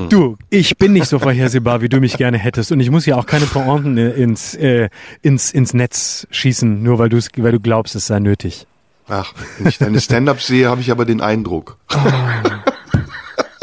Du, 0.08 0.36
ich 0.48 0.76
bin 0.76 0.92
nicht 0.92 1.06
so 1.06 1.20
vorhersehbar, 1.20 1.82
wie 1.82 1.88
du 1.88 2.00
mich 2.00 2.16
gerne 2.16 2.36
hättest. 2.36 2.72
Und 2.72 2.80
ich 2.80 2.90
muss 2.90 3.06
ja 3.06 3.16
auch 3.16 3.26
keine 3.26 3.46
Pointen 3.46 3.96
ins, 3.96 4.54
äh, 4.54 4.88
ins, 5.22 5.52
ins 5.52 5.72
Netz 5.72 6.26
schießen, 6.30 6.82
nur 6.82 6.98
weil, 6.98 7.10
weil 7.12 7.52
du 7.52 7.60
glaubst, 7.60 7.94
es 7.94 8.08
sei 8.08 8.18
nötig. 8.18 8.66
Ach, 9.08 9.32
wenn 9.58 9.68
ich 9.68 9.78
deine 9.78 10.00
Stand-ups 10.00 10.48
sehe, 10.48 10.68
habe 10.68 10.80
ich 10.80 10.90
aber 10.90 11.04
den 11.04 11.20
Eindruck. 11.20 11.78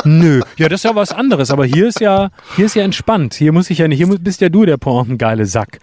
Nö, 0.03 0.41
ja, 0.57 0.70
das 0.70 0.80
ist 0.80 0.84
ja 0.84 0.95
was 0.95 1.11
anderes. 1.11 1.51
Aber 1.51 1.65
hier 1.65 1.88
ist 1.88 1.99
ja, 1.99 2.30
hier 2.55 2.65
ist 2.65 2.76
ja 2.76 2.84
entspannt. 2.84 3.34
Hier 3.34 3.51
muss 3.51 3.70
ich 3.70 3.80
ja 3.80 3.88
nicht, 3.88 3.97
hier 3.97 4.07
bist 4.20 4.41
ja 4.41 4.49
du 4.49 4.65
der 4.65 4.78
pointengeile 4.78 5.45
Sack. 5.45 5.80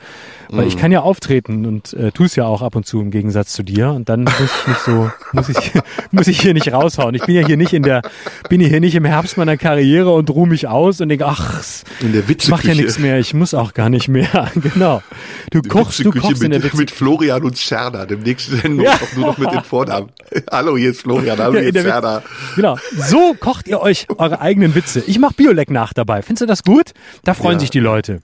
Weil 0.50 0.64
mm. 0.64 0.68
ich 0.68 0.76
kann 0.76 0.92
ja 0.92 1.00
auftreten 1.00 1.66
und 1.66 1.92
äh, 1.94 2.12
tu's 2.12 2.36
ja 2.36 2.44
auch 2.44 2.62
ab 2.62 2.76
und 2.76 2.86
zu 2.86 3.00
im 3.00 3.10
Gegensatz 3.10 3.52
zu 3.52 3.62
dir. 3.62 3.90
Und 3.90 4.08
dann 4.08 4.24
muss 4.24 4.40
ich 4.40 4.68
nicht 4.68 4.80
so, 4.80 5.10
muss 5.32 5.48
ich, 5.48 5.72
muss 6.10 6.26
ich 6.26 6.40
hier 6.40 6.54
nicht 6.54 6.72
raushauen. 6.72 7.14
Ich 7.14 7.24
bin 7.24 7.34
ja 7.34 7.46
hier 7.46 7.56
nicht 7.56 7.72
in 7.72 7.82
der, 7.82 8.02
bin 8.48 8.60
hier 8.60 8.80
nicht 8.80 8.94
im 8.94 9.04
Herbst 9.04 9.36
meiner 9.36 9.56
Karriere 9.56 10.12
und 10.12 10.30
ruhe 10.30 10.48
mich 10.48 10.68
aus 10.68 11.00
und 11.00 11.08
denke, 11.08 11.26
ach, 11.26 11.64
in 12.00 12.12
der 12.12 12.22
ich 12.28 12.48
mach 12.48 12.64
ja 12.64 12.74
nichts 12.74 12.98
mehr. 12.98 13.18
Ich 13.18 13.34
muss 13.34 13.54
auch 13.54 13.74
gar 13.74 13.90
nicht 13.90 14.08
mehr. 14.08 14.50
genau. 14.74 15.02
Du 15.50 15.60
die 15.60 15.68
kochst, 15.68 16.04
du 16.04 16.10
kochst 16.10 16.42
mit, 16.42 16.42
in 16.42 16.50
der 16.50 16.62
Witze 16.62 16.76
mit 16.76 16.90
Florian 16.90 17.42
und 17.42 17.58
Scherda. 17.58 18.06
Demnächst 18.06 18.50
Sendung 18.62 18.86
ja. 18.86 18.98
nur 19.16 19.28
noch 19.28 19.38
mit 19.38 19.52
den 19.52 19.62
Vornamen. 19.62 20.10
Hallo, 20.50 20.76
hier 20.76 20.90
ist 20.90 21.02
Florian. 21.02 21.38
Hallo, 21.38 21.58
hier 21.58 21.74
ist 21.74 21.82
Scherda. 21.82 22.22
Genau. 22.56 22.76
So 22.96 23.34
kocht 23.38 23.68
ihr 23.68 23.80
euch 23.80 24.06
eure 24.18 24.40
eigenen 24.40 24.74
Witze. 24.74 25.02
Ich 25.06 25.18
mach 25.18 25.32
Biolek 25.32 25.70
nach 25.70 25.92
dabei. 25.92 26.22
Findest 26.22 26.42
du 26.42 26.46
das 26.46 26.62
gut? 26.62 26.92
Da 27.24 27.34
freuen 27.34 27.54
ja. 27.54 27.60
sich 27.60 27.70
die 27.70 27.80
Leute. 27.80 28.22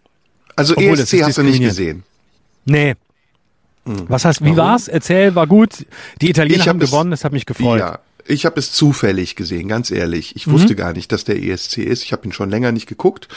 Also 0.57 0.77
Obwohl, 0.77 0.99
ESC 0.99 1.23
hast 1.23 1.39
du 1.39 1.43
nicht 1.43 1.61
gesehen? 1.61 2.05
Nee. 2.65 2.95
Hm. 3.87 4.05
Was 4.09 4.25
heißt, 4.25 4.41
wie 4.43 4.57
Warum? 4.57 4.57
war's? 4.59 4.89
Erzähl, 4.89 5.35
war 5.35 5.47
gut. 5.47 5.87
Die 6.21 6.31
Italiener 6.31 6.67
haben 6.67 6.79
gewonnen, 6.79 7.11
das 7.11 7.25
hat 7.25 7.33
mich 7.33 7.47
gefreut. 7.47 7.81
Ja, 7.81 7.99
ich 8.27 8.47
habe 8.47 8.61
es 8.61 8.73
zufällig 8.73 9.37
gesehen, 9.37 9.69
ganz 9.69 9.91
ehrlich. 9.91 10.37
Ich 10.37 10.47
mhm. 10.47 10.53
wusste 10.53 10.77
gar 10.77 10.93
nicht, 10.93 11.13
dass 11.13 11.25
der 11.25 11.43
ESC 11.43 11.79
ist. 11.79 12.05
Ich 12.05 12.13
habe 12.13 12.27
ihn 12.27 12.33
schon 12.33 12.51
länger 12.51 12.73
nicht 12.73 12.87
geguckt. 12.87 13.29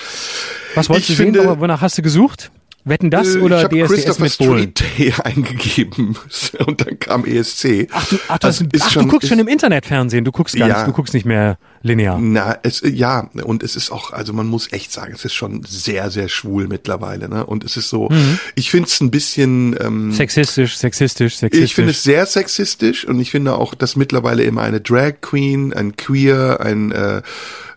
Was 0.75 0.89
wolltest 0.89 1.11
ich 1.11 1.17
du 1.17 1.23
finde, 1.23 1.41
sehen? 1.41 1.59
Wonach 1.59 1.81
hast 1.81 1.97
du 1.97 2.01
gesucht? 2.01 2.51
Wetten 2.85 3.09
das 3.09 3.35
äh, 3.35 3.39
oder 3.39 3.61
ich 3.61 3.69
DSDS 3.69 4.05
Christopher 4.05 4.23
mit 4.23 4.37
Bohlen? 4.37 4.73
Street 4.77 5.19
eingegeben 5.25 6.17
und 6.65 6.85
dann 6.85 6.99
kam 6.99 7.25
ESC. 7.25 7.87
Ach, 7.91 8.05
du, 8.07 8.17
ach, 8.27 8.37
das, 8.39 8.63
ach, 8.81 8.89
schon, 8.91 9.03
du 9.03 9.09
guckst 9.09 9.23
ist, 9.23 9.29
schon 9.29 9.39
im 9.39 9.47
Internetfernsehen, 9.47 10.25
du 10.25 10.31
guckst 10.31 10.55
gar 10.57 10.67
ja, 10.67 10.77
nicht, 10.77 10.87
du 10.87 10.91
guckst 10.91 11.13
nicht 11.13 11.25
mehr 11.25 11.57
linear. 11.83 12.17
Na, 12.19 12.57
es, 12.63 12.81
ja, 12.83 13.29
und 13.43 13.61
es 13.61 13.75
ist 13.75 13.91
auch, 13.91 14.11
also 14.11 14.33
man 14.33 14.47
muss 14.47 14.71
echt 14.71 14.91
sagen, 14.91 15.13
es 15.13 15.25
ist 15.25 15.33
schon 15.33 15.63
sehr, 15.67 16.09
sehr 16.09 16.29
schwul 16.29 16.67
mittlerweile, 16.67 17.29
ne? 17.29 17.45
Und 17.45 17.63
es 17.63 17.77
ist 17.77 17.89
so, 17.89 18.09
mhm. 18.09 18.39
ich 18.55 18.71
finde 18.71 18.87
es 18.87 18.99
ein 19.01 19.11
bisschen 19.11 19.75
ähm, 19.79 20.11
sexistisch, 20.11 20.77
sexistisch, 20.77 21.37
sexistisch. 21.37 21.63
Ich 21.63 21.75
finde 21.75 21.91
es 21.91 22.01
sehr 22.01 22.25
sexistisch 22.25 23.05
und 23.05 23.19
ich 23.19 23.31
finde 23.31 23.55
auch, 23.55 23.75
dass 23.75 23.95
mittlerweile 23.95 24.43
immer 24.43 24.61
eine 24.61 24.81
Drag 24.81 25.15
Queen, 25.21 25.73
ein 25.73 25.95
Queer, 25.97 26.61
ein 26.61 26.91
äh, 26.91 27.21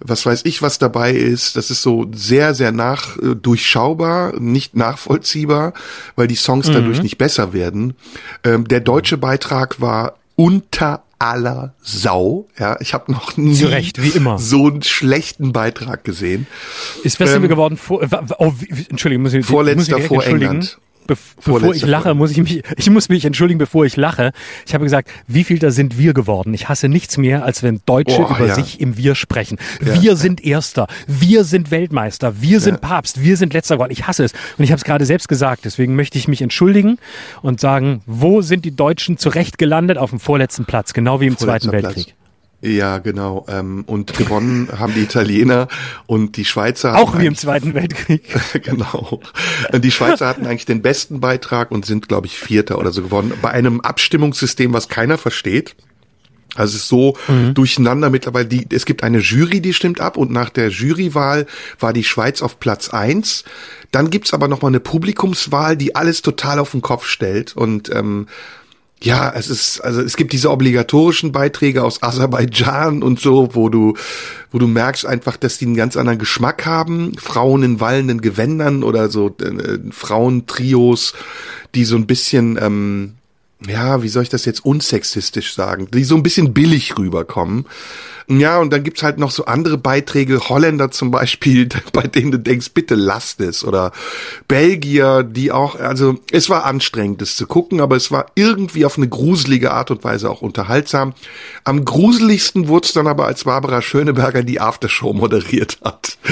was 0.00 0.24
weiß 0.24 0.42
ich, 0.44 0.62
was 0.62 0.78
dabei 0.78 1.12
ist. 1.12 1.56
Das 1.56 1.70
ist 1.70 1.82
so 1.82 2.06
sehr, 2.14 2.54
sehr 2.54 2.72
nach 2.72 3.16
äh, 3.18 3.34
durchschaubar, 3.34 4.38
nicht 4.38 4.76
nachvollziehbar, 4.76 5.72
weil 6.14 6.28
die 6.28 6.36
Songs 6.36 6.68
mhm. 6.68 6.74
dadurch 6.74 7.02
nicht 7.02 7.18
besser 7.18 7.52
werden. 7.52 7.94
Ähm, 8.44 8.68
der 8.68 8.80
deutsche 8.80 9.18
Beitrag 9.18 9.80
war 9.80 10.16
unter 10.36 11.02
aller 11.18 11.74
Sau. 11.82 12.46
Ja, 12.58 12.76
ich 12.80 12.94
habe 12.94 13.10
noch 13.10 13.36
nie 13.36 13.64
Recht, 13.64 14.02
wie 14.02 14.10
immer. 14.10 14.38
so 14.38 14.66
einen 14.66 14.82
schlechten 14.82 15.52
Beitrag 15.52 16.04
gesehen. 16.04 16.46
Ist 17.02 17.16
Festival 17.16 17.44
ähm, 17.44 17.48
geworden 17.48 17.76
vor, 17.76 18.06
oh, 18.38 18.52
Entschuldigung, 18.90 19.22
muss 19.22 19.32
ich, 19.32 19.44
vorletzter 19.44 19.96
muss 19.96 20.02
ich 20.02 20.08
vor 20.08 20.24
England 20.24 20.78
be 21.06 21.16
bevor 21.36 21.74
ich 21.74 21.84
lache, 21.84 22.14
muss 22.14 22.30
ich 22.30 22.38
mich, 22.38 22.62
ich 22.76 22.90
muss 22.90 23.08
mich 23.08 23.24
entschuldigen, 23.24 23.58
bevor 23.58 23.84
ich 23.84 23.96
lache. 23.96 24.32
Ich 24.66 24.74
habe 24.74 24.84
gesagt, 24.84 25.10
wie 25.26 25.44
viel 25.44 25.58
da 25.58 25.70
sind 25.70 25.98
wir 25.98 26.14
geworden? 26.14 26.54
Ich 26.54 26.68
hasse 26.68 26.88
nichts 26.88 27.16
mehr, 27.18 27.44
als 27.44 27.62
wenn 27.62 27.80
Deutsche 27.86 28.24
oh, 28.24 28.30
über 28.30 28.46
ja. 28.46 28.54
sich 28.54 28.80
im 28.80 28.96
Wir 28.96 29.14
sprechen. 29.14 29.58
Ja. 29.84 30.00
Wir 30.00 30.16
sind 30.16 30.44
Erster, 30.44 30.86
wir 31.06 31.44
sind 31.44 31.70
Weltmeister, 31.70 32.40
wir 32.40 32.60
sind 32.60 32.74
ja. 32.74 32.88
Papst, 32.88 33.22
wir 33.22 33.36
sind 33.36 33.52
letzter 33.52 33.76
Gott. 33.76 33.90
Ich 33.90 34.06
hasse 34.06 34.24
es. 34.24 34.32
Und 34.58 34.64
ich 34.64 34.70
habe 34.70 34.78
es 34.78 34.84
gerade 34.84 35.04
selbst 35.04 35.28
gesagt, 35.28 35.64
deswegen 35.64 35.94
möchte 35.96 36.18
ich 36.18 36.28
mich 36.28 36.42
entschuldigen 36.42 36.98
und 37.42 37.60
sagen, 37.60 38.02
wo 38.06 38.42
sind 38.42 38.64
die 38.64 38.74
Deutschen 38.74 39.18
zurecht 39.18 39.58
gelandet? 39.58 39.98
Auf 39.98 40.10
dem 40.10 40.20
vorletzten 40.20 40.64
Platz, 40.64 40.92
genau 40.92 41.20
wie 41.20 41.26
im 41.26 41.38
Zweiten 41.38 41.72
Weltkrieg. 41.72 42.06
Platz. 42.06 42.25
Ja, 42.62 42.98
genau. 42.98 43.46
Ähm, 43.48 43.84
und 43.86 44.14
gewonnen 44.14 44.68
haben 44.78 44.94
die 44.94 45.02
Italiener 45.02 45.68
und 46.06 46.36
die 46.36 46.44
Schweizer. 46.44 46.96
Auch 46.96 47.18
wie 47.18 47.26
im 47.26 47.36
Zweiten 47.36 47.74
Weltkrieg. 47.74 48.22
genau. 48.62 49.20
Die 49.72 49.90
Schweizer 49.90 50.26
hatten 50.26 50.46
eigentlich 50.46 50.66
den 50.66 50.82
besten 50.82 51.20
Beitrag 51.20 51.70
und 51.70 51.84
sind, 51.84 52.08
glaube 52.08 52.26
ich, 52.26 52.38
Vierter 52.38 52.78
oder 52.78 52.92
so 52.92 53.02
geworden. 53.02 53.32
Bei 53.42 53.50
einem 53.50 53.80
Abstimmungssystem, 53.80 54.72
was 54.72 54.88
keiner 54.88 55.18
versteht. 55.18 55.76
Also 56.56 56.76
es 56.76 56.82
ist 56.82 56.88
so 56.88 57.16
mhm. 57.28 57.54
durcheinander 57.54 58.10
mittlerweile. 58.10 58.46
Die, 58.46 58.66
es 58.70 58.86
gibt 58.86 59.02
eine 59.02 59.18
Jury, 59.18 59.60
die 59.60 59.74
stimmt 59.74 60.00
ab 60.00 60.16
und 60.16 60.30
nach 60.30 60.48
der 60.48 60.70
Jurywahl 60.70 61.46
war 61.78 61.92
die 61.92 62.04
Schweiz 62.04 62.40
auf 62.40 62.58
Platz 62.58 62.88
eins. 62.88 63.44
Dann 63.92 64.10
gibt's 64.10 64.32
aber 64.32 64.48
noch 64.48 64.62
mal 64.62 64.68
eine 64.68 64.80
Publikumswahl, 64.80 65.76
die 65.76 65.94
alles 65.94 66.22
total 66.22 66.58
auf 66.58 66.70
den 66.70 66.82
Kopf 66.82 67.06
stellt 67.06 67.54
und 67.56 67.94
ähm, 67.94 68.26
ja, 69.02 69.30
es 69.34 69.50
ist, 69.50 69.80
also 69.80 70.00
es 70.00 70.16
gibt 70.16 70.32
diese 70.32 70.50
obligatorischen 70.50 71.30
Beiträge 71.30 71.84
aus 71.84 72.02
Aserbaidschan 72.02 73.02
und 73.02 73.20
so, 73.20 73.54
wo 73.54 73.68
du, 73.68 73.94
wo 74.50 74.58
du 74.58 74.66
merkst 74.66 75.04
einfach, 75.04 75.36
dass 75.36 75.58
die 75.58 75.66
einen 75.66 75.76
ganz 75.76 75.96
anderen 75.96 76.18
Geschmack 76.18 76.64
haben. 76.64 77.12
Frauen 77.18 77.62
in 77.62 77.80
wallenden 77.80 78.22
Gewändern 78.22 78.82
oder 78.82 79.10
so 79.10 79.36
äh, 79.40 79.78
Frauentrios, 79.90 81.12
die 81.74 81.84
so 81.84 81.96
ein 81.96 82.06
bisschen, 82.06 82.58
ähm, 82.60 83.15
ja, 83.64 84.02
wie 84.02 84.08
soll 84.08 84.22
ich 84.22 84.28
das 84.28 84.44
jetzt 84.44 84.64
unsexistisch 84.64 85.54
sagen, 85.54 85.88
die 85.90 86.04
so 86.04 86.14
ein 86.14 86.22
bisschen 86.22 86.52
billig 86.52 86.98
rüberkommen. 86.98 87.66
Ja, 88.28 88.58
und 88.58 88.72
dann 88.72 88.82
gibt's 88.82 89.04
halt 89.04 89.18
noch 89.18 89.30
so 89.30 89.44
andere 89.44 89.78
Beiträge, 89.78 90.48
Holländer 90.48 90.90
zum 90.90 91.10
Beispiel, 91.10 91.68
bei 91.92 92.02
denen 92.02 92.32
du 92.32 92.38
denkst, 92.38 92.72
bitte 92.74 92.96
lasst 92.96 93.40
es. 93.40 93.64
Oder 93.64 93.92
Belgier, 94.48 95.22
die 95.22 95.52
auch, 95.52 95.78
also 95.78 96.18
es 96.32 96.50
war 96.50 96.64
anstrengend, 96.64 97.22
das 97.22 97.36
zu 97.36 97.46
gucken, 97.46 97.80
aber 97.80 97.96
es 97.96 98.10
war 98.10 98.26
irgendwie 98.34 98.84
auf 98.84 98.98
eine 98.98 99.08
gruselige 99.08 99.70
Art 99.70 99.90
und 99.90 100.04
Weise 100.04 100.28
auch 100.28 100.42
unterhaltsam. 100.42 101.14
Am 101.64 101.84
gruseligsten 101.84 102.68
wurde 102.68 102.86
es 102.86 102.92
dann 102.92 103.06
aber, 103.06 103.26
als 103.26 103.44
Barbara 103.44 103.80
Schöneberger 103.80 104.42
die 104.42 104.60
Aftershow 104.60 105.12
moderiert 105.12 105.78
hat. 105.84 106.18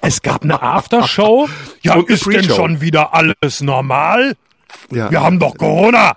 Es 0.00 0.22
gab 0.22 0.42
eine 0.42 0.62
Aftershow? 0.62 1.48
Ja, 1.82 1.96
und 1.96 2.08
ist 2.08 2.24
denn 2.24 2.44
schon 2.44 2.80
wieder 2.80 3.14
alles 3.14 3.60
normal? 3.60 4.36
Ja. 4.90 5.10
Wir 5.10 5.20
haben 5.22 5.38
doch 5.38 5.56
Corona. 5.56 6.16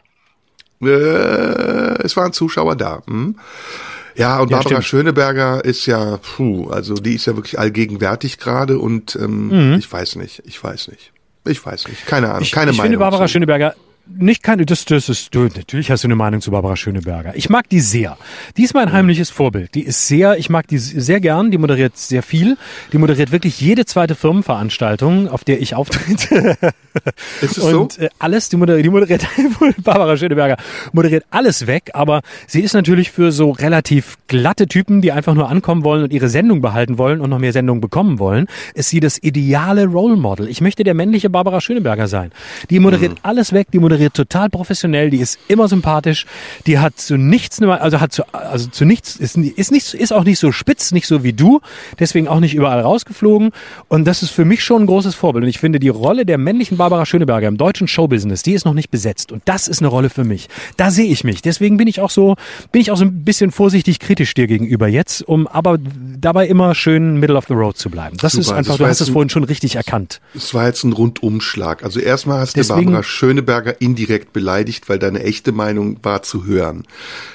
Äh, 0.81 2.03
es 2.03 2.17
waren 2.17 2.33
Zuschauer 2.33 2.75
da. 2.75 3.01
Hm? 3.07 3.35
Ja, 4.15 4.39
und 4.39 4.51
ja, 4.51 4.57
Barbara 4.57 4.81
stimmt. 4.81 4.85
Schöneberger 4.85 5.63
ist 5.63 5.85
ja, 5.85 6.17
puh, 6.17 6.69
also 6.69 6.95
die 6.95 7.15
ist 7.15 7.25
ja 7.27 7.35
wirklich 7.35 7.57
allgegenwärtig 7.57 8.37
gerade 8.37 8.77
und 8.77 9.15
ähm, 9.15 9.71
mhm. 9.71 9.79
ich 9.79 9.91
weiß 9.91 10.17
nicht, 10.17 10.43
ich 10.45 10.61
weiß 10.61 10.89
nicht. 10.89 11.11
Ich 11.45 11.65
weiß 11.65 11.87
nicht, 11.87 12.05
keine 12.05 12.29
Ahnung, 12.29 12.43
ich, 12.43 12.51
keine 12.51 12.71
ich 12.71 12.77
Meinung. 12.77 12.85
Ich 12.85 12.91
finde 12.91 12.97
Barbara 12.99 13.27
Schöneberger 13.27 13.73
nicht 14.17 14.43
keine, 14.43 14.65
das, 14.65 14.85
das 14.85 15.09
ist, 15.09 15.33
du, 15.33 15.43
natürlich 15.43 15.91
hast 15.91 16.03
du 16.03 16.07
eine 16.07 16.15
Meinung 16.15 16.41
zu 16.41 16.51
Barbara 16.51 16.75
Schöneberger. 16.75 17.35
Ich 17.35 17.49
mag 17.49 17.69
die 17.69 17.79
sehr. 17.79 18.17
Die 18.57 18.63
ist 18.63 18.73
mein 18.73 18.91
heimliches 18.91 19.29
Vorbild. 19.29 19.75
Die 19.75 19.83
ist 19.83 20.07
sehr, 20.07 20.37
ich 20.37 20.49
mag 20.49 20.67
die 20.67 20.77
sehr 20.77 21.19
gern. 21.19 21.51
Die 21.51 21.57
moderiert 21.57 21.97
sehr 21.97 22.23
viel. 22.23 22.57
Die 22.93 22.97
moderiert 22.97 23.31
wirklich 23.31 23.59
jede 23.61 23.85
zweite 23.85 24.15
Firmenveranstaltung, 24.15 25.27
auf 25.29 25.43
der 25.43 25.61
ich 25.61 25.75
auftrete. 25.75 26.57
Ist 27.41 27.57
es 27.57 27.63
Und 27.63 27.93
so? 27.93 28.01
Äh, 28.01 28.09
alles, 28.19 28.49
die 28.49 28.57
moderiert, 28.57 28.85
die 28.85 28.89
moderiert, 28.89 29.25
Barbara 29.83 30.17
Schöneberger 30.17 30.57
moderiert 30.91 31.23
alles 31.29 31.67
weg. 31.67 31.91
Aber 31.93 32.21
sie 32.47 32.61
ist 32.61 32.73
natürlich 32.73 33.11
für 33.11 33.31
so 33.31 33.51
relativ 33.51 34.17
glatte 34.27 34.67
Typen, 34.67 35.01
die 35.01 35.11
einfach 35.11 35.33
nur 35.33 35.49
ankommen 35.49 35.83
wollen 35.83 36.03
und 36.03 36.13
ihre 36.13 36.29
Sendung 36.29 36.61
behalten 36.61 36.97
wollen 36.97 37.21
und 37.21 37.29
noch 37.29 37.39
mehr 37.39 37.53
Sendungen 37.53 37.81
bekommen 37.81 38.19
wollen, 38.19 38.47
ist 38.73 38.89
sie 38.89 38.99
das 38.99 39.17
ideale 39.21 39.85
Role 39.85 40.17
Model. 40.17 40.49
Ich 40.49 40.61
möchte 40.61 40.83
der 40.83 40.93
männliche 40.93 41.29
Barbara 41.29 41.61
Schöneberger 41.61 42.07
sein. 42.07 42.31
Die 42.69 42.79
moderiert 42.79 43.13
mhm. 43.13 43.19
alles 43.23 43.53
weg. 43.53 43.67
Die 43.71 43.79
moderiert 43.79 44.00
moderiert 44.01 44.13
total 44.15 44.49
professionell, 44.49 45.09
die 45.09 45.19
ist 45.19 45.37
immer 45.47 45.67
sympathisch, 45.67 46.25
die 46.65 46.79
hat 46.79 46.99
zu 46.99 47.17
nichts, 47.17 47.61
also 47.61 47.99
hat 47.99 48.11
zu, 48.11 48.23
also 48.33 48.69
zu 48.69 48.85
nichts, 48.85 49.15
ist, 49.15 49.37
ist 49.37 49.71
nicht, 49.71 49.93
ist 49.93 50.11
auch 50.11 50.23
nicht 50.23 50.39
so 50.39 50.51
spitz, 50.51 50.91
nicht 50.91 51.07
so 51.07 51.23
wie 51.23 51.33
du, 51.33 51.61
deswegen 51.99 52.27
auch 52.27 52.39
nicht 52.39 52.55
überall 52.55 52.81
rausgeflogen. 52.81 53.51
Und 53.87 54.05
das 54.05 54.23
ist 54.23 54.31
für 54.31 54.45
mich 54.45 54.63
schon 54.63 54.83
ein 54.83 54.85
großes 54.87 55.15
Vorbild. 55.15 55.43
Und 55.43 55.49
ich 55.49 55.59
finde, 55.59 55.79
die 55.79 55.89
Rolle 55.89 56.25
der 56.25 56.37
männlichen 56.37 56.77
Barbara 56.77 57.05
Schöneberger 57.05 57.47
im 57.47 57.57
deutschen 57.57 57.87
Showbusiness, 57.87 58.43
die 58.43 58.53
ist 58.53 58.65
noch 58.65 58.73
nicht 58.73 58.89
besetzt. 58.89 59.31
Und 59.31 59.43
das 59.45 59.67
ist 59.67 59.81
eine 59.81 59.87
Rolle 59.89 60.09
für 60.09 60.23
mich. 60.23 60.49
Da 60.77 60.91
sehe 60.91 61.11
ich 61.11 61.23
mich. 61.23 61.41
Deswegen 61.41 61.77
bin 61.77 61.87
ich 61.87 62.01
auch 62.01 62.09
so, 62.09 62.35
bin 62.71 62.81
ich 62.81 62.91
auch 62.91 62.97
so 62.97 63.05
ein 63.05 63.23
bisschen 63.23 63.51
vorsichtig 63.51 63.99
kritisch 63.99 64.33
dir 64.33 64.47
gegenüber 64.47 64.87
jetzt, 64.87 65.21
um 65.27 65.47
aber 65.47 65.77
dabei 66.19 66.47
immer 66.47 66.73
schön 66.75 67.19
middle 67.19 67.35
of 67.37 67.45
the 67.47 67.53
road 67.53 67.77
zu 67.77 67.89
bleiben. 67.89 68.17
Das 68.17 68.33
Super, 68.33 68.41
ist 68.41 68.51
einfach, 68.51 68.77
du 68.77 68.85
hast 68.85 69.01
es 69.01 69.09
vorhin 69.09 69.29
schon 69.29 69.43
richtig 69.43 69.75
erkannt. 69.75 70.21
Es 70.35 70.53
war 70.53 70.65
jetzt 70.65 70.83
ein 70.83 70.93
Rundumschlag. 70.93 71.83
Also 71.83 71.99
erstmal 71.99 72.39
hast 72.39 72.57
du 72.57 72.67
Barbara 72.67 73.03
Schöneberger 73.03 73.80
indirekt 73.81 74.33
beleidigt, 74.33 74.89
weil 74.89 74.99
deine 74.99 75.23
echte 75.23 75.51
Meinung 75.51 75.97
war 76.03 76.23
zu 76.23 76.45
hören. 76.45 76.83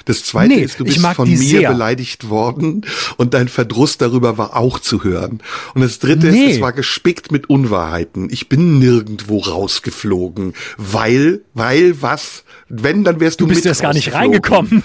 Das 0.05 0.23
zweite 0.23 0.55
nee, 0.55 0.61
ist, 0.61 0.79
du 0.79 0.85
bist 0.85 0.99
von 0.99 1.29
mir 1.29 1.37
sehr. 1.37 1.71
beleidigt 1.71 2.29
worden 2.29 2.85
und 3.17 3.33
dein 3.33 3.47
Verdruss 3.47 3.97
darüber 3.97 4.37
war 4.37 4.55
auch 4.55 4.79
zu 4.79 5.03
hören. 5.03 5.41
Und 5.73 5.81
das 5.81 5.99
dritte 5.99 6.27
nee. 6.27 6.45
ist, 6.45 6.55
es 6.55 6.61
war 6.61 6.73
gespickt 6.73 7.31
mit 7.31 7.49
Unwahrheiten. 7.49 8.29
Ich 8.31 8.49
bin 8.49 8.79
nirgendwo 8.79 9.39
rausgeflogen, 9.39 10.53
weil, 10.77 11.41
weil 11.53 12.01
was? 12.01 12.43
Wenn, 12.69 13.03
dann 13.03 13.19
wärst 13.19 13.39
du 13.41 13.45
Du 13.45 13.53
bist 13.53 13.65
erst 13.65 13.81
gar 13.81 13.93
nicht 13.93 14.13
reingekommen. 14.13 14.83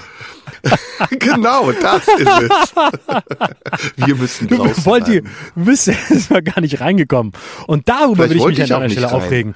genau, 1.18 1.72
das 1.72 2.06
ist 2.08 2.28
es. 2.28 2.74
Wir 4.06 4.14
müssen 4.14 4.48
draußen 4.48 4.84
Wollt 4.84 5.08
ihr, 5.08 5.22
bist 5.54 5.88
erstmal 5.88 6.42
gar 6.42 6.60
nicht 6.60 6.80
reingekommen. 6.80 7.32
Und 7.66 7.88
darüber 7.88 8.28
Vielleicht 8.28 8.44
will 8.44 8.52
ich 8.52 8.58
mich 8.58 8.72
an 8.72 8.80
deiner 8.80 8.90
Stelle 8.90 9.06
rein. 9.06 9.14
aufregen. 9.14 9.54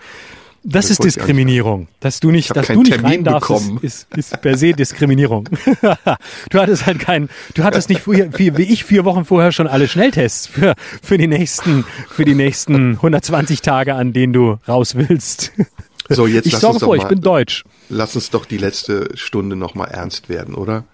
Das, 0.68 0.90
ist 0.90 1.04
Diskriminierung. 1.04 1.86
Dass 2.00 2.18
du 2.18 2.30
nicht, 2.30 2.54
dass 2.54 2.66
du 2.66 2.80
nicht 2.80 2.90
Termin 2.90 3.06
rein 3.06 3.24
darfst, 3.24 3.50
ist, 3.82 4.08
ist, 4.10 4.32
ist 4.32 4.42
per 4.42 4.56
se 4.56 4.72
Diskriminierung. 4.72 5.48
du 6.50 6.58
hattest 6.58 6.86
halt 6.86 6.98
keinen, 6.98 7.28
du 7.54 7.62
hattest 7.62 7.88
nicht 7.88 8.02
vier, 8.02 8.58
wie 8.58 8.64
ich 8.64 8.84
vier 8.84 9.04
Wochen 9.04 9.24
vorher 9.24 9.52
schon 9.52 9.68
alle 9.68 9.86
Schnelltests 9.86 10.48
für, 10.48 10.74
für 11.02 11.18
die 11.18 11.28
nächsten, 11.28 11.84
für 12.10 12.24
die 12.24 12.34
nächsten 12.34 12.92
120 12.92 13.62
Tage, 13.62 13.94
an 13.94 14.12
denen 14.12 14.32
du 14.32 14.58
raus 14.66 14.96
willst. 14.96 15.52
So, 16.08 16.26
jetzt 16.26 16.46
ich 16.46 16.56
sorge 16.56 16.80
vor, 16.80 16.96
mal, 16.96 17.02
ich 17.02 17.08
bin 17.08 17.20
deutsch. 17.20 17.64
Lass 17.89 18.14
uns 18.14 18.30
doch 18.30 18.45
die 18.47 18.59
letzte 18.59 19.09
Stunde 19.14 19.57
noch 19.57 19.74
mal 19.74 19.87
ernst 19.87 20.28
werden, 20.28 20.55
oder? 20.55 20.84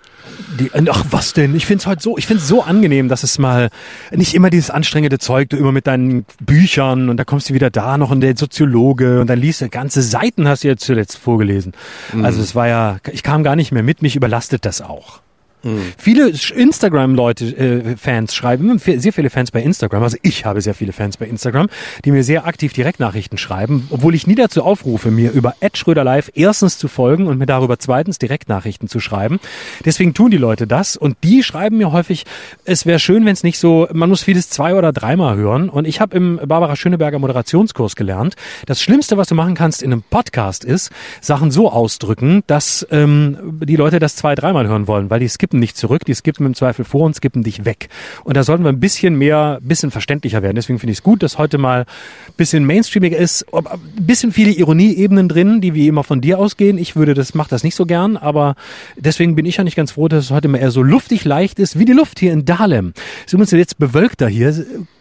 Die, 0.58 0.70
ach, 0.88 1.04
was 1.10 1.32
denn? 1.32 1.54
Ich 1.56 1.66
find's 1.66 1.86
heute 1.86 2.02
so, 2.02 2.16
ich 2.16 2.26
find's 2.26 2.46
so 2.46 2.62
angenehm, 2.62 3.08
dass 3.08 3.22
es 3.22 3.38
mal 3.38 3.70
nicht 4.12 4.34
immer 4.34 4.50
dieses 4.50 4.70
anstrengende 4.70 5.18
Zeug, 5.18 5.50
du 5.50 5.56
immer 5.56 5.72
mit 5.72 5.86
deinen 5.86 6.24
Büchern 6.40 7.08
und 7.08 7.16
da 7.16 7.24
kommst 7.24 7.50
du 7.50 7.54
wieder 7.54 7.70
da 7.70 7.98
noch 7.98 8.10
und 8.10 8.20
der 8.20 8.36
Soziologe 8.36 9.20
und 9.20 9.26
dann 9.28 9.38
liest 9.38 9.62
du 9.62 9.68
ganze 9.68 10.02
Seiten 10.02 10.46
hast 10.46 10.64
du 10.64 10.68
jetzt 10.68 10.84
zuletzt 10.84 11.18
vorgelesen. 11.18 11.72
Mhm. 12.12 12.24
Also 12.24 12.40
es 12.40 12.54
war 12.54 12.68
ja, 12.68 12.98
ich 13.10 13.22
kam 13.22 13.42
gar 13.42 13.56
nicht 13.56 13.72
mehr 13.72 13.82
mit, 13.82 14.02
mich 14.02 14.14
überlastet 14.14 14.64
das 14.64 14.80
auch. 14.80 15.20
Mhm. 15.62 15.92
Viele 15.96 16.32
Instagram-Leute, 16.54 17.44
äh, 17.44 17.96
Fans 17.96 18.34
schreiben, 18.34 18.78
sehr 18.78 19.12
viele 19.12 19.30
Fans 19.30 19.50
bei 19.50 19.62
Instagram, 19.62 20.02
also 20.02 20.16
ich 20.22 20.44
habe 20.44 20.60
sehr 20.60 20.74
viele 20.74 20.92
Fans 20.92 21.16
bei 21.16 21.26
Instagram, 21.26 21.68
die 22.04 22.10
mir 22.10 22.24
sehr 22.24 22.46
aktiv 22.46 22.72
Direktnachrichten 22.72 23.38
schreiben, 23.38 23.86
obwohl 23.90 24.14
ich 24.14 24.26
nie 24.26 24.34
dazu 24.34 24.62
aufrufe, 24.62 25.10
mir 25.10 25.32
über 25.32 25.54
Ed 25.60 25.78
Schröder 25.78 26.04
Live 26.04 26.30
erstens 26.34 26.78
zu 26.78 26.88
folgen 26.88 27.26
und 27.26 27.38
mir 27.38 27.46
darüber 27.46 27.78
zweitens 27.78 28.18
Direktnachrichten 28.18 28.88
zu 28.88 29.00
schreiben. 29.00 29.40
Deswegen 29.84 30.14
tun 30.14 30.30
die 30.30 30.36
Leute 30.38 30.66
das 30.66 30.96
und 30.96 31.16
die 31.22 31.42
schreiben 31.42 31.78
mir 31.78 31.92
häufig, 31.92 32.24
es 32.64 32.86
wäre 32.86 32.98
schön, 32.98 33.24
wenn 33.24 33.32
es 33.32 33.42
nicht 33.42 33.58
so, 33.58 33.88
man 33.92 34.08
muss 34.08 34.22
vieles 34.22 34.50
zwei 34.50 34.74
oder 34.74 34.92
dreimal 34.92 35.36
hören 35.36 35.68
und 35.68 35.86
ich 35.86 36.00
habe 36.00 36.16
im 36.16 36.40
Barbara 36.44 36.76
Schöneberger 36.76 37.18
Moderationskurs 37.18 37.96
gelernt, 37.96 38.34
das 38.66 38.80
Schlimmste, 38.82 39.16
was 39.16 39.28
du 39.28 39.34
machen 39.34 39.54
kannst 39.54 39.82
in 39.82 39.92
einem 39.92 40.02
Podcast 40.02 40.64
ist, 40.64 40.90
Sachen 41.20 41.50
so 41.50 41.70
ausdrücken, 41.70 42.42
dass 42.46 42.86
ähm, 42.90 43.58
die 43.62 43.76
Leute 43.76 43.98
das 43.98 44.16
zwei, 44.16 44.34
dreimal 44.34 44.66
hören 44.66 44.86
wollen, 44.86 45.10
weil 45.10 45.20
die 45.20 45.28
skippen 45.28 45.51
skippen 45.52 45.60
nicht 45.60 45.76
zurück, 45.76 46.04
die 46.06 46.14
skippen 46.14 46.46
im 46.46 46.54
Zweifel 46.54 46.84
vor 46.84 47.02
und 47.02 47.14
skippen 47.14 47.42
dich 47.42 47.66
weg. 47.66 47.88
Und 48.24 48.36
da 48.36 48.42
sollten 48.42 48.64
wir 48.64 48.70
ein 48.70 48.80
bisschen 48.80 49.16
mehr, 49.16 49.58
ein 49.60 49.68
bisschen 49.68 49.90
verständlicher 49.90 50.42
werden. 50.42 50.56
Deswegen 50.56 50.78
finde 50.78 50.92
ich 50.92 50.98
es 50.98 51.02
gut, 51.02 51.22
dass 51.22 51.36
heute 51.36 51.58
mal 51.58 51.80
ein 51.80 52.34
bisschen 52.36 52.64
mainstreamiger 52.64 53.18
ist, 53.18 53.44
ein 53.52 53.64
bisschen 54.00 54.32
viele 54.32 54.50
Ironieebenen 54.50 55.28
drin, 55.28 55.60
die 55.60 55.74
wie 55.74 55.88
immer 55.88 56.04
von 56.04 56.22
dir 56.22 56.38
ausgehen. 56.38 56.78
Ich 56.78 56.96
würde 56.96 57.12
das, 57.12 57.34
mach 57.34 57.48
das 57.48 57.64
nicht 57.64 57.74
so 57.74 57.84
gern, 57.84 58.16
aber 58.16 58.54
deswegen 58.96 59.34
bin 59.34 59.44
ich 59.44 59.58
ja 59.58 59.64
nicht 59.64 59.76
ganz 59.76 59.92
froh, 59.92 60.08
dass 60.08 60.24
es 60.24 60.30
heute 60.30 60.48
mal 60.48 60.58
eher 60.58 60.70
so 60.70 60.82
luftig 60.82 61.24
leicht 61.24 61.58
ist, 61.58 61.78
wie 61.78 61.84
die 61.84 61.92
Luft 61.92 62.18
hier 62.18 62.32
in 62.32 62.46
Dahlem. 62.46 62.94
Es 63.26 63.34
ist 63.34 63.52
jetzt 63.52 63.78
bewölkter 63.78 64.28
hier, 64.28 64.54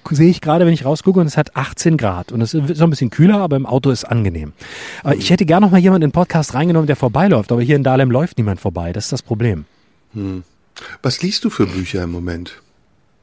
sehe 0.10 0.30
ich 0.30 0.42
gerade, 0.42 0.66
wenn 0.66 0.74
ich 0.74 0.84
rausgucke 0.84 1.20
und 1.20 1.28
es 1.28 1.38
hat 1.38 1.56
18 1.56 1.96
Grad 1.96 2.34
und 2.34 2.42
es 2.42 2.54
ist 2.54 2.76
so 2.76 2.84
ein 2.84 2.90
bisschen 2.90 3.10
kühler, 3.10 3.38
aber 3.38 3.56
im 3.56 3.66
Auto 3.66 3.90
ist 3.90 4.04
angenehm. 4.04 4.52
Ich 5.18 5.30
hätte 5.30 5.46
gerne 5.46 5.66
noch 5.66 5.72
mal 5.72 5.78
jemanden 5.78 6.04
in 6.04 6.10
den 6.10 6.14
Podcast 6.14 6.54
reingenommen, 6.54 6.88
der 6.88 6.98
vorbeiläuft, 6.98 7.52
aber 7.52 7.62
hier 7.62 7.78
in 7.78 7.84
Dahlem 7.84 8.12
läuft 8.12 8.38
niemand 8.38 8.60
vorbei. 8.60 8.92
Das 8.92 9.06
ist 9.06 9.14
das 9.14 9.22
Problem. 9.22 9.66
Hm. 10.14 10.44
Was 11.02 11.22
liest 11.22 11.44
du 11.46 11.50
für 11.50 11.68
Bücher 11.68 12.04
im 12.04 12.12
Moment? 12.12 12.62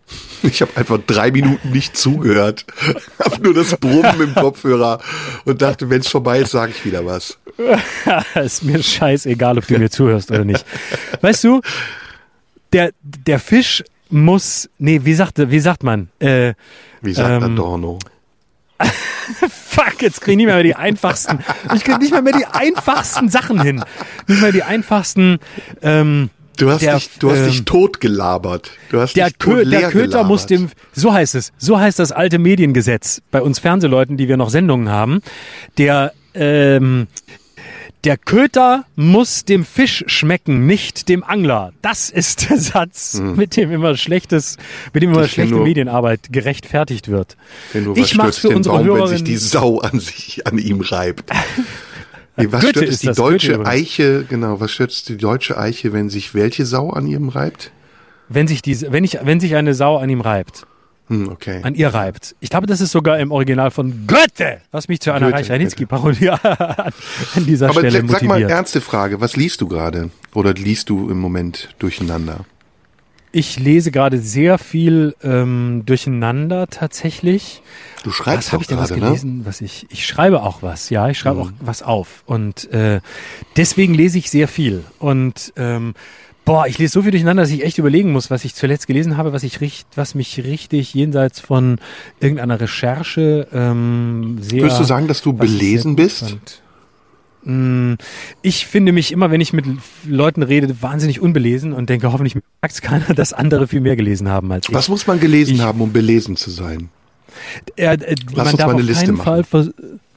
Ich 0.42 0.62
habe 0.62 0.76
einfach 0.76 0.98
drei 1.04 1.30
Minuten 1.30 1.70
nicht 1.70 1.96
zugehört, 1.96 2.64
habe 3.18 3.42
nur 3.42 3.54
das 3.54 3.76
Brummen 3.76 4.20
im 4.20 4.34
Kopfhörer 4.34 5.00
und 5.44 5.60
dachte, 5.60 5.90
wenn 5.90 6.00
es 6.00 6.08
vorbei 6.08 6.40
ist, 6.40 6.52
sage 6.52 6.72
ich 6.74 6.84
wieder 6.84 7.04
was. 7.04 7.38
ist 8.34 8.62
mir 8.62 8.82
scheißegal, 8.82 9.58
ob 9.58 9.66
du 9.66 9.78
mir 9.78 9.90
zuhörst 9.90 10.30
oder 10.30 10.44
nicht. 10.44 10.64
Weißt 11.20 11.42
du, 11.44 11.60
der 12.72 12.92
der 13.02 13.40
Fisch 13.40 13.82
muss, 14.10 14.70
nee, 14.78 15.00
wie 15.02 15.14
sagt 15.14 15.38
wie 15.38 15.60
sagt 15.60 15.82
man? 15.82 16.08
Äh, 16.20 16.54
wie 17.02 17.12
sagt 17.12 17.42
ähm, 17.42 17.52
Adorno? 17.52 17.98
Fuck, 19.50 20.00
jetzt 20.00 20.20
kriege 20.20 20.32
ich 20.32 20.36
nicht 20.38 20.46
mehr, 20.46 20.54
mehr 20.54 20.64
die 20.64 20.76
einfachsten. 20.76 21.40
Ich 21.74 21.84
kriege 21.84 21.98
nicht 21.98 22.12
mehr, 22.12 22.22
mehr 22.22 22.36
die 22.36 22.46
einfachsten 22.46 23.28
Sachen 23.28 23.60
hin. 23.60 23.84
Nicht 24.26 24.40
mehr 24.40 24.52
die 24.52 24.62
einfachsten. 24.62 25.38
Ähm, 25.82 26.30
Du 26.58 26.70
hast, 26.70 26.82
der, 26.82 26.96
dich, 26.96 27.10
du 27.20 27.30
hast 27.30 27.38
ähm, 27.38 27.46
dich 27.46 27.64
tot 27.64 28.00
gelabert. 28.00 28.72
Du 28.90 29.00
hast 29.00 29.14
der, 29.14 29.26
dich 29.26 29.36
tot 29.38 29.54
Kö 29.54 29.64
der 29.64 29.90
Köter 29.90 30.06
gelabert. 30.06 30.26
muss 30.26 30.46
dem, 30.46 30.70
so 30.92 31.12
heißt 31.12 31.36
es, 31.36 31.52
so 31.56 31.78
heißt 31.78 31.98
das 31.98 32.10
alte 32.10 32.38
Mediengesetz 32.38 33.22
bei 33.30 33.40
uns 33.40 33.60
Fernsehleuten, 33.60 34.16
die 34.16 34.28
wir 34.28 34.36
noch 34.36 34.50
Sendungen 34.50 34.88
haben. 34.88 35.22
Der, 35.78 36.12
ähm, 36.34 37.06
der 38.04 38.16
Köter 38.16 38.84
muss 38.96 39.44
dem 39.44 39.64
Fisch 39.64 40.04
schmecken, 40.08 40.66
nicht 40.66 41.08
dem 41.08 41.22
Angler. 41.22 41.72
Das 41.80 42.10
ist 42.10 42.50
der 42.50 42.58
Satz, 42.58 43.14
mhm. 43.14 43.36
mit 43.36 43.56
dem 43.56 43.70
immer 43.70 43.96
schlechtes, 43.96 44.56
mit 44.92 45.02
dem 45.02 45.12
immer 45.12 45.24
ich 45.24 45.32
schlechte 45.32 45.54
nur, 45.54 45.64
Medienarbeit 45.64 46.32
gerechtfertigt 46.32 47.08
wird. 47.08 47.36
Wenn 47.72 47.84
du 47.84 47.94
ich 47.94 48.16
mach's 48.16 48.38
für 48.38 48.50
unsere 48.50 48.76
Baum, 48.76 48.86
Hörerin, 48.86 49.02
wenn 49.02 49.16
sich 49.18 49.24
die 49.24 49.36
Sau 49.36 49.78
an 49.78 50.00
sich, 50.00 50.44
an 50.46 50.58
ihm 50.58 50.80
reibt. 50.80 51.30
Nee, 52.38 52.52
was 52.52 52.60
Goethe 52.60 52.78
stört 52.78 52.88
es 52.90 52.98
die 53.00 53.12
deutsche 53.12 53.66
Eiche, 53.66 54.24
genau, 54.28 54.60
was 54.60 54.70
stört 54.70 54.92
es 54.92 55.04
die 55.04 55.16
deutsche 55.16 55.58
Eiche, 55.58 55.92
wenn 55.92 56.08
sich 56.08 56.34
welche 56.34 56.64
Sau 56.66 56.90
an 56.90 57.06
ihm 57.06 57.28
reibt? 57.28 57.72
Wenn 58.28 58.46
sich 58.46 58.62
diese, 58.62 58.92
wenn 58.92 59.04
ich, 59.04 59.18
wenn 59.22 59.40
sich 59.40 59.56
eine 59.56 59.74
Sau 59.74 59.96
an 59.96 60.08
ihm 60.08 60.20
reibt. 60.20 60.66
Hm, 61.08 61.30
okay. 61.30 61.60
An 61.62 61.74
ihr 61.74 61.88
reibt. 61.88 62.36
Ich 62.40 62.50
glaube, 62.50 62.66
das 62.66 62.80
ist 62.80 62.92
sogar 62.92 63.18
im 63.18 63.32
Original 63.32 63.70
von 63.70 64.06
Goethe, 64.06 64.60
was 64.70 64.88
mich 64.88 65.00
zu 65.00 65.10
einer 65.12 65.32
Reich 65.32 65.50
Ranitzky-Parodie 65.50 66.28
an 66.30 66.92
dieser 67.46 67.70
Aber 67.70 67.80
Stelle 67.80 68.02
motiviert. 68.02 68.20
sag 68.20 68.28
mal, 68.28 68.42
ernste 68.42 68.80
Frage, 68.82 69.20
was 69.20 69.34
liest 69.34 69.60
du 69.62 69.68
gerade? 69.68 70.10
Oder 70.34 70.52
liest 70.52 70.90
du 70.90 71.08
im 71.08 71.18
Moment 71.18 71.70
durcheinander? 71.78 72.44
Ich 73.30 73.58
lese 73.58 73.90
gerade 73.90 74.18
sehr 74.18 74.58
viel 74.58 75.14
ähm, 75.22 75.82
durcheinander 75.84 76.66
tatsächlich. 76.68 77.62
Du 78.02 78.10
schreibst 78.10 78.52
was 78.52 78.56
auch 78.56 78.60
ich 78.62 78.66
denn 78.68 78.78
was 78.78 78.90
ne? 78.90 79.00
gelesen, 79.00 79.38
ne? 79.38 79.46
was 79.46 79.60
ich 79.60 79.86
ich 79.90 80.06
schreibe 80.06 80.42
auch 80.42 80.62
was, 80.62 80.90
ja, 80.90 81.08
ich 81.08 81.18
schreibe 81.18 81.36
mhm. 81.36 81.42
auch 81.42 81.50
was 81.60 81.82
auf 81.82 82.22
und 82.26 82.72
äh, 82.72 83.00
deswegen 83.56 83.94
lese 83.94 84.18
ich 84.18 84.30
sehr 84.30 84.48
viel 84.48 84.84
und 84.98 85.52
ähm, 85.56 85.94
Boah, 86.48 86.66
ich 86.66 86.78
lese 86.78 86.94
so 86.94 87.02
viel 87.02 87.10
durcheinander, 87.10 87.42
dass 87.42 87.50
ich 87.50 87.62
echt 87.62 87.76
überlegen 87.76 88.10
muss, 88.10 88.30
was 88.30 88.42
ich 88.46 88.54
zuletzt 88.54 88.86
gelesen 88.86 89.18
habe, 89.18 89.34
was 89.34 89.42
ich 89.42 89.60
richt, 89.60 89.86
was 89.96 90.14
mich 90.14 90.42
richtig 90.44 90.94
jenseits 90.94 91.40
von 91.40 91.78
irgendeiner 92.20 92.58
Recherche 92.58 93.46
ähm, 93.52 94.38
sehr. 94.40 94.62
Würdest 94.62 94.80
du 94.80 94.84
sagen, 94.84 95.08
dass 95.08 95.20
du 95.20 95.34
belesen 95.34 95.94
bist? 95.94 96.30
Fand. 96.30 96.62
Mm, 97.44 97.94
ich 98.42 98.66
finde 98.66 98.92
mich 98.92 99.12
immer, 99.12 99.30
wenn 99.30 99.40
ich 99.40 99.52
mit 99.52 99.66
Leuten 100.06 100.42
rede, 100.42 100.82
wahnsinnig 100.82 101.20
unbelesen 101.20 101.72
und 101.72 101.88
denke, 101.88 102.12
hoffentlich 102.12 102.34
merkt 102.34 102.74
es 102.74 102.80
keiner, 102.82 103.14
dass 103.14 103.32
andere 103.32 103.66
viel 103.66 103.80
mehr 103.80 103.96
gelesen 103.96 104.28
haben 104.28 104.50
als 104.52 104.68
ich. 104.68 104.74
Was 104.74 104.88
muss 104.88 105.06
man 105.06 105.20
gelesen 105.20 105.56
ich, 105.56 105.60
haben, 105.60 105.80
um 105.80 105.92
belesen 105.92 106.36
zu 106.36 106.50
sein? 106.50 106.90
Äh, 107.76 107.94
äh, 107.94 108.14
Lass 108.34 108.52
uns 108.52 108.58
mal 108.58 108.70
eine 108.70 108.82
Liste 108.82 109.12
machen. 109.12 109.44
Fall 109.44 109.72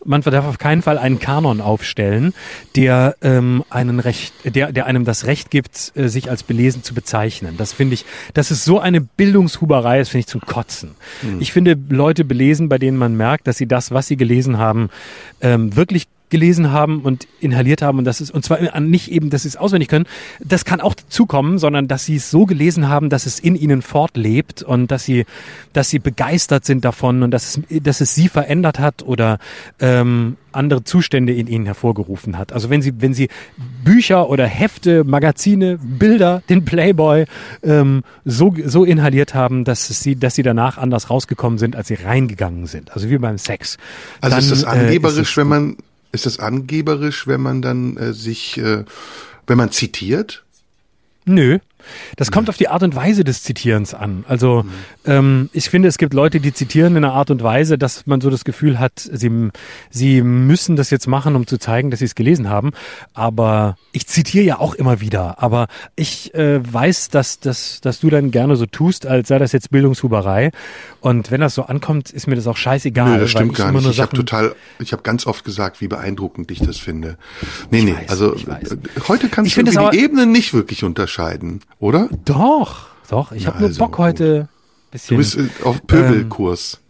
man 0.05 0.21
darf 0.21 0.45
auf 0.45 0.57
keinen 0.57 0.81
Fall 0.81 0.97
einen 0.97 1.19
Kanon 1.19 1.61
aufstellen, 1.61 2.33
der 2.75 3.15
ähm, 3.21 3.63
einen 3.69 3.99
Recht, 3.99 4.33
der, 4.43 4.71
der 4.71 4.85
einem 4.85 5.05
das 5.05 5.25
Recht 5.25 5.51
gibt, 5.51 5.91
äh, 5.95 6.07
sich 6.07 6.29
als 6.29 6.43
belesen 6.43 6.83
zu 6.83 6.93
bezeichnen. 6.93 7.55
Das 7.57 7.73
finde 7.73 7.95
ich, 7.95 8.05
das 8.33 8.51
ist 8.51 8.65
so 8.65 8.79
eine 8.79 9.01
Bildungshuberei, 9.01 9.99
das 9.99 10.09
finde 10.09 10.21
ich 10.21 10.27
zum 10.27 10.41
Kotzen. 10.41 10.95
Mhm. 11.21 11.41
Ich 11.41 11.51
finde 11.51 11.77
Leute 11.89 12.25
belesen, 12.25 12.69
bei 12.69 12.77
denen 12.77 12.97
man 12.97 13.15
merkt, 13.15 13.47
dass 13.47 13.57
sie 13.57 13.67
das, 13.67 13.91
was 13.91 14.07
sie 14.07 14.17
gelesen 14.17 14.57
haben, 14.57 14.89
ähm, 15.41 15.75
wirklich 15.75 16.07
gelesen 16.31 16.71
haben 16.71 17.01
und 17.01 17.27
inhaliert 17.39 17.83
haben 17.83 17.99
und 17.99 18.05
das 18.05 18.21
ist 18.21 18.31
und 18.31 18.43
zwar 18.43 18.79
nicht 18.79 19.11
eben, 19.11 19.29
dass 19.29 19.43
sie 19.43 19.49
es 19.49 19.57
auswendig 19.57 19.89
können. 19.89 20.05
Das 20.39 20.65
kann 20.65 20.81
auch 20.81 20.95
zukommen, 20.95 21.59
sondern 21.59 21.87
dass 21.87 22.05
sie 22.05 22.15
es 22.15 22.31
so 22.31 22.45
gelesen 22.45 22.89
haben, 22.89 23.09
dass 23.09 23.27
es 23.27 23.39
in 23.39 23.55
ihnen 23.55 23.83
fortlebt 23.83 24.63
und 24.63 24.89
dass 24.89 25.03
sie, 25.03 25.25
dass 25.73 25.89
sie 25.89 25.99
begeistert 25.99 26.65
sind 26.65 26.83
davon 26.83 27.21
und 27.21 27.31
dass 27.31 27.57
es, 27.57 27.83
dass 27.83 28.01
es 28.01 28.15
sie 28.15 28.29
verändert 28.29 28.79
hat 28.79 29.03
oder 29.03 29.37
ähm, 29.79 30.37
andere 30.53 30.83
Zustände 30.83 31.33
in 31.33 31.47
ihnen 31.47 31.65
hervorgerufen 31.65 32.37
hat. 32.37 32.53
Also 32.53 32.69
wenn 32.69 32.81
sie, 32.81 32.93
wenn 32.99 33.13
sie 33.13 33.29
Bücher 33.83 34.29
oder 34.29 34.45
Hefte, 34.45 35.03
Magazine, 35.03 35.79
Bilder, 35.81 36.41
den 36.49 36.65
Playboy 36.65 37.25
ähm, 37.63 38.03
so, 38.25 38.53
so 38.65 38.83
inhaliert 38.83 39.33
haben, 39.33 39.63
dass 39.63 39.89
es 39.89 40.01
sie, 40.01 40.15
dass 40.15 40.35
sie 40.35 40.43
danach 40.43 40.77
anders 40.77 41.09
rausgekommen 41.09 41.57
sind, 41.57 41.75
als 41.75 41.87
sie 41.87 41.95
reingegangen 41.95 42.67
sind. 42.67 42.91
Also 42.91 43.09
wie 43.09 43.17
beim 43.17 43.37
Sex. 43.37 43.77
Also 44.19 44.35
dann, 44.35 44.43
ist 44.43 44.51
das 44.51 44.63
angeberisch, 44.63 45.17
äh, 45.17 45.21
ist 45.21 45.37
wenn 45.37 45.47
man 45.47 45.77
ist 46.11 46.25
das 46.25 46.39
angeberisch, 46.39 47.27
wenn 47.27 47.41
man 47.41 47.61
dann 47.61 47.97
äh, 47.97 48.13
sich, 48.13 48.57
äh, 48.57 48.85
wenn 49.47 49.57
man 49.57 49.71
zitiert? 49.71 50.43
Nö. 51.25 51.59
Das 52.15 52.31
kommt 52.31 52.49
auf 52.49 52.57
die 52.57 52.67
Art 52.67 52.83
und 52.83 52.95
Weise 52.95 53.23
des 53.23 53.43
Zitierens 53.43 53.93
an. 53.93 54.25
Also 54.27 54.63
mhm. 54.63 54.71
ähm, 55.05 55.49
ich 55.53 55.69
finde, 55.69 55.87
es 55.87 55.97
gibt 55.97 56.13
Leute, 56.13 56.39
die 56.39 56.53
zitieren 56.53 56.95
in 56.95 57.03
einer 57.03 57.13
Art 57.13 57.31
und 57.31 57.43
Weise, 57.43 57.77
dass 57.77 58.05
man 58.05 58.21
so 58.21 58.29
das 58.29 58.43
Gefühl 58.43 58.79
hat, 58.79 58.93
sie, 58.95 59.49
sie 59.89 60.21
müssen 60.21 60.75
das 60.75 60.89
jetzt 60.89 61.07
machen, 61.07 61.35
um 61.35 61.47
zu 61.47 61.57
zeigen, 61.57 61.91
dass 61.91 61.99
sie 61.99 62.05
es 62.05 62.15
gelesen 62.15 62.49
haben. 62.49 62.71
Aber 63.13 63.77
ich 63.91 64.07
zitiere 64.07 64.45
ja 64.45 64.59
auch 64.59 64.75
immer 64.75 65.01
wieder. 65.01 65.41
Aber 65.41 65.67
ich 65.95 66.33
äh, 66.33 66.61
weiß, 66.61 67.09
dass, 67.09 67.39
dass, 67.39 67.81
dass 67.81 67.99
du 67.99 68.09
dann 68.09 68.31
gerne 68.31 68.55
so 68.55 68.65
tust, 68.65 69.05
als 69.05 69.27
sei 69.27 69.39
das 69.39 69.51
jetzt 69.51 69.71
Bildungshuberei. 69.71 70.51
Und 70.99 71.31
wenn 71.31 71.41
das 71.41 71.55
so 71.55 71.63
ankommt, 71.63 72.11
ist 72.11 72.27
mir 72.27 72.35
das 72.35 72.47
auch 72.47 72.57
scheißegal. 72.57 73.13
Nö, 73.13 73.19
das 73.19 73.31
stimmt 73.31 73.55
gar 73.55 73.71
nicht. 73.71 73.87
Ich 73.87 74.01
habe 74.01 74.15
total, 74.15 74.55
ich 74.79 74.93
habe 74.93 75.03
ganz 75.03 75.25
oft 75.25 75.43
gesagt, 75.43 75.81
wie 75.81 75.87
beeindruckend 75.87 76.51
ich 76.51 76.59
das 76.59 76.77
finde. 76.77 77.17
Nee, 77.69 77.79
ich 77.79 77.85
nee, 77.85 77.93
weiß, 77.95 78.09
also 78.09 78.35
heute 79.07 79.29
kannst 79.29 79.57
ich 79.57 79.63
du 79.63 79.89
die 79.91 79.97
Ebenen 79.97 80.31
nicht 80.31 80.53
wirklich 80.53 80.83
unterscheiden 80.83 81.61
oder? 81.81 82.07
Doch, 82.23 82.85
doch. 83.09 83.33
Ich 83.33 83.47
habe 83.47 83.59
nur 83.59 83.67
also, 83.67 83.79
Bock 83.79 83.97
heute. 83.97 84.47
Bisschen, 84.91 85.17
du 85.17 85.17
bist 85.17 85.37
äh, 85.37 85.63
auf 85.65 85.85
Pöbelkurs. 85.85 86.75
Ähm, 86.75 86.81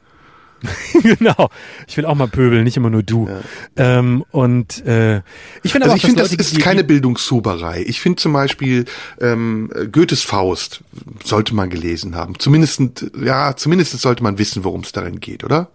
genau. 1.17 1.49
Ich 1.87 1.97
will 1.97 2.05
auch 2.05 2.13
mal 2.13 2.27
pöbeln, 2.27 2.63
nicht 2.63 2.77
immer 2.77 2.91
nur 2.91 3.01
du. 3.01 3.27
Ja. 3.27 3.39
Ähm, 3.77 4.23
und 4.29 4.85
äh, 4.85 5.21
ich 5.63 5.71
finde 5.71 5.85
also 5.85 5.95
ich 5.95 6.03
finde, 6.03 6.21
das 6.21 6.33
ist 6.33 6.59
keine 6.59 6.83
Bildungshuberei. 6.83 7.83
Ich 7.87 7.99
finde 7.99 8.17
zum 8.17 8.33
Beispiel 8.33 8.85
ähm, 9.19 9.71
Goethes 9.91 10.21
Faust 10.21 10.81
sollte 11.23 11.55
man 11.55 11.71
gelesen 11.71 12.15
haben. 12.15 12.37
Zumindest, 12.37 12.81
ja, 13.23 13.55
zumindest 13.55 13.99
sollte 13.99 14.21
man 14.21 14.37
wissen, 14.37 14.63
worum 14.63 14.81
es 14.81 14.91
darin 14.91 15.19
geht, 15.19 15.43
oder? 15.43 15.69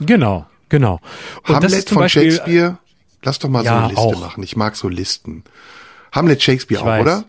Genau, 0.00 0.46
genau. 0.68 1.00
Und 1.46 1.54
Hamlet 1.54 1.88
von 1.88 1.98
Beispiel, 1.98 2.32
Shakespeare. 2.32 2.78
Lass 3.22 3.38
doch 3.38 3.48
mal 3.48 3.64
ja, 3.64 3.70
so 3.70 3.78
eine 3.78 3.86
Liste 3.88 4.00
auch. 4.02 4.20
machen. 4.20 4.42
Ich 4.42 4.56
mag 4.56 4.74
so 4.74 4.88
Listen. 4.88 5.44
Hamlet 6.10 6.42
Shakespeare 6.42 6.80
ich 6.80 6.84
auch, 6.84 6.90
weiß. 6.90 7.02
oder? 7.02 7.24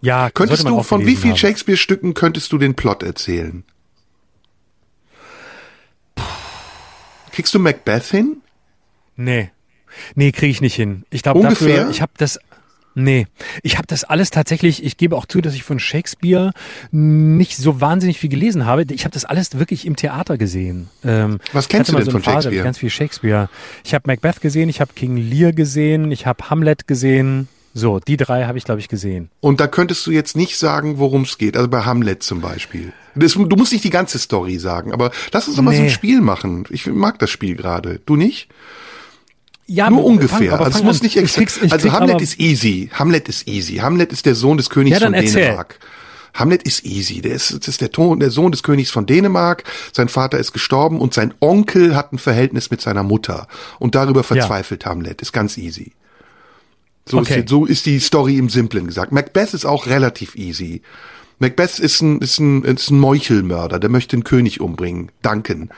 Ja, 0.00 0.30
könntest 0.30 0.68
du 0.68 0.82
von 0.82 1.06
wie 1.06 1.16
vielen 1.16 1.36
Shakespeare-Stücken 1.36 2.14
könntest 2.14 2.52
du 2.52 2.58
den 2.58 2.74
Plot 2.74 3.02
erzählen? 3.02 3.64
Kriegst 7.32 7.54
du 7.54 7.58
Macbeth 7.58 8.04
hin? 8.04 8.38
Nee. 9.16 9.50
Nee, 10.14 10.32
kriege 10.32 10.50
ich 10.50 10.60
nicht 10.60 10.74
hin. 10.74 11.04
Ich 11.10 11.22
glaube 11.22 11.42
dafür, 11.42 11.90
ich 11.90 12.00
habe 12.00 12.12
das 12.16 12.38
Nee, 12.94 13.28
ich 13.62 13.76
habe 13.76 13.86
das 13.86 14.02
alles 14.02 14.30
tatsächlich, 14.30 14.84
ich 14.84 14.96
gebe 14.96 15.16
auch 15.16 15.24
zu, 15.26 15.40
dass 15.40 15.54
ich 15.54 15.62
von 15.62 15.78
Shakespeare 15.78 16.50
nicht 16.90 17.56
so 17.56 17.80
wahnsinnig 17.80 18.18
viel 18.18 18.30
gelesen 18.30 18.66
habe. 18.66 18.84
Ich 18.90 19.04
habe 19.04 19.12
das 19.12 19.24
alles 19.24 19.58
wirklich 19.58 19.86
im 19.86 19.94
Theater 19.94 20.36
gesehen. 20.36 20.88
Ähm, 21.04 21.38
Was 21.52 21.68
kennst 21.68 21.92
du 21.92 21.96
denn 21.96 22.04
so 22.04 22.10
von 22.10 22.22
Phase, 22.22 22.48
Shakespeare? 22.48 22.64
Ganz 22.64 22.78
viel 22.78 22.90
Shakespeare. 22.90 23.48
Ich 23.84 23.94
habe 23.94 24.04
Macbeth 24.06 24.40
gesehen, 24.40 24.68
ich 24.68 24.80
habe 24.80 24.92
King 24.94 25.16
Lear 25.16 25.52
gesehen, 25.52 26.10
ich 26.10 26.26
habe 26.26 26.50
Hamlet 26.50 26.88
gesehen. 26.88 27.46
So, 27.72 28.00
die 28.00 28.16
drei 28.16 28.46
habe 28.46 28.58
ich, 28.58 28.64
glaube 28.64 28.80
ich, 28.80 28.88
gesehen. 28.88 29.30
Und 29.40 29.60
da 29.60 29.68
könntest 29.68 30.04
du 30.06 30.10
jetzt 30.10 30.36
nicht 30.36 30.58
sagen, 30.58 30.98
worum 30.98 31.22
es 31.22 31.38
geht. 31.38 31.56
Also 31.56 31.68
bei 31.68 31.82
Hamlet 31.82 32.22
zum 32.22 32.40
Beispiel. 32.40 32.92
Das, 33.14 33.34
du 33.34 33.56
musst 33.56 33.72
nicht 33.72 33.84
die 33.84 33.90
ganze 33.90 34.18
Story 34.18 34.58
sagen, 34.58 34.92
aber 34.92 35.12
lass 35.32 35.46
uns 35.46 35.56
doch 35.56 35.62
mal 35.62 35.70
nee. 35.70 35.76
so 35.76 35.82
ein 35.84 35.90
Spiel 35.90 36.20
machen. 36.20 36.64
Ich 36.70 36.86
mag 36.86 37.18
das 37.20 37.30
Spiel 37.30 37.54
gerade. 37.54 38.00
Du 38.06 38.16
nicht? 38.16 38.48
Ja, 39.66 39.88
nur 39.88 40.04
ungefähr. 40.04 40.50
Fang, 40.50 40.66
also 40.66 40.78
es 40.78 40.84
muss 40.84 41.02
nicht 41.02 41.16
extra. 41.16 41.44
Also 41.70 41.92
Hamlet 41.92 42.20
ist 42.20 42.40
easy. 42.40 42.90
Hamlet 42.92 43.28
ist 43.28 43.46
easy. 43.46 43.76
Hamlet 43.76 44.12
ist 44.12 44.26
der 44.26 44.34
Sohn 44.34 44.56
des 44.56 44.68
Königs 44.68 44.98
ja, 44.98 45.06
von 45.06 45.14
erzähl. 45.14 45.44
Dänemark. 45.44 45.78
Hamlet 46.34 46.64
ist 46.64 46.84
easy. 46.84 47.20
Der 47.20 47.32
ist, 47.32 47.52
das 47.56 47.68
ist 47.68 47.80
der, 47.80 47.92
Ton, 47.92 48.18
der 48.18 48.30
Sohn 48.30 48.50
des 48.50 48.64
Königs 48.64 48.90
von 48.90 49.06
Dänemark. 49.06 49.62
Sein 49.92 50.08
Vater 50.08 50.38
ist 50.38 50.52
gestorben 50.52 51.00
und 51.00 51.14
sein 51.14 51.34
Onkel 51.38 51.94
hat 51.94 52.12
ein 52.12 52.18
Verhältnis 52.18 52.72
mit 52.72 52.80
seiner 52.80 53.04
Mutter. 53.04 53.46
Und 53.78 53.94
darüber 53.94 54.24
verzweifelt 54.24 54.84
ja. 54.84 54.90
Hamlet. 54.90 55.22
Ist 55.22 55.32
ganz 55.32 55.56
easy. 55.56 55.92
So, 57.10 57.18
okay. 57.18 57.40
ist, 57.40 57.48
so 57.48 57.64
ist 57.64 57.86
die 57.86 57.98
Story 57.98 58.36
im 58.38 58.48
Simplen 58.48 58.86
gesagt. 58.86 59.12
Macbeth 59.12 59.54
ist 59.54 59.64
auch 59.64 59.86
relativ 59.86 60.36
easy. 60.36 60.82
Macbeth 61.38 61.78
ist 61.78 62.00
ein, 62.02 62.20
ist 62.20 62.38
ein, 62.38 62.64
ist 62.64 62.90
ein 62.90 62.98
Meuchelmörder, 62.98 63.78
der 63.78 63.90
möchte 63.90 64.16
den 64.16 64.24
König 64.24 64.60
umbringen. 64.60 65.10
Duncan. 65.22 65.70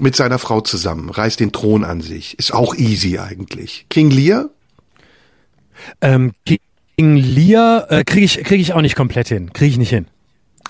Mit 0.00 0.16
seiner 0.16 0.38
Frau 0.38 0.60
zusammen, 0.60 1.10
reißt 1.10 1.40
den 1.40 1.52
Thron 1.52 1.84
an 1.84 2.00
sich. 2.00 2.38
Ist 2.38 2.52
auch 2.52 2.74
easy 2.74 3.18
eigentlich. 3.18 3.86
King 3.90 4.10
Lear? 4.10 4.50
Ähm, 6.00 6.32
King 6.44 7.16
Lear 7.16 7.90
äh, 7.90 8.04
kriege 8.04 8.24
ich, 8.24 8.42
krieg 8.44 8.60
ich 8.60 8.72
auch 8.72 8.80
nicht 8.80 8.96
komplett 8.96 9.28
hin. 9.28 9.52
Kriege 9.52 9.70
ich 9.70 9.78
nicht 9.78 9.90
hin. 9.90 10.06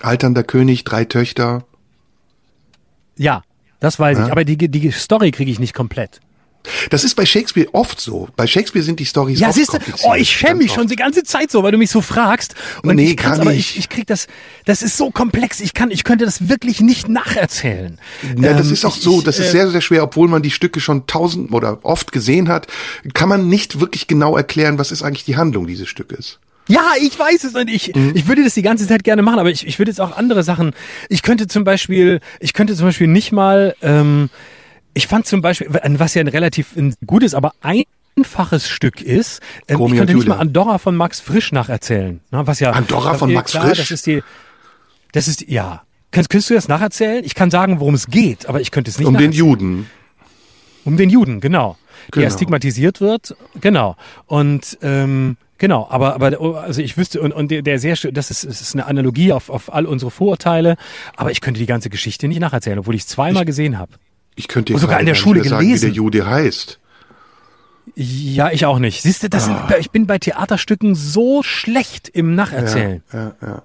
Alternder 0.01 0.43
König, 0.43 0.83
drei 0.83 1.05
Töchter. 1.05 1.65
Ja, 3.17 3.43
das 3.79 3.99
weiß 3.99 4.17
ja. 4.17 4.25
ich. 4.25 4.31
Aber 4.31 4.43
die, 4.43 4.57
die 4.57 4.91
Story 4.91 5.31
kriege 5.31 5.49
ich 5.49 5.59
nicht 5.59 5.73
komplett. 5.73 6.19
Das 6.89 7.03
ist 7.03 7.15
bei 7.15 7.25
Shakespeare 7.25 7.67
oft 7.73 7.99
so. 7.99 8.27
Bei 8.35 8.47
Shakespeare 8.47 8.83
sind 8.83 8.99
die 8.99 9.05
Stories 9.05 9.39
ja, 9.39 9.49
oft 9.49 9.57
siehste, 9.57 9.79
Oh, 10.03 10.13
ich 10.13 10.29
schäme 10.29 10.55
mich 10.55 10.73
schon 10.73 10.87
die 10.87 10.95
ganze 10.95 11.23
Zeit 11.23 11.51
so, 11.51 11.63
weil 11.63 11.71
du 11.71 11.77
mich 11.77 11.89
so 11.89 12.01
fragst. 12.01 12.55
Und 12.83 12.95
nee, 12.95 13.11
ich 13.11 13.17
kann's, 13.17 13.39
aber 13.39 13.53
ich, 13.53 13.77
ich 13.77 13.89
krieg 13.89 14.07
das, 14.07 14.27
das 14.65 14.81
ist 14.81 14.97
so 14.97 15.11
komplex. 15.11 15.59
Ich 15.59 15.73
kann, 15.73 15.91
ich 15.91 16.03
könnte 16.03 16.25
das 16.25 16.49
wirklich 16.49 16.81
nicht 16.81 17.09
nacherzählen. 17.09 17.99
Ja, 18.37 18.53
das 18.53 18.67
ähm, 18.67 18.73
ist 18.73 18.85
auch 18.85 18.97
ich, 18.97 19.03
so, 19.03 19.21
das 19.21 19.39
ist 19.39 19.47
äh, 19.47 19.51
sehr, 19.51 19.71
sehr 19.71 19.81
schwer, 19.81 20.03
obwohl 20.03 20.27
man 20.27 20.41
die 20.41 20.51
Stücke 20.51 20.79
schon 20.79 21.07
tausend 21.07 21.51
oder 21.51 21.79
oft 21.83 22.11
gesehen 22.11 22.49
hat, 22.49 22.67
kann 23.13 23.29
man 23.29 23.47
nicht 23.47 23.79
wirklich 23.79 24.07
genau 24.07 24.37
erklären, 24.37 24.77
was 24.77 24.91
ist 24.91 25.03
eigentlich 25.03 25.25
die 25.25 25.37
Handlung 25.37 25.67
dieses 25.67 25.87
Stückes. 25.87 26.39
Ja, 26.67 26.93
ich 26.99 27.17
weiß 27.17 27.43
es 27.43 27.53
und 27.53 27.69
ich, 27.69 27.93
mhm. 27.95 28.13
ich 28.15 28.27
würde 28.27 28.43
das 28.43 28.55
die 28.55 28.63
ganze 28.63 28.87
Zeit 28.87 29.03
gerne 29.03 29.21
machen, 29.21 29.37
aber 29.37 29.51
ich, 29.51 29.67
ich 29.67 29.77
würde 29.77 29.91
jetzt 29.91 30.01
auch 30.01 30.17
andere 30.17 30.43
Sachen. 30.43 30.73
Ich 31.09 31.21
könnte 31.21 31.47
zum 31.47 31.63
Beispiel, 31.63 32.21
ich 32.39 32.53
könnte 32.53 32.75
zum 32.75 32.87
Beispiel 32.87 33.07
nicht 33.07 33.31
mal, 33.31 33.75
ähm, 33.81 34.29
ich 34.95 35.07
fand 35.07 35.27
zum 35.27 35.41
Beispiel, 35.41 35.67
was 35.69 36.13
ja 36.15 36.21
ein 36.21 36.27
relativ 36.27 36.75
ein 36.75 36.95
gutes, 37.05 37.35
aber 37.35 37.53
einfaches 37.61 38.67
Stück 38.67 39.01
ist, 39.01 39.41
ähm, 39.67 39.85
ich 39.85 39.97
könnte 39.97 40.15
nicht 40.15 40.27
mal 40.27 40.37
Andorra 40.37 40.77
von 40.79 40.95
Max 40.95 41.19
Frisch 41.19 41.51
nacherzählen. 41.51 42.21
Ne, 42.31 42.47
was 42.47 42.59
ja, 42.59 42.71
Andorra 42.71 43.13
von 43.13 43.31
Max 43.31 43.51
klar, 43.51 43.67
Frisch? 43.67 43.77
Das 43.77 43.91
ist 43.91 44.07
die, 44.07 44.23
das 45.11 45.27
ist, 45.27 45.47
ja. 45.47 45.83
Kannst, 46.11 46.29
könntest 46.29 46.49
du 46.49 46.53
das 46.53 46.69
nacherzählen? 46.69 47.25
Ich 47.25 47.35
kann 47.35 47.51
sagen, 47.51 47.81
worum 47.81 47.93
es 47.93 48.07
geht, 48.07 48.47
aber 48.47 48.61
ich 48.61 48.71
könnte 48.71 48.89
es 48.89 48.97
nicht 48.97 49.07
Um 49.07 49.17
den 49.17 49.33
Juden. 49.33 49.89
Um 50.85 50.95
den 50.95 51.09
Juden, 51.09 51.41
genau. 51.41 51.77
genau. 52.11 52.23
Der 52.23 52.31
stigmatisiert 52.31 53.01
wird, 53.01 53.35
genau. 53.59 53.97
Und 54.25 54.77
ähm, 54.81 55.37
Genau, 55.57 55.87
aber 55.89 56.15
aber 56.15 56.61
also 56.61 56.81
ich 56.81 56.97
wüsste 56.97 57.21
und 57.21 57.31
und 57.31 57.49
der 57.49 57.79
sehr 57.79 57.95
das 58.11 58.29
ist 58.29 58.43
das 58.43 58.59
ist 58.59 58.75
eine 58.75 58.87
Analogie 58.87 59.31
auf 59.31 59.49
auf 59.49 59.73
all 59.73 59.85
unsere 59.85 60.11
Vorurteile, 60.11 60.75
aber 61.15 61.31
ich 61.31 61.39
könnte 61.39 61.59
die 61.59 61.65
ganze 61.65 61.89
Geschichte 61.89 62.27
nicht 62.27 62.41
nacherzählen, 62.41 62.77
obwohl 62.77 62.93
ich 62.93 63.03
es 63.03 63.07
zweimal 63.07 63.43
ich, 63.43 63.47
gesehen 63.47 63.79
habe. 63.79 63.93
Ich 64.35 64.47
könnte 64.47 64.73
dir 64.73 64.79
sogar 64.79 64.99
in 64.99 65.05
der 65.05 65.15
Schule 65.15 65.41
gelesen, 65.41 65.57
sagen, 65.57 65.73
wie 65.73 65.79
der 65.79 65.89
Jude 65.91 66.25
heißt. 66.25 66.79
Ja, 67.95 68.51
ich 68.51 68.65
auch 68.65 68.79
nicht. 68.79 69.01
Siehst 69.01 69.23
du, 69.23 69.29
das 69.29 69.47
ah. 69.47 69.67
sind, 69.67 69.79
ich 69.79 69.91
bin 69.91 70.07
bei 70.07 70.17
Theaterstücken 70.17 70.95
so 70.95 71.43
schlecht 71.43 72.09
im 72.09 72.35
Nacherzählen. 72.35 73.03
Ja, 73.13 73.19
ja, 73.19 73.35
ja. 73.41 73.63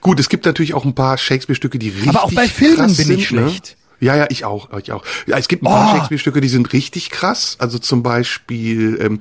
Gut, 0.00 0.20
es 0.20 0.28
gibt 0.28 0.44
natürlich 0.44 0.74
auch 0.74 0.84
ein 0.84 0.94
paar 0.94 1.16
Shakespeare-Stücke, 1.16 1.78
die 1.78 1.88
richtig 1.88 2.08
Aber 2.10 2.24
auch 2.24 2.32
bei 2.32 2.46
Filmen 2.46 2.94
bin 2.94 3.10
ich 3.10 3.30
ne? 3.30 3.48
schlecht. 3.48 3.76
Ja, 4.00 4.16
ja, 4.16 4.26
ich 4.30 4.44
auch, 4.44 4.68
ich 4.78 4.90
auch. 4.92 5.04
Ja, 5.26 5.38
es 5.38 5.48
gibt 5.48 5.62
ein 5.62 5.66
paar 5.66 5.92
oh. 5.92 5.96
Shakespeare-Stücke, 5.96 6.40
die 6.40 6.48
sind 6.48 6.72
richtig 6.72 7.10
krass. 7.10 7.56
Also 7.60 7.78
zum 7.78 8.02
Beispiel 8.02 8.98
ähm, 9.00 9.20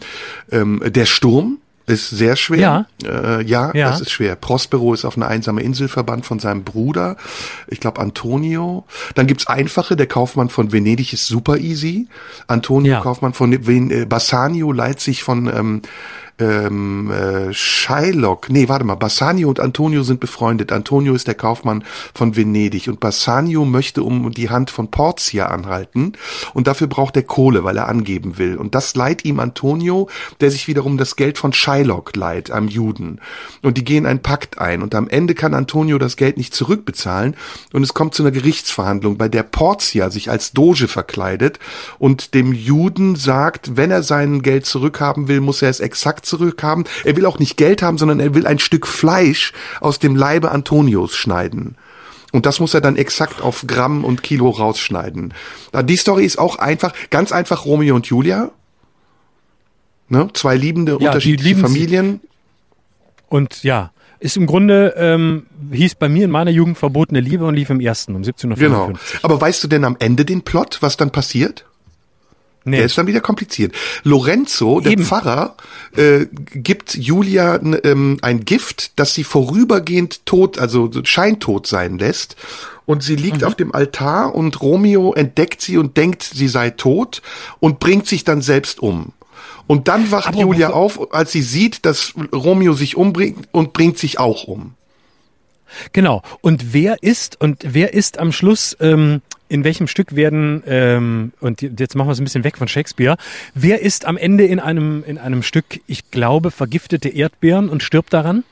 ähm, 0.51 0.81
Der 0.85 1.05
Sturm 1.05 1.59
ist 1.91 2.09
sehr 2.09 2.35
schwer. 2.35 2.87
Ja. 3.03 3.37
Äh, 3.37 3.43
ja, 3.43 3.71
ja, 3.73 3.89
das 3.89 4.01
ist 4.01 4.11
schwer. 4.11 4.35
Prospero 4.35 4.93
ist 4.93 5.05
auf 5.05 5.15
eine 5.15 5.27
einsame 5.27 5.61
Insel 5.61 5.87
verbannt 5.87 6.25
von 6.25 6.39
seinem 6.39 6.63
Bruder. 6.63 7.17
Ich 7.67 7.79
glaube 7.79 8.01
Antonio. 8.01 8.85
Dann 9.15 9.27
gibt's 9.27 9.47
einfache, 9.47 9.95
der 9.95 10.07
Kaufmann 10.07 10.49
von 10.49 10.71
Venedig 10.71 11.13
ist 11.13 11.27
super 11.27 11.57
easy. 11.57 12.07
Antonio 12.47 12.93
ja. 12.93 13.01
Kaufmann 13.01 13.33
von 13.33 13.67
Ven 13.67 13.91
äh, 13.91 14.05
Bassanio 14.05 14.71
leiht 14.71 14.99
sich 14.99 15.23
von 15.23 15.47
ähm, 15.47 15.81
ähm, 16.41 17.11
äh, 17.11 17.53
Shylock, 17.53 18.49
nee, 18.49 18.67
warte 18.67 18.83
mal, 18.83 18.95
Bassanio 18.95 19.49
und 19.49 19.59
Antonio 19.59 20.01
sind 20.03 20.19
befreundet. 20.19 20.71
Antonio 20.71 21.13
ist 21.13 21.27
der 21.27 21.35
Kaufmann 21.35 21.83
von 22.13 22.35
Venedig 22.35 22.87
und 22.87 22.99
Bassanio 22.99 23.63
möchte 23.63 24.03
um 24.03 24.31
die 24.31 24.49
Hand 24.49 24.71
von 24.71 24.89
Portia 24.89 25.47
anhalten 25.47 26.13
und 26.53 26.67
dafür 26.67 26.87
braucht 26.87 27.15
er 27.15 27.23
Kohle, 27.23 27.63
weil 27.63 27.77
er 27.77 27.87
angeben 27.87 28.37
will. 28.37 28.57
Und 28.57 28.73
das 28.73 28.95
leiht 28.95 29.23
ihm 29.23 29.39
Antonio, 29.39 30.09
der 30.39 30.49
sich 30.49 30.67
wiederum 30.67 30.97
das 30.97 31.15
Geld 31.15 31.37
von 31.37 31.53
Shylock 31.53 32.15
leiht, 32.15 32.49
einem 32.49 32.67
Juden. 32.67 33.19
Und 33.61 33.77
die 33.77 33.83
gehen 33.83 34.05
einen 34.05 34.21
Pakt 34.21 34.57
ein 34.57 34.81
und 34.81 34.95
am 34.95 35.07
Ende 35.07 35.35
kann 35.35 35.53
Antonio 35.53 35.99
das 35.99 36.17
Geld 36.17 36.37
nicht 36.37 36.55
zurückbezahlen 36.55 37.35
und 37.71 37.83
es 37.83 37.93
kommt 37.93 38.15
zu 38.15 38.23
einer 38.23 38.31
Gerichtsverhandlung, 38.31 39.17
bei 39.17 39.29
der 39.29 39.43
Portia 39.43 40.09
sich 40.09 40.31
als 40.31 40.53
Doge 40.53 40.87
verkleidet 40.87 41.59
und 41.99 42.33
dem 42.33 42.51
Juden 42.53 43.15
sagt, 43.15 43.77
wenn 43.77 43.91
er 43.91 44.01
sein 44.01 44.41
Geld 44.41 44.65
zurückhaben 44.65 45.27
will, 45.27 45.41
muss 45.41 45.61
er 45.61 45.69
es 45.69 45.79
exakt 45.79 46.25
zurückhaben. 46.31 46.85
Er 47.03 47.15
will 47.15 47.25
auch 47.25 47.39
nicht 47.39 47.57
Geld 47.57 47.81
haben, 47.81 47.97
sondern 47.97 48.19
er 48.19 48.33
will 48.33 48.47
ein 48.47 48.59
Stück 48.59 48.87
Fleisch 48.87 49.53
aus 49.79 49.99
dem 49.99 50.15
Leibe 50.15 50.51
Antonios 50.51 51.15
schneiden. 51.15 51.75
Und 52.31 52.45
das 52.45 52.59
muss 52.59 52.73
er 52.73 52.81
dann 52.81 52.95
exakt 52.95 53.41
auf 53.41 53.65
Gramm 53.67 54.05
und 54.05 54.23
Kilo 54.23 54.49
rausschneiden. 54.49 55.33
Die 55.83 55.97
Story 55.97 56.25
ist 56.25 56.39
auch 56.39 56.55
einfach, 56.57 56.93
ganz 57.09 57.31
einfach 57.31 57.65
Romeo 57.65 57.95
und 57.95 58.07
Julia. 58.07 58.51
Ne? 60.07 60.29
Zwei 60.33 60.55
liebende, 60.55 60.97
ja, 60.99 61.09
unterschiedliche 61.09 61.57
Familien. 61.57 62.21
Und 63.27 63.63
ja, 63.63 63.91
ist 64.19 64.37
im 64.37 64.45
Grunde, 64.45 64.93
ähm, 64.97 65.47
hieß 65.71 65.95
bei 65.95 66.07
mir 66.07 66.25
in 66.25 66.31
meiner 66.31 66.51
Jugend 66.51 66.77
verbotene 66.77 67.19
Liebe 67.19 67.45
und 67.45 67.55
lief 67.55 67.69
im 67.69 67.79
ersten 67.79 68.15
um 68.15 68.21
17.55 68.21 68.55
Genau. 68.55 68.93
Aber 69.23 69.41
weißt 69.41 69.63
du 69.63 69.67
denn 69.67 69.83
am 69.83 69.97
Ende 69.99 70.25
den 70.25 70.43
Plot, 70.43 70.77
was 70.81 70.95
dann 70.95 71.11
passiert? 71.11 71.65
Nee. 72.63 72.77
Der 72.77 72.85
ist 72.85 72.97
dann 72.97 73.07
wieder 73.07 73.21
kompliziert. 73.21 73.73
Lorenzo, 74.03 74.81
der 74.81 74.91
Eben. 74.91 75.03
Pfarrer, 75.03 75.55
äh, 75.95 76.27
gibt 76.53 76.95
Julia 76.95 77.59
ähm, 77.83 78.19
ein 78.21 78.45
Gift, 78.45 78.99
das 78.99 79.15
sie 79.15 79.23
vorübergehend 79.23 80.25
tot, 80.27 80.59
also 80.59 80.89
scheintot 81.03 81.65
sein 81.65 81.97
lässt. 81.97 82.35
Und 82.85 83.03
sie 83.03 83.15
liegt 83.15 83.41
mhm. 83.41 83.47
auf 83.47 83.55
dem 83.55 83.73
Altar 83.73 84.35
und 84.35 84.61
Romeo 84.61 85.13
entdeckt 85.13 85.61
sie 85.61 85.77
und 85.77 85.97
denkt, 85.97 86.23
sie 86.23 86.47
sei 86.47 86.69
tot 86.69 87.21
und 87.59 87.79
bringt 87.79 88.05
sich 88.05 88.23
dann 88.23 88.41
selbst 88.41 88.79
um. 88.79 89.13
Und 89.65 89.87
dann 89.87 90.11
wacht 90.11 90.27
Aber 90.27 90.41
Julia 90.41 90.71
auf, 90.71 91.13
als 91.13 91.31
sie 91.31 91.41
sieht, 91.41 91.85
dass 91.85 92.13
Romeo 92.33 92.73
sich 92.73 92.97
umbringt 92.97 93.47
und 93.51 93.73
bringt 93.73 93.97
sich 93.97 94.19
auch 94.19 94.43
um. 94.43 94.73
Genau. 95.93 96.21
Und 96.41 96.73
wer 96.73 97.01
ist 97.01 97.39
und 97.39 97.63
wer 97.65 97.93
ist 97.93 98.19
am 98.19 98.31
Schluss 98.31 98.75
ähm, 98.81 99.21
in 99.51 99.65
welchem 99.65 99.87
Stück 99.87 100.15
werden, 100.15 100.63
ähm, 100.65 101.33
und 101.41 101.61
jetzt 101.61 101.95
machen 101.95 102.07
wir 102.07 102.13
es 102.13 102.19
ein 102.19 102.23
bisschen 102.23 102.45
weg 102.45 102.57
von 102.57 102.69
Shakespeare, 102.69 103.17
wer 103.53 103.81
ist 103.81 104.05
am 104.05 104.15
Ende 104.15 104.45
in 104.45 104.61
einem, 104.61 105.03
in 105.05 105.17
einem 105.17 105.43
Stück, 105.43 105.81
ich 105.87 106.09
glaube, 106.09 106.51
vergiftete 106.51 107.09
Erdbeeren 107.09 107.67
und 107.67 107.83
stirbt 107.83 108.13
daran? 108.13 108.45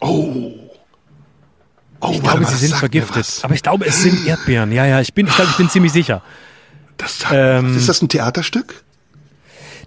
Oh. 0.00 0.52
Oh, 2.00 2.10
ich 2.12 2.22
glaube, 2.22 2.44
sie 2.46 2.54
sind 2.54 2.76
vergiftet. 2.76 3.40
Aber 3.42 3.54
ich 3.54 3.62
glaube, 3.62 3.84
es 3.84 4.00
sind 4.00 4.26
Erdbeeren. 4.26 4.70
Ja, 4.70 4.86
ja, 4.86 5.00
ich 5.00 5.12
bin, 5.12 5.26
ich 5.26 5.34
glaube, 5.34 5.50
ich 5.50 5.56
bin 5.56 5.68
ziemlich 5.68 5.92
sicher. 5.92 6.22
Das, 6.96 7.24
ähm, 7.32 7.76
ist 7.76 7.88
das 7.88 8.00
ein 8.00 8.08
Theaterstück? 8.08 8.84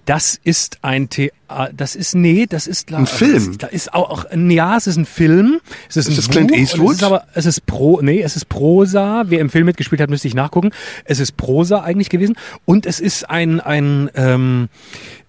Das 0.05 0.37
ist 0.43 0.79
ein 0.81 1.09
Theater, 1.09 1.71
das 1.75 1.95
ist, 1.95 2.13
nee, 2.13 2.45
das 2.45 2.67
ist, 2.67 2.91
ein 2.91 3.05
Film. 3.05 3.57
Da 3.57 3.67
ist 3.67 3.93
auch, 3.93 4.25
ja, 4.33 4.75
es 4.75 4.87
ist 4.87 4.97
ein 4.97 5.05
Film. 5.05 5.61
Es 5.89 5.95
ist, 5.95 6.07
ist 6.07 6.13
ein 6.13 6.15
das 6.17 6.29
Clint 6.29 6.51
Eastwood? 6.51 6.91
Es 6.91 6.97
ist 6.97 7.03
aber, 7.03 7.23
es 7.33 7.45
ist 7.45 7.65
Pro, 7.65 8.01
nee, 8.01 8.21
es 8.21 8.35
ist 8.35 8.49
Prosa. 8.49 9.23
Wer 9.27 9.39
im 9.39 9.49
Film 9.49 9.65
mitgespielt 9.65 10.01
hat, 10.01 10.09
müsste 10.09 10.27
ich 10.27 10.33
nachgucken. 10.33 10.71
Es 11.05 11.19
ist 11.19 11.37
Prosa 11.37 11.83
eigentlich 11.83 12.09
gewesen. 12.09 12.35
Und 12.65 12.85
es 12.85 12.99
ist 12.99 13.29
ein, 13.29 13.61
ein, 13.61 14.09
ähm, 14.15 14.67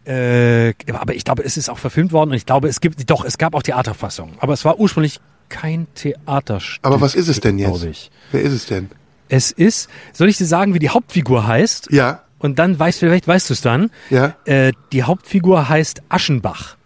äh, 0.07 0.75
aber 0.93 1.15
ich 1.15 1.25
glaube, 1.25 1.45
es 1.45 1.57
ist 1.57 1.69
auch 1.69 1.79
verfilmt 1.79 2.13
worden 2.13 2.31
und 2.31 2.37
ich 2.37 2.47
glaube, 2.47 2.69
es 2.69 2.81
gibt, 2.81 3.09
doch, 3.09 3.25
es 3.25 3.39
gab 3.39 3.55
auch 3.55 3.63
Theaterfassungen. 3.63 4.35
Aber 4.41 4.53
es 4.55 4.65
war 4.65 4.81
ursprünglich 4.81 5.21
kein 5.49 5.87
Theaterstück. 5.95 6.85
Aber 6.85 7.01
was 7.01 7.15
ist 7.15 7.29
es 7.29 7.41
denn 7.41 7.59
jetzt? 7.59 8.11
Wer 8.33 8.43
ist 8.43 8.53
es 8.53 8.67
denn? 8.67 8.91
Es 9.29 9.51
ist, 9.53 9.89
soll 10.13 10.29
ich 10.29 10.37
dir 10.37 10.47
sagen, 10.47 10.75
wie 10.75 10.79
die 10.79 10.91
Hauptfigur 10.91 11.47
heißt? 11.47 11.89
Ja. 11.91 12.24
Und 12.45 12.59
dann 12.59 12.79
weißt 12.79 13.01
du, 13.01 13.07
vielleicht 13.07 13.27
weißt 13.27 13.49
du 13.49 13.55
es 13.55 13.63
dann. 13.63 13.91
Ja. 14.11 14.37
Äh, 14.45 14.75
die 14.93 15.05
Hauptfigur 15.05 15.71
heißt 15.71 16.03
Aschenbach. 16.11 16.77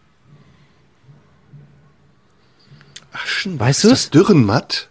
Aschenbach? 3.11 3.67
Weißt 3.67 3.83
du 3.83 3.89
das 3.89 4.11
Dürrenmatt? 4.11 4.89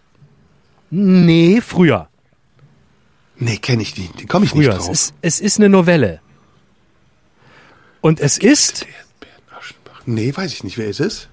Nee, 0.89 1.61
früher. 1.61 2.09
Nee, 3.37 3.55
kenne 3.55 3.81
ich 3.81 3.97
nicht. 3.97 4.19
Den 4.19 4.27
komme 4.27 4.43
ich 4.43 4.51
früher. 4.51 4.73
nicht 4.73 4.79
drauf. 4.79 4.89
Es 4.89 5.03
ist, 5.03 5.13
es 5.21 5.39
ist 5.39 5.57
eine 5.57 5.69
Novelle. 5.69 6.19
Und 8.01 8.19
es 8.19 8.37
ist. 8.37 8.85
Nee, 10.05 10.35
weiß 10.35 10.51
ich 10.51 10.65
nicht. 10.65 10.77
Wer 10.77 10.89
ist 10.89 10.99
es? 10.99 11.29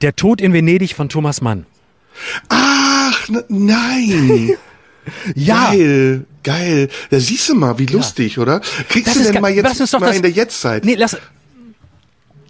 Der 0.00 0.16
Tod 0.16 0.40
in 0.40 0.52
Venedig 0.52 0.96
von 0.96 1.08
Thomas 1.08 1.40
Mann. 1.42 1.64
Ach, 2.48 3.28
nein. 3.48 4.56
ja. 5.34 5.70
Geil. 5.70 6.24
Geil. 6.42 6.88
Ja, 7.10 7.20
siehst 7.20 7.48
du 7.48 7.54
mal, 7.54 7.78
wie 7.78 7.86
lustig, 7.86 8.36
ja. 8.36 8.42
oder? 8.42 8.60
Kriegst 8.88 9.08
das 9.08 9.26
du 9.26 9.32
denn 9.32 9.42
mal 9.42 9.52
jetzt 9.52 10.00
mal 10.00 10.14
in 10.14 10.22
der 10.22 10.30
Jetztzeit? 10.30 10.84
Nee, 10.84 10.94
lass, 10.94 11.16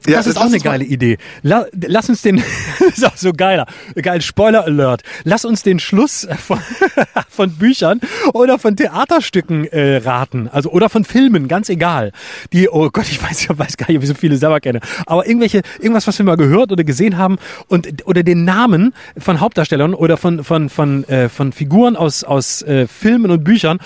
ja, 0.09 0.17
das, 0.19 0.27
das 0.27 0.35
ist 0.35 0.41
auch 0.41 0.47
eine 0.47 0.61
geile 0.61 0.85
Idee. 0.85 1.19
La, 1.43 1.67
lass 1.73 2.09
uns 2.09 2.23
den, 2.23 2.39
ist 2.89 3.05
auch 3.05 3.17
so 3.17 3.33
geiler, 3.33 3.67
geil, 4.01 4.21
Spoiler 4.23 4.65
Alert. 4.65 5.03
Lass 5.25 5.45
uns 5.45 5.63
den 5.63 5.79
Schluss 5.79 6.27
von, 6.45 6.61
von 7.29 7.53
Büchern 7.53 8.01
oder 8.33 8.59
von 8.59 8.77
Theaterstücken 8.77 9.67
äh, 9.67 9.99
raten. 9.99 10.49
Also, 10.49 10.71
oder 10.71 10.89
von 10.89 11.05
Filmen, 11.05 11.49
ganz 11.49 11.69
egal. 11.69 12.13
Die, 12.53 12.69
oh 12.69 12.91
Gott, 12.91 13.09
ich 13.11 13.23
weiß, 13.23 13.43
ich 13.43 13.59
weiß 13.59 13.77
gar 13.77 13.89
nicht, 13.89 13.99
ob 13.99 14.03
ich 14.03 14.09
so 14.09 14.15
viele 14.15 14.37
selber 14.37 14.61
kenne. 14.61 14.81
Aber 15.07 15.27
irgendwelche, 15.27 15.63
irgendwas, 15.81 16.07
was 16.07 16.19
wir 16.19 16.27
mal 16.27 16.37
gehört 16.37 16.73
oder 16.73 16.85
gesehen 16.85 17.17
haben 17.17 17.39
und, 17.69 18.07
oder 18.07 18.23
den 18.23 18.45
Namen 18.45 18.95
von 19.17 19.41
Hauptdarstellern 19.41 19.95
oder 19.95 20.17
von, 20.17 20.45
von, 20.45 20.69
von, 20.69 21.05
äh, 21.05 21.29
von 21.29 21.53
Figuren 21.53 21.97
aus, 21.97 22.25
aus 22.25 22.63
äh, 22.63 22.87
Filmen 22.87 23.31
und 23.31 23.45
Büchern 23.45 23.79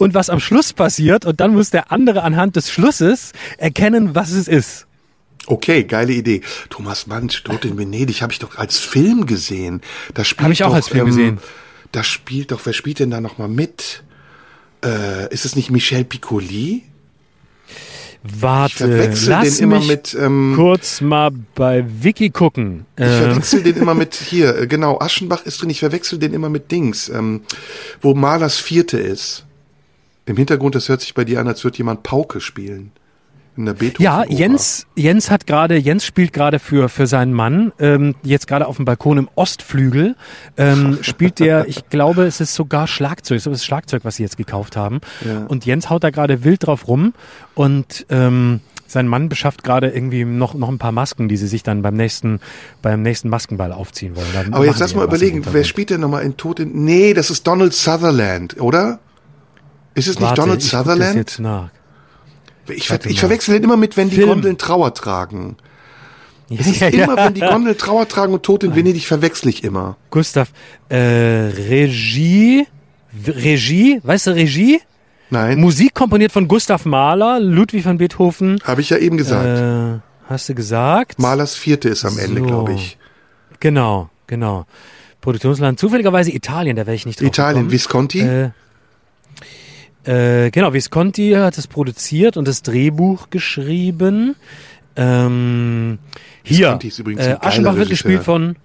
und 0.00 0.14
was 0.14 0.30
am 0.30 0.40
Schluss 0.40 0.72
passiert 0.72 1.26
und 1.26 1.40
dann 1.40 1.54
muss 1.54 1.70
der 1.70 1.92
andere 1.92 2.22
anhand 2.22 2.56
des 2.56 2.70
Schlusses 2.70 3.32
erkennen, 3.58 4.14
was 4.14 4.30
es 4.30 4.48
ist. 4.48 4.86
Okay, 5.46 5.84
geile 5.84 6.12
Idee. 6.12 6.42
Thomas 6.68 7.06
Mann, 7.06 7.28
Tod 7.28 7.64
in 7.64 7.78
Venedig, 7.78 8.22
habe 8.22 8.32
ich 8.32 8.38
doch 8.38 8.56
als 8.56 8.78
Film 8.78 9.26
gesehen. 9.26 9.80
Da 10.14 10.24
spielt 10.24 10.44
Habe 10.44 10.52
ich 10.52 10.64
auch 10.64 10.68
doch, 10.68 10.74
als 10.76 10.88
Film 10.88 11.00
ähm, 11.00 11.06
gesehen. 11.06 11.38
Da 11.92 12.04
spielt 12.04 12.52
doch, 12.52 12.60
wer 12.64 12.72
spielt 12.72 13.00
denn 13.00 13.10
da 13.10 13.20
nochmal 13.20 13.48
mit? 13.48 14.04
Äh, 14.84 15.32
ist 15.32 15.44
es 15.44 15.56
nicht 15.56 15.70
Michel 15.70 16.04
Piccoli? 16.04 16.84
Warte, 18.22 18.72
ich 18.72 18.76
verwechsel 18.76 19.30
lass 19.30 19.56
den 19.56 19.64
immer 19.64 19.80
mit 19.80 20.14
ähm, 20.14 20.52
kurz 20.54 21.00
mal 21.00 21.30
bei 21.54 21.86
Wiki 21.88 22.28
gucken. 22.28 22.84
Ich 22.96 23.04
äh. 23.04 23.18
verwechsel 23.18 23.62
den 23.62 23.76
immer 23.76 23.94
mit 23.94 24.14
hier, 24.30 24.56
äh, 24.56 24.66
genau, 24.66 25.00
Aschenbach 25.00 25.46
ist 25.46 25.62
drin, 25.62 25.70
ich 25.70 25.80
verwechsel 25.80 26.18
den 26.18 26.34
immer 26.34 26.50
mit 26.50 26.70
Dings, 26.70 27.08
ähm, 27.08 27.42
wo 28.02 28.14
Malers 28.14 28.58
Vierte 28.58 28.98
ist. 28.98 29.46
Im 30.26 30.36
Hintergrund, 30.36 30.74
das 30.74 30.90
hört 30.90 31.00
sich 31.00 31.14
bei 31.14 31.24
dir 31.24 31.40
an, 31.40 31.48
als 31.48 31.64
würde 31.64 31.78
jemand 31.78 32.02
Pauke 32.02 32.42
spielen 32.42 32.92
in 33.56 33.66
der 33.66 33.74
Beethoven. 33.74 34.02
Ja, 34.02 34.24
Jens, 34.24 34.86
Jens 34.94 35.30
hat 35.30 35.46
gerade, 35.46 35.76
Jens 35.76 36.04
spielt 36.04 36.32
gerade 36.32 36.58
für 36.58 36.88
für 36.88 37.06
seinen 37.06 37.32
Mann 37.32 37.72
ähm, 37.78 38.14
jetzt 38.22 38.46
gerade 38.46 38.66
auf 38.66 38.76
dem 38.76 38.84
Balkon 38.84 39.18
im 39.18 39.28
Ostflügel 39.34 40.16
ähm, 40.56 40.98
spielt 41.02 41.38
der, 41.38 41.68
ich 41.68 41.88
glaube, 41.88 42.24
es 42.24 42.40
ist 42.40 42.54
sogar 42.54 42.86
Schlagzeug, 42.86 43.38
es 43.38 43.46
ist 43.46 43.52
das 43.52 43.64
Schlagzeug, 43.64 44.04
was 44.04 44.16
sie 44.16 44.22
jetzt 44.22 44.36
gekauft 44.36 44.76
haben. 44.76 45.00
Ja. 45.24 45.44
Und 45.46 45.66
Jens 45.66 45.90
haut 45.90 46.04
da 46.04 46.10
gerade 46.10 46.44
wild 46.44 46.66
drauf 46.66 46.88
rum 46.88 47.12
und 47.54 48.06
ähm, 48.08 48.60
sein 48.90 49.06
Mann 49.06 49.28
beschafft 49.28 49.62
gerade 49.62 49.88
irgendwie 49.88 50.24
noch, 50.24 50.54
noch 50.54 50.68
ein 50.68 50.78
paar 50.78 50.92
Masken, 50.92 51.28
die 51.28 51.36
sie 51.36 51.46
sich 51.46 51.62
dann 51.62 51.82
beim 51.82 51.94
nächsten, 51.94 52.40
beim 52.82 53.02
nächsten 53.02 53.28
Maskenball 53.28 53.72
aufziehen 53.72 54.16
wollen. 54.16 54.26
Dann 54.34 54.52
Aber 54.52 54.66
jetzt 54.66 54.80
lass 54.80 54.94
mal 54.94 55.04
überlegen, 55.04 55.44
wer 55.50 55.64
spielt 55.64 55.90
denn 55.90 56.00
nochmal 56.00 56.24
in 56.24 56.36
Tod 56.36 56.58
in, 56.58 56.84
nee, 56.84 57.14
das 57.14 57.30
ist 57.30 57.46
Donald 57.46 57.72
Sutherland, 57.72 58.60
oder? 58.60 58.98
Ist 59.94 60.08
es 60.08 60.16
nicht 60.16 60.22
Warte, 60.22 60.40
Donald 60.40 60.62
Sutherland? 60.62 61.40
Jetzt 62.72 62.90
nach. 62.90 62.98
Ich, 63.04 63.12
ich 63.12 63.20
verwechsel 63.20 63.54
den 63.54 63.64
immer 63.64 63.76
mit, 63.76 63.96
wenn 63.96 64.10
die 64.10 64.16
Film. 64.16 64.28
Gondeln 64.28 64.58
Trauer 64.58 64.94
tragen. 64.94 65.56
Es 66.50 66.66
ist 66.66 66.80
ja, 66.80 66.88
immer, 66.88 67.16
ja. 67.16 67.26
wenn 67.26 67.34
die 67.34 67.40
Gondeln 67.40 67.78
Trauer 67.78 68.08
tragen 68.08 68.32
und 68.32 68.42
Tod 68.42 68.64
in 68.64 68.74
Venedig, 68.74 69.06
verwechsel 69.06 69.50
ich 69.50 69.62
immer. 69.62 69.96
Gustav, 70.10 70.50
äh, 70.88 70.96
Regie, 70.96 72.66
Regie, 73.26 74.00
weißt 74.02 74.28
du 74.28 74.30
Regie? 74.32 74.80
Nein. 75.30 75.60
Musik 75.60 75.94
komponiert 75.94 76.32
von 76.32 76.48
Gustav 76.48 76.84
Mahler, 76.84 77.38
Ludwig 77.38 77.84
van 77.84 77.98
Beethoven. 77.98 78.58
Habe 78.64 78.80
ich 78.80 78.90
ja 78.90 78.96
eben 78.96 79.16
gesagt. 79.16 79.46
Äh, 79.46 80.00
hast 80.28 80.48
du 80.48 80.54
gesagt? 80.54 81.20
Mahlers 81.20 81.54
vierte 81.54 81.88
ist 81.88 82.04
am 82.04 82.18
Ende, 82.18 82.40
so. 82.40 82.46
glaube 82.46 82.72
ich. 82.72 82.98
Genau, 83.60 84.10
genau. 84.26 84.66
Produktionsland 85.20 85.78
zufälligerweise 85.78 86.34
Italien, 86.34 86.76
da 86.76 86.86
wäre 86.86 86.96
ich 86.96 87.06
nicht 87.06 87.20
drauf 87.20 87.28
Italien, 87.28 87.54
gekommen. 87.54 87.72
Visconti? 87.72 88.20
Äh, 88.20 88.50
äh, 90.10 90.50
genau, 90.50 90.72
Visconti 90.72 91.32
hat 91.32 91.56
es 91.56 91.66
produziert 91.66 92.36
und 92.36 92.48
das 92.48 92.62
Drehbuch 92.62 93.30
geschrieben. 93.30 94.34
Ähm, 94.96 95.98
hier, 96.42 96.78
äh, 96.82 97.36
Aschenbach 97.40 97.76
wird 97.76 97.90
gespielt 97.90 98.24
von, 98.24 98.56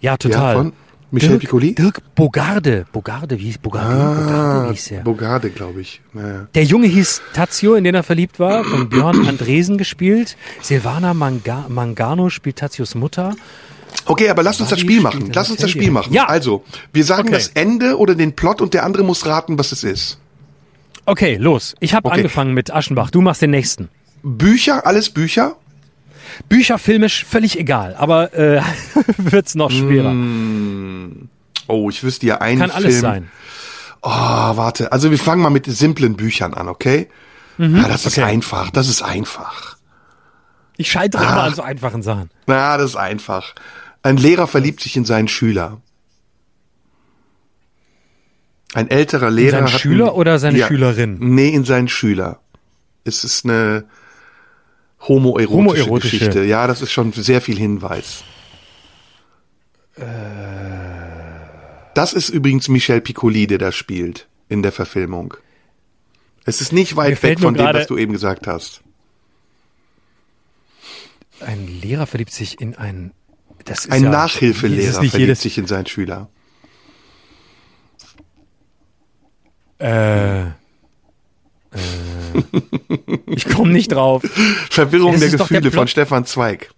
ja, 0.00 0.16
total. 0.16 0.54
Ja, 0.54 0.62
von 0.62 0.72
Michel 1.10 1.28
Dirk, 1.28 1.40
Piccoli? 1.42 1.74
Dirk 1.74 2.14
Bogarde. 2.14 2.86
Bogarde, 2.90 3.38
wie 3.38 3.44
hieß 3.44 3.58
Bogarde? 3.58 3.94
Ah, 3.94 4.14
Bogarde 4.14 4.70
hieß 4.72 4.90
er. 4.90 5.02
Bogarde, 5.02 5.50
glaube 5.50 5.80
ich. 5.80 6.00
Naja. 6.12 6.48
Der 6.54 6.64
Junge 6.64 6.86
hieß 6.88 7.22
Tazio, 7.34 7.74
in 7.74 7.84
den 7.84 7.94
er 7.94 8.02
verliebt 8.02 8.40
war, 8.40 8.64
von 8.64 8.88
Björn 8.88 9.28
Andresen 9.28 9.78
gespielt. 9.78 10.36
Silvana 10.60 11.14
Manga 11.14 11.66
Mangano 11.68 12.30
spielt 12.30 12.56
Tazios 12.56 12.94
Mutter. 12.94 13.36
Okay, 14.06 14.28
aber 14.28 14.42
lass 14.42 14.60
uns 14.60 14.70
das 14.70 14.80
Spiel 14.80 15.00
machen. 15.00 15.30
Lass 15.32 15.50
uns 15.50 15.60
das 15.60 15.70
Spiel 15.70 15.90
machen. 15.90 16.12
Ja. 16.12 16.26
Also, 16.26 16.64
wir 16.92 17.04
sagen 17.04 17.28
okay. 17.28 17.36
das 17.36 17.48
Ende 17.48 17.96
oder 17.96 18.14
den 18.14 18.34
Plot 18.34 18.60
und 18.60 18.74
der 18.74 18.84
andere 18.84 19.04
muss 19.04 19.24
raten, 19.24 19.56
was 19.58 19.70
es 19.70 19.84
ist. 19.84 20.18
Okay, 21.06 21.36
los. 21.36 21.74
Ich 21.80 21.94
habe 21.94 22.08
okay. 22.08 22.16
angefangen 22.16 22.54
mit 22.54 22.72
Aschenbach. 22.72 23.10
Du 23.10 23.20
machst 23.20 23.42
den 23.42 23.50
nächsten. 23.50 23.88
Bücher, 24.22 24.86
alles 24.86 25.10
Bücher? 25.10 25.56
Bücher, 26.48 26.78
filmisch, 26.78 27.24
völlig 27.24 27.58
egal, 27.58 27.94
aber 27.96 28.32
äh, 28.34 28.62
wird's 29.18 29.54
noch 29.54 29.70
schwerer. 29.70 30.12
Mm. 30.12 31.28
Oh, 31.68 31.88
ich 31.90 32.02
wüsste 32.02 32.26
ja 32.26 32.38
einen 32.38 32.60
Kann 32.60 32.70
Film. 32.70 32.84
alles 32.84 33.00
sein. 33.00 33.30
Oh, 34.02 34.10
warte. 34.10 34.92
Also 34.92 35.10
wir 35.10 35.18
fangen 35.18 35.42
mal 35.42 35.50
mit 35.50 35.66
simplen 35.66 36.16
Büchern 36.16 36.54
an, 36.54 36.68
okay? 36.68 37.08
Mhm, 37.56 37.76
ja, 37.76 37.88
das 37.88 38.06
okay. 38.06 38.20
ist 38.20 38.26
einfach. 38.26 38.70
Das 38.70 38.88
ist 38.88 39.02
einfach. 39.02 39.76
Ich 40.76 40.90
scheitere 40.90 41.22
Ach. 41.24 41.32
immer 41.32 41.42
an 41.44 41.54
so 41.54 41.62
einfachen 41.62 42.02
Sachen. 42.02 42.30
Na, 42.46 42.76
das 42.76 42.90
ist 42.90 42.96
einfach. 42.96 43.54
Ein 44.02 44.16
Lehrer 44.16 44.46
verliebt 44.46 44.80
sich 44.80 44.96
in 44.96 45.04
seinen 45.04 45.28
Schüler. 45.28 45.78
Ein 48.74 48.90
älterer 48.90 49.30
Lehrer. 49.30 49.60
In 49.60 49.66
seinen 49.66 49.78
Schüler 49.78 50.06
einen, 50.06 50.14
oder 50.14 50.38
seine 50.38 50.58
ja, 50.58 50.66
Schülerin? 50.66 51.16
Nee, 51.20 51.48
in 51.48 51.64
seinen 51.64 51.88
Schüler. 51.88 52.40
Es 53.04 53.24
ist 53.24 53.44
eine 53.44 53.84
homoerotische, 55.00 55.50
homoerotische 55.52 56.18
Geschichte. 56.18 56.44
Ja, 56.44 56.66
das 56.66 56.82
ist 56.82 56.92
schon 56.92 57.12
sehr 57.12 57.40
viel 57.40 57.56
Hinweis. 57.56 58.24
Äh. 59.96 60.02
Das 61.94 62.12
ist 62.12 62.28
übrigens 62.28 62.68
Michel 62.68 63.00
Piccoli, 63.00 63.46
der 63.46 63.58
da 63.58 63.70
spielt 63.70 64.26
in 64.48 64.62
der 64.62 64.72
Verfilmung. 64.72 65.34
Es 66.44 66.60
ist 66.60 66.72
nicht 66.72 66.96
weit 66.96 67.22
weg 67.22 67.40
von 67.40 67.54
dem, 67.54 67.66
was 67.66 67.86
du 67.86 67.96
eben 67.96 68.12
gesagt 68.12 68.46
hast. 68.46 68.82
Ein 71.40 71.66
Lehrer 71.66 72.06
verliebt 72.06 72.32
sich 72.32 72.60
in 72.60 72.74
einen. 72.74 73.12
Das 73.64 73.86
ist 73.86 73.92
ein 73.92 74.04
ja, 74.04 74.10
Nachhilfelehrer 74.10 75.04
verliebt 75.04 75.38
sich 75.38 75.56
in 75.56 75.66
seinen 75.66 75.86
Schüler. 75.86 76.28
Äh. 79.78 80.42
Äh, 80.42 80.50
ich 83.26 83.48
komme 83.48 83.72
nicht 83.72 83.92
drauf. 83.92 84.22
Verwirrung 84.70 85.18
der 85.18 85.30
Gefühle 85.30 85.60
der 85.60 85.72
von 85.72 85.88
Stefan 85.88 86.24
Zweig. 86.26 86.70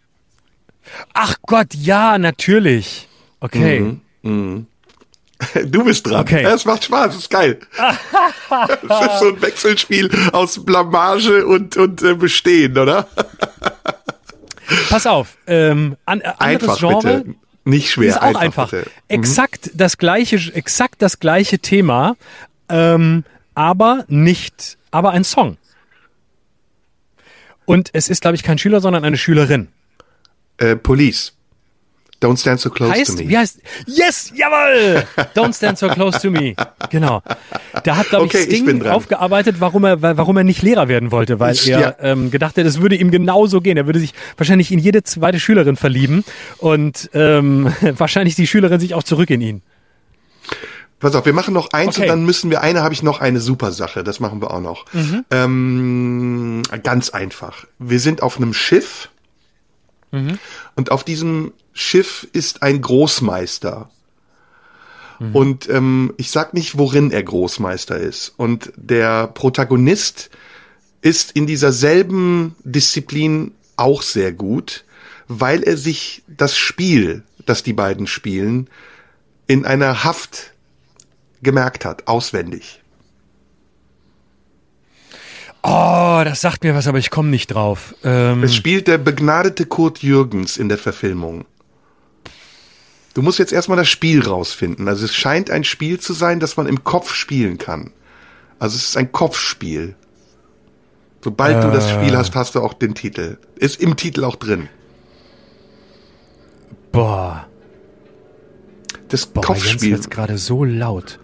Ach 1.12 1.36
Gott, 1.42 1.74
ja, 1.74 2.18
natürlich. 2.18 3.08
Okay. 3.40 3.80
Mhm, 3.80 4.00
mh. 4.22 4.64
Du 5.66 5.84
bist 5.84 6.06
dran. 6.06 6.22
Okay. 6.22 6.44
Es 6.44 6.64
macht 6.64 6.84
Spaß, 6.84 7.14
es 7.14 7.20
ist 7.22 7.30
geil. 7.30 7.60
Es 8.48 9.00
ist 9.00 9.18
so 9.18 9.28
ein 9.28 9.42
Wechselspiel 9.42 10.10
aus 10.32 10.64
Blamage 10.64 11.44
und, 11.46 11.76
und 11.76 12.02
äh, 12.02 12.14
Bestehen, 12.14 12.78
oder? 12.78 13.08
Pass 14.88 15.06
auf, 15.06 15.36
ähm, 15.46 15.96
an, 16.06 16.20
äh, 16.20 16.32
einfach, 16.38 16.78
Genre. 16.78 17.18
Bitte. 17.18 17.34
Nicht 17.64 17.90
schwer. 17.90 18.10
Ist 18.10 18.22
auch 18.22 18.36
einfach. 18.36 18.72
einfach. 18.72 18.90
Exakt 19.08 19.66
mhm. 19.66 19.78
das 19.78 19.98
gleiche, 19.98 20.36
exakt 20.54 21.02
das 21.02 21.18
gleiche 21.18 21.58
Thema, 21.58 22.16
ähm, 22.68 23.24
aber 23.54 24.04
nicht, 24.08 24.78
aber 24.90 25.10
ein 25.10 25.24
Song. 25.24 25.56
Und 27.64 27.90
es 27.92 28.08
ist, 28.08 28.22
glaube 28.22 28.36
ich, 28.36 28.42
kein 28.42 28.58
Schüler, 28.58 28.80
sondern 28.80 29.04
eine 29.04 29.16
Schülerin. 29.16 29.68
Äh, 30.58 30.76
Police. 30.76 31.36
Don't 32.22 32.40
stand 32.40 32.60
so 32.60 32.70
close 32.70 32.92
heißt, 32.92 33.18
to 33.18 33.24
me. 33.24 33.28
Wie 33.28 33.36
heißt? 33.36 33.60
Yes, 33.86 34.32
jawoll! 34.34 35.04
Don't 35.34 35.54
stand 35.54 35.78
so 35.78 35.88
close 35.88 36.18
to 36.20 36.30
me. 36.30 36.54
Genau. 36.88 37.22
Da 37.84 37.96
hat, 37.96 38.08
glaube 38.08 38.24
okay, 38.24 38.38
ich, 38.48 38.56
Sting 38.56 38.80
ich 38.80 38.88
aufgearbeitet, 38.88 39.56
warum 39.58 39.84
er, 39.84 40.00
warum 40.00 40.38
er 40.38 40.44
nicht 40.44 40.62
Lehrer 40.62 40.88
werden 40.88 41.10
wollte, 41.10 41.40
weil 41.40 41.54
er 41.66 41.80
ja. 41.80 41.94
ähm, 42.00 42.30
gedacht 42.30 42.56
hat, 42.56 42.64
es 42.64 42.80
würde 42.80 42.96
ihm 42.96 43.10
genauso 43.10 43.60
gehen. 43.60 43.76
Er 43.76 43.84
würde 43.84 43.98
sich 43.98 44.14
wahrscheinlich 44.38 44.72
in 44.72 44.78
jede 44.78 45.02
zweite 45.02 45.38
Schülerin 45.38 45.76
verlieben 45.76 46.24
und 46.56 47.10
ähm, 47.12 47.74
wahrscheinlich 47.98 48.34
die 48.34 48.46
Schülerin 48.46 48.80
sich 48.80 48.94
auch 48.94 49.02
zurück 49.02 49.28
in 49.28 49.42
ihn. 49.42 49.62
Pass 50.98 51.14
auf, 51.14 51.26
wir 51.26 51.34
machen 51.34 51.52
noch 51.52 51.70
eins 51.72 51.96
okay. 51.96 52.02
und 52.02 52.08
dann 52.08 52.24
müssen 52.24 52.50
wir, 52.50 52.62
eine 52.62 52.82
habe 52.82 52.94
ich 52.94 53.02
noch 53.02 53.20
eine 53.20 53.40
super 53.40 53.70
Sache, 53.70 54.02
das 54.02 54.18
machen 54.18 54.40
wir 54.40 54.50
auch 54.50 54.60
noch. 54.60 54.86
Mhm. 54.94 55.24
Ähm, 55.30 56.62
ganz 56.82 57.10
einfach. 57.10 57.66
Wir 57.78 58.00
sind 58.00 58.22
auf 58.22 58.38
einem 58.38 58.54
Schiff 58.54 59.10
mhm. 60.10 60.38
und 60.74 60.90
auf 60.90 61.04
diesem 61.04 61.52
Schiff 61.74 62.26
ist 62.32 62.62
ein 62.62 62.80
Großmeister. 62.80 63.90
Mhm. 65.18 65.36
Und 65.36 65.68
ähm, 65.68 66.14
ich 66.16 66.30
sag 66.30 66.54
nicht, 66.54 66.78
worin 66.78 67.10
er 67.10 67.22
Großmeister 67.22 67.98
ist. 67.98 68.32
Und 68.38 68.72
der 68.76 69.26
Protagonist 69.26 70.30
ist 71.02 71.32
in 71.32 71.46
dieser 71.46 71.72
selben 71.72 72.56
Disziplin 72.64 73.52
auch 73.76 74.00
sehr 74.00 74.32
gut, 74.32 74.84
weil 75.28 75.62
er 75.62 75.76
sich 75.76 76.22
das 76.26 76.56
Spiel, 76.56 77.22
das 77.44 77.62
die 77.62 77.74
beiden 77.74 78.06
spielen, 78.06 78.68
in 79.46 79.66
einer 79.66 80.04
Haft 80.04 80.52
gemerkt 81.46 81.86
hat, 81.86 82.06
auswendig. 82.06 82.82
Oh, 85.62 86.20
das 86.24 86.42
sagt 86.42 86.62
mir 86.62 86.74
was, 86.74 86.86
aber 86.86 86.98
ich 86.98 87.10
komme 87.10 87.30
nicht 87.30 87.48
drauf. 87.48 87.94
Ähm 88.04 88.44
es 88.44 88.54
spielt 88.54 88.86
der 88.86 88.98
begnadete 88.98 89.64
Kurt 89.64 90.02
Jürgens 90.02 90.58
in 90.58 90.68
der 90.68 90.78
Verfilmung. 90.78 91.46
Du 93.14 93.22
musst 93.22 93.38
jetzt 93.38 93.52
erstmal 93.52 93.78
das 93.78 93.88
Spiel 93.88 94.22
rausfinden. 94.22 94.86
Also 94.86 95.06
es 95.06 95.14
scheint 95.14 95.50
ein 95.50 95.64
Spiel 95.64 95.98
zu 95.98 96.12
sein, 96.12 96.38
das 96.38 96.58
man 96.58 96.66
im 96.66 96.84
Kopf 96.84 97.14
spielen 97.14 97.56
kann. 97.56 97.92
Also 98.58 98.76
es 98.76 98.90
ist 98.90 98.96
ein 98.96 99.10
Kopfspiel. 99.10 99.94
Sobald 101.24 101.56
äh. 101.56 101.60
du 101.62 101.72
das 101.72 101.90
Spiel 101.90 102.12
äh. 102.12 102.16
hast, 102.16 102.34
hast 102.34 102.54
du 102.54 102.60
auch 102.60 102.74
den 102.74 102.94
Titel. 102.94 103.38
Ist 103.56 103.80
im 103.80 103.96
Titel 103.96 104.22
auch 104.22 104.36
drin. 104.36 104.68
Boah. 106.92 107.46
Das 109.08 109.26
Boah, 109.26 109.40
Kopfspiel. 109.42 109.90
Jetzt 109.90 110.10
gerade 110.10 110.38
so 110.38 110.64
laut. 110.64 111.18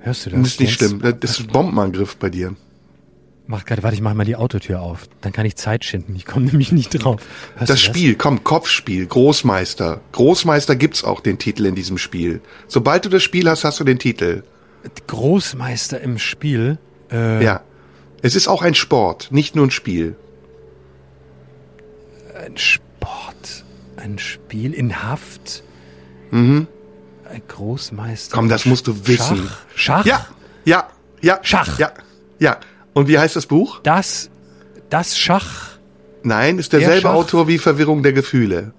Hörst 0.00 0.26
du 0.26 0.30
das? 0.30 0.40
Das 0.40 0.48
ist 0.48 0.60
nicht 0.60 0.72
schlimm. 0.74 1.00
Das 1.00 1.30
ist 1.30 1.40
ein 1.40 1.46
Bombenangriff 1.48 2.16
bei 2.16 2.30
dir. 2.30 2.54
Mach 3.50 3.64
gerade, 3.64 3.82
warte, 3.82 3.94
ich 3.94 4.02
mach 4.02 4.12
mal 4.12 4.24
die 4.24 4.36
Autotür 4.36 4.82
auf. 4.82 5.08
Dann 5.22 5.32
kann 5.32 5.46
ich 5.46 5.56
Zeit 5.56 5.82
schinden. 5.82 6.14
Ich 6.14 6.26
komme 6.26 6.46
nämlich 6.50 6.70
nicht 6.70 6.90
drauf. 6.90 7.22
Hörst 7.56 7.70
das 7.70 7.80
Spiel, 7.80 8.14
komm, 8.14 8.44
Kopfspiel, 8.44 9.06
Großmeister. 9.06 10.02
Großmeister 10.12 10.76
gibt's 10.76 11.02
auch 11.02 11.20
den 11.20 11.38
Titel 11.38 11.64
in 11.64 11.74
diesem 11.74 11.96
Spiel. 11.96 12.42
Sobald 12.66 13.06
du 13.06 13.08
das 13.08 13.22
Spiel 13.22 13.48
hast, 13.48 13.64
hast 13.64 13.80
du 13.80 13.84
den 13.84 13.98
Titel. 13.98 14.42
Großmeister 15.06 16.00
im 16.00 16.18
Spiel? 16.18 16.78
Äh, 17.10 17.42
ja. 17.42 17.62
Es 18.20 18.36
ist 18.36 18.48
auch 18.48 18.62
ein 18.62 18.74
Sport, 18.74 19.28
nicht 19.30 19.56
nur 19.56 19.66
ein 19.66 19.70
Spiel. 19.70 20.16
Ein 22.34 22.56
Sport, 22.58 23.64
ein 23.96 24.18
Spiel 24.18 24.74
in 24.74 25.02
Haft. 25.02 25.62
Mhm. 26.30 26.66
Ein 27.30 27.42
Großmeister. 27.46 28.34
Komm, 28.34 28.48
das 28.48 28.64
musst 28.64 28.86
du 28.86 29.06
wissen. 29.06 29.48
Schach? 29.74 30.04
Schach? 30.04 30.06
Ja, 30.06 30.26
ja, 30.64 30.88
ja. 31.20 31.38
Schach. 31.42 31.78
Ja, 31.78 31.92
ja. 32.38 32.58
Und 32.94 33.08
wie 33.08 33.18
heißt 33.18 33.36
das 33.36 33.46
Buch? 33.46 33.80
Das, 33.82 34.30
das 34.90 35.18
Schach. 35.18 35.78
Nein, 36.22 36.58
ist 36.58 36.72
derselbe 36.72 37.02
Der 37.02 37.10
Autor 37.12 37.46
wie 37.48 37.58
Verwirrung 37.58 38.02
der 38.02 38.12
Gefühle. 38.12 38.72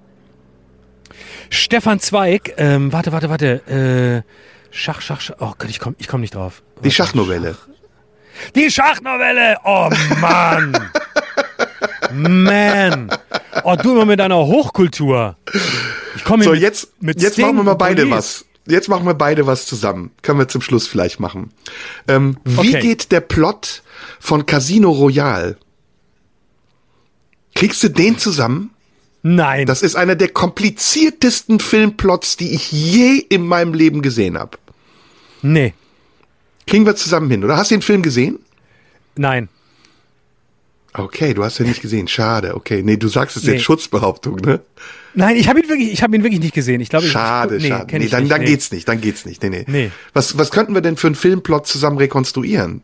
Stefan 1.50 2.00
Zweig, 2.00 2.54
ähm, 2.58 2.92
warte, 2.92 3.12
warte, 3.12 3.30
warte, 3.30 4.26
äh, 4.26 4.32
Schach, 4.72 5.02
Schach, 5.02 5.22
Schach, 5.22 5.36
oh 5.40 5.54
Gott, 5.58 5.70
ich 5.70 5.80
komm, 5.80 5.96
ich 5.98 6.08
komm 6.08 6.22
nicht 6.22 6.36
drauf. 6.36 6.62
Die 6.84 6.92
Schachnovelle. 6.92 7.54
Schach. 7.54 7.70
Die 8.56 8.72
Schachnovelle, 8.72 9.58
oh 9.64 9.90
Mann. 10.22 10.92
Man. 12.12 13.10
Oh, 13.64 13.76
du 13.82 13.92
immer 13.92 14.06
mit 14.06 14.20
deiner 14.20 14.38
Hochkultur. 14.38 15.38
Ich 16.16 16.24
komme 16.24 16.44
so, 16.44 16.54
jetzt, 16.54 17.02
mit 17.02 17.22
jetzt 17.22 17.38
machen 17.38 17.56
wir 17.58 17.64
mal 17.64 17.74
beide 17.76 18.04
Police. 18.04 18.16
was. 18.18 18.46
Jetzt 18.68 18.88
machen 18.88 19.06
wir 19.06 19.16
beide 19.16 19.48
was 19.48 19.66
zusammen. 19.66 20.12
Können 20.22 20.40
wir 20.40 20.48
zum 20.48 20.62
Schluss 20.62 20.88
vielleicht 20.88 21.20
machen. 21.20 21.52
Ähm, 22.08 22.38
wie 22.46 22.70
okay. 22.70 22.80
geht 22.82 23.12
der 23.12 23.22
Plot 23.22 23.82
von 24.20 24.46
Casino 24.46 24.92
Royale? 24.92 25.58
Kriegst 27.56 27.82
du 27.84 27.90
den 27.90 28.18
zusammen? 28.18 28.72
Nein. 29.22 29.66
Das 29.66 29.82
ist 29.82 29.96
einer 29.96 30.16
der 30.16 30.30
kompliziertesten 30.30 31.60
Filmplots, 31.60 32.38
die 32.38 32.54
ich 32.54 32.72
je 32.72 33.18
in 33.18 33.46
meinem 33.46 33.74
Leben 33.74 34.02
gesehen 34.02 34.38
habe. 34.38 34.58
Nee. 35.42 35.74
Kriegen 36.68 36.86
wir 36.86 36.96
zusammen 36.96 37.30
hin, 37.30 37.44
oder? 37.44 37.58
Hast 37.58 37.72
du 37.72 37.76
den 37.76 37.82
Film 37.82 38.02
gesehen? 38.02 38.40
Nein. 39.16 39.50
Okay, 40.94 41.34
du 41.34 41.44
hast 41.44 41.60
ihn 41.60 41.68
nicht 41.68 41.82
gesehen. 41.82 42.08
Schade. 42.08 42.56
Okay, 42.56 42.82
nee, 42.84 42.98
du 42.98 43.08
sagst 43.08 43.38
es 43.38 43.44
nee. 43.44 43.54
jetzt 43.54 43.64
Schutzbehauptung, 43.64 44.38
ne? 44.38 44.60
Nein, 45.14 45.36
ich 45.36 45.48
habe 45.48 45.60
ihn 45.60 45.70
wirklich, 45.70 45.92
ich 45.92 46.04
habe 46.04 46.16
ihn 46.16 46.24
wirklich 46.24 46.40
nicht 46.40 46.54
gesehen. 46.54 46.82
Ich 46.82 46.90
glaube, 46.90 47.06
schade, 47.06 47.58
ich, 47.58 47.64
nee, 47.64 47.70
schade. 47.70 47.98
Nee, 47.98 48.08
dann, 48.08 48.24
nicht, 48.24 48.32
dann 48.32 48.42
nee. 48.42 48.48
geht's 48.48 48.72
nicht, 48.72 48.88
dann 48.88 49.02
geht's 49.02 49.26
nicht. 49.26 49.42
Nee, 49.44 49.50
nee. 49.50 49.66
nee. 49.68 49.92
Was, 50.14 50.38
was 50.38 50.52
könnten 50.52 50.74
wir 50.74 50.82
denn 50.82 50.98
für 50.98 51.08
einen 51.08 51.16
Filmplot 51.16 51.68
zusammen 51.68 51.98
rekonstruieren? 51.98 52.82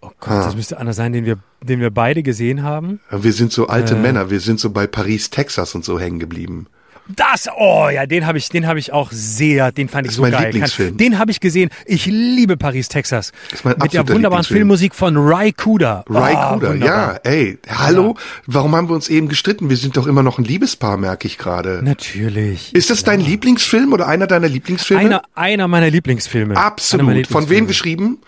Oh 0.00 0.10
Gott, 0.20 0.30
ah. 0.30 0.44
das 0.44 0.54
müsste 0.54 0.78
einer 0.78 0.92
sein, 0.92 1.12
den 1.12 1.24
wir, 1.24 1.38
den 1.62 1.80
wir 1.80 1.90
beide 1.90 2.22
gesehen 2.22 2.62
haben. 2.62 3.00
Wir 3.10 3.32
sind 3.32 3.52
so 3.52 3.68
alte 3.68 3.94
äh. 3.94 3.98
Männer, 3.98 4.30
wir 4.30 4.40
sind 4.40 4.60
so 4.60 4.70
bei 4.70 4.86
Paris, 4.86 5.30
Texas 5.30 5.74
und 5.74 5.84
so 5.84 5.98
hängen 5.98 6.18
geblieben. 6.18 6.66
Das, 7.08 7.48
oh 7.54 7.90
ja, 7.90 8.06
den 8.06 8.26
habe 8.26 8.38
ich, 8.38 8.48
den 8.48 8.66
habe 8.66 8.78
ich 8.78 8.92
auch 8.92 9.12
sehr, 9.12 9.72
den 9.72 9.88
fand 9.88 10.06
ich 10.06 10.10
das 10.10 10.16
so 10.16 10.22
mein 10.22 10.32
geil. 10.32 10.44
Lieblingsfilm. 10.44 10.96
Den 10.96 11.18
habe 11.18 11.30
ich 11.30 11.40
gesehen. 11.40 11.68
Ich 11.84 12.06
liebe 12.06 12.56
Paris, 12.56 12.88
Texas. 12.88 13.32
Das 13.50 13.60
ist 13.60 13.64
mein 13.64 13.76
Mit 13.78 13.92
der 13.92 14.08
wunderbaren 14.08 14.44
Filmmusik 14.44 14.94
von 14.94 15.16
Ry 15.16 15.52
Cooder. 15.52 16.04
Ry 16.08 16.34
oh, 16.34 16.54
Cooder, 16.54 16.74
ja, 16.76 17.16
ey, 17.24 17.58
hallo, 17.68 18.14
ja. 18.16 18.22
warum 18.46 18.74
haben 18.74 18.88
wir 18.88 18.94
uns 18.94 19.10
eben 19.10 19.28
gestritten? 19.28 19.68
Wir 19.68 19.76
sind 19.76 19.98
doch 19.98 20.06
immer 20.06 20.22
noch 20.22 20.38
ein 20.38 20.44
Liebespaar, 20.44 20.96
merke 20.96 21.26
ich 21.26 21.36
gerade. 21.36 21.80
Natürlich. 21.82 22.74
Ist 22.74 22.88
das 22.88 23.00
ja. 23.02 23.06
dein 23.06 23.20
Lieblingsfilm 23.20 23.92
oder 23.92 24.08
einer 24.08 24.26
deiner 24.26 24.48
Lieblingsfilme? 24.48 25.02
Einer, 25.02 25.22
einer 25.34 25.68
meiner 25.68 25.90
Lieblingsfilme. 25.90 26.56
Absolut. 26.56 27.06
Lieblingsfilme. 27.08 27.42
Von 27.42 27.50
wem 27.50 27.66
geschrieben? 27.66 28.18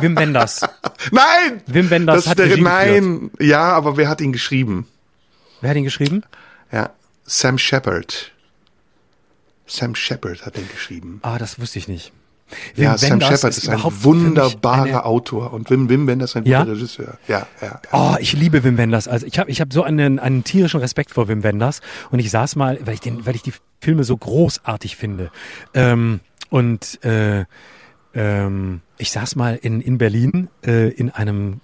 Wim 0.00 0.16
Wenders. 0.16 0.60
Nein! 1.10 1.62
Wim 1.66 1.88
Wenders 1.88 2.24
das 2.24 2.30
hat 2.32 2.38
der, 2.38 2.54
Nein, 2.58 3.30
geführt. 3.30 3.32
ja, 3.40 3.72
aber 3.72 3.96
wer 3.96 4.10
hat 4.10 4.20
ihn 4.20 4.32
geschrieben? 4.32 4.86
Wer 5.62 5.70
hat 5.70 5.76
ihn 5.78 5.84
geschrieben? 5.84 6.22
Ja, 6.70 6.90
Sam 7.24 7.58
Shepard. 7.58 8.32
Sam 9.66 9.94
Shepard 9.94 10.44
hat 10.44 10.56
den 10.56 10.68
geschrieben. 10.68 11.20
Ah, 11.22 11.38
das 11.38 11.58
wusste 11.58 11.78
ich 11.78 11.88
nicht. 11.88 12.12
Wim 12.74 12.84
ja, 12.84 12.90
Wenders 12.90 13.00
Sam 13.00 13.20
Shepard 13.20 13.50
ist, 13.50 13.58
ist 13.58 13.68
ein 13.68 13.80
wunderbarer 13.82 15.06
Autor 15.06 15.52
und 15.52 15.70
Wim, 15.70 15.88
Wim 15.88 16.06
Wenders 16.06 16.36
ein 16.36 16.44
ja? 16.44 16.60
guter 16.60 16.72
Regisseur. 16.72 17.18
Ja, 17.26 17.46
ja, 17.60 17.66
ja. 17.66 17.80
Oh, 17.92 18.16
ich 18.20 18.34
liebe 18.34 18.62
Wim 18.62 18.76
Wenders. 18.76 19.08
Also 19.08 19.26
ich 19.26 19.38
habe 19.38 19.50
ich 19.50 19.60
hab 19.60 19.72
so 19.72 19.82
einen, 19.82 20.18
einen 20.18 20.44
tierischen 20.44 20.80
Respekt 20.80 21.10
vor 21.10 21.28
Wim 21.28 21.42
Wenders 21.42 21.80
und 22.10 22.18
ich 22.18 22.30
saß 22.30 22.56
mal, 22.56 22.78
weil 22.84 22.94
ich 22.94 23.00
den, 23.00 23.24
weil 23.26 23.34
ich 23.34 23.42
die 23.42 23.54
Filme 23.80 24.04
so 24.04 24.16
großartig 24.16 24.96
finde. 24.96 25.30
Ähm, 25.72 26.20
und 26.50 27.02
äh, 27.04 27.46
ähm, 28.14 28.82
ich 28.98 29.10
saß 29.10 29.36
mal 29.36 29.58
in, 29.60 29.80
in 29.80 29.98
Berlin 29.98 30.48
äh, 30.64 30.90
in 30.90 31.10
einem 31.10 31.60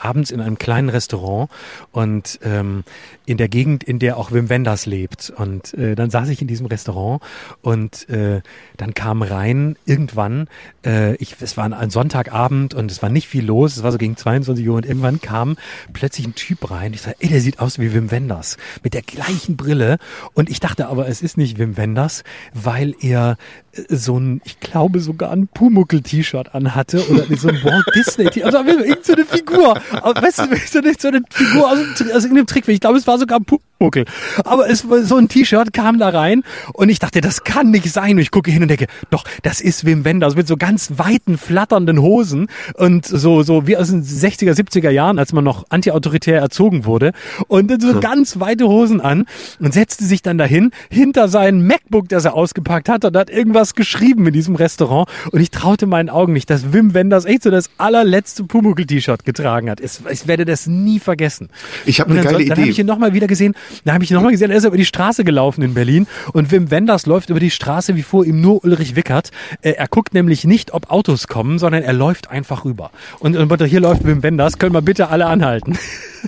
abends 0.00 0.30
in 0.30 0.40
einem 0.40 0.58
kleinen 0.58 0.88
Restaurant 0.88 1.50
und 1.92 2.38
ähm, 2.42 2.84
in 3.26 3.36
der 3.36 3.48
Gegend, 3.48 3.84
in 3.84 3.98
der 3.98 4.16
auch 4.16 4.32
Wim 4.32 4.48
Wenders 4.48 4.86
lebt. 4.86 5.32
Und 5.36 5.74
äh, 5.74 5.94
dann 5.94 6.10
saß 6.10 6.28
ich 6.28 6.42
in 6.42 6.48
diesem 6.48 6.66
Restaurant 6.66 7.22
und 7.62 8.08
äh, 8.08 8.42
dann 8.76 8.94
kam 8.94 9.22
rein 9.22 9.76
irgendwann, 9.86 10.48
äh, 10.84 11.14
ich, 11.16 11.36
es 11.40 11.56
war 11.56 11.64
ein 11.64 11.90
Sonntagabend 11.90 12.74
und 12.74 12.90
es 12.90 13.02
war 13.02 13.08
nicht 13.08 13.28
viel 13.28 13.44
los, 13.44 13.76
es 13.76 13.82
war 13.82 13.92
so 13.92 13.98
gegen 13.98 14.16
22 14.16 14.68
Uhr 14.68 14.76
und 14.76 14.86
irgendwann 14.86 15.20
kam 15.20 15.56
plötzlich 15.92 16.26
ein 16.26 16.34
Typ 16.34 16.70
rein. 16.70 16.92
Ich 16.92 17.02
sagte, 17.02 17.22
ey, 17.22 17.28
der 17.28 17.40
sieht 17.40 17.60
aus 17.60 17.78
wie 17.78 17.94
Wim 17.94 18.10
Wenders 18.10 18.56
mit 18.82 18.94
der 18.94 19.02
gleichen 19.02 19.56
Brille. 19.56 19.98
Und 20.34 20.50
ich 20.50 20.60
dachte 20.60 20.88
aber, 20.88 21.08
es 21.08 21.22
ist 21.22 21.38
nicht 21.38 21.58
Wim 21.58 21.76
Wenders, 21.76 22.24
weil 22.52 22.94
er 23.00 23.36
äh, 23.72 23.82
so 23.88 24.18
ein, 24.18 24.40
ich 24.44 24.58
glaube 24.60 25.00
sogar 25.00 25.30
ein 25.30 25.48
Pumuckel-T-Shirt 25.48 26.54
anhatte 26.54 27.08
oder 27.08 27.24
so 27.36 27.48
ein 27.48 27.62
Walt 27.62 27.86
Disney-T-Shirt, 27.94 28.44
also 28.44 28.58
irgendeine 28.58 29.24
Figur 29.24 29.69
weißt 29.92 30.38
du, 30.38 30.44
so 30.66 30.78
eine, 30.78 30.94
so 30.98 31.08
eine 31.08 31.22
Figur 31.30 31.70
aus, 31.70 31.78
aus 31.78 32.24
irgendeinem 32.24 32.46
Trickfilm. 32.46 32.74
Ich 32.74 32.80
glaube, 32.80 32.98
es 32.98 33.06
war 33.06 33.18
sogar 33.18 33.40
ein 33.40 33.44
Pumuckel. 33.44 34.04
Aber 34.44 34.68
es 34.68 34.88
war 34.88 35.02
so 35.02 35.16
ein 35.16 35.28
T-Shirt 35.28 35.72
kam 35.72 35.98
da 35.98 36.10
rein 36.10 36.42
und 36.74 36.88
ich 36.88 36.98
dachte, 36.98 37.20
das 37.20 37.44
kann 37.44 37.70
nicht 37.70 37.90
sein. 37.90 38.12
Und 38.12 38.18
ich 38.18 38.30
gucke 38.30 38.50
hin 38.50 38.62
und 38.62 38.68
denke, 38.68 38.86
doch, 39.10 39.24
das 39.42 39.60
ist 39.60 39.84
Wim 39.84 40.04
Wenders 40.04 40.36
mit 40.36 40.46
so 40.46 40.56
ganz 40.56 40.92
weiten, 40.96 41.38
flatternden 41.38 42.00
Hosen 42.00 42.48
und 42.74 43.06
so, 43.06 43.42
so 43.42 43.66
wie 43.66 43.76
aus 43.76 43.90
den 43.90 44.04
60er, 44.04 44.52
70er 44.52 44.90
Jahren, 44.90 45.18
als 45.18 45.32
man 45.32 45.44
noch 45.44 45.64
antiautoritär 45.70 46.40
erzogen 46.40 46.84
wurde. 46.84 47.12
Und 47.48 47.70
so 47.80 47.94
hm. 47.94 48.00
ganz 48.00 48.40
weite 48.40 48.68
Hosen 48.68 49.00
an 49.00 49.26
und 49.58 49.72
setzte 49.72 50.04
sich 50.04 50.22
dann 50.22 50.38
dahin, 50.38 50.70
hinter 50.90 51.28
sein 51.28 51.66
MacBook, 51.66 52.08
das 52.08 52.24
er 52.24 52.34
ausgepackt 52.34 52.88
hat 52.88 53.04
und 53.04 53.16
hat 53.16 53.30
irgendwas 53.30 53.74
geschrieben 53.74 54.26
in 54.26 54.32
diesem 54.32 54.56
Restaurant. 54.56 55.08
Und 55.30 55.40
ich 55.40 55.50
traute 55.50 55.86
meinen 55.86 56.10
Augen 56.10 56.32
nicht, 56.32 56.50
dass 56.50 56.72
Wim 56.72 56.94
Wenders 56.94 57.24
echt 57.24 57.44
so 57.44 57.50
das 57.50 57.70
allerletzte 57.78 58.44
Pumuckl-T-Shirt 58.44 59.24
getragen 59.24 59.59
hat. 59.68 59.80
Es, 59.80 60.00
ich 60.10 60.26
werde 60.26 60.44
das 60.44 60.66
nie 60.66 61.00
vergessen. 61.00 61.48
Ich 61.84 62.00
habe 62.00 62.12
eine 62.12 62.22
geile 62.22 62.38
Idee. 62.38 62.48
Dann 62.48 62.58
habe 62.58 62.70
ich 62.70 62.78
ihn 62.78 62.86
nochmal 62.86 63.12
wieder 63.12 63.26
gesehen. 63.26 63.54
Dann 63.84 63.94
habe 63.94 64.04
ich 64.04 64.10
ihn 64.10 64.14
nochmal 64.14 64.32
gesehen. 64.32 64.50
Er 64.50 64.56
ist 64.56 64.64
über 64.64 64.76
die 64.76 64.84
Straße 64.84 65.24
gelaufen 65.24 65.62
in 65.62 65.74
Berlin 65.74 66.06
und 66.32 66.50
Wim 66.50 66.70
Wenders 66.70 67.06
läuft 67.06 67.30
über 67.30 67.40
die 67.40 67.50
Straße 67.50 67.96
wie 67.96 68.02
vor 68.02 68.24
ihm 68.24 68.40
nur 68.40 68.64
Ulrich 68.64 68.96
Wickert. 68.96 69.30
Äh, 69.62 69.72
er 69.72 69.88
guckt 69.88 70.14
nämlich 70.14 70.44
nicht, 70.44 70.72
ob 70.72 70.90
Autos 70.90 71.26
kommen, 71.26 71.58
sondern 71.58 71.82
er 71.82 71.92
läuft 71.92 72.30
einfach 72.30 72.64
rüber. 72.64 72.90
Und, 73.18 73.36
und 73.36 73.62
hier 73.64 73.80
läuft 73.80 74.04
Wim 74.04 74.22
Wenders. 74.22 74.58
Können 74.58 74.74
wir 74.74 74.82
bitte 74.82 75.08
alle 75.08 75.26
anhalten? 75.26 75.76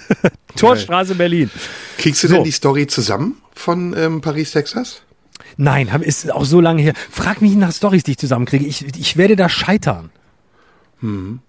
Torstraße 0.56 1.14
Berlin. 1.14 1.50
Kriegst 1.98 2.24
du 2.24 2.28
so. 2.28 2.34
denn 2.34 2.44
die 2.44 2.50
Story 2.50 2.86
zusammen 2.86 3.36
von 3.54 3.94
ähm, 3.96 4.20
Paris, 4.20 4.50
Texas? 4.50 5.02
Nein, 5.56 5.88
ist 6.00 6.32
auch 6.32 6.44
so 6.44 6.60
lange 6.60 6.82
her. 6.82 6.94
Frag 7.10 7.42
mich 7.42 7.54
nach 7.54 7.72
Stories, 7.72 8.04
die 8.04 8.12
ich 8.12 8.18
zusammenkriege. 8.18 8.64
Ich, 8.64 8.86
ich 8.96 9.16
werde 9.16 9.36
da 9.36 9.48
scheitern. 9.48 10.10
Hm. 11.00 11.40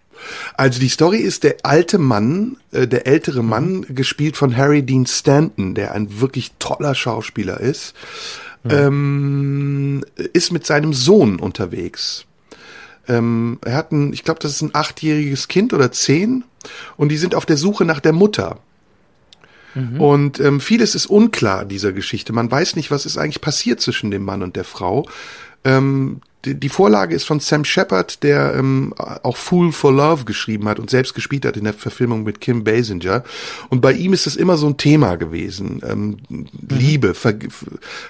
Also 0.56 0.80
die 0.80 0.90
Story 0.90 1.18
ist 1.18 1.44
der 1.44 1.58
alte 1.64 1.98
Mann, 1.98 2.58
äh, 2.72 2.88
der 2.88 3.08
ältere 3.08 3.44
Mann, 3.44 3.86
mhm. 3.88 3.96
gespielt 3.96 4.38
von 4.38 4.56
Harry 4.56 4.84
Dean 4.84 5.06
Stanton, 5.06 5.76
der 5.76 5.94
ein 5.94 6.20
wirklich 6.20 6.52
toller 6.60 6.96
Schauspieler 6.96 7.60
ist, 7.60 7.94
mhm. 8.64 8.72
ähm, 8.72 10.06
ist 10.34 10.52
mit 10.52 10.66
seinem 10.66 10.94
Sohn 10.94 11.40
unterwegs. 11.40 12.26
Ähm, 13.08 13.60
er 13.66 13.76
hat 13.76 13.92
ein, 13.92 14.14
ich 14.14 14.24
glaube, 14.24 14.40
das 14.40 14.52
ist 14.52 14.62
ein 14.62 14.74
achtjähriges 14.74 15.48
Kind 15.48 15.74
oder 15.74 15.92
zehn, 15.92 16.44
und 16.98 17.10
die 17.10 17.18
sind 17.18 17.36
auf 17.36 17.46
der 17.46 17.58
Suche 17.58 17.86
nach 17.86 18.00
der 18.00 18.14
Mutter. 18.14 18.60
Mhm. 19.76 20.00
Und 20.00 20.40
ähm, 20.40 20.60
vieles 20.60 20.96
ist 20.96 21.08
unklar 21.08 21.66
dieser 21.66 21.92
Geschichte. 21.92 22.34
Man 22.34 22.50
weiß 22.50 22.76
nicht, 22.76 22.92
was 22.92 23.06
ist 23.06 23.18
eigentlich 23.18 23.42
passiert 23.42 23.82
zwischen 23.82 24.12
dem 24.12 24.24
Mann 24.24 24.44
und 24.44 24.56
der 24.56 24.64
Frau. 24.64 25.08
Ähm, 25.64 26.22
die, 26.46 26.56
die 26.60 26.70
Vorlage 26.70 27.16
ist 27.16 27.26
von 27.26 27.40
Sam 27.40 27.64
Shepard, 27.64 28.24
der 28.24 28.56
ähm, 28.56 28.94
auch 28.98 29.38
Fool 29.38 29.72
for 29.72 29.94
Love 29.94 30.26
geschrieben 30.26 30.68
hat 30.68 30.80
und 30.80 30.90
selbst 30.90 31.14
gespielt 31.14 31.46
hat 31.46 31.58
in 31.58 31.64
der 31.64 31.74
Verfilmung 31.74 32.24
mit 32.24 32.42
Kim 32.42 32.64
Basinger. 32.64 33.24
Und 33.70 33.82
bei 33.82 33.94
ihm 33.94 34.14
ist 34.14 34.28
es 34.28 34.36
immer 34.36 34.58
so 34.58 34.68
ein 34.68 34.78
Thema 34.78 35.16
gewesen. 35.16 35.82
Ähm, 35.88 36.18
mhm. 36.30 36.48
Liebe, 36.70 37.14
ver 37.14 37.36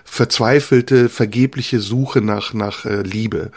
verzweifelte, 0.04 1.10
vergebliche 1.10 1.80
Suche 1.80 2.22
nach, 2.22 2.54
nach 2.54 2.86
äh, 2.86 3.02
Liebe. 3.02 3.52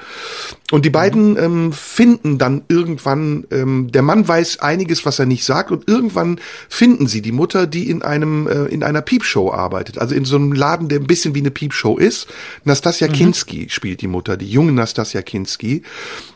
Und 0.71 0.85
die 0.85 0.91
beiden 0.91 1.33
mhm. 1.33 1.39
ähm, 1.39 1.73
finden 1.73 2.39
dann 2.39 2.63
irgendwann, 2.69 3.47
ähm, 3.51 3.91
der 3.93 4.03
Mann 4.03 4.27
weiß 4.27 4.61
einiges, 4.61 5.07
was 5.07 5.19
er 5.19 5.27
nicht 5.27 5.45
sagt, 5.45 5.71
und 5.71 5.89
irgendwann 5.89 6.39
finden 6.69 7.07
sie 7.07 7.23
die 7.23 7.33
Mutter, 7.33 7.67
die 7.67 7.89
in 7.89 8.03
einem, 8.03 8.47
äh, 8.47 8.67
in 8.67 8.83
einer 8.83 9.01
Piepshow 9.01 9.53
arbeitet. 9.53 9.99
Also 9.99 10.15
in 10.15 10.25
so 10.25 10.37
einem 10.37 10.53
Laden, 10.53 10.89
der 10.89 11.01
ein 11.01 11.07
bisschen 11.07 11.35
wie 11.35 11.41
eine 11.41 11.51
Piepshow 11.51 11.97
ist. 11.97 12.29
Nastasia 12.65 13.09
mhm. 13.09 13.13
Kinski 13.13 13.69
spielt 13.71 14.03
die 14.03 14.09
Mutter, 14.09 14.37
die 14.37 14.51
junge 14.51 14.66
jungen 14.67 14.75
Nastasia 14.75 15.23
Kinski. 15.23 15.83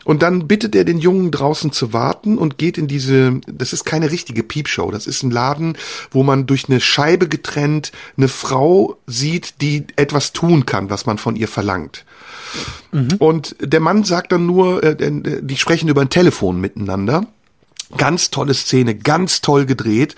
Und 0.03 0.21
dann 0.23 0.47
bittet 0.47 0.75
er 0.75 0.85
den 0.85 0.99
Jungen 0.99 1.31
draußen 1.31 1.71
zu 1.71 1.93
warten 1.93 2.37
und 2.37 2.57
geht 2.57 2.77
in 2.77 2.87
diese, 2.87 3.39
das 3.47 3.73
ist 3.73 3.85
keine 3.85 4.11
richtige 4.11 4.43
Piepshow, 4.43 4.91
das 4.91 5.07
ist 5.07 5.23
ein 5.23 5.31
Laden, 5.31 5.77
wo 6.09 6.23
man 6.23 6.45
durch 6.45 6.69
eine 6.69 6.79
Scheibe 6.79 7.27
getrennt 7.27 7.91
eine 8.17 8.27
Frau 8.27 8.97
sieht, 9.05 9.61
die 9.61 9.85
etwas 9.95 10.33
tun 10.33 10.65
kann, 10.65 10.89
was 10.89 11.05
man 11.05 11.17
von 11.17 11.35
ihr 11.35 11.47
verlangt. 11.47 12.05
Mhm. 12.91 13.15
Und 13.19 13.55
der 13.59 13.79
Mann 13.79 14.03
sagt 14.03 14.31
dann 14.31 14.45
nur, 14.45 14.83
äh, 14.83 14.95
die 15.41 15.57
sprechen 15.57 15.89
über 15.89 16.01
ein 16.01 16.09
Telefon 16.09 16.59
miteinander. 16.59 17.25
Ganz 17.97 18.29
tolle 18.29 18.53
Szene, 18.53 18.95
ganz 18.95 19.41
toll 19.41 19.65
gedreht. 19.65 20.15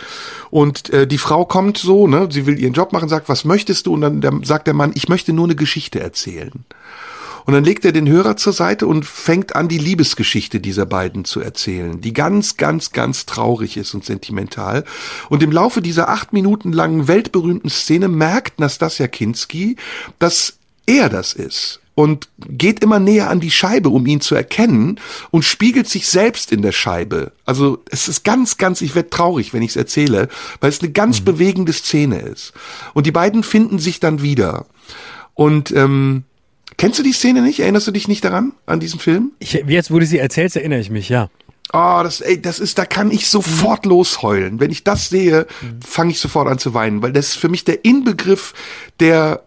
Und 0.52 0.92
äh, 0.92 1.08
die 1.08 1.18
Frau 1.18 1.46
kommt 1.46 1.80
so, 1.80 2.08
ne, 2.08 2.28
sie 2.32 2.46
will 2.46 2.60
ihren 2.60 2.74
Job 2.74 2.94
machen, 2.94 3.10
sagt, 3.10 3.30
was 3.30 3.46
möchtest 3.46 3.88
du? 3.88 3.94
Und 3.96 4.02
dann 4.02 4.22
der, 4.22 4.32
sagt 4.44 4.68
der 4.68 4.76
Mann, 4.76 4.92
ich 4.94 5.10
möchte 5.10 5.34
nur 5.34 5.46
eine 5.46 5.56
Geschichte 5.56 6.00
erzählen. 6.00 6.66
Und 7.46 7.54
dann 7.54 7.64
legt 7.64 7.86
er 7.86 7.92
den 7.92 8.08
Hörer 8.08 8.38
zur 8.38 8.54
Seite 8.54 8.88
und 8.88 9.06
fängt 9.06 9.56
an, 9.56 9.68
die 9.68 9.78
Liebesgeschichte 9.78 10.60
dieser 10.60 10.86
beiden 10.86 11.26
zu 11.26 11.40
erzählen, 11.40 12.02
die 12.02 12.14
ganz, 12.14 12.58
ganz, 12.58 12.92
ganz 12.92 13.26
traurig 13.26 13.78
ist 13.78 13.94
und 13.94 14.06
sentimental. 14.06 14.86
Und 15.30 15.44
im 15.44 15.52
Laufe 15.52 15.82
dieser 15.82 16.10
acht 16.10 16.34
Minuten 16.34 16.72
langen 16.72 17.08
weltberühmten 17.08 17.70
Szene 17.70 18.08
merkt 18.08 18.60
Nastasia 18.60 19.08
Kinski, 19.08 19.78
dass 20.20 20.58
er 20.86 21.10
das 21.10 21.34
ist 21.34 21.80
und 21.96 22.28
geht 22.40 22.84
immer 22.84 23.00
näher 23.00 23.30
an 23.30 23.40
die 23.40 23.52
Scheibe, 23.52 23.90
um 23.90 24.06
ihn 24.06 24.22
zu 24.22 24.36
erkennen 24.36 25.00
und 25.32 25.44
spiegelt 25.44 25.88
sich 25.88 26.08
selbst 26.08 26.52
in 26.52 26.62
der 26.62 26.72
Scheibe. 26.72 27.32
Also 27.46 27.84
es 27.90 28.08
ist 28.08 28.24
ganz, 28.24 28.58
ganz, 28.58 28.82
ich 28.82 28.96
werde 28.96 29.10
traurig, 29.10 29.54
wenn 29.54 29.62
ich 29.62 29.72
es 29.72 29.76
erzähle, 29.76 30.30
weil 30.60 30.70
es 30.70 30.82
eine 30.82 30.92
ganz 30.92 31.20
mhm. 31.20 31.26
bewegende 31.26 31.74
Szene 31.74 32.20
ist. 32.20 32.54
Und 32.94 33.06
die 33.06 33.12
beiden 33.12 33.44
finden 33.44 33.78
sich 33.80 34.00
dann 34.00 34.22
wieder. 34.22 34.66
Und 35.36 35.72
ähm, 35.72 36.24
Kennst 36.78 37.00
du 37.00 37.04
die 37.04 37.14
Szene 37.14 37.42
nicht? 37.42 37.60
Erinnerst 37.60 37.88
du 37.88 37.92
dich 37.92 38.08
nicht 38.08 38.24
daran, 38.24 38.54
an 38.66 38.80
diesen 38.80 39.00
Film? 39.00 39.32
Ich, 39.40 39.54
jetzt, 39.54 39.92
wo 39.92 40.00
du 40.00 40.06
sie 40.06 40.18
erzählst, 40.18 40.56
erinnere 40.56 40.80
ich 40.80 40.90
mich, 40.90 41.10
ja. 41.10 41.30
Oh, 41.72 42.02
das, 42.04 42.22
ey, 42.22 42.42
das 42.42 42.60
ist, 42.60 42.78
da 42.78 42.86
kann 42.86 43.10
ich 43.10 43.28
sofort 43.28 43.86
losheulen. 43.86 44.60
Wenn 44.60 44.70
ich 44.70 44.84
das 44.84 45.10
sehe, 45.10 45.48
mhm. 45.62 45.82
fange 45.82 46.12
ich 46.12 46.20
sofort 46.20 46.48
an 46.48 46.60
zu 46.60 46.74
weinen, 46.74 47.02
weil 47.02 47.14
das 47.14 47.30
ist 47.30 47.38
für 47.38 47.50
mich 47.50 47.64
der 47.64 47.84
Inbegriff 47.84 48.54
der 49.00 49.44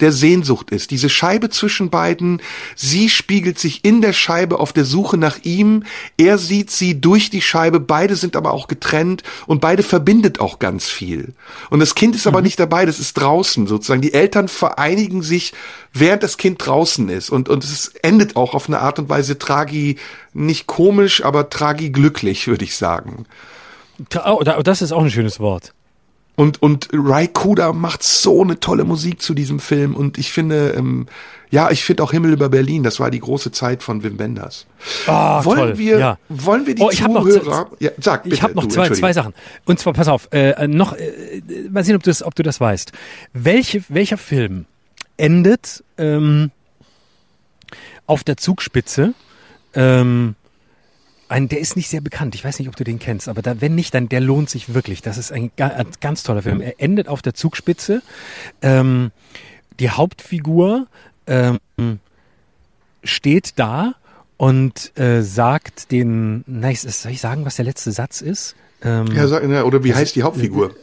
der 0.00 0.12
Sehnsucht 0.12 0.70
ist. 0.70 0.90
Diese 0.90 1.08
Scheibe 1.08 1.50
zwischen 1.50 1.90
beiden, 1.90 2.42
sie 2.76 3.08
spiegelt 3.08 3.58
sich 3.58 3.84
in 3.84 4.00
der 4.02 4.12
Scheibe 4.12 4.58
auf 4.58 4.72
der 4.72 4.84
Suche 4.84 5.16
nach 5.16 5.38
ihm, 5.42 5.84
er 6.16 6.38
sieht 6.38 6.70
sie 6.70 7.00
durch 7.00 7.30
die 7.30 7.42
Scheibe, 7.42 7.80
beide 7.80 8.16
sind 8.16 8.36
aber 8.36 8.52
auch 8.52 8.68
getrennt 8.68 9.22
und 9.46 9.60
beide 9.60 9.82
verbindet 9.82 10.40
auch 10.40 10.58
ganz 10.58 10.88
viel. 10.88 11.34
Und 11.70 11.80
das 11.80 11.94
Kind 11.94 12.14
ist 12.14 12.26
aber 12.26 12.38
mhm. 12.38 12.44
nicht 12.44 12.60
dabei, 12.60 12.86
das 12.86 12.98
ist 12.98 13.14
draußen 13.14 13.66
sozusagen. 13.66 14.02
Die 14.02 14.14
Eltern 14.14 14.48
vereinigen 14.48 15.22
sich, 15.22 15.52
während 15.92 16.22
das 16.22 16.36
Kind 16.36 16.64
draußen 16.64 17.08
ist 17.08 17.30
und, 17.30 17.48
und 17.48 17.64
es 17.64 17.88
endet 18.02 18.36
auch 18.36 18.54
auf 18.54 18.68
eine 18.68 18.80
Art 18.80 18.98
und 18.98 19.08
Weise 19.08 19.38
tragi, 19.38 19.96
nicht 20.32 20.66
komisch, 20.66 21.24
aber 21.24 21.50
tragi 21.50 21.90
glücklich, 21.90 22.46
würde 22.46 22.64
ich 22.64 22.76
sagen. 22.76 23.26
Oh, 24.24 24.42
das 24.42 24.82
ist 24.82 24.92
auch 24.92 25.02
ein 25.02 25.10
schönes 25.10 25.40
Wort. 25.40 25.72
Und, 26.40 26.62
und 26.62 26.88
Rai 26.94 27.26
Kuda 27.26 27.74
macht 27.74 28.02
so 28.02 28.40
eine 28.40 28.58
tolle 28.58 28.84
Musik 28.84 29.20
zu 29.20 29.34
diesem 29.34 29.60
Film. 29.60 29.94
Und 29.94 30.16
ich 30.16 30.32
finde, 30.32 30.70
ähm, 30.70 31.06
ja, 31.50 31.70
ich 31.70 31.84
finde 31.84 32.02
auch 32.02 32.12
Himmel 32.12 32.32
über 32.32 32.48
Berlin, 32.48 32.82
das 32.82 32.98
war 32.98 33.10
die 33.10 33.20
große 33.20 33.52
Zeit 33.52 33.82
von 33.82 34.02
Wim 34.02 34.18
Wenders. 34.18 34.64
Oh, 35.06 35.10
wollen 35.44 35.58
toll. 35.58 35.78
wir, 35.78 35.98
ja. 35.98 36.18
wollen 36.30 36.66
wir 36.66 36.74
die 36.74 36.80
oh, 36.80 36.88
ich 36.90 37.02
Zuhörer, 37.02 37.44
noch, 37.44 37.78
ja, 37.78 37.90
sag 37.98 38.22
bitte. 38.22 38.36
Ich 38.36 38.42
habe 38.42 38.54
noch 38.54 38.62
du, 38.62 38.70
zwei, 38.70 38.88
zwei 38.88 39.12
Sachen. 39.12 39.34
Und 39.66 39.80
zwar, 39.80 39.92
pass 39.92 40.08
auf, 40.08 40.28
äh, 40.32 40.66
noch, 40.66 40.94
äh, 40.94 41.42
mal 41.68 41.84
sehen, 41.84 41.96
ob 41.96 42.04
du 42.04 42.08
das, 42.08 42.22
ob 42.22 42.34
du 42.34 42.42
das 42.42 42.58
weißt. 42.58 42.92
Welche, 43.34 43.84
welcher 43.90 44.16
Film 44.16 44.64
endet 45.18 45.84
ähm, 45.98 46.52
auf 48.06 48.24
der 48.24 48.38
Zugspitze 48.38 49.12
ähm, 49.74 50.36
ein, 51.30 51.48
der 51.48 51.60
ist 51.60 51.76
nicht 51.76 51.88
sehr 51.88 52.00
bekannt. 52.00 52.34
Ich 52.34 52.44
weiß 52.44 52.58
nicht, 52.58 52.68
ob 52.68 52.76
du 52.76 52.84
den 52.84 52.98
kennst, 52.98 53.28
aber 53.28 53.42
da, 53.42 53.60
wenn 53.60 53.74
nicht, 53.74 53.94
dann 53.94 54.08
der 54.08 54.20
lohnt 54.20 54.50
sich 54.50 54.74
wirklich. 54.74 55.00
Das 55.00 55.16
ist 55.16 55.32
ein, 55.32 55.50
ein 55.56 55.86
ganz 56.00 56.22
toller 56.22 56.42
Film. 56.42 56.60
Er 56.60 56.80
endet 56.80 57.08
auf 57.08 57.22
der 57.22 57.34
Zugspitze. 57.34 58.02
Ähm, 58.62 59.12
die 59.78 59.90
Hauptfigur 59.90 60.86
ähm, 61.26 61.58
steht 63.04 63.58
da 63.58 63.94
und 64.36 64.98
äh, 64.98 65.22
sagt 65.22 65.92
den, 65.92 66.44
na, 66.46 66.74
soll 66.74 67.12
ich 67.12 67.20
sagen, 67.20 67.44
was 67.44 67.56
der 67.56 67.64
letzte 67.64 67.92
Satz 67.92 68.20
ist? 68.20 68.56
Ähm, 68.82 69.06
ja, 69.14 69.26
sag, 69.26 69.44
oder 69.44 69.84
wie 69.84 69.94
heißt 69.94 70.16
die 70.16 70.22
Hauptfigur? 70.22 70.74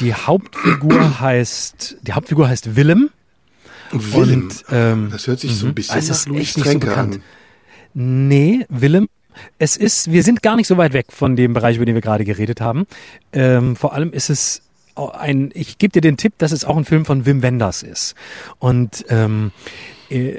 Die 0.00 0.14
Hauptfigur 0.14 1.20
heißt, 1.20 1.98
die 2.02 2.12
Hauptfigur 2.12 2.48
heißt 2.48 2.76
Willem. 2.76 3.10
Willem. 3.92 4.44
Und, 4.44 4.64
ähm, 4.70 5.08
das 5.10 5.26
hört 5.26 5.40
sich 5.40 5.54
so 5.54 5.66
ein 5.66 5.70
mhm. 5.70 5.74
bisschen 5.74 5.96
also 5.96 6.12
nach 6.12 6.26
Louis 6.26 6.52
Tränke 6.54 6.88
so 6.88 6.94
an. 6.94 7.22
Nee, 7.98 8.66
Willem. 8.68 9.08
Es 9.58 9.78
ist, 9.78 10.12
wir 10.12 10.22
sind 10.22 10.42
gar 10.42 10.56
nicht 10.56 10.66
so 10.66 10.76
weit 10.76 10.92
weg 10.92 11.06
von 11.08 11.34
dem 11.34 11.54
Bereich, 11.54 11.76
über 11.76 11.86
den 11.86 11.94
wir 11.94 12.02
gerade 12.02 12.26
geredet 12.26 12.60
haben. 12.60 12.86
Ähm, 13.32 13.74
vor 13.74 13.94
allem 13.94 14.12
ist 14.12 14.28
es 14.28 14.60
ein, 14.96 15.50
ich 15.54 15.78
gebe 15.78 15.92
dir 15.92 16.02
den 16.02 16.18
Tipp, 16.18 16.34
dass 16.36 16.52
es 16.52 16.66
auch 16.66 16.76
ein 16.76 16.84
Film 16.84 17.06
von 17.06 17.24
Wim 17.24 17.40
Wenders 17.40 17.82
ist. 17.82 18.14
Und 18.58 19.06
ähm, 19.08 19.50
äh, 20.10 20.38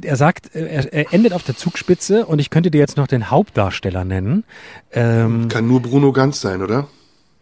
er 0.00 0.16
sagt, 0.16 0.54
äh, 0.54 0.66
er, 0.66 0.92
er 0.94 1.12
endet 1.12 1.34
auf 1.34 1.42
der 1.42 1.58
Zugspitze 1.58 2.24
und 2.24 2.38
ich 2.38 2.48
könnte 2.48 2.70
dir 2.70 2.78
jetzt 2.78 2.96
noch 2.96 3.06
den 3.06 3.30
Hauptdarsteller 3.30 4.06
nennen. 4.06 4.44
Ähm, 4.90 5.48
Kann 5.48 5.68
nur 5.68 5.82
Bruno 5.82 6.10
Ganz 6.10 6.40
sein, 6.40 6.62
oder? 6.62 6.88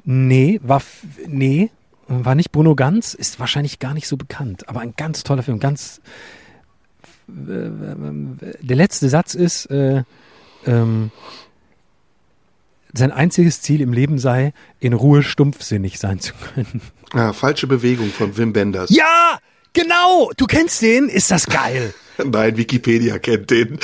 Nee, 0.04 0.58
war 0.64 0.82
nee, 1.28 1.70
war 2.08 2.34
nicht 2.34 2.50
Bruno 2.50 2.74
Ganz, 2.74 3.14
ist 3.14 3.38
wahrscheinlich 3.38 3.78
gar 3.78 3.94
nicht 3.94 4.08
so 4.08 4.16
bekannt, 4.16 4.68
aber 4.68 4.80
ein 4.80 4.94
ganz 4.96 5.22
toller 5.22 5.44
Film, 5.44 5.60
ganz 5.60 6.00
der 7.34 8.76
letzte 8.76 9.08
Satz 9.08 9.34
ist, 9.34 9.66
äh, 9.66 10.02
ähm, 10.66 11.10
sein 12.92 13.10
einziges 13.10 13.62
Ziel 13.62 13.80
im 13.80 13.92
Leben 13.92 14.18
sei, 14.18 14.52
in 14.78 14.92
Ruhe 14.92 15.22
stumpfsinnig 15.22 15.98
sein 15.98 16.20
zu 16.20 16.34
können. 16.34 16.82
Ja, 17.14 17.32
falsche 17.32 17.66
Bewegung 17.66 18.10
von 18.10 18.36
Wim 18.36 18.52
Benders. 18.52 18.90
Ja, 18.90 19.38
genau. 19.72 20.30
Du 20.36 20.46
kennst 20.46 20.82
den. 20.82 21.08
Ist 21.08 21.30
das 21.30 21.46
geil? 21.46 21.94
Nein, 22.24 22.56
Wikipedia 22.56 23.18
kennt 23.18 23.50
den. 23.50 23.78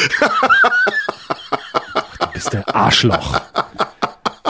du 2.21 2.27
bist 2.33 2.53
der 2.53 2.75
Arschloch. 2.75 3.41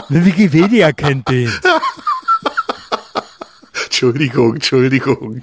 Wikipedia 0.09 0.93
kennt 0.93 1.29
den. 1.29 1.53
Entschuldigung, 3.85 4.55
Entschuldigung. 4.55 5.41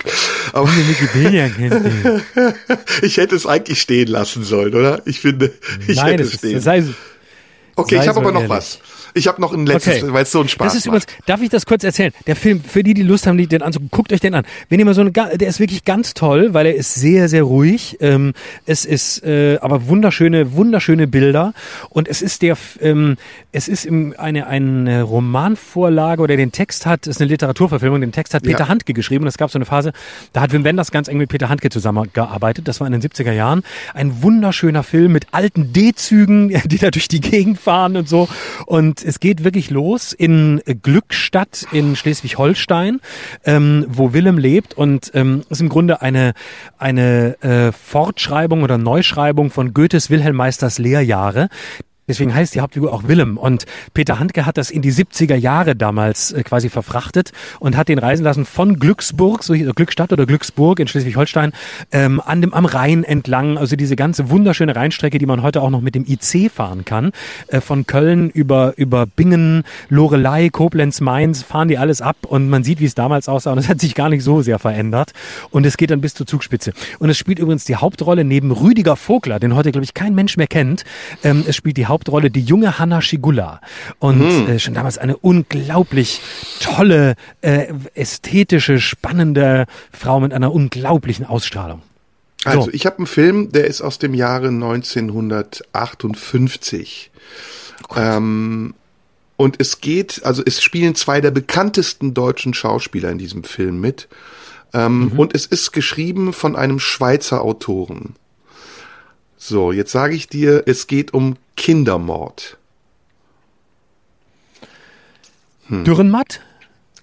Aber 0.53 0.67
Wikipedia 0.67 1.49
kennt 1.49 1.85
den. 1.85 2.22
Ich 3.01 3.17
hätte 3.17 3.35
es 3.35 3.45
eigentlich 3.45 3.81
stehen 3.81 4.07
lassen 4.07 4.43
sollen, 4.43 4.73
oder? 4.73 5.01
Ich 5.05 5.19
finde, 5.19 5.51
ich 5.88 5.97
Nein, 5.97 6.11
hätte 6.11 6.23
es 6.23 6.34
stehen. 6.34 6.59
Sei, 6.61 6.84
okay, 7.76 7.99
ich 8.01 8.07
habe 8.07 8.19
aber 8.19 8.31
noch 8.31 8.41
ehrlich. 8.41 8.49
was. 8.49 8.80
Ich 9.17 9.27
habe 9.27 9.41
noch 9.41 9.53
ein 9.53 9.65
letztes, 9.65 10.03
okay. 10.03 10.13
weil 10.13 10.23
es 10.23 10.31
so 10.31 10.41
ein 10.41 10.49
Spaß 10.49 10.67
das 10.67 10.75
ist. 10.75 10.85
Übrigens, 10.85 11.07
darf 11.25 11.41
ich 11.41 11.49
das 11.49 11.65
kurz 11.65 11.83
erzählen? 11.83 12.11
Der 12.27 12.35
Film, 12.35 12.61
für 12.61 12.83
die, 12.83 12.93
die 12.93 13.01
Lust 13.01 13.27
haben, 13.27 13.37
den 13.37 13.61
anzugucken, 13.61 13.89
guckt 13.89 14.11
euch 14.11 14.19
den 14.19 14.35
an. 14.35 14.45
Wenn 14.67 14.79
ihr 14.79 14.85
mal 14.85 14.93
so 14.93 15.01
eine, 15.01 15.11
der 15.11 15.47
ist 15.47 15.59
wirklich 15.59 15.85
ganz 15.85 16.13
toll, 16.13 16.53
weil 16.53 16.65
er 16.65 16.75
ist 16.75 16.95
sehr, 16.95 17.29
sehr 17.29 17.43
ruhig. 17.43 17.97
Ähm, 18.01 18.33
es 18.65 18.83
ist 18.83 19.23
äh, 19.23 19.57
aber 19.61 19.87
wunderschöne, 19.87 20.53
wunderschöne 20.53 21.07
Bilder 21.07 21.53
und 21.89 22.09
es 22.09 22.21
ist 22.21 22.41
der, 22.41 22.57
ähm, 22.81 23.15
es 23.53 23.69
ist 23.69 23.85
im, 23.85 24.13
eine 24.17 24.47
eine 24.47 25.03
Romanvorlage 25.03 26.21
oder 26.21 26.35
den 26.35 26.51
Text 26.51 26.85
hat, 26.85 27.07
ist 27.07 27.21
eine 27.21 27.29
Literaturverfilmung. 27.29 28.01
Den 28.01 28.11
Text 28.11 28.33
hat 28.33 28.43
Peter 28.43 28.59
ja. 28.59 28.67
Handke 28.67 28.93
geschrieben. 28.93 29.23
Und 29.23 29.29
es 29.29 29.37
gab 29.37 29.49
so 29.49 29.57
eine 29.57 29.65
Phase, 29.65 29.93
da 30.33 30.41
hat 30.41 30.51
Wim 30.51 30.65
Wenders 30.65 30.91
ganz 30.91 31.07
eng 31.07 31.17
mit 31.17 31.29
Peter 31.29 31.47
Handke 31.47 31.69
zusammengearbeitet. 31.69 32.67
Das 32.67 32.81
war 32.81 32.87
in 32.87 32.93
den 32.93 33.01
70er 33.01 33.31
Jahren. 33.31 33.63
Ein 33.93 34.21
wunderschöner 34.21 34.83
Film 34.83 35.13
mit 35.13 35.27
alten 35.31 35.71
D-Zügen, 35.71 36.49
die 36.65 36.77
da 36.77 36.91
durch 36.91 37.07
die 37.07 37.21
Gegend 37.21 37.59
fahren 37.59 37.95
und 37.95 38.09
so. 38.09 38.27
Und 38.65 39.05
es 39.06 39.19
geht 39.19 39.44
wirklich 39.44 39.69
los 39.69 40.14
in 40.14 40.61
Glückstadt 40.82 41.65
in 41.72 41.95
Schleswig-Holstein, 41.95 42.99
ähm, 43.45 43.86
wo 43.88 44.14
Willem 44.14 44.38
lebt 44.38 44.73
und 44.73 45.11
ähm, 45.14 45.44
ist 45.49 45.61
im 45.61 45.69
Grunde 45.69 46.02
eine, 46.02 46.34
eine 46.77 47.41
äh, 47.41 47.72
Fortschreibung 47.72 48.64
oder 48.64 48.77
Neuschreibung 48.77 49.52
von 49.52 49.73
Goethes 49.73 50.10
Wilhelm 50.10 50.36
Meisters 50.36 50.80
Lehrjahre. 50.80 51.49
Deswegen 52.07 52.34
heißt 52.34 52.53
die 52.53 52.61
Hauptfigur 52.61 52.94
auch 52.94 53.07
Willem. 53.07 53.38
Und 53.38 53.65
Peter 53.94 54.19
Handke 54.19 54.45
hat 54.45 54.57
das 54.57 54.69
in 54.69 54.82
die 54.84 54.94
70er 54.94 55.36
Jahre 55.36 55.76
damals 55.76 56.32
äh, 56.32 56.44
quasi 56.44 56.69
verfrachtet 56.69 57.32
und 57.60 57.76
hat 57.76 57.90
den 57.90 57.98
reisen 57.98 58.23
lassen 58.23 58.45
von 58.45 58.77
Glücksburg, 58.77 59.44
so 59.44 59.56
hier, 59.56 59.73
Glückstadt 59.73 60.14
oder 60.14 60.26
Glücksburg 60.26 60.80
in 60.80 60.88
Schleswig-Holstein, 60.88 61.53
ähm, 61.91 62.22
an 62.23 62.41
dem, 62.41 62.53
am 62.53 62.65
Rhein 62.65 63.03
entlang. 63.03 63.57
Also 63.57 63.76
diese 63.76 63.95
ganze 63.95 64.30
wunderschöne 64.30 64.76
Rheinstrecke, 64.76 65.18
die 65.18 65.26
man 65.26 65.41
heute 65.41 65.61
auch 65.61 65.72
noch 65.72 65.82
mit 65.82 65.95
dem 65.95 66.06
IC 66.06 66.52
fahren 66.52 66.86
kann. 66.86 67.11
Äh, 67.48 67.60
von 67.60 67.88
Köln 67.88 68.30
über, 68.30 68.73
über 68.77 69.07
Bingen, 69.07 69.64
Lorelei, 69.90 70.49
Koblenz, 70.49 71.02
Mainz, 71.02 71.41
fahren 71.41 71.69
die 71.69 71.80
alles 71.80 72.02
ab 72.02 72.18
und 72.27 72.49
man 72.49 72.64
sieht, 72.64 72.80
wie 72.80 72.86
es 72.86 72.94
damals 72.94 73.27
aussah. 73.27 73.52
Und 73.52 73.57
es 73.57 73.68
hat 73.68 73.80
sich 73.80 73.95
gar 73.95 74.10
nicht 74.10 74.23
so 74.23 74.44
sehr 74.44 74.60
verändert. 74.60 75.14
Und 75.49 75.65
es 75.65 75.76
geht 75.76 75.90
dann 75.90 76.02
bis 76.02 76.14
zur 76.14 76.27
Zugspitze. 76.27 76.73
Und 76.99 77.10
es 77.10 77.18
spielt 77.18 77.40
übrigens 77.40 77.65
die 77.65 77.77
Hauptrolle 77.77 78.23
neben 78.23 78.52
Rüdiger 78.52 78.95
Vogler, 78.95 79.40
den 79.40 79.56
heute, 79.56 79.72
glaube 79.72 79.86
ich, 79.86 79.95
kein 79.95 80.14
Mensch 80.14 80.38
mehr 80.38 80.48
kennt. 80.48 80.84
Ähm, 81.23 81.44
es 81.48 81.56
spielt 81.56 81.77
die 81.77 81.88
Hauptrolle 81.95 82.30
die 82.30 82.41
junge 82.41 82.77
Hanna 82.77 83.01
Schigula. 83.01 83.61
Und 83.99 84.19
mhm. 84.19 84.49
äh, 84.49 84.59
schon 84.59 84.73
damals 84.73 84.97
eine 84.97 85.15
unglaublich 85.15 86.19
tolle, 86.59 87.15
äh, 87.39 87.67
ästhetische, 87.93 88.81
spannende 88.81 89.65
Frau 89.93 90.19
mit 90.19 90.34
einer 90.34 90.51
unglaublichen 90.51 91.26
Ausstrahlung. 91.26 91.81
So. 92.43 92.49
Also 92.49 92.69
ich 92.73 92.85
habe 92.85 92.97
einen 92.97 93.07
Film, 93.07 93.53
der 93.53 93.67
ist 93.67 93.81
aus 93.81 93.97
dem 93.97 94.13
Jahre 94.13 94.49
1958. 94.49 97.11
Oh 97.89 97.95
ähm, 97.95 98.73
und 99.38 99.55
es 99.59 99.80
geht, 99.80 100.26
also 100.26 100.43
es 100.45 100.61
spielen 100.61 100.95
zwei 100.95 101.22
der 101.22 101.31
bekanntesten 101.31 102.13
deutschen 102.13 102.53
Schauspieler 102.53 103.09
in 103.09 103.17
diesem 103.17 103.45
Film 103.45 103.80
mit. 103.80 104.09
Ähm, 104.73 105.11
mhm. 105.13 105.19
Und 105.19 105.34
es 105.34 105.45
ist 105.45 105.72
geschrieben 105.72 106.34
von 106.34 106.57
einem 106.57 106.80
Schweizer 106.80 107.41
Autoren. 107.41 108.15
So, 109.47 109.72
jetzt 109.72 109.91
sage 109.91 110.15
ich 110.15 110.27
dir, 110.27 110.63
es 110.65 110.88
geht 110.88 111.13
um 111.13 111.35
Kindermord. 111.55 112.57
Hm. 115.67 115.84
Dürrenmatt? 115.84 116.41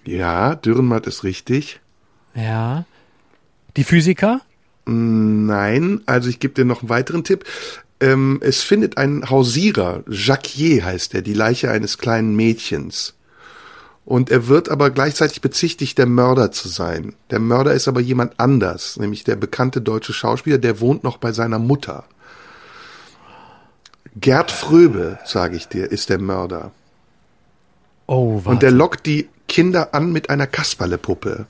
Ja, 0.03 0.55
Dürrenmatt 0.55 1.07
ist 1.07 1.23
richtig. 1.23 1.79
Ja. 2.35 2.83
Die 3.77 3.85
Physiker? 3.85 4.41
Nein, 4.83 6.01
also 6.05 6.27
ich 6.27 6.41
gebe 6.41 6.53
dir 6.53 6.65
noch 6.65 6.81
einen 6.81 6.89
weiteren 6.89 7.23
Tipp. 7.23 7.45
Ähm, 8.01 8.41
es 8.43 8.61
findet 8.61 8.97
ein 8.97 9.29
Hausierer, 9.29 10.03
Jacquier 10.09 10.83
heißt 10.83 11.15
er, 11.15 11.21
die 11.21 11.33
Leiche 11.33 11.71
eines 11.71 11.97
kleinen 11.97 12.35
Mädchens. 12.35 13.13
Und 14.03 14.29
er 14.29 14.49
wird 14.49 14.67
aber 14.67 14.89
gleichzeitig 14.89 15.39
bezichtigt, 15.39 15.97
der 15.97 16.07
Mörder 16.07 16.51
zu 16.51 16.67
sein. 16.67 17.15
Der 17.29 17.39
Mörder 17.39 17.73
ist 17.73 17.87
aber 17.87 18.01
jemand 18.01 18.37
anders, 18.37 18.97
nämlich 18.97 19.23
der 19.23 19.37
bekannte 19.37 19.79
deutsche 19.79 20.11
Schauspieler, 20.11 20.57
der 20.57 20.81
wohnt 20.81 21.05
noch 21.05 21.15
bei 21.15 21.31
seiner 21.31 21.57
Mutter. 21.57 22.03
Gerd 24.15 24.51
Fröbe, 24.51 25.19
sage 25.25 25.55
ich 25.55 25.67
dir, 25.67 25.91
ist 25.91 26.09
der 26.09 26.19
Mörder. 26.19 26.71
Oh, 28.05 28.35
warte. 28.35 28.49
Und 28.49 28.63
der 28.63 28.71
lockt 28.71 29.05
die 29.05 29.29
Kinder 29.47 29.93
an 29.93 30.11
mit 30.11 30.29
einer 30.29 30.47
Kasperlepuppe. 30.47 31.45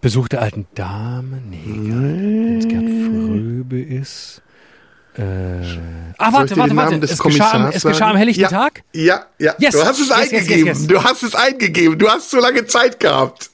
Besuch 0.00 0.28
der 0.28 0.42
alten 0.42 0.66
Dame? 0.74 1.38
Nee, 1.48 1.62
Wenn 1.66 2.58
es 2.58 2.68
Gerd 2.68 2.82
Fröbe 2.82 3.80
ist. 3.80 4.42
Äh, 5.16 5.22
ah, 6.18 6.32
warte, 6.32 6.56
warte, 6.56 6.74
warte. 6.74 6.96
Es 6.96 7.18
geschah, 7.18 7.52
am, 7.52 7.66
es 7.68 7.84
geschah 7.84 8.10
am 8.10 8.16
helllichten 8.16 8.42
ja, 8.42 8.48
Tag? 8.48 8.82
Ja, 8.92 9.26
ja. 9.38 9.54
Yes, 9.58 9.74
du 9.74 9.84
hast 9.84 10.00
es 10.00 10.08
yes, 10.08 10.16
eingegeben. 10.16 10.66
Yes, 10.66 10.86
du 10.86 11.02
hast 11.02 11.22
es 11.22 11.34
eingegeben. 11.34 11.98
Du 11.98 12.08
hast 12.08 12.30
so 12.30 12.38
lange 12.38 12.66
Zeit 12.66 12.98
gehabt. 12.98 13.50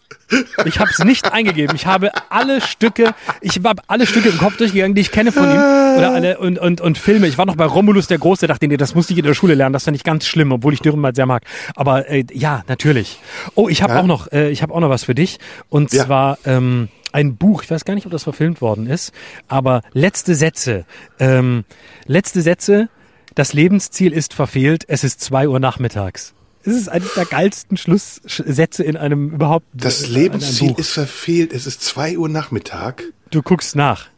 Ich 0.65 0.79
habe 0.79 0.91
es 0.91 0.99
nicht 1.01 1.33
eingegeben. 1.33 1.75
Ich 1.77 1.87
habe 1.87 2.11
alle 2.29 2.61
Stücke, 2.61 3.15
ich 3.41 3.57
habe 3.57 3.83
alle 3.87 4.07
Stücke 4.07 4.29
im 4.29 4.39
Kopf 4.39 4.57
durchgegangen, 4.57 4.95
die 4.95 5.01
ich 5.01 5.11
kenne 5.11 5.33
von 5.33 5.45
ihm 5.45 5.57
oder 5.99 6.13
alle 6.15 6.39
und 6.39 6.59
und 6.59 6.81
und 6.81 6.99
Filme. 6.99 7.27
Ich 7.27 7.39
war 7.39 7.47
noch 7.47 7.57
bei 7.57 7.65
Romulus 7.65 8.07
der 8.07 8.19
Große, 8.19 8.47
dachte 8.47 8.69
nee, 8.69 8.77
das 8.77 8.95
musste 8.95 9.13
ich 9.13 9.19
in 9.19 9.25
der 9.25 9.35
Schule 9.35 9.55
lernen. 9.55 9.73
Das 9.73 9.85
fand 9.85 9.97
ich 9.97 10.05
ganz 10.05 10.27
schlimm, 10.27 10.53
obwohl 10.53 10.73
ich 10.73 10.81
Dürrenmatt 10.81 11.17
sehr 11.17 11.27
mag. 11.27 11.43
Aber 11.75 12.09
äh, 12.09 12.25
ja, 12.33 12.63
natürlich. 12.69 13.19
Oh, 13.55 13.69
ich 13.69 13.83
habe 13.83 13.95
ja? 13.95 14.01
auch 14.01 14.07
noch, 14.07 14.31
äh, 14.33 14.51
ich 14.51 14.63
habe 14.63 14.75
auch 14.75 14.81
noch 14.81 14.91
was 14.91 15.05
für 15.05 15.15
dich 15.15 15.39
und 15.69 15.93
ja. 15.93 16.05
zwar 16.05 16.39
ähm, 16.45 16.89
ein 17.13 17.37
Buch, 17.37 17.63
ich 17.63 17.71
weiß 17.71 17.85
gar 17.85 17.95
nicht, 17.95 18.07
ob 18.07 18.13
das 18.13 18.23
verfilmt 18.23 18.61
worden 18.61 18.87
ist, 18.87 19.13
aber 19.49 19.83
letzte 19.93 20.35
Sätze, 20.35 20.85
ähm, 21.19 21.65
letzte 22.07 22.43
Sätze, 22.43 22.89
das 23.35 23.53
Lebensziel 23.53 24.13
ist 24.13 24.35
verfehlt, 24.35 24.85
es 24.89 25.05
ist 25.05 25.21
zwei 25.21 25.49
Uhr 25.49 25.61
nachmittags. 25.61 26.35
Es 26.63 26.75
ist 26.75 26.89
einer 26.89 27.07
der 27.17 27.25
geilsten 27.25 27.77
Schlusssätze 27.77 28.83
in 28.85 28.97
einem 28.97 29.31
überhaupt. 29.31 29.67
Das 29.73 30.09
Lebensziel 30.09 30.75
ist 30.77 30.91
verfehlt, 30.91 31.53
es 31.53 31.67
ist 31.67 31.83
zwei 31.83 32.19
Uhr 32.19 32.29
Nachmittag. 32.29 33.05
Du 33.31 33.43
guckst 33.43 33.77
nach. 33.77 34.09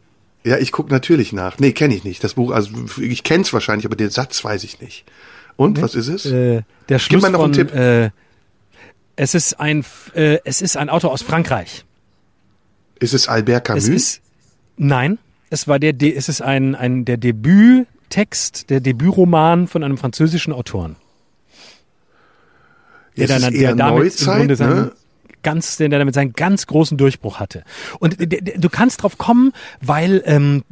Ja, 0.44 0.58
ich 0.58 0.72
guck 0.72 0.90
natürlich 0.90 1.32
nach. 1.32 1.58
Nee, 1.58 1.72
kenne 1.72 1.94
ich 1.94 2.02
nicht. 2.02 2.24
Das 2.24 2.34
Buch, 2.34 2.50
also 2.50 2.70
ich 3.00 3.22
kenn's 3.22 3.52
wahrscheinlich, 3.52 3.86
aber 3.86 3.94
den 3.94 4.10
Satz 4.10 4.42
weiß 4.42 4.64
ich 4.64 4.80
nicht. 4.80 5.04
Und, 5.56 5.76
nee. 5.76 5.82
was 5.82 5.94
ist 5.94 6.08
es? 6.08 6.26
Äh, 6.26 6.62
der 6.88 6.98
Schluss 6.98 7.22
Gib 7.22 7.22
mal 7.22 7.30
noch 7.30 7.40
von, 7.40 7.54
einen 7.54 7.68
Tipp. 7.68 7.74
Äh, 7.74 8.10
es 9.14 9.34
ist 9.34 9.60
ein, 9.60 9.84
äh, 10.14 10.38
es 10.44 10.62
ist 10.62 10.76
ein 10.76 10.88
Auto 10.88 11.08
aus 11.08 11.22
Frankreich. 11.22 11.84
Ist 12.98 13.14
es 13.14 13.28
Albert 13.28 13.66
Camus? 13.66 13.84
Es 13.84 13.88
ist, 13.88 14.22
nein, 14.76 15.18
es 15.50 15.68
war 15.68 15.78
der, 15.78 15.94
es 16.00 16.28
ist 16.28 16.42
ein, 16.42 16.74
ein, 16.74 17.04
der 17.04 17.18
Debüttext, 17.18 18.70
der 18.70 18.80
Debütroman 18.80 19.68
von 19.68 19.84
einem 19.84 19.98
französischen 19.98 20.52
Autoren. 20.52 20.96
Der, 23.16 23.26
dann, 23.26 23.52
der 23.52 23.74
damit 23.74 24.04
Neuzeit, 24.04 24.28
im 24.28 24.34
Grunde 24.38 24.56
seinen, 24.56 24.76
ne? 24.76 24.92
ganz, 25.42 25.76
der 25.76 25.88
damit 25.88 26.14
seinen 26.14 26.32
ganz 26.32 26.66
großen 26.66 26.96
Durchbruch 26.96 27.40
hatte. 27.40 27.64
Und 27.98 28.16
du 28.18 28.68
kannst 28.68 29.02
drauf 29.02 29.18
kommen, 29.18 29.52
weil 29.80 30.22
ähm, 30.24 30.62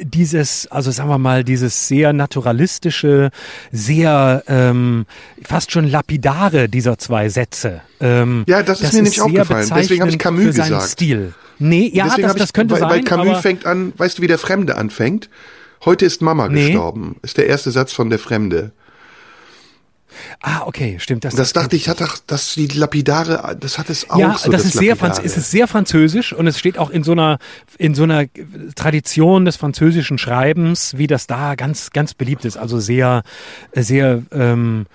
dieses, 0.00 0.66
also 0.70 0.90
sagen 0.90 1.08
wir 1.08 1.18
mal, 1.18 1.44
dieses 1.44 1.88
sehr 1.88 2.12
naturalistische, 2.12 3.30
sehr 3.72 4.42
ähm, 4.48 5.06
fast 5.42 5.72
schon 5.72 5.88
lapidare 5.88 6.68
dieser 6.68 6.98
zwei 6.98 7.28
Sätze. 7.28 7.80
Ähm, 8.00 8.44
ja, 8.46 8.62
das 8.62 8.80
ist 8.80 8.88
das 8.88 8.92
mir 8.94 9.02
nicht 9.02 9.20
aufgefallen. 9.20 9.70
Deswegen 9.74 10.02
habe 10.02 10.10
ich 10.10 10.18
Camus 10.18 10.56
gesagt. 10.56 10.82
Stil. 10.90 11.34
Nee, 11.58 11.90
ja, 11.92 12.14
das, 12.16 12.36
das 12.36 12.52
könnte 12.52 12.74
weil, 12.74 12.80
sein. 12.80 12.90
Weil 12.90 13.02
Camus 13.02 13.40
fängt 13.40 13.66
an, 13.66 13.92
weißt 13.96 14.18
du, 14.18 14.22
wie 14.22 14.28
der 14.28 14.38
Fremde 14.38 14.76
anfängt? 14.76 15.28
Heute 15.84 16.06
ist 16.06 16.22
Mama 16.22 16.48
nee. 16.48 16.66
gestorben. 16.66 17.16
Ist 17.22 17.36
der 17.38 17.46
erste 17.46 17.70
Satz 17.70 17.92
von 17.92 18.10
der 18.10 18.18
Fremde. 18.18 18.72
Ah, 20.40 20.62
okay, 20.66 20.96
stimmt. 20.98 21.24
Das, 21.24 21.34
das 21.34 21.52
dachte 21.52 21.76
ich, 21.76 21.88
hat 21.88 22.00
doch, 22.00 22.18
dass 22.26 22.54
die 22.54 22.66
Lapidare, 22.66 23.56
das 23.58 23.78
hat 23.78 23.90
es 23.90 24.08
auch. 24.10 24.18
Ja, 24.18 24.36
so, 24.36 24.50
das, 24.50 24.62
das 24.62 24.74
ist 24.74 24.78
sehr, 24.78 24.96
Franz 24.96 25.20
es 25.22 25.36
ist 25.36 25.50
sehr 25.50 25.66
französisch 25.66 26.32
und 26.32 26.46
es 26.46 26.58
steht 26.58 26.78
auch 26.78 26.90
in 26.90 27.02
so 27.02 27.12
einer, 27.12 27.38
in 27.78 27.94
so 27.94 28.04
einer 28.04 28.24
Tradition 28.74 29.44
des 29.44 29.56
französischen 29.56 30.18
Schreibens, 30.18 30.96
wie 30.96 31.06
das 31.06 31.26
da 31.26 31.54
ganz, 31.54 31.90
ganz 31.90 32.14
beliebt 32.14 32.44
ist. 32.44 32.56
Also 32.56 32.80
sehr, 32.80 33.22
sehr, 33.72 34.22
ähm, 34.32 34.86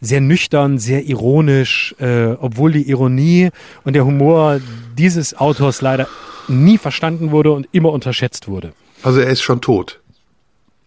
sehr 0.00 0.20
nüchtern, 0.20 0.78
sehr 0.78 1.04
ironisch, 1.04 1.94
äh, 1.98 2.32
obwohl 2.32 2.72
die 2.72 2.88
Ironie 2.88 3.50
und 3.84 3.94
der 3.94 4.04
Humor 4.04 4.60
dieses 4.98 5.38
Autors 5.38 5.80
leider 5.80 6.08
nie 6.48 6.76
verstanden 6.76 7.30
wurde 7.30 7.52
und 7.52 7.68
immer 7.72 7.92
unterschätzt 7.92 8.48
wurde. 8.48 8.72
Also 9.02 9.20
er 9.20 9.28
ist 9.28 9.42
schon 9.42 9.60
tot. 9.60 10.00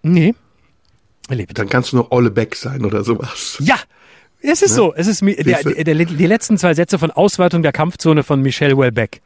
Nee. 0.03 0.35
Er 1.29 1.35
lebt. 1.35 1.57
Dann 1.57 1.69
kannst 1.69 1.91
du 1.91 1.97
nur 1.97 2.11
Olle 2.11 2.31
Beck 2.31 2.55
sein 2.55 2.85
oder 2.85 3.03
sowas. 3.03 3.57
Ja, 3.59 3.77
es 4.41 4.61
ist 4.61 4.71
ne? 4.71 4.75
so. 4.75 4.93
Es 4.95 5.07
ist 5.07 5.21
der, 5.21 5.63
der, 5.63 5.83
der, 5.83 6.05
die 6.05 6.27
letzten 6.27 6.57
zwei 6.57 6.73
Sätze 6.73 6.99
von 6.99 7.11
Ausweitung 7.11 7.63
der 7.63 7.71
Kampfzone 7.71 8.23
von 8.23 8.41
Michel 8.41 8.77
Welbeck. 8.77 9.21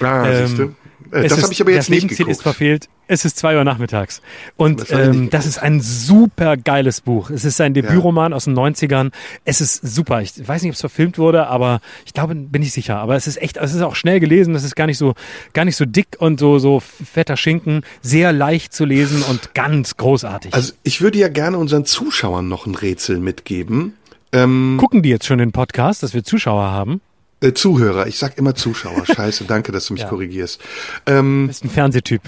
Ah, 0.00 0.26
ähm, 0.26 0.46
siehst 0.46 0.58
du? 0.58 0.74
Äh, 1.10 1.28
das 1.28 1.42
habe 1.42 1.52
ich 1.52 1.60
aber 1.60 1.70
jetzt 1.70 1.90
nicht 1.90 2.08
geguckt. 2.08 2.30
ist 2.30 2.42
verfehlt. 2.42 2.88
Es 3.08 3.24
ist 3.24 3.36
zwei 3.36 3.56
Uhr 3.56 3.62
nachmittags. 3.62 4.20
Und 4.56 4.80
das, 4.80 4.90
ähm, 4.90 5.30
das 5.30 5.46
ist 5.46 5.58
ein 5.58 5.80
super 5.80 6.56
geiles 6.56 7.00
Buch. 7.00 7.30
Es 7.30 7.44
ist 7.44 7.60
ein 7.60 7.72
Debütroman 7.72 8.32
ja. 8.32 8.36
aus 8.36 8.46
den 8.46 8.58
90ern. 8.58 9.12
Es 9.44 9.60
ist 9.60 9.80
super. 9.86 10.22
Ich 10.22 10.32
weiß 10.46 10.62
nicht, 10.62 10.70
ob 10.70 10.74
es 10.74 10.80
verfilmt 10.80 11.18
wurde, 11.18 11.46
aber 11.46 11.80
ich 12.04 12.14
glaube, 12.14 12.34
bin 12.34 12.62
ich 12.62 12.72
sicher. 12.72 12.96
Aber 12.96 13.14
es 13.14 13.28
ist 13.28 13.40
echt, 13.40 13.58
es 13.58 13.74
ist 13.74 13.82
auch 13.82 13.94
schnell 13.94 14.18
gelesen. 14.18 14.54
Es 14.56 14.64
ist 14.64 14.74
gar 14.74 14.86
nicht 14.86 14.98
so, 14.98 15.14
gar 15.52 15.64
nicht 15.64 15.76
so 15.76 15.84
dick 15.84 16.16
und 16.18 16.40
so, 16.40 16.58
so 16.58 16.80
fetter 16.80 17.36
Schinken. 17.36 17.82
Sehr 18.02 18.32
leicht 18.32 18.72
zu 18.72 18.84
lesen 18.84 19.22
und 19.22 19.54
ganz 19.54 19.96
großartig. 19.96 20.52
Also 20.52 20.72
ich 20.82 21.00
würde 21.00 21.18
ja 21.18 21.28
gerne 21.28 21.58
unseren 21.58 21.84
Zuschauern 21.84 22.48
noch 22.48 22.66
ein 22.66 22.74
Rätsel 22.74 23.20
mitgeben. 23.20 23.94
Ähm, 24.32 24.76
Gucken 24.80 25.02
die 25.02 25.10
jetzt 25.10 25.26
schon 25.26 25.38
den 25.38 25.52
Podcast, 25.52 26.02
dass 26.02 26.12
wir 26.12 26.24
Zuschauer 26.24 26.70
haben? 26.70 27.00
Äh, 27.40 27.52
Zuhörer, 27.52 28.06
ich 28.06 28.18
sag 28.18 28.38
immer 28.38 28.54
Zuschauer. 28.54 29.04
Scheiße, 29.14 29.44
danke, 29.44 29.72
dass 29.72 29.86
du 29.86 29.94
mich 29.94 30.02
ja. 30.02 30.08
korrigierst. 30.08 30.60
Ähm, 31.06 31.42
du 31.42 31.48
bist 31.48 31.64
ein 31.64 31.70
Fernsehtyp. 31.70 32.22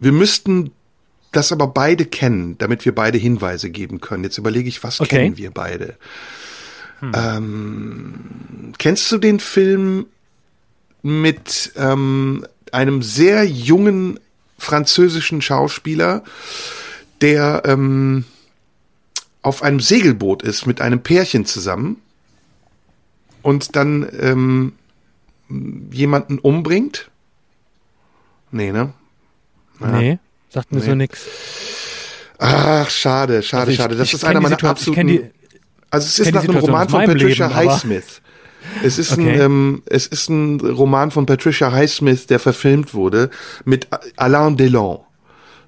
Wir 0.00 0.12
müssten 0.12 0.72
das 1.32 1.52
aber 1.52 1.66
beide 1.68 2.06
kennen, 2.06 2.56
damit 2.58 2.84
wir 2.84 2.94
beide 2.94 3.18
Hinweise 3.18 3.70
geben 3.70 4.00
können. 4.00 4.24
Jetzt 4.24 4.38
überlege 4.38 4.68
ich, 4.68 4.82
was 4.82 5.00
okay. 5.00 5.16
kennen 5.16 5.36
wir 5.36 5.50
beide? 5.50 5.96
Hm. 7.00 7.12
Ähm, 7.14 8.14
kennst 8.78 9.10
du 9.12 9.18
den 9.18 9.38
Film 9.40 10.06
mit 11.02 11.72
ähm, 11.76 12.46
einem 12.72 13.02
sehr 13.02 13.44
jungen 13.44 14.18
französischen 14.58 15.40
Schauspieler, 15.42 16.24
der 17.20 17.62
ähm, 17.64 18.24
auf 19.42 19.62
einem 19.62 19.80
Segelboot 19.80 20.42
ist 20.42 20.66
mit 20.66 20.80
einem 20.80 21.00
Pärchen 21.02 21.46
zusammen? 21.46 22.00
Und 23.42 23.76
dann 23.76 24.08
ähm, 24.20 24.72
jemanden 25.92 26.38
umbringt? 26.38 27.10
Nee, 28.50 28.72
ne? 28.72 28.92
Ja. 29.80 29.86
Nee, 29.86 30.18
sagt 30.48 30.72
mir 30.72 30.80
nee. 30.80 30.86
so 30.86 30.94
nix. 30.94 31.26
Ach, 32.38 32.88
schade, 32.88 33.42
schade, 33.42 33.60
also 33.62 33.72
ich, 33.72 33.76
schade. 33.78 33.96
Das 33.96 34.14
ist 34.14 34.24
einer 34.24 34.40
meiner 34.40 34.62
absoluten. 34.62 35.06
Die, 35.06 35.24
also 35.90 36.06
es 36.06 36.18
ist 36.18 36.32
nach 36.32 36.44
einem 36.44 36.58
Roman 36.58 36.88
von 36.88 37.04
Patricia 37.04 37.46
Leben, 37.46 37.56
Highsmith. 37.56 38.22
Es 38.82 38.98
ist 38.98 39.12
okay. 39.12 39.34
ein, 39.34 39.40
ähm, 39.40 39.82
es 39.86 40.06
ist 40.06 40.28
ein 40.28 40.60
Roman 40.60 41.10
von 41.10 41.26
Patricia 41.26 41.72
Highsmith, 41.72 42.26
der 42.26 42.38
verfilmt 42.38 42.94
wurde 42.94 43.30
mit 43.64 43.88
Alain 44.16 44.56
Delon, 44.56 45.00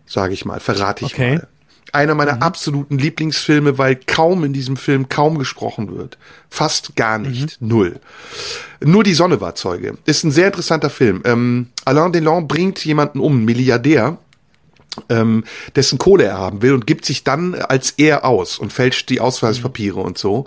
sage 0.07 0.35
ich 0.35 0.45
mal, 0.45 0.61
verrate 0.61 1.07
ich 1.07 1.15
okay. 1.15 1.37
mal 1.37 1.49
einer 1.93 2.15
meiner 2.15 2.37
mhm. 2.37 2.43
absoluten 2.43 2.99
Lieblingsfilme, 2.99 3.79
weil 3.79 3.97
kaum 3.97 4.45
in 4.45 4.53
diesem 4.53 4.77
Film 4.77 5.09
kaum 5.09 5.39
gesprochen 5.39 5.97
wird. 5.97 6.19
Fast 6.49 6.97
gar 6.97 7.19
nicht. 7.19 7.61
Mhm. 7.61 7.69
Null. 7.69 8.01
Nur 8.81 9.05
die 9.05 9.15
Sonne 9.15 9.41
war 9.41 9.55
Zeuge. 9.55 9.97
Ist 10.07 10.25
ein 10.25 10.31
sehr 10.31 10.47
interessanter 10.47 10.91
Film. 10.91 11.23
Ähm, 11.25 11.69
Alain 11.85 12.13
Delon 12.13 12.49
bringt 12.49 12.85
jemanden 12.85 13.21
um, 13.21 13.33
einen 13.33 13.45
Milliardär, 13.45 14.19
ähm, 15.09 15.45
dessen 15.77 15.99
Kohle 15.99 16.25
er 16.25 16.39
haben 16.39 16.63
will 16.63 16.73
und 16.73 16.87
gibt 16.87 17.05
sich 17.05 17.25
dann 17.25 17.55
als 17.55 17.93
er 17.97 18.25
aus 18.25 18.59
und 18.59 18.73
fälscht 18.73 19.09
die 19.09 19.21
Ausweispapiere 19.21 20.01
mhm. 20.01 20.07
und 20.07 20.19
so. 20.19 20.47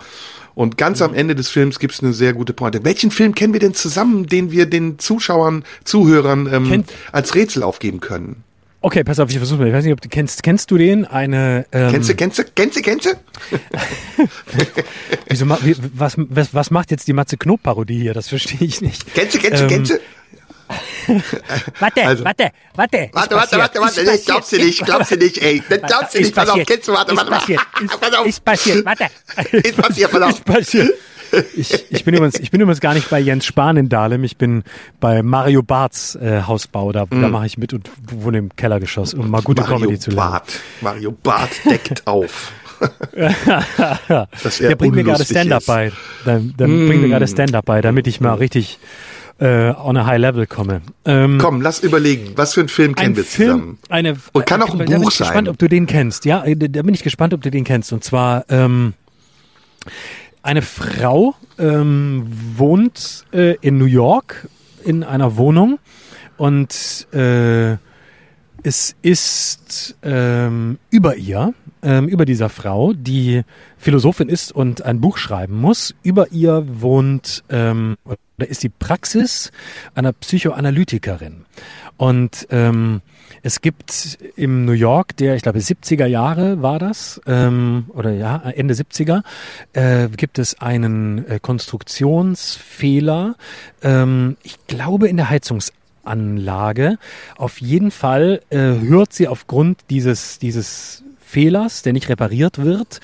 Und 0.55 0.77
ganz 0.77 1.01
am 1.01 1.11
mhm. 1.11 1.17
Ende 1.17 1.35
des 1.35 1.49
Films 1.49 1.79
gibt 1.79 1.93
es 1.93 2.03
eine 2.03 2.13
sehr 2.13 2.33
gute 2.33 2.53
Pointe. 2.53 2.83
Welchen 2.83 3.11
Film 3.11 3.33
kennen 3.33 3.53
wir 3.53 3.59
denn 3.59 3.73
zusammen, 3.73 4.27
den 4.27 4.51
wir 4.51 4.65
den 4.65 4.99
Zuschauern, 4.99 5.63
Zuhörern 5.83 6.47
ähm, 6.51 6.83
als 7.11 7.35
Rätsel 7.35 7.63
aufgeben 7.63 7.99
können? 7.99 8.43
Okay, 8.85 9.05
pass 9.05 9.17
auf, 9.17 9.29
ich 9.29 9.37
versuche 9.37 9.59
mal. 9.59 9.67
Ich 9.69 9.73
weiß 9.73 9.85
nicht, 9.85 9.93
ob 9.93 10.01
du 10.01 10.09
kennst. 10.09 10.43
Kennst 10.43 10.69
du 10.69 10.77
den? 10.77 11.05
Eine. 11.05 11.65
Ähm, 11.71 11.89
kennst 11.89 12.09
du, 12.09 12.15
kennst 12.15 12.37
du, 12.37 12.43
kennst 12.53 12.75
du, 12.75 12.81
kennst 12.81 13.05
du? 13.05 13.11
Wieso, 15.29 15.45
wie, 15.61 15.75
was, 15.93 16.15
was, 16.17 16.53
was 16.53 16.69
macht 16.69 16.91
jetzt 16.91 17.07
die 17.07 17.13
Matze 17.13 17.37
Knob-Parodie 17.37 18.01
hier? 18.01 18.13
Das 18.13 18.27
verstehe 18.27 18.67
ich 18.67 18.81
nicht. 18.81 19.13
Kennst 19.13 19.35
du, 19.35 19.39
kennst 19.39 19.61
du, 19.61 19.63
ähm, 19.63 19.69
kennst 19.69 19.91
du? 19.93 19.99
warte, 21.79 22.05
also, 22.05 22.25
warte, 22.25 22.51
warte. 22.75 23.09
Warte, 23.13 23.35
warte, 23.35 23.57
warte, 23.57 23.79
warte. 23.79 24.03
Nee, 24.03 24.17
glaubst 24.25 24.51
du 24.51 24.57
nicht, 24.57 24.83
glaubst 24.83 25.11
du 25.11 25.15
nicht, 25.15 25.37
ey. 25.37 25.63
Das 25.69 25.81
glaubst 25.81 26.15
du 26.15 26.19
nicht. 26.19 26.35
Pass 26.35 26.49
auf, 26.49 26.59
kennst 26.65 26.85
du, 26.85 26.91
warte, 26.91 27.15
warte, 27.15 27.31
warte. 27.31 27.55
Pass 28.01 28.13
auf. 28.15 28.25
Ist 28.25 28.43
passiert, 28.43 28.85
warte. 28.85 29.07
Ist 29.53 29.77
passiert, 29.77 30.11
pass 30.11 30.21
auf. 30.21 30.31
Ist 30.31 30.43
passiert. 30.43 30.93
Ich, 31.55 31.85
ich, 31.89 32.03
bin 32.03 32.13
übrigens, 32.13 32.39
ich 32.39 32.51
bin 32.51 32.61
übrigens 32.61 32.79
gar 32.79 32.93
nicht 32.93 33.09
bei 33.09 33.19
Jens 33.19 33.45
Spahn 33.45 33.77
in 33.77 33.89
Dahlem. 33.89 34.23
Ich 34.23 34.37
bin 34.37 34.63
bei 34.99 35.23
Mario 35.23 35.63
Barths 35.63 36.15
äh, 36.15 36.43
Hausbau. 36.47 36.91
Da, 36.91 37.05
mm. 37.05 37.21
da 37.21 37.27
mache 37.27 37.45
ich 37.45 37.57
mit 37.57 37.73
und 37.73 37.89
wohne 38.09 38.37
im 38.37 38.55
Kellergeschoss, 38.55 39.13
um 39.13 39.29
mal 39.29 39.41
gute 39.41 39.61
Mario 39.61 39.77
Comedy 39.77 39.99
zu 39.99 40.11
lernen. 40.11 40.31
Barth. 40.31 40.59
Mario 40.81 41.11
Barth 41.11 41.65
deckt 41.65 42.05
auf. 42.05 42.51
der 43.15 44.75
bringt 44.75 44.95
mir 44.95 45.03
gerade 45.03 45.25
Stand-up 45.25 45.65
bei. 45.65 45.91
Der, 46.25 46.39
der 46.39 46.67
mm. 46.67 46.87
bringt 46.87 47.01
mir 47.01 47.09
gerade 47.09 47.27
Stand-up 47.27 47.65
bei, 47.65 47.81
damit 47.81 48.07
ich 48.07 48.19
mal 48.19 48.33
richtig 48.35 48.79
äh, 49.39 49.71
on 49.71 49.97
a 49.97 50.05
high 50.05 50.19
level 50.19 50.45
komme. 50.45 50.81
Ähm, 51.05 51.37
Komm, 51.39 51.61
lass 51.61 51.79
überlegen, 51.79 52.33
was 52.35 52.53
für 52.53 52.61
einen 52.61 52.69
Film 52.69 52.95
kennen 52.95 53.15
wir 53.15 53.23
Film, 53.23 53.49
zusammen? 53.49 53.79
Eine, 53.89 54.17
Und 54.31 54.45
kann 54.45 54.61
auch 54.61 54.73
ein 54.73 54.79
da 54.79 54.85
Buch 54.85 54.89
sein. 54.89 54.99
bin 54.99 55.09
ich 55.09 55.17
gespannt, 55.17 55.49
ob 55.49 55.57
du 55.57 55.67
den 55.67 55.87
kennst. 55.87 56.25
Ja, 56.25 56.43
äh, 56.43 56.55
da 56.55 56.81
bin 56.81 56.93
ich 56.93 57.03
gespannt, 57.03 57.33
ob 57.33 57.41
du 57.41 57.49
den 57.49 57.63
kennst. 57.63 57.91
Und 57.93 58.03
zwar 58.03 58.45
ähm, 58.49 58.93
eine 60.43 60.61
Frau 60.61 61.35
ähm, 61.57 62.27
wohnt 62.57 63.25
äh, 63.31 63.55
in 63.61 63.77
New 63.77 63.85
York 63.85 64.47
in 64.83 65.03
einer 65.03 65.37
Wohnung 65.37 65.79
und 66.37 67.07
äh, 67.13 67.77
es 68.65 68.95
ist 69.01 69.95
ähm, 70.03 70.77
über 70.89 71.15
ihr, 71.15 71.53
ähm, 71.83 72.07
über 72.07 72.25
dieser 72.25 72.49
Frau, 72.49 72.93
die 72.93 73.43
Philosophin 73.77 74.29
ist 74.29 74.51
und 74.51 74.83
ein 74.83 75.01
Buch 75.01 75.17
schreiben 75.17 75.59
muss. 75.59 75.93
Über 76.03 76.31
ihr 76.31 76.65
wohnt 76.67 77.43
ähm, 77.49 77.97
oder 78.05 78.17
ist 78.49 78.63
die 78.63 78.69
Praxis 78.69 79.51
einer 79.93 80.13
Psychoanalytikerin. 80.13 81.45
Und 81.97 82.47
ähm, 82.49 83.01
es 83.45 83.59
gibt 83.61 84.17
im 84.37 84.63
New 84.65 84.71
York, 84.71 85.17
der, 85.17 85.35
ich 85.35 85.43
glaube, 85.43 85.59
70er 85.59 86.05
Jahre 86.05 86.61
war 86.61 86.79
das, 86.79 87.19
ähm, 87.27 87.85
oder 87.89 88.11
ja, 88.11 88.37
Ende 88.37 88.73
70er, 88.73 89.21
äh, 89.73 90.07
gibt 90.07 90.39
es 90.39 90.59
einen 90.59 91.27
äh, 91.27 91.39
Konstruktionsfehler, 91.41 93.35
ähm, 93.81 94.37
ich 94.43 94.57
glaube 94.67 95.09
in 95.09 95.17
der 95.17 95.29
Heizungsanlage. 95.29 96.97
Auf 97.37 97.59
jeden 97.59 97.91
Fall 97.91 98.41
äh, 98.49 98.57
hört 98.57 99.11
sie 99.11 99.27
aufgrund 99.27 99.81
dieses, 99.89 100.39
dieses 100.39 101.02
Fehlers, 101.33 101.81
der 101.81 101.93
nicht 101.93 102.09
repariert 102.09 102.59
wird, 102.59 102.99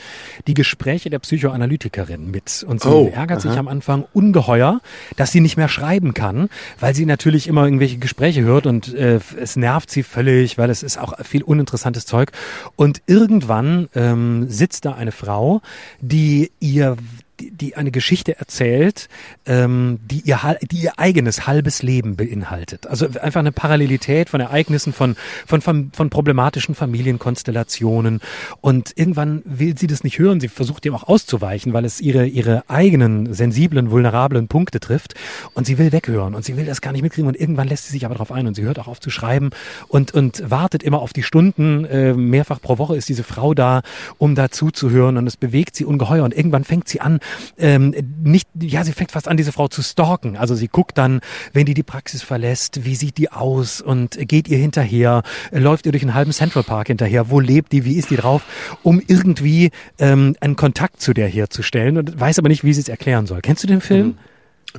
die 0.45 0.53
Gespräche 0.53 1.09
der 1.09 1.17
Psychoanalytikerin 1.17 2.29
mit. 2.29 2.63
Und 2.67 2.83
sie 2.83 2.87
oh, 2.87 3.11
ärgert 3.11 3.39
aha. 3.39 3.49
sich 3.49 3.57
am 3.57 3.67
Anfang 3.67 4.05
ungeheuer, 4.13 4.81
dass 5.15 5.31
sie 5.31 5.41
nicht 5.41 5.57
mehr 5.57 5.67
schreiben 5.67 6.13
kann, 6.13 6.49
weil 6.79 6.93
sie 6.93 7.07
natürlich 7.07 7.47
immer 7.47 7.65
irgendwelche 7.65 7.97
Gespräche 7.97 8.43
hört 8.43 8.67
und 8.67 8.93
äh, 8.93 9.19
es 9.41 9.55
nervt 9.55 9.89
sie 9.89 10.03
völlig, 10.03 10.59
weil 10.59 10.69
es 10.69 10.83
ist 10.83 10.99
auch 10.99 11.13
viel 11.25 11.41
uninteressantes 11.41 12.05
Zeug. 12.05 12.31
Und 12.75 13.01
irgendwann 13.07 13.89
ähm, 13.95 14.47
sitzt 14.47 14.85
da 14.85 14.93
eine 14.93 15.11
Frau, 15.11 15.61
die 15.99 16.51
ihr 16.59 16.97
die, 17.39 17.51
die 17.51 17.75
eine 17.75 17.91
Geschichte 17.91 18.37
erzählt, 18.37 19.09
ähm, 19.45 19.99
die, 20.09 20.21
ihr, 20.21 20.39
die 20.69 20.77
ihr 20.77 20.99
eigenes 20.99 21.47
halbes 21.47 21.81
Leben 21.81 22.15
beinhaltet. 22.15 22.87
Also 22.87 23.07
einfach 23.21 23.39
eine 23.39 23.51
Parallelität 23.51 24.29
von 24.29 24.41
Ereignissen, 24.41 24.93
von, 24.93 25.15
von, 25.45 25.61
von, 25.61 25.91
von 25.93 26.09
problematischen 26.09 26.75
Familienkonstellationen. 26.75 28.21
Und 28.61 28.91
irgendwann 28.95 29.41
will 29.45 29.77
sie 29.77 29.87
das 29.87 30.03
nicht 30.03 30.19
hören. 30.19 30.39
Sie 30.39 30.47
versucht 30.47 30.85
dem 30.85 30.95
auch 30.95 31.03
auszuweichen, 31.03 31.73
weil 31.73 31.85
es 31.85 32.01
ihre, 32.01 32.25
ihre 32.25 32.69
eigenen 32.69 33.33
sensiblen, 33.33 33.91
vulnerablen 33.91 34.47
Punkte 34.47 34.79
trifft. 34.79 35.15
Und 35.53 35.65
sie 35.65 35.77
will 35.77 35.91
weghören 35.91 36.35
und 36.35 36.45
sie 36.45 36.57
will 36.57 36.65
das 36.65 36.81
gar 36.81 36.91
nicht 36.91 37.01
mitkriegen. 37.01 37.27
Und 37.27 37.39
irgendwann 37.39 37.67
lässt 37.67 37.87
sie 37.87 37.93
sich 37.93 38.05
aber 38.05 38.15
darauf 38.15 38.31
ein 38.31 38.47
und 38.47 38.55
sie 38.55 38.63
hört 38.63 38.79
auch 38.79 38.87
auf 38.87 38.99
zu 38.99 39.09
schreiben 39.09 39.51
und, 39.87 40.13
und 40.13 40.49
wartet 40.49 40.83
immer 40.83 40.99
auf 40.99 41.13
die 41.13 41.23
Stunden. 41.23 41.85
Äh, 41.85 42.13
mehrfach 42.13 42.61
pro 42.61 42.77
Woche 42.77 42.97
ist 42.97 43.09
diese 43.09 43.23
Frau 43.23 43.53
da, 43.53 43.81
um 44.17 44.35
da 44.35 44.49
zuzuhören. 44.49 45.17
Und 45.17 45.27
es 45.27 45.37
bewegt 45.37 45.75
sie 45.75 45.85
ungeheuer. 45.85 46.23
Und 46.23 46.35
irgendwann 46.35 46.63
fängt 46.63 46.87
sie 46.87 47.01
an, 47.01 47.19
ähm, 47.57 47.93
nicht, 48.23 48.47
ja, 48.59 48.83
sie 48.83 48.91
fängt 48.91 49.11
fast 49.11 49.27
an, 49.27 49.37
diese 49.37 49.51
Frau 49.51 49.67
zu 49.67 49.81
stalken. 49.81 50.37
Also 50.37 50.55
sie 50.55 50.67
guckt 50.67 50.97
dann, 50.97 51.21
wenn 51.53 51.65
die 51.65 51.73
die 51.73 51.83
Praxis 51.83 52.21
verlässt, 52.21 52.85
wie 52.85 52.95
sieht 52.95 53.17
die 53.17 53.31
aus 53.31 53.81
und 53.81 54.17
geht 54.27 54.47
ihr 54.47 54.57
hinterher, 54.57 55.23
läuft 55.51 55.85
ihr 55.85 55.91
durch 55.91 56.03
einen 56.03 56.13
halben 56.13 56.31
Central 56.31 56.63
Park 56.63 56.87
hinterher, 56.87 57.29
wo 57.29 57.39
lebt 57.39 57.71
die, 57.71 57.85
wie 57.85 57.95
ist 57.95 58.09
die 58.09 58.17
drauf, 58.17 58.43
um 58.83 59.01
irgendwie 59.05 59.71
ähm, 59.97 60.35
einen 60.41 60.55
Kontakt 60.55 61.01
zu 61.01 61.13
der 61.13 61.27
herzustellen 61.27 61.97
und 61.97 62.19
weiß 62.19 62.39
aber 62.39 62.49
nicht, 62.49 62.63
wie 62.63 62.73
sie 62.73 62.81
es 62.81 62.89
erklären 62.89 63.25
soll. 63.25 63.41
Kennst 63.41 63.63
du 63.63 63.67
den 63.67 63.81
Film? 63.81 64.07
Mhm. 64.07 64.17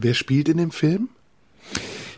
Wer 0.01 0.14
spielt 0.14 0.48
in 0.48 0.59
dem 0.59 0.70
Film? 0.70 1.09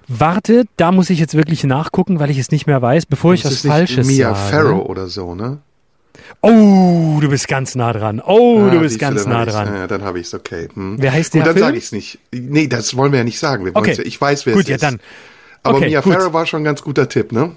Warte, 0.08 0.64
da 0.76 0.92
muss 0.92 1.10
ich 1.10 1.18
jetzt 1.18 1.34
wirklich 1.34 1.64
nachgucken, 1.64 2.18
weil 2.18 2.30
ich 2.30 2.38
es 2.38 2.50
nicht 2.50 2.66
mehr 2.66 2.82
weiß, 2.82 3.06
bevor 3.06 3.32
das 3.32 3.40
ich 3.40 3.46
was 3.46 3.60
Falsches 3.66 4.06
Mia 4.06 4.34
sage. 4.34 4.40
Mia 4.40 4.50
Farrow 4.50 4.88
oder 4.88 5.08
so, 5.08 5.34
ne? 5.34 5.58
Oh, 6.40 7.18
du 7.20 7.28
bist 7.28 7.48
ganz 7.48 7.74
nah 7.74 7.92
dran. 7.92 8.20
Oh, 8.24 8.66
ah, 8.66 8.70
du 8.70 8.80
bist 8.80 8.98
ganz 8.98 9.24
du, 9.24 9.30
nah 9.30 9.44
dran. 9.44 9.74
Ja, 9.74 9.86
dann 9.86 10.02
habe 10.02 10.20
ich's 10.20 10.34
okay. 10.34 10.68
Hm. 10.72 10.96
Wer 10.98 11.12
heißt 11.12 11.34
der 11.34 11.42
Und 11.42 11.48
dann 11.48 11.58
sage 11.58 11.76
ich's 11.76 11.92
nicht. 11.92 12.18
Nee, 12.32 12.66
das 12.66 12.96
wollen 12.96 13.12
wir 13.12 13.18
ja 13.18 13.24
nicht 13.24 13.38
sagen. 13.38 13.64
Wir 13.64 13.76
okay. 13.76 14.00
Ich 14.02 14.20
weiß, 14.20 14.46
wer 14.46 14.54
gut, 14.54 14.64
es 14.64 14.68
ja, 14.68 14.76
ist. 14.76 14.82
Dann. 14.82 15.00
Aber 15.62 15.78
okay, 15.78 15.88
Mia 15.88 16.00
gut. 16.00 16.14
Farrow 16.14 16.32
war 16.32 16.46
schon 16.46 16.62
ein 16.62 16.64
ganz 16.64 16.82
guter 16.82 17.08
Tipp, 17.08 17.32
ne? 17.32 17.52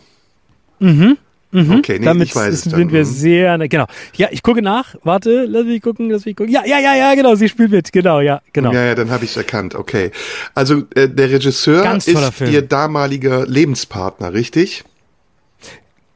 Mhm. 0.80 1.18
Mhm. 1.52 1.76
Okay, 1.78 2.00
nee, 2.00 2.06
Damit 2.06 2.28
ich 2.28 2.36
weiß 2.36 2.64
sind, 2.64 2.74
es 2.74 2.80
dann. 2.80 2.92
wir 2.92 3.00
Hm. 3.00 3.06
sehr, 3.06 3.58
genau. 3.70 3.86
Ja, 4.16 4.28
ich 4.32 4.44
gucke 4.44 4.62
nach. 4.62 4.96
Warte, 5.04 5.46
lass 5.46 5.66
mich 5.66 5.82
gucken, 5.82 6.10
lass 6.10 6.26
mich 6.26 6.36
gucken. 6.36 6.52
Ja, 6.52 6.66
ja, 6.66 6.80
ja, 6.80 6.96
ja, 6.96 7.16
genau. 7.16 7.36
Sie 7.36 7.48
spielt 7.48 7.72
mit. 7.72 7.94
Genau, 7.94 8.20
ja, 8.20 8.42
genau. 8.52 8.74
Ja, 8.74 8.86
ja, 8.86 8.96
dann 8.96 9.10
habe 9.10 9.24
ich 9.26 9.36
erkannt. 9.38 9.74
Okay. 9.74 10.12
Also 10.54 10.84
äh, 10.96 11.08
der 11.08 11.32
Regisseur 11.32 11.96
ist 11.96 12.10
Film. 12.34 12.52
ihr 12.52 12.62
damaliger 12.62 13.46
Lebenspartner, 13.48 14.34
richtig? 14.34 14.84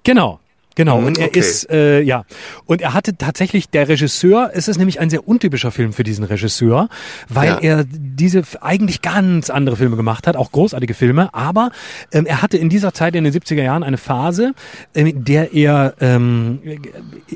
Genau. 0.04 0.40
Genau, 0.76 1.02
Mhm, 1.02 1.08
und 1.08 1.18
er 1.18 1.28
okay. 1.28 1.40
ist, 1.40 1.70
äh, 1.70 2.00
ja, 2.02 2.24
und 2.66 2.82
er 2.82 2.94
hatte 2.94 3.18
tatsächlich, 3.18 3.70
der 3.70 3.90
Regisseur, 3.90 4.52
es 4.54 4.68
ist 4.70 4.78
nämlich 4.78 5.00
ein 5.02 5.10
sehr 5.10 5.28
untypischer 5.28 5.72
Film 5.72 5.92
für 5.92 6.04
diesen 6.04 6.24
Regisseur, 6.24 6.88
weil 7.28 7.50
Ja. 7.50 7.58
er 7.60 7.84
diese 7.86 8.44
eigentlich 8.62 9.02
ganz 9.02 9.50
andere 9.50 9.76
Filme 9.76 9.98
gemacht 9.98 10.26
hat, 10.26 10.38
auch 10.38 10.52
großartige 10.54 10.94
Filme, 10.94 11.34
aber 11.34 11.72
ähm, 12.14 12.26
er 12.26 12.42
hatte 12.42 12.58
in 12.58 12.70
dieser 12.70 12.94
Zeit 12.94 13.16
in 13.16 13.24
den 13.26 13.34
70er 13.34 13.62
Jahren 13.64 13.84
eine 13.84 13.98
Phase, 13.98 14.54
ähm, 14.96 15.08
in 15.08 15.26
der 15.26 15.54
er 15.54 15.96
ähm, 16.00 16.60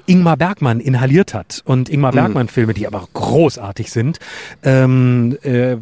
Ingmar 0.06 0.38
Bergmann 0.38 0.80
inhaliert 0.80 1.34
hat 1.34 1.64
und 1.66 1.90
Ingmar 1.90 2.12
Mhm. 2.12 2.16
Bergmann 2.16 2.48
Filme, 2.48 2.74
die 2.74 2.88
aber 2.88 3.06
großartig 3.14 3.92
sind, 3.92 4.20
ähm, 4.64 5.38
äh, 5.44 5.76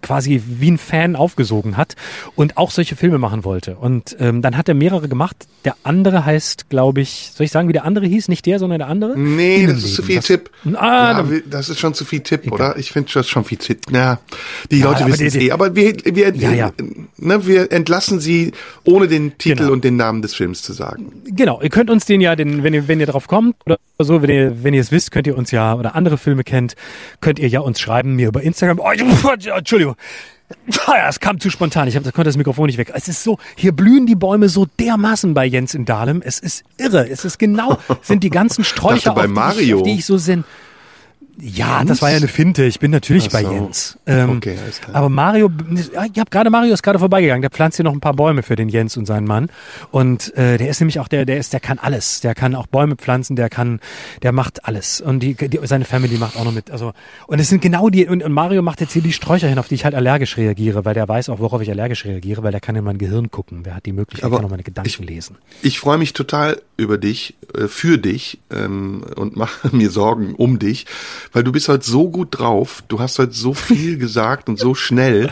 quasi 0.00 0.42
wie 0.46 0.70
ein 0.70 0.78
Fan 0.78 1.16
aufgesogen 1.16 1.76
hat 1.76 1.96
und 2.34 2.56
auch 2.56 2.70
solche 2.70 2.96
Filme 2.96 3.18
machen 3.18 3.44
wollte. 3.44 3.76
Und 3.76 4.16
ähm, 4.20 4.40
dann 4.42 4.56
hat 4.56 4.68
er 4.68 4.74
mehrere 4.74 5.08
gemacht. 5.08 5.36
Der 5.64 5.74
andere 5.82 6.24
heißt, 6.24 6.35
glaube 6.68 7.00
ich, 7.00 7.30
soll 7.34 7.44
ich 7.46 7.50
sagen, 7.52 7.68
wie 7.68 7.72
der 7.72 7.84
andere 7.84 8.06
hieß? 8.06 8.28
Nicht 8.28 8.46
der, 8.46 8.58
sondern 8.58 8.78
der 8.78 8.88
andere? 8.88 9.18
Nee, 9.18 9.66
das 9.66 9.84
ist 9.84 9.94
zu 9.94 10.02
viel 10.02 10.16
Das- 10.16 10.26
Tipp. 10.26 10.50
Ah, 10.74 11.24
ja, 11.30 11.40
das 11.48 11.68
ist 11.68 11.78
schon 11.80 11.94
zu 11.94 12.04
viel 12.04 12.20
Tipp, 12.20 12.50
oder? 12.52 12.76
Ich 12.78 12.92
finde 12.92 13.10
das 13.14 13.28
schon 13.28 13.44
viel 13.44 13.58
Tipp. 13.58 13.80
Na, 13.90 14.18
die 14.70 14.80
Ja, 14.80 14.86
Leute 14.90 15.06
wissen 15.06 15.26
es 15.26 15.34
eh. 15.36 15.50
Aber 15.50 15.74
wir, 15.74 15.94
wir, 16.04 16.34
Ja, 16.34 16.52
ja. 16.52 16.72
Ne, 17.18 17.46
wir 17.46 17.72
entlassen 17.72 18.20
sie, 18.20 18.52
ohne 18.84 19.08
den 19.08 19.38
Titel 19.38 19.56
Genau. 19.58 19.72
und 19.72 19.84
den 19.84 19.96
Namen 19.96 20.22
des 20.22 20.34
Films 20.34 20.62
zu 20.62 20.72
sagen. 20.72 21.12
Genau, 21.24 21.60
ihr 21.62 21.70
könnt 21.70 21.90
uns 21.90 22.04
den 22.04 22.20
ja, 22.20 22.36
den, 22.36 22.62
wenn 22.62 22.74
ihr, 22.74 22.88
wenn 22.88 23.00
ihr 23.00 23.06
drauf 23.06 23.26
kommt 23.28 23.56
oder 23.66 23.78
so, 23.98 24.20
wenn 24.22 24.30
ihr, 24.30 24.62
wenn 24.64 24.74
ihr 24.74 24.80
es 24.80 24.92
wisst, 24.92 25.10
könnt 25.12 25.26
ihr 25.26 25.36
uns 25.36 25.50
ja, 25.50 25.74
oder 25.74 25.94
andere 25.94 26.18
Filme 26.18 26.44
kennt, 26.44 26.74
könnt 27.20 27.38
ihr 27.38 27.48
ja 27.48 27.60
uns 27.60 27.80
schreiben, 27.80 28.14
mir 28.16 28.28
über 28.28 28.42
Instagram. 28.42 28.78
Oh, 28.80 28.90
Entschuldigung. 29.56 29.96
Ah, 30.86 31.08
Es 31.08 31.18
kam 31.20 31.40
zu 31.40 31.50
spontan. 31.50 31.88
Ich 31.88 31.96
hab, 31.96 32.04
da 32.04 32.12
konnte 32.12 32.28
das 32.28 32.36
Mikrofon 32.36 32.66
nicht 32.66 32.78
weg. 32.78 32.92
Es 32.94 33.08
ist 33.08 33.24
so, 33.24 33.38
hier 33.56 33.72
blühen 33.72 34.06
die 34.06 34.14
Bäume 34.14 34.48
so 34.48 34.66
dermaßen 34.78 35.34
bei 35.34 35.44
Jens 35.44 35.74
in 35.74 35.84
Dahlem. 35.84 36.22
Es 36.24 36.38
ist 36.38 36.64
irre. 36.76 37.08
Es 37.08 37.24
ist 37.24 37.38
genau, 37.38 37.78
sind 38.02 38.22
die 38.22 38.30
ganzen 38.30 38.62
Sträucher, 38.64 39.12
bei 39.12 39.22
auf, 39.22 39.26
die 39.26 39.32
Mario. 39.32 39.62
Ich, 39.62 39.74
auf 39.74 39.82
die 39.82 39.94
ich 39.94 40.06
so 40.06 40.16
sind. 40.18 40.44
Ja, 41.40 41.78
Jens? 41.78 41.88
das 41.90 42.02
war 42.02 42.10
ja 42.10 42.16
eine 42.16 42.28
Finte. 42.28 42.64
Ich 42.64 42.80
bin 42.80 42.90
natürlich 42.90 43.26
Ach 43.28 43.32
bei 43.32 43.42
so. 43.42 43.52
Jens. 43.52 43.98
Ähm, 44.06 44.30
Okay, 44.38 44.56
alles 44.62 44.80
klar. 44.80 44.96
Aber 44.96 45.08
Mario, 45.10 45.50
ich 45.74 45.90
habe 46.18 46.30
gerade 46.30 46.48
Mario 46.50 46.72
ist 46.72 46.82
gerade 46.82 46.98
vorbeigegangen. 46.98 47.42
Der 47.42 47.50
pflanzt 47.50 47.76
hier 47.76 47.84
noch 47.84 47.92
ein 47.92 48.00
paar 48.00 48.14
Bäume 48.14 48.42
für 48.42 48.56
den 48.56 48.68
Jens 48.68 48.96
und 48.96 49.04
seinen 49.06 49.26
Mann. 49.26 49.50
Und 49.90 50.34
äh, 50.36 50.56
der 50.56 50.68
ist 50.70 50.80
nämlich 50.80 50.98
auch 51.00 51.08
der, 51.08 51.26
der 51.26 51.36
ist, 51.38 51.52
der 51.52 51.60
kann 51.60 51.78
alles. 51.78 52.20
Der 52.22 52.34
kann 52.34 52.54
auch 52.54 52.66
Bäume 52.66 52.96
pflanzen. 52.96 53.36
Der 53.36 53.48
kann, 53.50 53.80
der 54.22 54.32
macht 54.32 54.64
alles. 54.64 55.00
Und 55.00 55.20
die, 55.20 55.34
die 55.34 55.58
seine 55.64 55.84
Family 55.84 56.16
macht 56.16 56.36
auch 56.36 56.44
noch 56.44 56.52
mit. 56.54 56.70
Also 56.70 56.92
und 57.26 57.38
es 57.38 57.48
sind 57.50 57.60
genau 57.60 57.90
die. 57.90 58.06
Und, 58.06 58.22
und 58.22 58.32
Mario 58.32 58.62
macht 58.62 58.80
jetzt 58.80 58.92
hier 58.92 59.02
die 59.02 59.12
Sträucher 59.12 59.48
hin, 59.48 59.58
auf 59.58 59.68
die 59.68 59.74
ich 59.74 59.84
halt 59.84 59.94
allergisch 59.94 60.36
reagiere, 60.38 60.84
weil 60.84 60.94
der 60.94 61.06
weiß 61.08 61.28
auch, 61.28 61.38
worauf 61.38 61.60
ich 61.60 61.70
allergisch 61.70 62.04
reagiere, 62.06 62.42
weil 62.42 62.52
der 62.52 62.60
kann 62.60 62.76
in 62.76 62.84
mein 62.84 62.98
Gehirn 62.98 63.30
gucken. 63.30 63.62
Der 63.62 63.74
hat 63.74 63.84
die 63.86 63.92
Möglichkeit, 63.92 64.24
Aber 64.24 64.36
kann 64.36 64.46
auch 64.46 64.50
meine 64.50 64.62
Gedanken 64.62 64.88
ich- 64.88 64.98
lesen. 64.98 65.36
Ich 65.62 65.78
freue 65.80 65.98
mich 65.98 66.12
total 66.14 66.60
über 66.78 66.96
dich, 66.98 67.34
äh, 67.54 67.68
für 67.68 67.98
dich 67.98 68.38
ähm, 68.50 69.04
und 69.16 69.36
mache 69.36 69.68
mir 69.76 69.90
Sorgen 69.90 70.34
um 70.34 70.58
dich, 70.58 70.86
weil 71.36 71.44
du 71.44 71.52
bist 71.52 71.68
heute 71.68 71.84
so 71.84 72.08
gut 72.08 72.38
drauf, 72.38 72.82
du 72.88 72.98
hast 72.98 73.18
heute 73.18 73.34
so 73.34 73.52
viel 73.52 73.98
gesagt 74.06 74.48
und 74.48 74.58
so 74.58 74.74
schnell, 74.74 75.28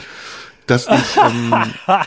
dass 0.66 0.86
ich, 0.86 1.16
ähm, 1.16 1.55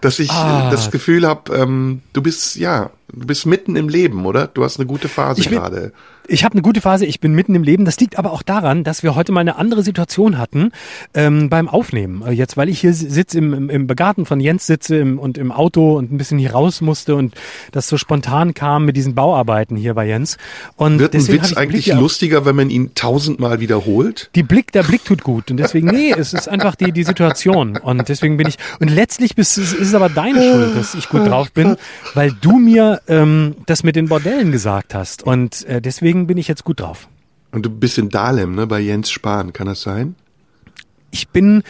dass 0.00 0.18
ich 0.18 0.30
Ah. 0.30 0.68
äh, 0.68 0.70
das 0.70 0.90
Gefühl 0.90 1.26
habe, 1.26 1.54
ähm, 1.54 2.00
du 2.14 2.22
bist 2.22 2.56
ja, 2.56 2.90
du 3.12 3.26
bist 3.26 3.44
mitten 3.44 3.76
im 3.76 3.90
Leben, 3.90 4.24
oder? 4.24 4.46
Du 4.46 4.64
hast 4.64 4.78
eine 4.78 4.86
gute 4.86 5.08
Phase 5.10 5.42
bin- 5.42 5.52
gerade. 5.52 5.92
Ich 6.26 6.44
habe 6.44 6.52
eine 6.52 6.62
gute 6.62 6.80
Phase, 6.80 7.06
ich 7.06 7.20
bin 7.20 7.34
mitten 7.34 7.54
im 7.54 7.62
Leben. 7.62 7.84
Das 7.84 7.98
liegt 8.00 8.18
aber 8.18 8.32
auch 8.32 8.42
daran, 8.42 8.84
dass 8.84 9.02
wir 9.02 9.14
heute 9.14 9.32
mal 9.32 9.40
eine 9.40 9.56
andere 9.56 9.82
Situation 9.82 10.38
hatten 10.38 10.70
ähm, 11.14 11.48
beim 11.48 11.68
Aufnehmen. 11.68 12.22
Äh, 12.26 12.32
Jetzt, 12.32 12.56
weil 12.56 12.68
ich 12.68 12.80
hier 12.80 12.92
sitze 12.94 13.38
im, 13.38 13.54
im, 13.54 13.70
im 13.70 13.86
Garten 13.86 14.26
von 14.26 14.40
Jens 14.40 14.66
sitze 14.66 14.96
im, 14.96 15.18
und 15.18 15.38
im 15.38 15.52
Auto 15.52 15.96
und 15.96 16.12
ein 16.12 16.18
bisschen 16.18 16.38
hier 16.38 16.52
raus 16.52 16.80
musste 16.80 17.14
und 17.14 17.34
das 17.72 17.88
so 17.88 17.96
spontan 17.96 18.54
kam 18.54 18.84
mit 18.84 18.96
diesen 18.96 19.14
Bauarbeiten 19.14 19.76
hier 19.76 19.94
bei 19.94 20.06
Jens. 20.06 20.36
Und 20.76 20.98
Wird 20.98 21.14
ein 21.14 21.28
Witz 21.28 21.48
Blick 21.48 21.58
eigentlich 21.58 21.86
lustiger, 21.88 22.44
wenn 22.44 22.56
man 22.56 22.70
ihn 22.70 22.94
tausendmal 22.94 23.60
wiederholt? 23.60 24.30
die 24.34 24.42
Blick, 24.42 24.72
der 24.72 24.82
Blick 24.82 25.04
tut 25.04 25.22
gut 25.22 25.50
und 25.50 25.56
deswegen, 25.58 25.88
nee, 25.88 26.12
es 26.16 26.32
ist 26.32 26.48
einfach 26.48 26.74
die, 26.74 26.92
die 26.92 27.04
Situation 27.04 27.76
und 27.76 28.08
deswegen 28.08 28.36
bin 28.36 28.46
ich, 28.48 28.56
und 28.80 28.88
letztlich 28.88 29.34
bist, 29.34 29.58
ist 29.58 29.78
es 29.78 29.94
aber 29.94 30.08
deine 30.08 30.42
Schuld, 30.42 30.76
dass 30.76 30.94
ich 30.94 31.08
gut 31.08 31.26
drauf 31.26 31.52
bin, 31.52 31.76
weil 32.14 32.32
du 32.40 32.58
mir 32.58 33.00
ähm, 33.08 33.56
das 33.66 33.82
mit 33.82 33.96
den 33.96 34.08
Bordellen 34.08 34.52
gesagt 34.52 34.94
hast 34.94 35.22
und 35.22 35.64
äh, 35.66 35.80
deswegen 35.80 36.13
bin 36.26 36.38
ich 36.38 36.48
jetzt 36.48 36.64
gut 36.64 36.80
drauf. 36.80 37.08
Und 37.52 37.64
du 37.64 37.70
bist 37.70 37.98
in 37.98 38.08
Dahlem, 38.08 38.54
ne, 38.54 38.66
bei 38.66 38.80
Jens 38.80 39.10
Spahn, 39.10 39.52
kann 39.52 39.66
das 39.66 39.82
sein? 39.82 40.14
Ich 41.10 41.28
bin, 41.28 41.62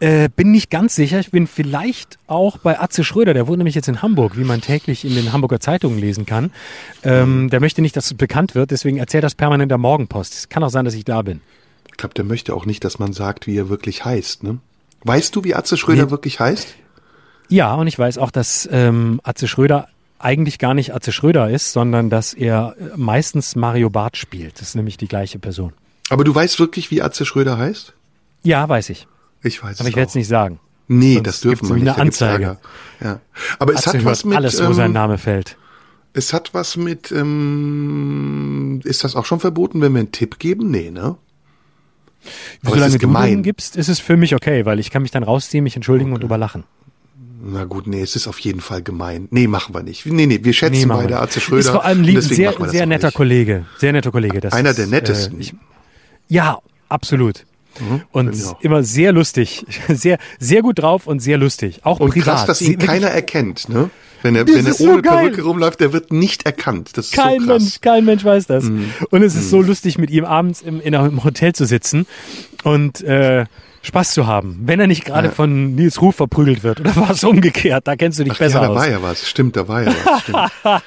äh, 0.00 0.28
bin 0.34 0.50
nicht 0.50 0.70
ganz 0.70 0.94
sicher. 0.96 1.20
Ich 1.20 1.30
bin 1.30 1.46
vielleicht 1.46 2.18
auch 2.26 2.58
bei 2.58 2.80
Atze 2.80 3.04
Schröder. 3.04 3.34
Der 3.34 3.46
wohnt 3.46 3.58
nämlich 3.58 3.76
jetzt 3.76 3.86
in 3.88 4.02
Hamburg, 4.02 4.36
wie 4.36 4.42
man 4.44 4.60
täglich 4.60 5.04
in 5.04 5.14
den 5.14 5.32
Hamburger 5.32 5.60
Zeitungen 5.60 5.98
lesen 6.00 6.26
kann. 6.26 6.50
Ähm, 7.04 7.48
der 7.50 7.60
möchte 7.60 7.82
nicht, 7.82 7.96
dass 7.96 8.06
es 8.06 8.14
bekannt 8.14 8.54
wird. 8.56 8.72
Deswegen 8.72 8.96
erzählt 8.96 9.22
das 9.22 9.34
permanent 9.36 9.70
der 9.70 9.78
Morgenpost. 9.78 10.34
Es 10.34 10.48
kann 10.48 10.64
auch 10.64 10.70
sein, 10.70 10.84
dass 10.84 10.94
ich 10.94 11.04
da 11.04 11.22
bin. 11.22 11.40
Ich 11.88 11.96
glaube, 11.96 12.14
der 12.14 12.24
möchte 12.24 12.54
auch 12.54 12.66
nicht, 12.66 12.82
dass 12.84 12.98
man 12.98 13.12
sagt, 13.12 13.46
wie 13.46 13.56
er 13.56 13.68
wirklich 13.68 14.04
heißt, 14.04 14.42
ne? 14.42 14.58
Weißt 15.04 15.34
du, 15.36 15.44
wie 15.44 15.54
Atze 15.54 15.76
Schröder 15.76 16.06
Nee. 16.06 16.10
wirklich 16.10 16.40
heißt? 16.40 16.74
Ja, 17.48 17.74
und 17.74 17.86
ich 17.86 17.98
weiß 17.98 18.18
auch, 18.18 18.30
dass 18.30 18.68
ähm, 18.72 19.20
Atze 19.22 19.48
Schröder 19.48 19.88
eigentlich 20.20 20.58
gar 20.58 20.74
nicht 20.74 20.94
Atze 20.94 21.12
Schröder 21.12 21.50
ist, 21.50 21.72
sondern 21.72 22.10
dass 22.10 22.34
er 22.34 22.76
meistens 22.96 23.56
Mario 23.56 23.90
Barth 23.90 24.16
spielt. 24.16 24.60
Das 24.60 24.68
ist 24.68 24.74
nämlich 24.76 24.96
die 24.96 25.08
gleiche 25.08 25.38
Person. 25.38 25.72
Aber 26.10 26.24
du 26.24 26.34
weißt 26.34 26.58
wirklich, 26.60 26.90
wie 26.90 27.02
Atze 27.02 27.24
Schröder 27.24 27.58
heißt? 27.58 27.94
Ja, 28.42 28.68
weiß 28.68 28.90
ich. 28.90 29.06
Ich 29.42 29.62
weiß 29.62 29.80
Aber 29.80 29.88
ich 29.88 29.96
werde 29.96 30.08
es 30.08 30.14
nicht 30.14 30.28
sagen. 30.28 30.60
Nee, 30.88 31.14
Sonst 31.14 31.26
das 31.26 31.40
dürfen 31.40 31.68
wir 31.68 31.76
nicht. 31.76 31.88
eine 31.88 31.98
Anzeige. 31.98 32.58
Ja. 33.00 33.20
Aber 33.58 33.74
es 33.74 33.86
hat 33.86 34.04
was 34.04 34.24
mit 34.24 34.36
alles, 34.36 34.60
wo 34.60 34.64
ähm, 34.64 34.74
sein 34.74 34.92
Name 34.92 35.18
fällt. 35.18 35.56
Es 36.12 36.32
hat 36.32 36.52
was 36.52 36.76
mit. 36.76 37.12
Ähm, 37.12 38.80
ist 38.84 39.04
das 39.04 39.14
auch 39.14 39.24
schon 39.24 39.40
verboten, 39.40 39.80
wenn 39.80 39.92
wir 39.92 40.00
einen 40.00 40.12
Tipp 40.12 40.38
geben? 40.38 40.70
Nee, 40.70 40.90
ne? 40.90 41.16
Aber 42.64 42.74
Solange 42.74 42.98
du 42.98 43.06
den 43.06 43.42
gibst, 43.42 43.76
ist 43.76 43.88
es 43.88 44.00
für 44.00 44.16
mich 44.16 44.34
okay, 44.34 44.66
weil 44.66 44.78
ich 44.78 44.90
kann 44.90 45.02
mich 45.02 45.10
dann 45.10 45.22
rausziehen, 45.22 45.64
mich 45.64 45.76
entschuldigen 45.76 46.10
okay. 46.10 46.16
und 46.16 46.24
überlachen. 46.24 46.64
Na 47.42 47.64
gut, 47.64 47.86
nee, 47.86 48.02
es 48.02 48.16
ist 48.16 48.26
auf 48.26 48.38
jeden 48.40 48.60
Fall 48.60 48.82
gemein. 48.82 49.28
Nee, 49.30 49.46
machen 49.46 49.74
wir 49.74 49.82
nicht. 49.82 50.04
Nee, 50.04 50.26
nee, 50.26 50.40
wir 50.42 50.52
schätzen 50.52 50.88
nee, 50.88 50.94
beide 50.94 51.18
Arze 51.18 51.40
Schröder. 51.40 51.60
Ist 51.60 51.70
vor 51.70 51.84
allem 51.84 52.02
lieb, 52.02 52.20
sehr, 52.20 52.54
sehr 52.68 52.86
netter 52.86 53.10
Kollege. 53.10 53.64
Sehr 53.78 53.92
netter 53.92 54.10
Kollege. 54.10 54.40
Das 54.40 54.52
Einer 54.52 54.70
ist, 54.70 54.78
der 54.78 54.86
nettesten. 54.86 55.38
Äh, 55.38 55.42
ich, 55.42 55.54
ja, 56.28 56.58
absolut. 56.88 57.46
Mhm, 57.78 58.02
und 58.10 58.36
immer 58.60 58.82
sehr 58.82 59.12
lustig. 59.12 59.64
Sehr, 59.88 60.18
sehr 60.40 60.60
gut 60.60 60.80
drauf 60.80 61.06
und 61.06 61.20
sehr 61.20 61.38
lustig. 61.38 61.80
Auch 61.84 62.00
und 62.00 62.10
privat. 62.10 62.24
krass, 62.24 62.46
dass 62.46 62.60
ihn 62.62 62.78
keiner 62.78 63.06
erkennt, 63.06 63.68
ne? 63.68 63.90
Wenn 64.22 64.34
er, 64.34 64.46
wenn 64.46 64.66
er 64.66 64.80
ohne 64.80 64.96
so 64.96 65.02
Perücke 65.02 65.42
rumläuft, 65.42 65.80
der 65.80 65.92
wird 65.92 66.12
nicht 66.12 66.44
erkannt. 66.44 66.90
Das 66.96 67.06
ist 67.06 67.12
kein 67.14 67.40
so 67.40 67.46
krass. 67.46 67.62
Mensch, 67.62 67.80
kein 67.80 68.04
Mensch 68.04 68.24
weiß 68.24 68.48
das. 68.48 68.64
Mhm. 68.64 68.90
Und 69.10 69.22
es 69.22 69.34
ist 69.34 69.44
mhm. 69.46 69.50
so 69.50 69.62
lustig, 69.62 69.98
mit 69.98 70.10
ihm 70.10 70.24
abends 70.24 70.62
im, 70.62 70.80
in 70.80 70.94
einem 70.94 71.22
Hotel 71.22 71.54
zu 71.54 71.64
sitzen 71.64 72.06
und 72.64 73.02
äh, 73.02 73.46
Spaß 73.82 74.12
zu 74.12 74.26
haben, 74.26 74.60
wenn 74.64 74.78
er 74.78 74.86
nicht 74.86 75.04
gerade 75.04 75.28
ja. 75.28 75.34
von 75.34 75.74
Nils 75.74 76.02
Ruf 76.02 76.16
verprügelt 76.16 76.62
wird. 76.62 76.80
Oder 76.80 76.94
war 76.96 77.10
es 77.10 77.24
umgekehrt? 77.24 77.86
Da 77.86 77.96
kennst 77.96 78.18
du 78.18 78.24
dich 78.24 78.34
Ach, 78.34 78.38
besser 78.38 78.60
ja, 78.60 78.66
da 78.66 78.72
aus. 78.72 78.76
war 78.76 78.88
ja 78.90 79.02
was. 79.02 79.28
Stimmt, 79.28 79.56
da 79.56 79.66
war 79.66 79.82
ja 79.82 79.94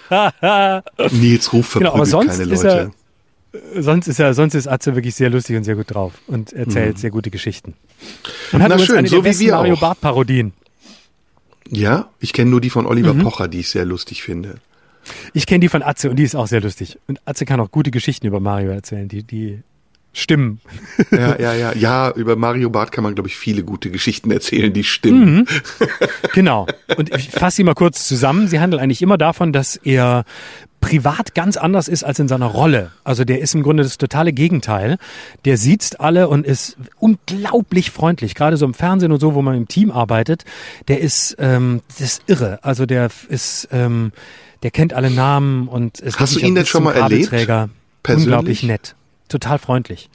was. 0.10 1.12
Nils 1.12 1.52
Ruf 1.54 1.68
verprügelt 1.68 2.12
genau, 2.12 2.20
keine 2.26 2.44
Leute. 2.44 2.92
Er, 3.54 3.84
sonst 3.84 4.08
ist 4.08 4.20
er, 4.20 4.34
sonst 4.34 4.54
ist 4.54 4.68
Atze 4.68 4.96
wirklich 4.96 5.16
sehr 5.16 5.30
lustig 5.30 5.58
und 5.58 5.64
sehr 5.64 5.76
gut 5.76 5.94
drauf 5.94 6.14
und 6.28 6.54
erzählt 6.54 6.96
mhm. 6.96 7.00
sehr 7.00 7.12
gute 7.12 7.32
Geschichten. 7.32 7.74
Und 8.52 8.62
hat 8.62 8.70
Na 8.70 8.80
schön, 8.80 8.98
eine 8.98 9.08
so 9.08 9.22
der 9.22 9.34
wie 9.34 9.40
wir 9.40 9.54
Mario 9.54 9.76
Bart 9.76 10.00
Parodien. 10.00 10.54
Ja, 11.70 12.10
ich 12.20 12.34
kenne 12.34 12.52
nur 12.52 12.62
die 12.62 12.70
von 12.70 12.86
Oliver 12.86 13.14
mhm. 13.14 13.24
Pocher, 13.24 13.48
die 13.48 13.62
ich 13.62 13.70
sehr 13.70 13.86
lustig 13.86 14.22
finde. 14.22 14.56
Ich 15.34 15.46
kenne 15.46 15.60
die 15.60 15.70
von 15.70 15.82
Atze 15.82 16.10
und 16.10 16.18
die 16.18 16.24
ist 16.24 16.36
auch 16.36 16.48
sehr 16.48 16.62
lustig. 16.62 17.00
Und 17.08 17.20
Atze 17.26 17.46
kann 17.46 17.60
auch 17.60 17.72
gute 17.72 17.92
Geschichten 17.92 18.28
über 18.28 18.40
Mario 18.40 18.72
erzählen. 18.72 19.08
Die, 19.08 19.24
die 19.24 19.64
stimmen. 20.14 20.62
Ja, 21.12 21.40
ja, 21.40 21.54
ja. 21.54 21.74
Ja, 21.74 22.12
über 22.12 22.36
Mario 22.36 22.70
Barth 22.70 22.92
kann 22.92 23.04
man, 23.04 23.16
glaube 23.16 23.28
ich, 23.28 23.36
viele 23.36 23.64
gute 23.64 23.90
Geschichten 23.90 24.32
erzählen, 24.32 24.72
die 24.72 24.84
stimmen. 24.84 25.36
Mhm. 25.36 25.46
Genau. 26.34 26.66
Und 26.98 27.14
ich 27.16 27.30
fasse 27.30 27.58
sie 27.58 27.64
mal 27.64 27.76
kurz 27.76 28.08
zusammen. 28.08 28.48
Sie 28.48 28.60
handeln 28.60 28.82
eigentlich 28.82 29.04
immer 29.04 29.18
davon, 29.20 29.54
dass 29.54 29.76
er 29.76 30.26
privat 30.82 31.36
ganz 31.36 31.58
anders 31.58 31.88
ist 31.88 32.04
als 32.04 32.18
in 32.20 32.28
seiner 32.28 32.48
Rolle. 32.48 32.92
Also 33.04 33.24
der 33.24 33.40
ist 33.40 33.54
im 33.54 33.62
Grunde 33.62 33.84
das 33.84 33.98
totale 33.98 34.34
Gegenteil. 34.34 34.98
Der 35.46 35.58
sieht 35.58 36.00
alle 36.00 36.28
und 36.28 36.46
ist 36.46 36.78
unglaublich 37.00 37.92
freundlich. 37.92 38.34
Gerade 38.34 38.58
so 38.58 38.66
im 38.66 38.74
Fernsehen 38.74 39.12
und 39.12 39.20
so, 39.20 39.36
wo 39.36 39.42
man 39.42 39.56
im 39.56 39.68
Team 39.68 39.92
arbeitet, 39.92 40.44
der 40.88 41.02
ist, 41.02 41.36
ähm, 41.40 41.82
das 41.88 42.02
ist 42.02 42.24
irre. 42.28 42.60
Also 42.64 42.86
der 42.86 43.10
ist, 43.30 43.70
ähm, 43.72 44.12
der 44.64 44.72
kennt 44.72 44.94
alle 44.94 45.12
Namen 45.12 45.68
und 45.68 46.00
ist 46.00 46.20
Hast 46.20 46.36
du 46.36 46.40
ihn 46.40 46.56
denn 46.56 46.66
schon 46.66 46.84
mal 46.84 46.96
erlebt? 46.96 47.30
Persönlich? 47.30 47.70
Unglaublich 48.08 48.64
nett 48.64 48.96
total 49.34 49.60
freundlich. 49.60 50.10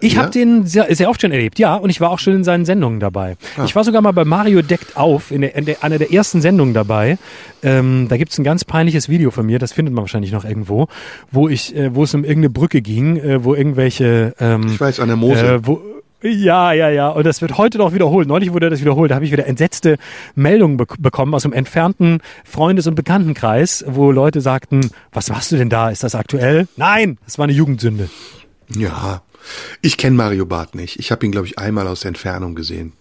Ich 0.00 0.14
ja? 0.14 0.22
habe 0.22 0.30
den 0.30 0.66
sehr, 0.66 0.92
sehr 0.94 1.08
oft 1.08 1.20
schon 1.20 1.30
erlebt, 1.30 1.58
ja, 1.58 1.76
und 1.76 1.90
ich 1.90 2.00
war 2.00 2.10
auch 2.10 2.18
schon 2.18 2.34
in 2.34 2.44
seinen 2.44 2.64
Sendungen 2.64 2.98
dabei. 2.98 3.36
Ah. 3.56 3.64
Ich 3.64 3.76
war 3.76 3.84
sogar 3.84 4.02
mal 4.02 4.12
bei 4.12 4.24
Mario 4.24 4.62
deckt 4.62 4.96
auf, 4.96 5.30
in, 5.30 5.42
der, 5.42 5.54
in 5.54 5.66
der, 5.66 5.84
einer 5.84 5.98
der 5.98 6.12
ersten 6.12 6.40
Sendungen 6.40 6.74
dabei. 6.74 7.18
Ähm, 7.62 8.06
da 8.08 8.16
gibt's 8.16 8.38
ein 8.38 8.44
ganz 8.44 8.64
peinliches 8.64 9.08
Video 9.08 9.30
von 9.30 9.46
mir, 9.46 9.58
das 9.58 9.72
findet 9.72 9.94
man 9.94 10.02
wahrscheinlich 10.02 10.32
noch 10.32 10.44
irgendwo, 10.44 10.88
wo 11.30 11.48
ich, 11.48 11.76
äh, 11.76 11.94
wo 11.94 12.04
es 12.04 12.14
um 12.14 12.24
irgendeine 12.24 12.50
Brücke 12.50 12.82
ging, 12.82 13.16
äh, 13.16 13.44
wo 13.44 13.54
irgendwelche 13.54 14.34
ähm, 14.40 14.66
Ich 14.66 14.80
weiß, 14.80 15.00
an 15.00 15.08
der 15.08 15.16
Mose. 15.16 15.54
Äh, 15.54 15.66
wo, 15.66 15.80
ja, 16.24 16.72
ja, 16.72 16.88
ja. 16.88 17.10
Und 17.10 17.26
das 17.26 17.42
wird 17.42 17.58
heute 17.58 17.76
noch 17.76 17.92
wiederholt. 17.92 18.26
Neulich 18.26 18.50
wurde 18.52 18.70
das 18.70 18.80
wiederholt. 18.80 19.10
Da 19.10 19.16
habe 19.16 19.26
ich 19.26 19.32
wieder 19.32 19.46
entsetzte 19.46 19.98
Meldungen 20.34 20.78
be 20.78 20.86
bekommen 20.98 21.34
aus 21.34 21.42
dem 21.42 21.52
entfernten 21.52 22.20
Freundes- 22.44 22.86
und 22.86 22.94
Bekanntenkreis, 22.94 23.84
wo 23.86 24.10
Leute 24.10 24.40
sagten, 24.40 24.90
was 25.12 25.28
machst 25.28 25.52
du 25.52 25.56
denn 25.56 25.68
da? 25.68 25.90
Ist 25.90 26.02
das 26.02 26.14
aktuell? 26.14 26.66
Nein, 26.76 27.18
das 27.26 27.38
war 27.38 27.44
eine 27.44 27.52
Jugendsünde. 27.52 28.08
Ja, 28.68 29.22
ich 29.82 29.96
kenne 29.96 30.16
Mario 30.16 30.46
Barth 30.46 30.74
nicht. 30.74 30.98
Ich 30.98 31.10
habe 31.10 31.24
ihn, 31.26 31.32
glaube 31.32 31.46
ich, 31.46 31.58
einmal 31.58 31.86
aus 31.86 32.00
der 32.00 32.08
Entfernung 32.08 32.54
gesehen. 32.54 32.92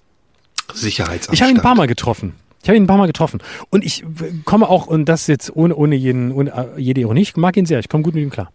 Sicherheitsamtstand. 0.73 1.35
Ich 1.35 1.41
habe 1.41 1.51
ihn 1.51 1.57
ein 1.57 1.63
paar 1.63 1.75
Mal 1.75 1.87
getroffen. 1.87 2.33
Ich 2.61 2.69
habe 2.69 2.77
ihn 2.77 2.83
ein 2.83 2.87
paar 2.87 2.97
Mal 2.97 3.07
getroffen. 3.07 3.41
Und 3.69 3.83
ich 3.83 4.05
komme 4.45 4.69
auch, 4.69 4.87
und 4.87 5.05
das 5.05 5.27
jetzt 5.27 5.53
ohne, 5.55 5.75
ohne, 5.75 5.95
jeden, 5.95 6.31
ohne 6.31 6.51
äh, 6.51 6.79
jede 6.79 7.01
Ironie, 7.01 7.21
ich 7.21 7.35
mag 7.35 7.57
ihn 7.57 7.65
sehr. 7.65 7.79
Ich 7.79 7.89
komme 7.89 8.03
gut 8.03 8.15
mit 8.15 8.23
ihm 8.23 8.29
klar. 8.29 8.51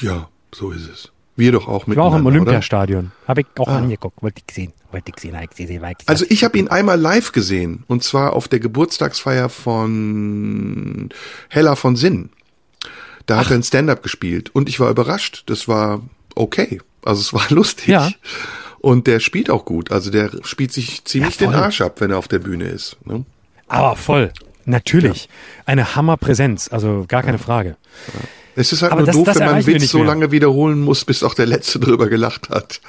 Ja, 0.00 0.28
so 0.54 0.70
ist 0.70 0.88
es. 0.88 1.12
Wir 1.36 1.52
doch 1.52 1.68
auch 1.68 1.86
mit. 1.86 1.96
Ich 1.96 1.98
war 1.98 2.06
auch 2.06 2.16
im 2.16 2.26
Olympiastadion. 2.26 3.12
Habe 3.26 3.42
ich 3.42 3.46
auch 3.58 3.68
ah. 3.68 3.78
angeguckt. 3.78 4.22
Wollte 4.22 4.42
ich 4.46 4.54
sehen. 4.54 4.72
Wollte 4.90 5.12
ich 5.14 5.20
sehen. 5.20 5.36
Ich 5.42 5.56
sehen, 5.56 5.82
ich 5.98 6.08
also 6.08 6.26
ich 6.28 6.44
habe 6.44 6.58
ihn 6.58 6.68
einmal 6.68 7.00
live 7.00 7.32
gesehen. 7.32 7.84
Und 7.88 8.02
zwar 8.02 8.34
auf 8.34 8.48
der 8.48 8.60
Geburtstagsfeier 8.60 9.48
von 9.48 11.10
Hella 11.48 11.74
von 11.74 11.96
Sinn. 11.96 12.30
Da 13.26 13.36
Ach. 13.36 13.44
hat 13.44 13.50
er 13.50 13.56
ein 13.56 13.62
Stand-up 13.62 14.02
gespielt. 14.02 14.50
Und 14.54 14.68
ich 14.68 14.80
war 14.80 14.90
überrascht. 14.90 15.44
Das 15.46 15.68
war 15.68 16.02
okay. 16.34 16.80
Also 17.04 17.20
es 17.20 17.32
war 17.32 17.46
lustig. 17.50 17.88
Ja. 17.88 18.10
Und 18.80 19.06
der 19.06 19.20
spielt 19.20 19.48
auch 19.48 19.64
gut. 19.64 19.92
Also 19.92 20.10
der 20.10 20.30
spielt 20.42 20.72
sich 20.72 21.04
ziemlich 21.04 21.38
ja, 21.38 21.46
den 21.46 21.54
Arsch 21.54 21.80
ab, 21.80 22.00
wenn 22.00 22.10
er 22.10 22.18
auf 22.18 22.28
der 22.28 22.40
Bühne 22.40 22.64
ist. 22.64 22.96
Ne? 23.04 23.24
Aber 23.68 23.96
voll. 23.96 24.32
Natürlich. 24.64 25.24
Ja. 25.24 25.30
Eine 25.66 25.94
Hammerpräsenz. 25.96 26.68
Also 26.70 27.04
gar 27.06 27.22
keine 27.22 27.38
Frage. 27.38 27.76
Ja. 28.14 28.20
Es 28.54 28.72
ist 28.72 28.82
halt 28.82 28.92
Aber 28.92 29.00
nur 29.00 29.06
das, 29.06 29.16
doof, 29.16 29.24
das 29.24 29.38
wenn 29.38 29.46
man 29.46 29.66
Witz 29.66 29.90
so 29.90 30.02
lange 30.02 30.30
wiederholen 30.30 30.80
muss, 30.80 31.04
bis 31.04 31.22
auch 31.22 31.34
der 31.34 31.46
Letzte 31.46 31.78
drüber 31.80 32.08
gelacht 32.08 32.50
hat. 32.50 32.80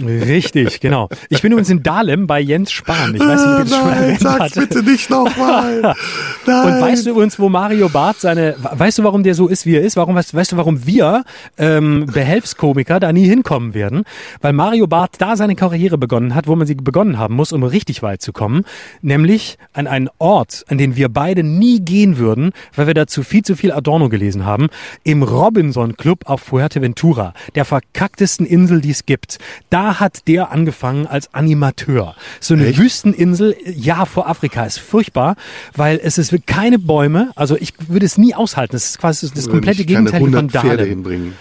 Richtig, 0.00 0.80
genau. 0.80 1.08
Ich 1.28 1.42
bin 1.42 1.52
übrigens 1.52 1.70
in 1.70 1.82
Dahlem 1.82 2.26
bei 2.26 2.40
Jens 2.40 2.72
Spahn. 2.72 3.14
Ich 3.14 3.20
weiß 3.20 3.46
nicht, 3.46 3.58
wie 3.58 3.70
das 3.70 3.78
schon 3.78 3.88
erwähnt 3.90 4.20
sag's 4.20 4.40
hatte. 4.40 4.60
bitte 4.60 4.82
nicht 4.82 5.10
nochmal. 5.10 5.94
Und 6.46 6.80
weißt 6.80 7.06
du 7.06 7.10
übrigens, 7.10 7.38
wo 7.38 7.48
Mario 7.48 7.88
Barth 7.88 8.20
seine, 8.20 8.56
weißt 8.58 8.98
du, 8.98 9.04
warum 9.04 9.22
der 9.22 9.34
so 9.34 9.48
ist, 9.48 9.66
wie 9.66 9.76
er 9.76 9.82
ist? 9.82 9.96
Warum, 9.96 10.14
weißt, 10.14 10.34
weißt 10.34 10.52
du, 10.52 10.56
warum 10.56 10.86
wir 10.86 11.24
ähm, 11.58 12.06
Behelfskomiker 12.06 12.98
da 13.00 13.12
nie 13.12 13.26
hinkommen 13.26 13.74
werden? 13.74 14.04
Weil 14.40 14.52
Mario 14.54 14.86
Barth 14.86 15.16
da 15.18 15.36
seine 15.36 15.54
Karriere 15.54 15.98
begonnen 15.98 16.34
hat, 16.34 16.46
wo 16.46 16.56
man 16.56 16.66
sie 16.66 16.74
begonnen 16.74 17.18
haben 17.18 17.34
muss, 17.34 17.52
um 17.52 17.62
richtig 17.62 18.02
weit 18.02 18.22
zu 18.22 18.32
kommen. 18.32 18.64
Nämlich 19.02 19.58
an 19.74 19.86
einen 19.86 20.08
Ort, 20.18 20.64
an 20.68 20.78
den 20.78 20.96
wir 20.96 21.08
beide 21.10 21.42
nie 21.42 21.80
gehen 21.80 22.16
würden, 22.16 22.52
weil 22.74 22.86
wir 22.86 22.94
dazu 22.94 23.22
viel 23.22 23.42
zu 23.42 23.54
viel 23.56 23.72
Adorno 23.72 24.08
gelesen 24.08 24.46
haben 24.46 24.68
im 25.02 25.22
Robinson 25.22 25.96
Club 25.96 26.20
auf 26.26 26.42
Fuerteventura, 26.42 27.34
der 27.54 27.64
verkacktesten 27.64 28.46
Insel, 28.46 28.80
die 28.80 28.90
es 28.90 29.06
gibt. 29.06 29.38
Da 29.70 30.00
hat 30.00 30.28
der 30.28 30.52
angefangen 30.52 31.06
als 31.06 31.32
Animateur. 31.34 32.14
So 32.40 32.54
eine 32.54 32.66
Echt? 32.66 32.78
Wüsteninsel, 32.78 33.56
ja, 33.64 34.04
vor 34.04 34.28
Afrika 34.28 34.64
ist 34.64 34.78
furchtbar, 34.78 35.36
weil 35.74 36.00
es 36.02 36.18
ist 36.18 36.34
keine 36.46 36.78
Bäume. 36.78 37.30
Also 37.34 37.56
ich 37.56 37.74
würde 37.88 38.06
es 38.06 38.18
nie 38.18 38.34
aushalten. 38.34 38.72
Das 38.72 38.84
ist 38.84 38.98
quasi 38.98 39.30
das 39.34 39.48
komplette 39.48 39.84
Gegenteil 39.84 40.20
von 40.20 40.48
Dahlem. 40.48 40.86
hinbringen. 40.88 41.34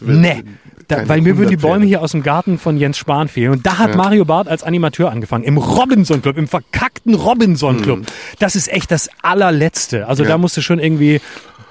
nee. 0.00 0.44
Da, 0.88 1.06
weil 1.06 1.20
mir 1.20 1.36
würden 1.36 1.50
die 1.50 1.58
Bäume 1.58 1.84
hier 1.84 2.00
aus 2.00 2.12
dem 2.12 2.22
Garten 2.22 2.58
von 2.58 2.78
Jens 2.78 2.96
Spahn 2.96 3.28
fehlen. 3.28 3.52
Und 3.52 3.66
da 3.66 3.76
hat 3.76 3.90
ja. 3.90 3.96
Mario 3.96 4.24
Barth 4.24 4.48
als 4.48 4.62
Animateur 4.62 5.10
angefangen. 5.10 5.44
Im 5.44 5.58
Robinson 5.58 6.22
Club, 6.22 6.38
im 6.38 6.48
verkackten 6.48 7.14
Robinson 7.14 7.82
Club. 7.82 7.98
Mhm. 8.00 8.06
Das 8.38 8.56
ist 8.56 8.72
echt 8.72 8.90
das 8.90 9.10
allerletzte. 9.20 10.06
Also 10.06 10.22
ja. 10.22 10.30
da 10.30 10.38
musst 10.38 10.56
du 10.56 10.62
schon 10.62 10.78
irgendwie 10.78 11.20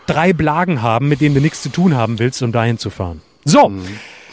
drei 0.08 0.34
Blagen 0.34 0.82
haben, 0.82 1.08
mit 1.08 1.22
denen 1.22 1.36
du 1.36 1.42
nichts 1.42 1.62
zu 1.62 1.70
tun 1.70 1.96
haben 1.96 2.20
willst, 2.20 2.42
um 2.42 2.52
dahin 2.52 2.78
zu 2.78 2.90
fahren. 2.90 3.22
So, 3.46 3.70
mhm. 3.70 3.86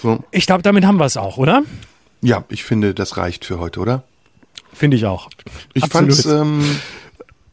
so. 0.03 0.25
ich 0.31 0.47
glaube, 0.47 0.63
damit 0.63 0.85
haben 0.85 0.99
wir 0.99 1.05
es 1.05 1.17
auch, 1.17 1.37
oder? 1.37 1.63
Ja, 2.23 2.45
ich 2.49 2.65
finde, 2.65 2.95
das 2.95 3.17
reicht 3.17 3.45
für 3.45 3.59
heute, 3.59 3.81
oder? 3.81 4.05
Finde 4.73 4.97
ich 4.97 5.07
auch. 5.07 5.29
Ich 5.75 5.87
fand's, 5.87 6.25
ähm, 6.25 6.65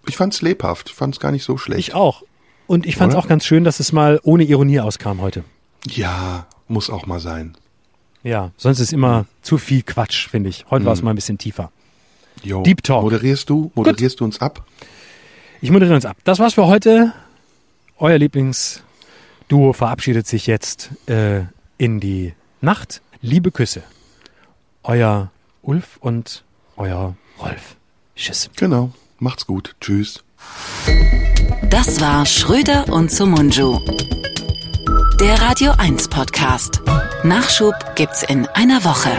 ich 0.07 0.17
fand's 0.17 0.41
lebhaft, 0.41 0.89
fand's 0.89 1.19
gar 1.19 1.31
nicht 1.31 1.43
so 1.43 1.57
schlecht. 1.57 1.79
Ich 1.79 1.93
auch. 1.93 2.23
Und 2.67 2.85
ich 2.85 2.95
fand's 2.95 3.15
oder? 3.15 3.23
auch 3.23 3.27
ganz 3.27 3.45
schön, 3.45 3.63
dass 3.63 3.79
es 3.79 3.91
mal 3.91 4.19
ohne 4.23 4.43
Ironie 4.43 4.79
auskam 4.79 5.21
heute. 5.21 5.43
Ja, 5.87 6.47
muss 6.67 6.89
auch 6.89 7.05
mal 7.05 7.19
sein. 7.19 7.57
Ja, 8.23 8.51
sonst 8.55 8.79
ist 8.79 8.93
immer 8.93 9.23
mhm. 9.23 9.25
zu 9.41 9.57
viel 9.57 9.83
Quatsch, 9.83 10.29
finde 10.29 10.49
ich. 10.49 10.65
Heute 10.69 10.83
mhm. 10.83 10.85
war 10.85 10.93
es 10.93 11.01
mal 11.01 11.09
ein 11.11 11.15
bisschen 11.15 11.37
tiefer. 11.37 11.71
Jo. 12.43 12.63
Deep 12.63 12.83
Talk. 12.83 13.03
Moderierst 13.03 13.49
du? 13.49 13.71
Moderierst 13.75 14.15
Gut. 14.15 14.21
du 14.21 14.25
uns 14.25 14.41
ab? 14.41 14.65
Ich 15.61 15.69
moderiere 15.69 15.95
uns 15.95 16.05
ab. 16.05 16.17
Das 16.23 16.39
war's 16.39 16.55
für 16.55 16.65
heute. 16.65 17.13
Euer 18.01 18.17
Lieblingsduo 18.17 19.73
verabschiedet 19.73 20.25
sich 20.25 20.47
jetzt 20.47 20.89
äh, 21.07 21.41
in 21.77 21.99
die 21.99 22.33
Nacht. 22.59 22.99
Liebe 23.21 23.51
Küsse. 23.51 23.83
Euer 24.81 25.29
Ulf 25.61 25.97
und 25.99 26.43
euer 26.77 27.15
Rolf. 27.39 27.75
Tschüss. 28.15 28.49
Genau. 28.55 28.91
Macht's 29.19 29.45
gut. 29.45 29.75
Tschüss. 29.81 30.23
Das 31.69 32.01
war 32.01 32.25
Schröder 32.25 32.91
und 32.91 33.11
Sumunju. 33.11 33.79
Der 35.19 35.39
Radio 35.39 35.73
1 35.77 36.07
Podcast. 36.07 36.81
Nachschub 37.23 37.75
gibt's 37.95 38.23
in 38.23 38.47
einer 38.47 38.83
Woche. 38.83 39.11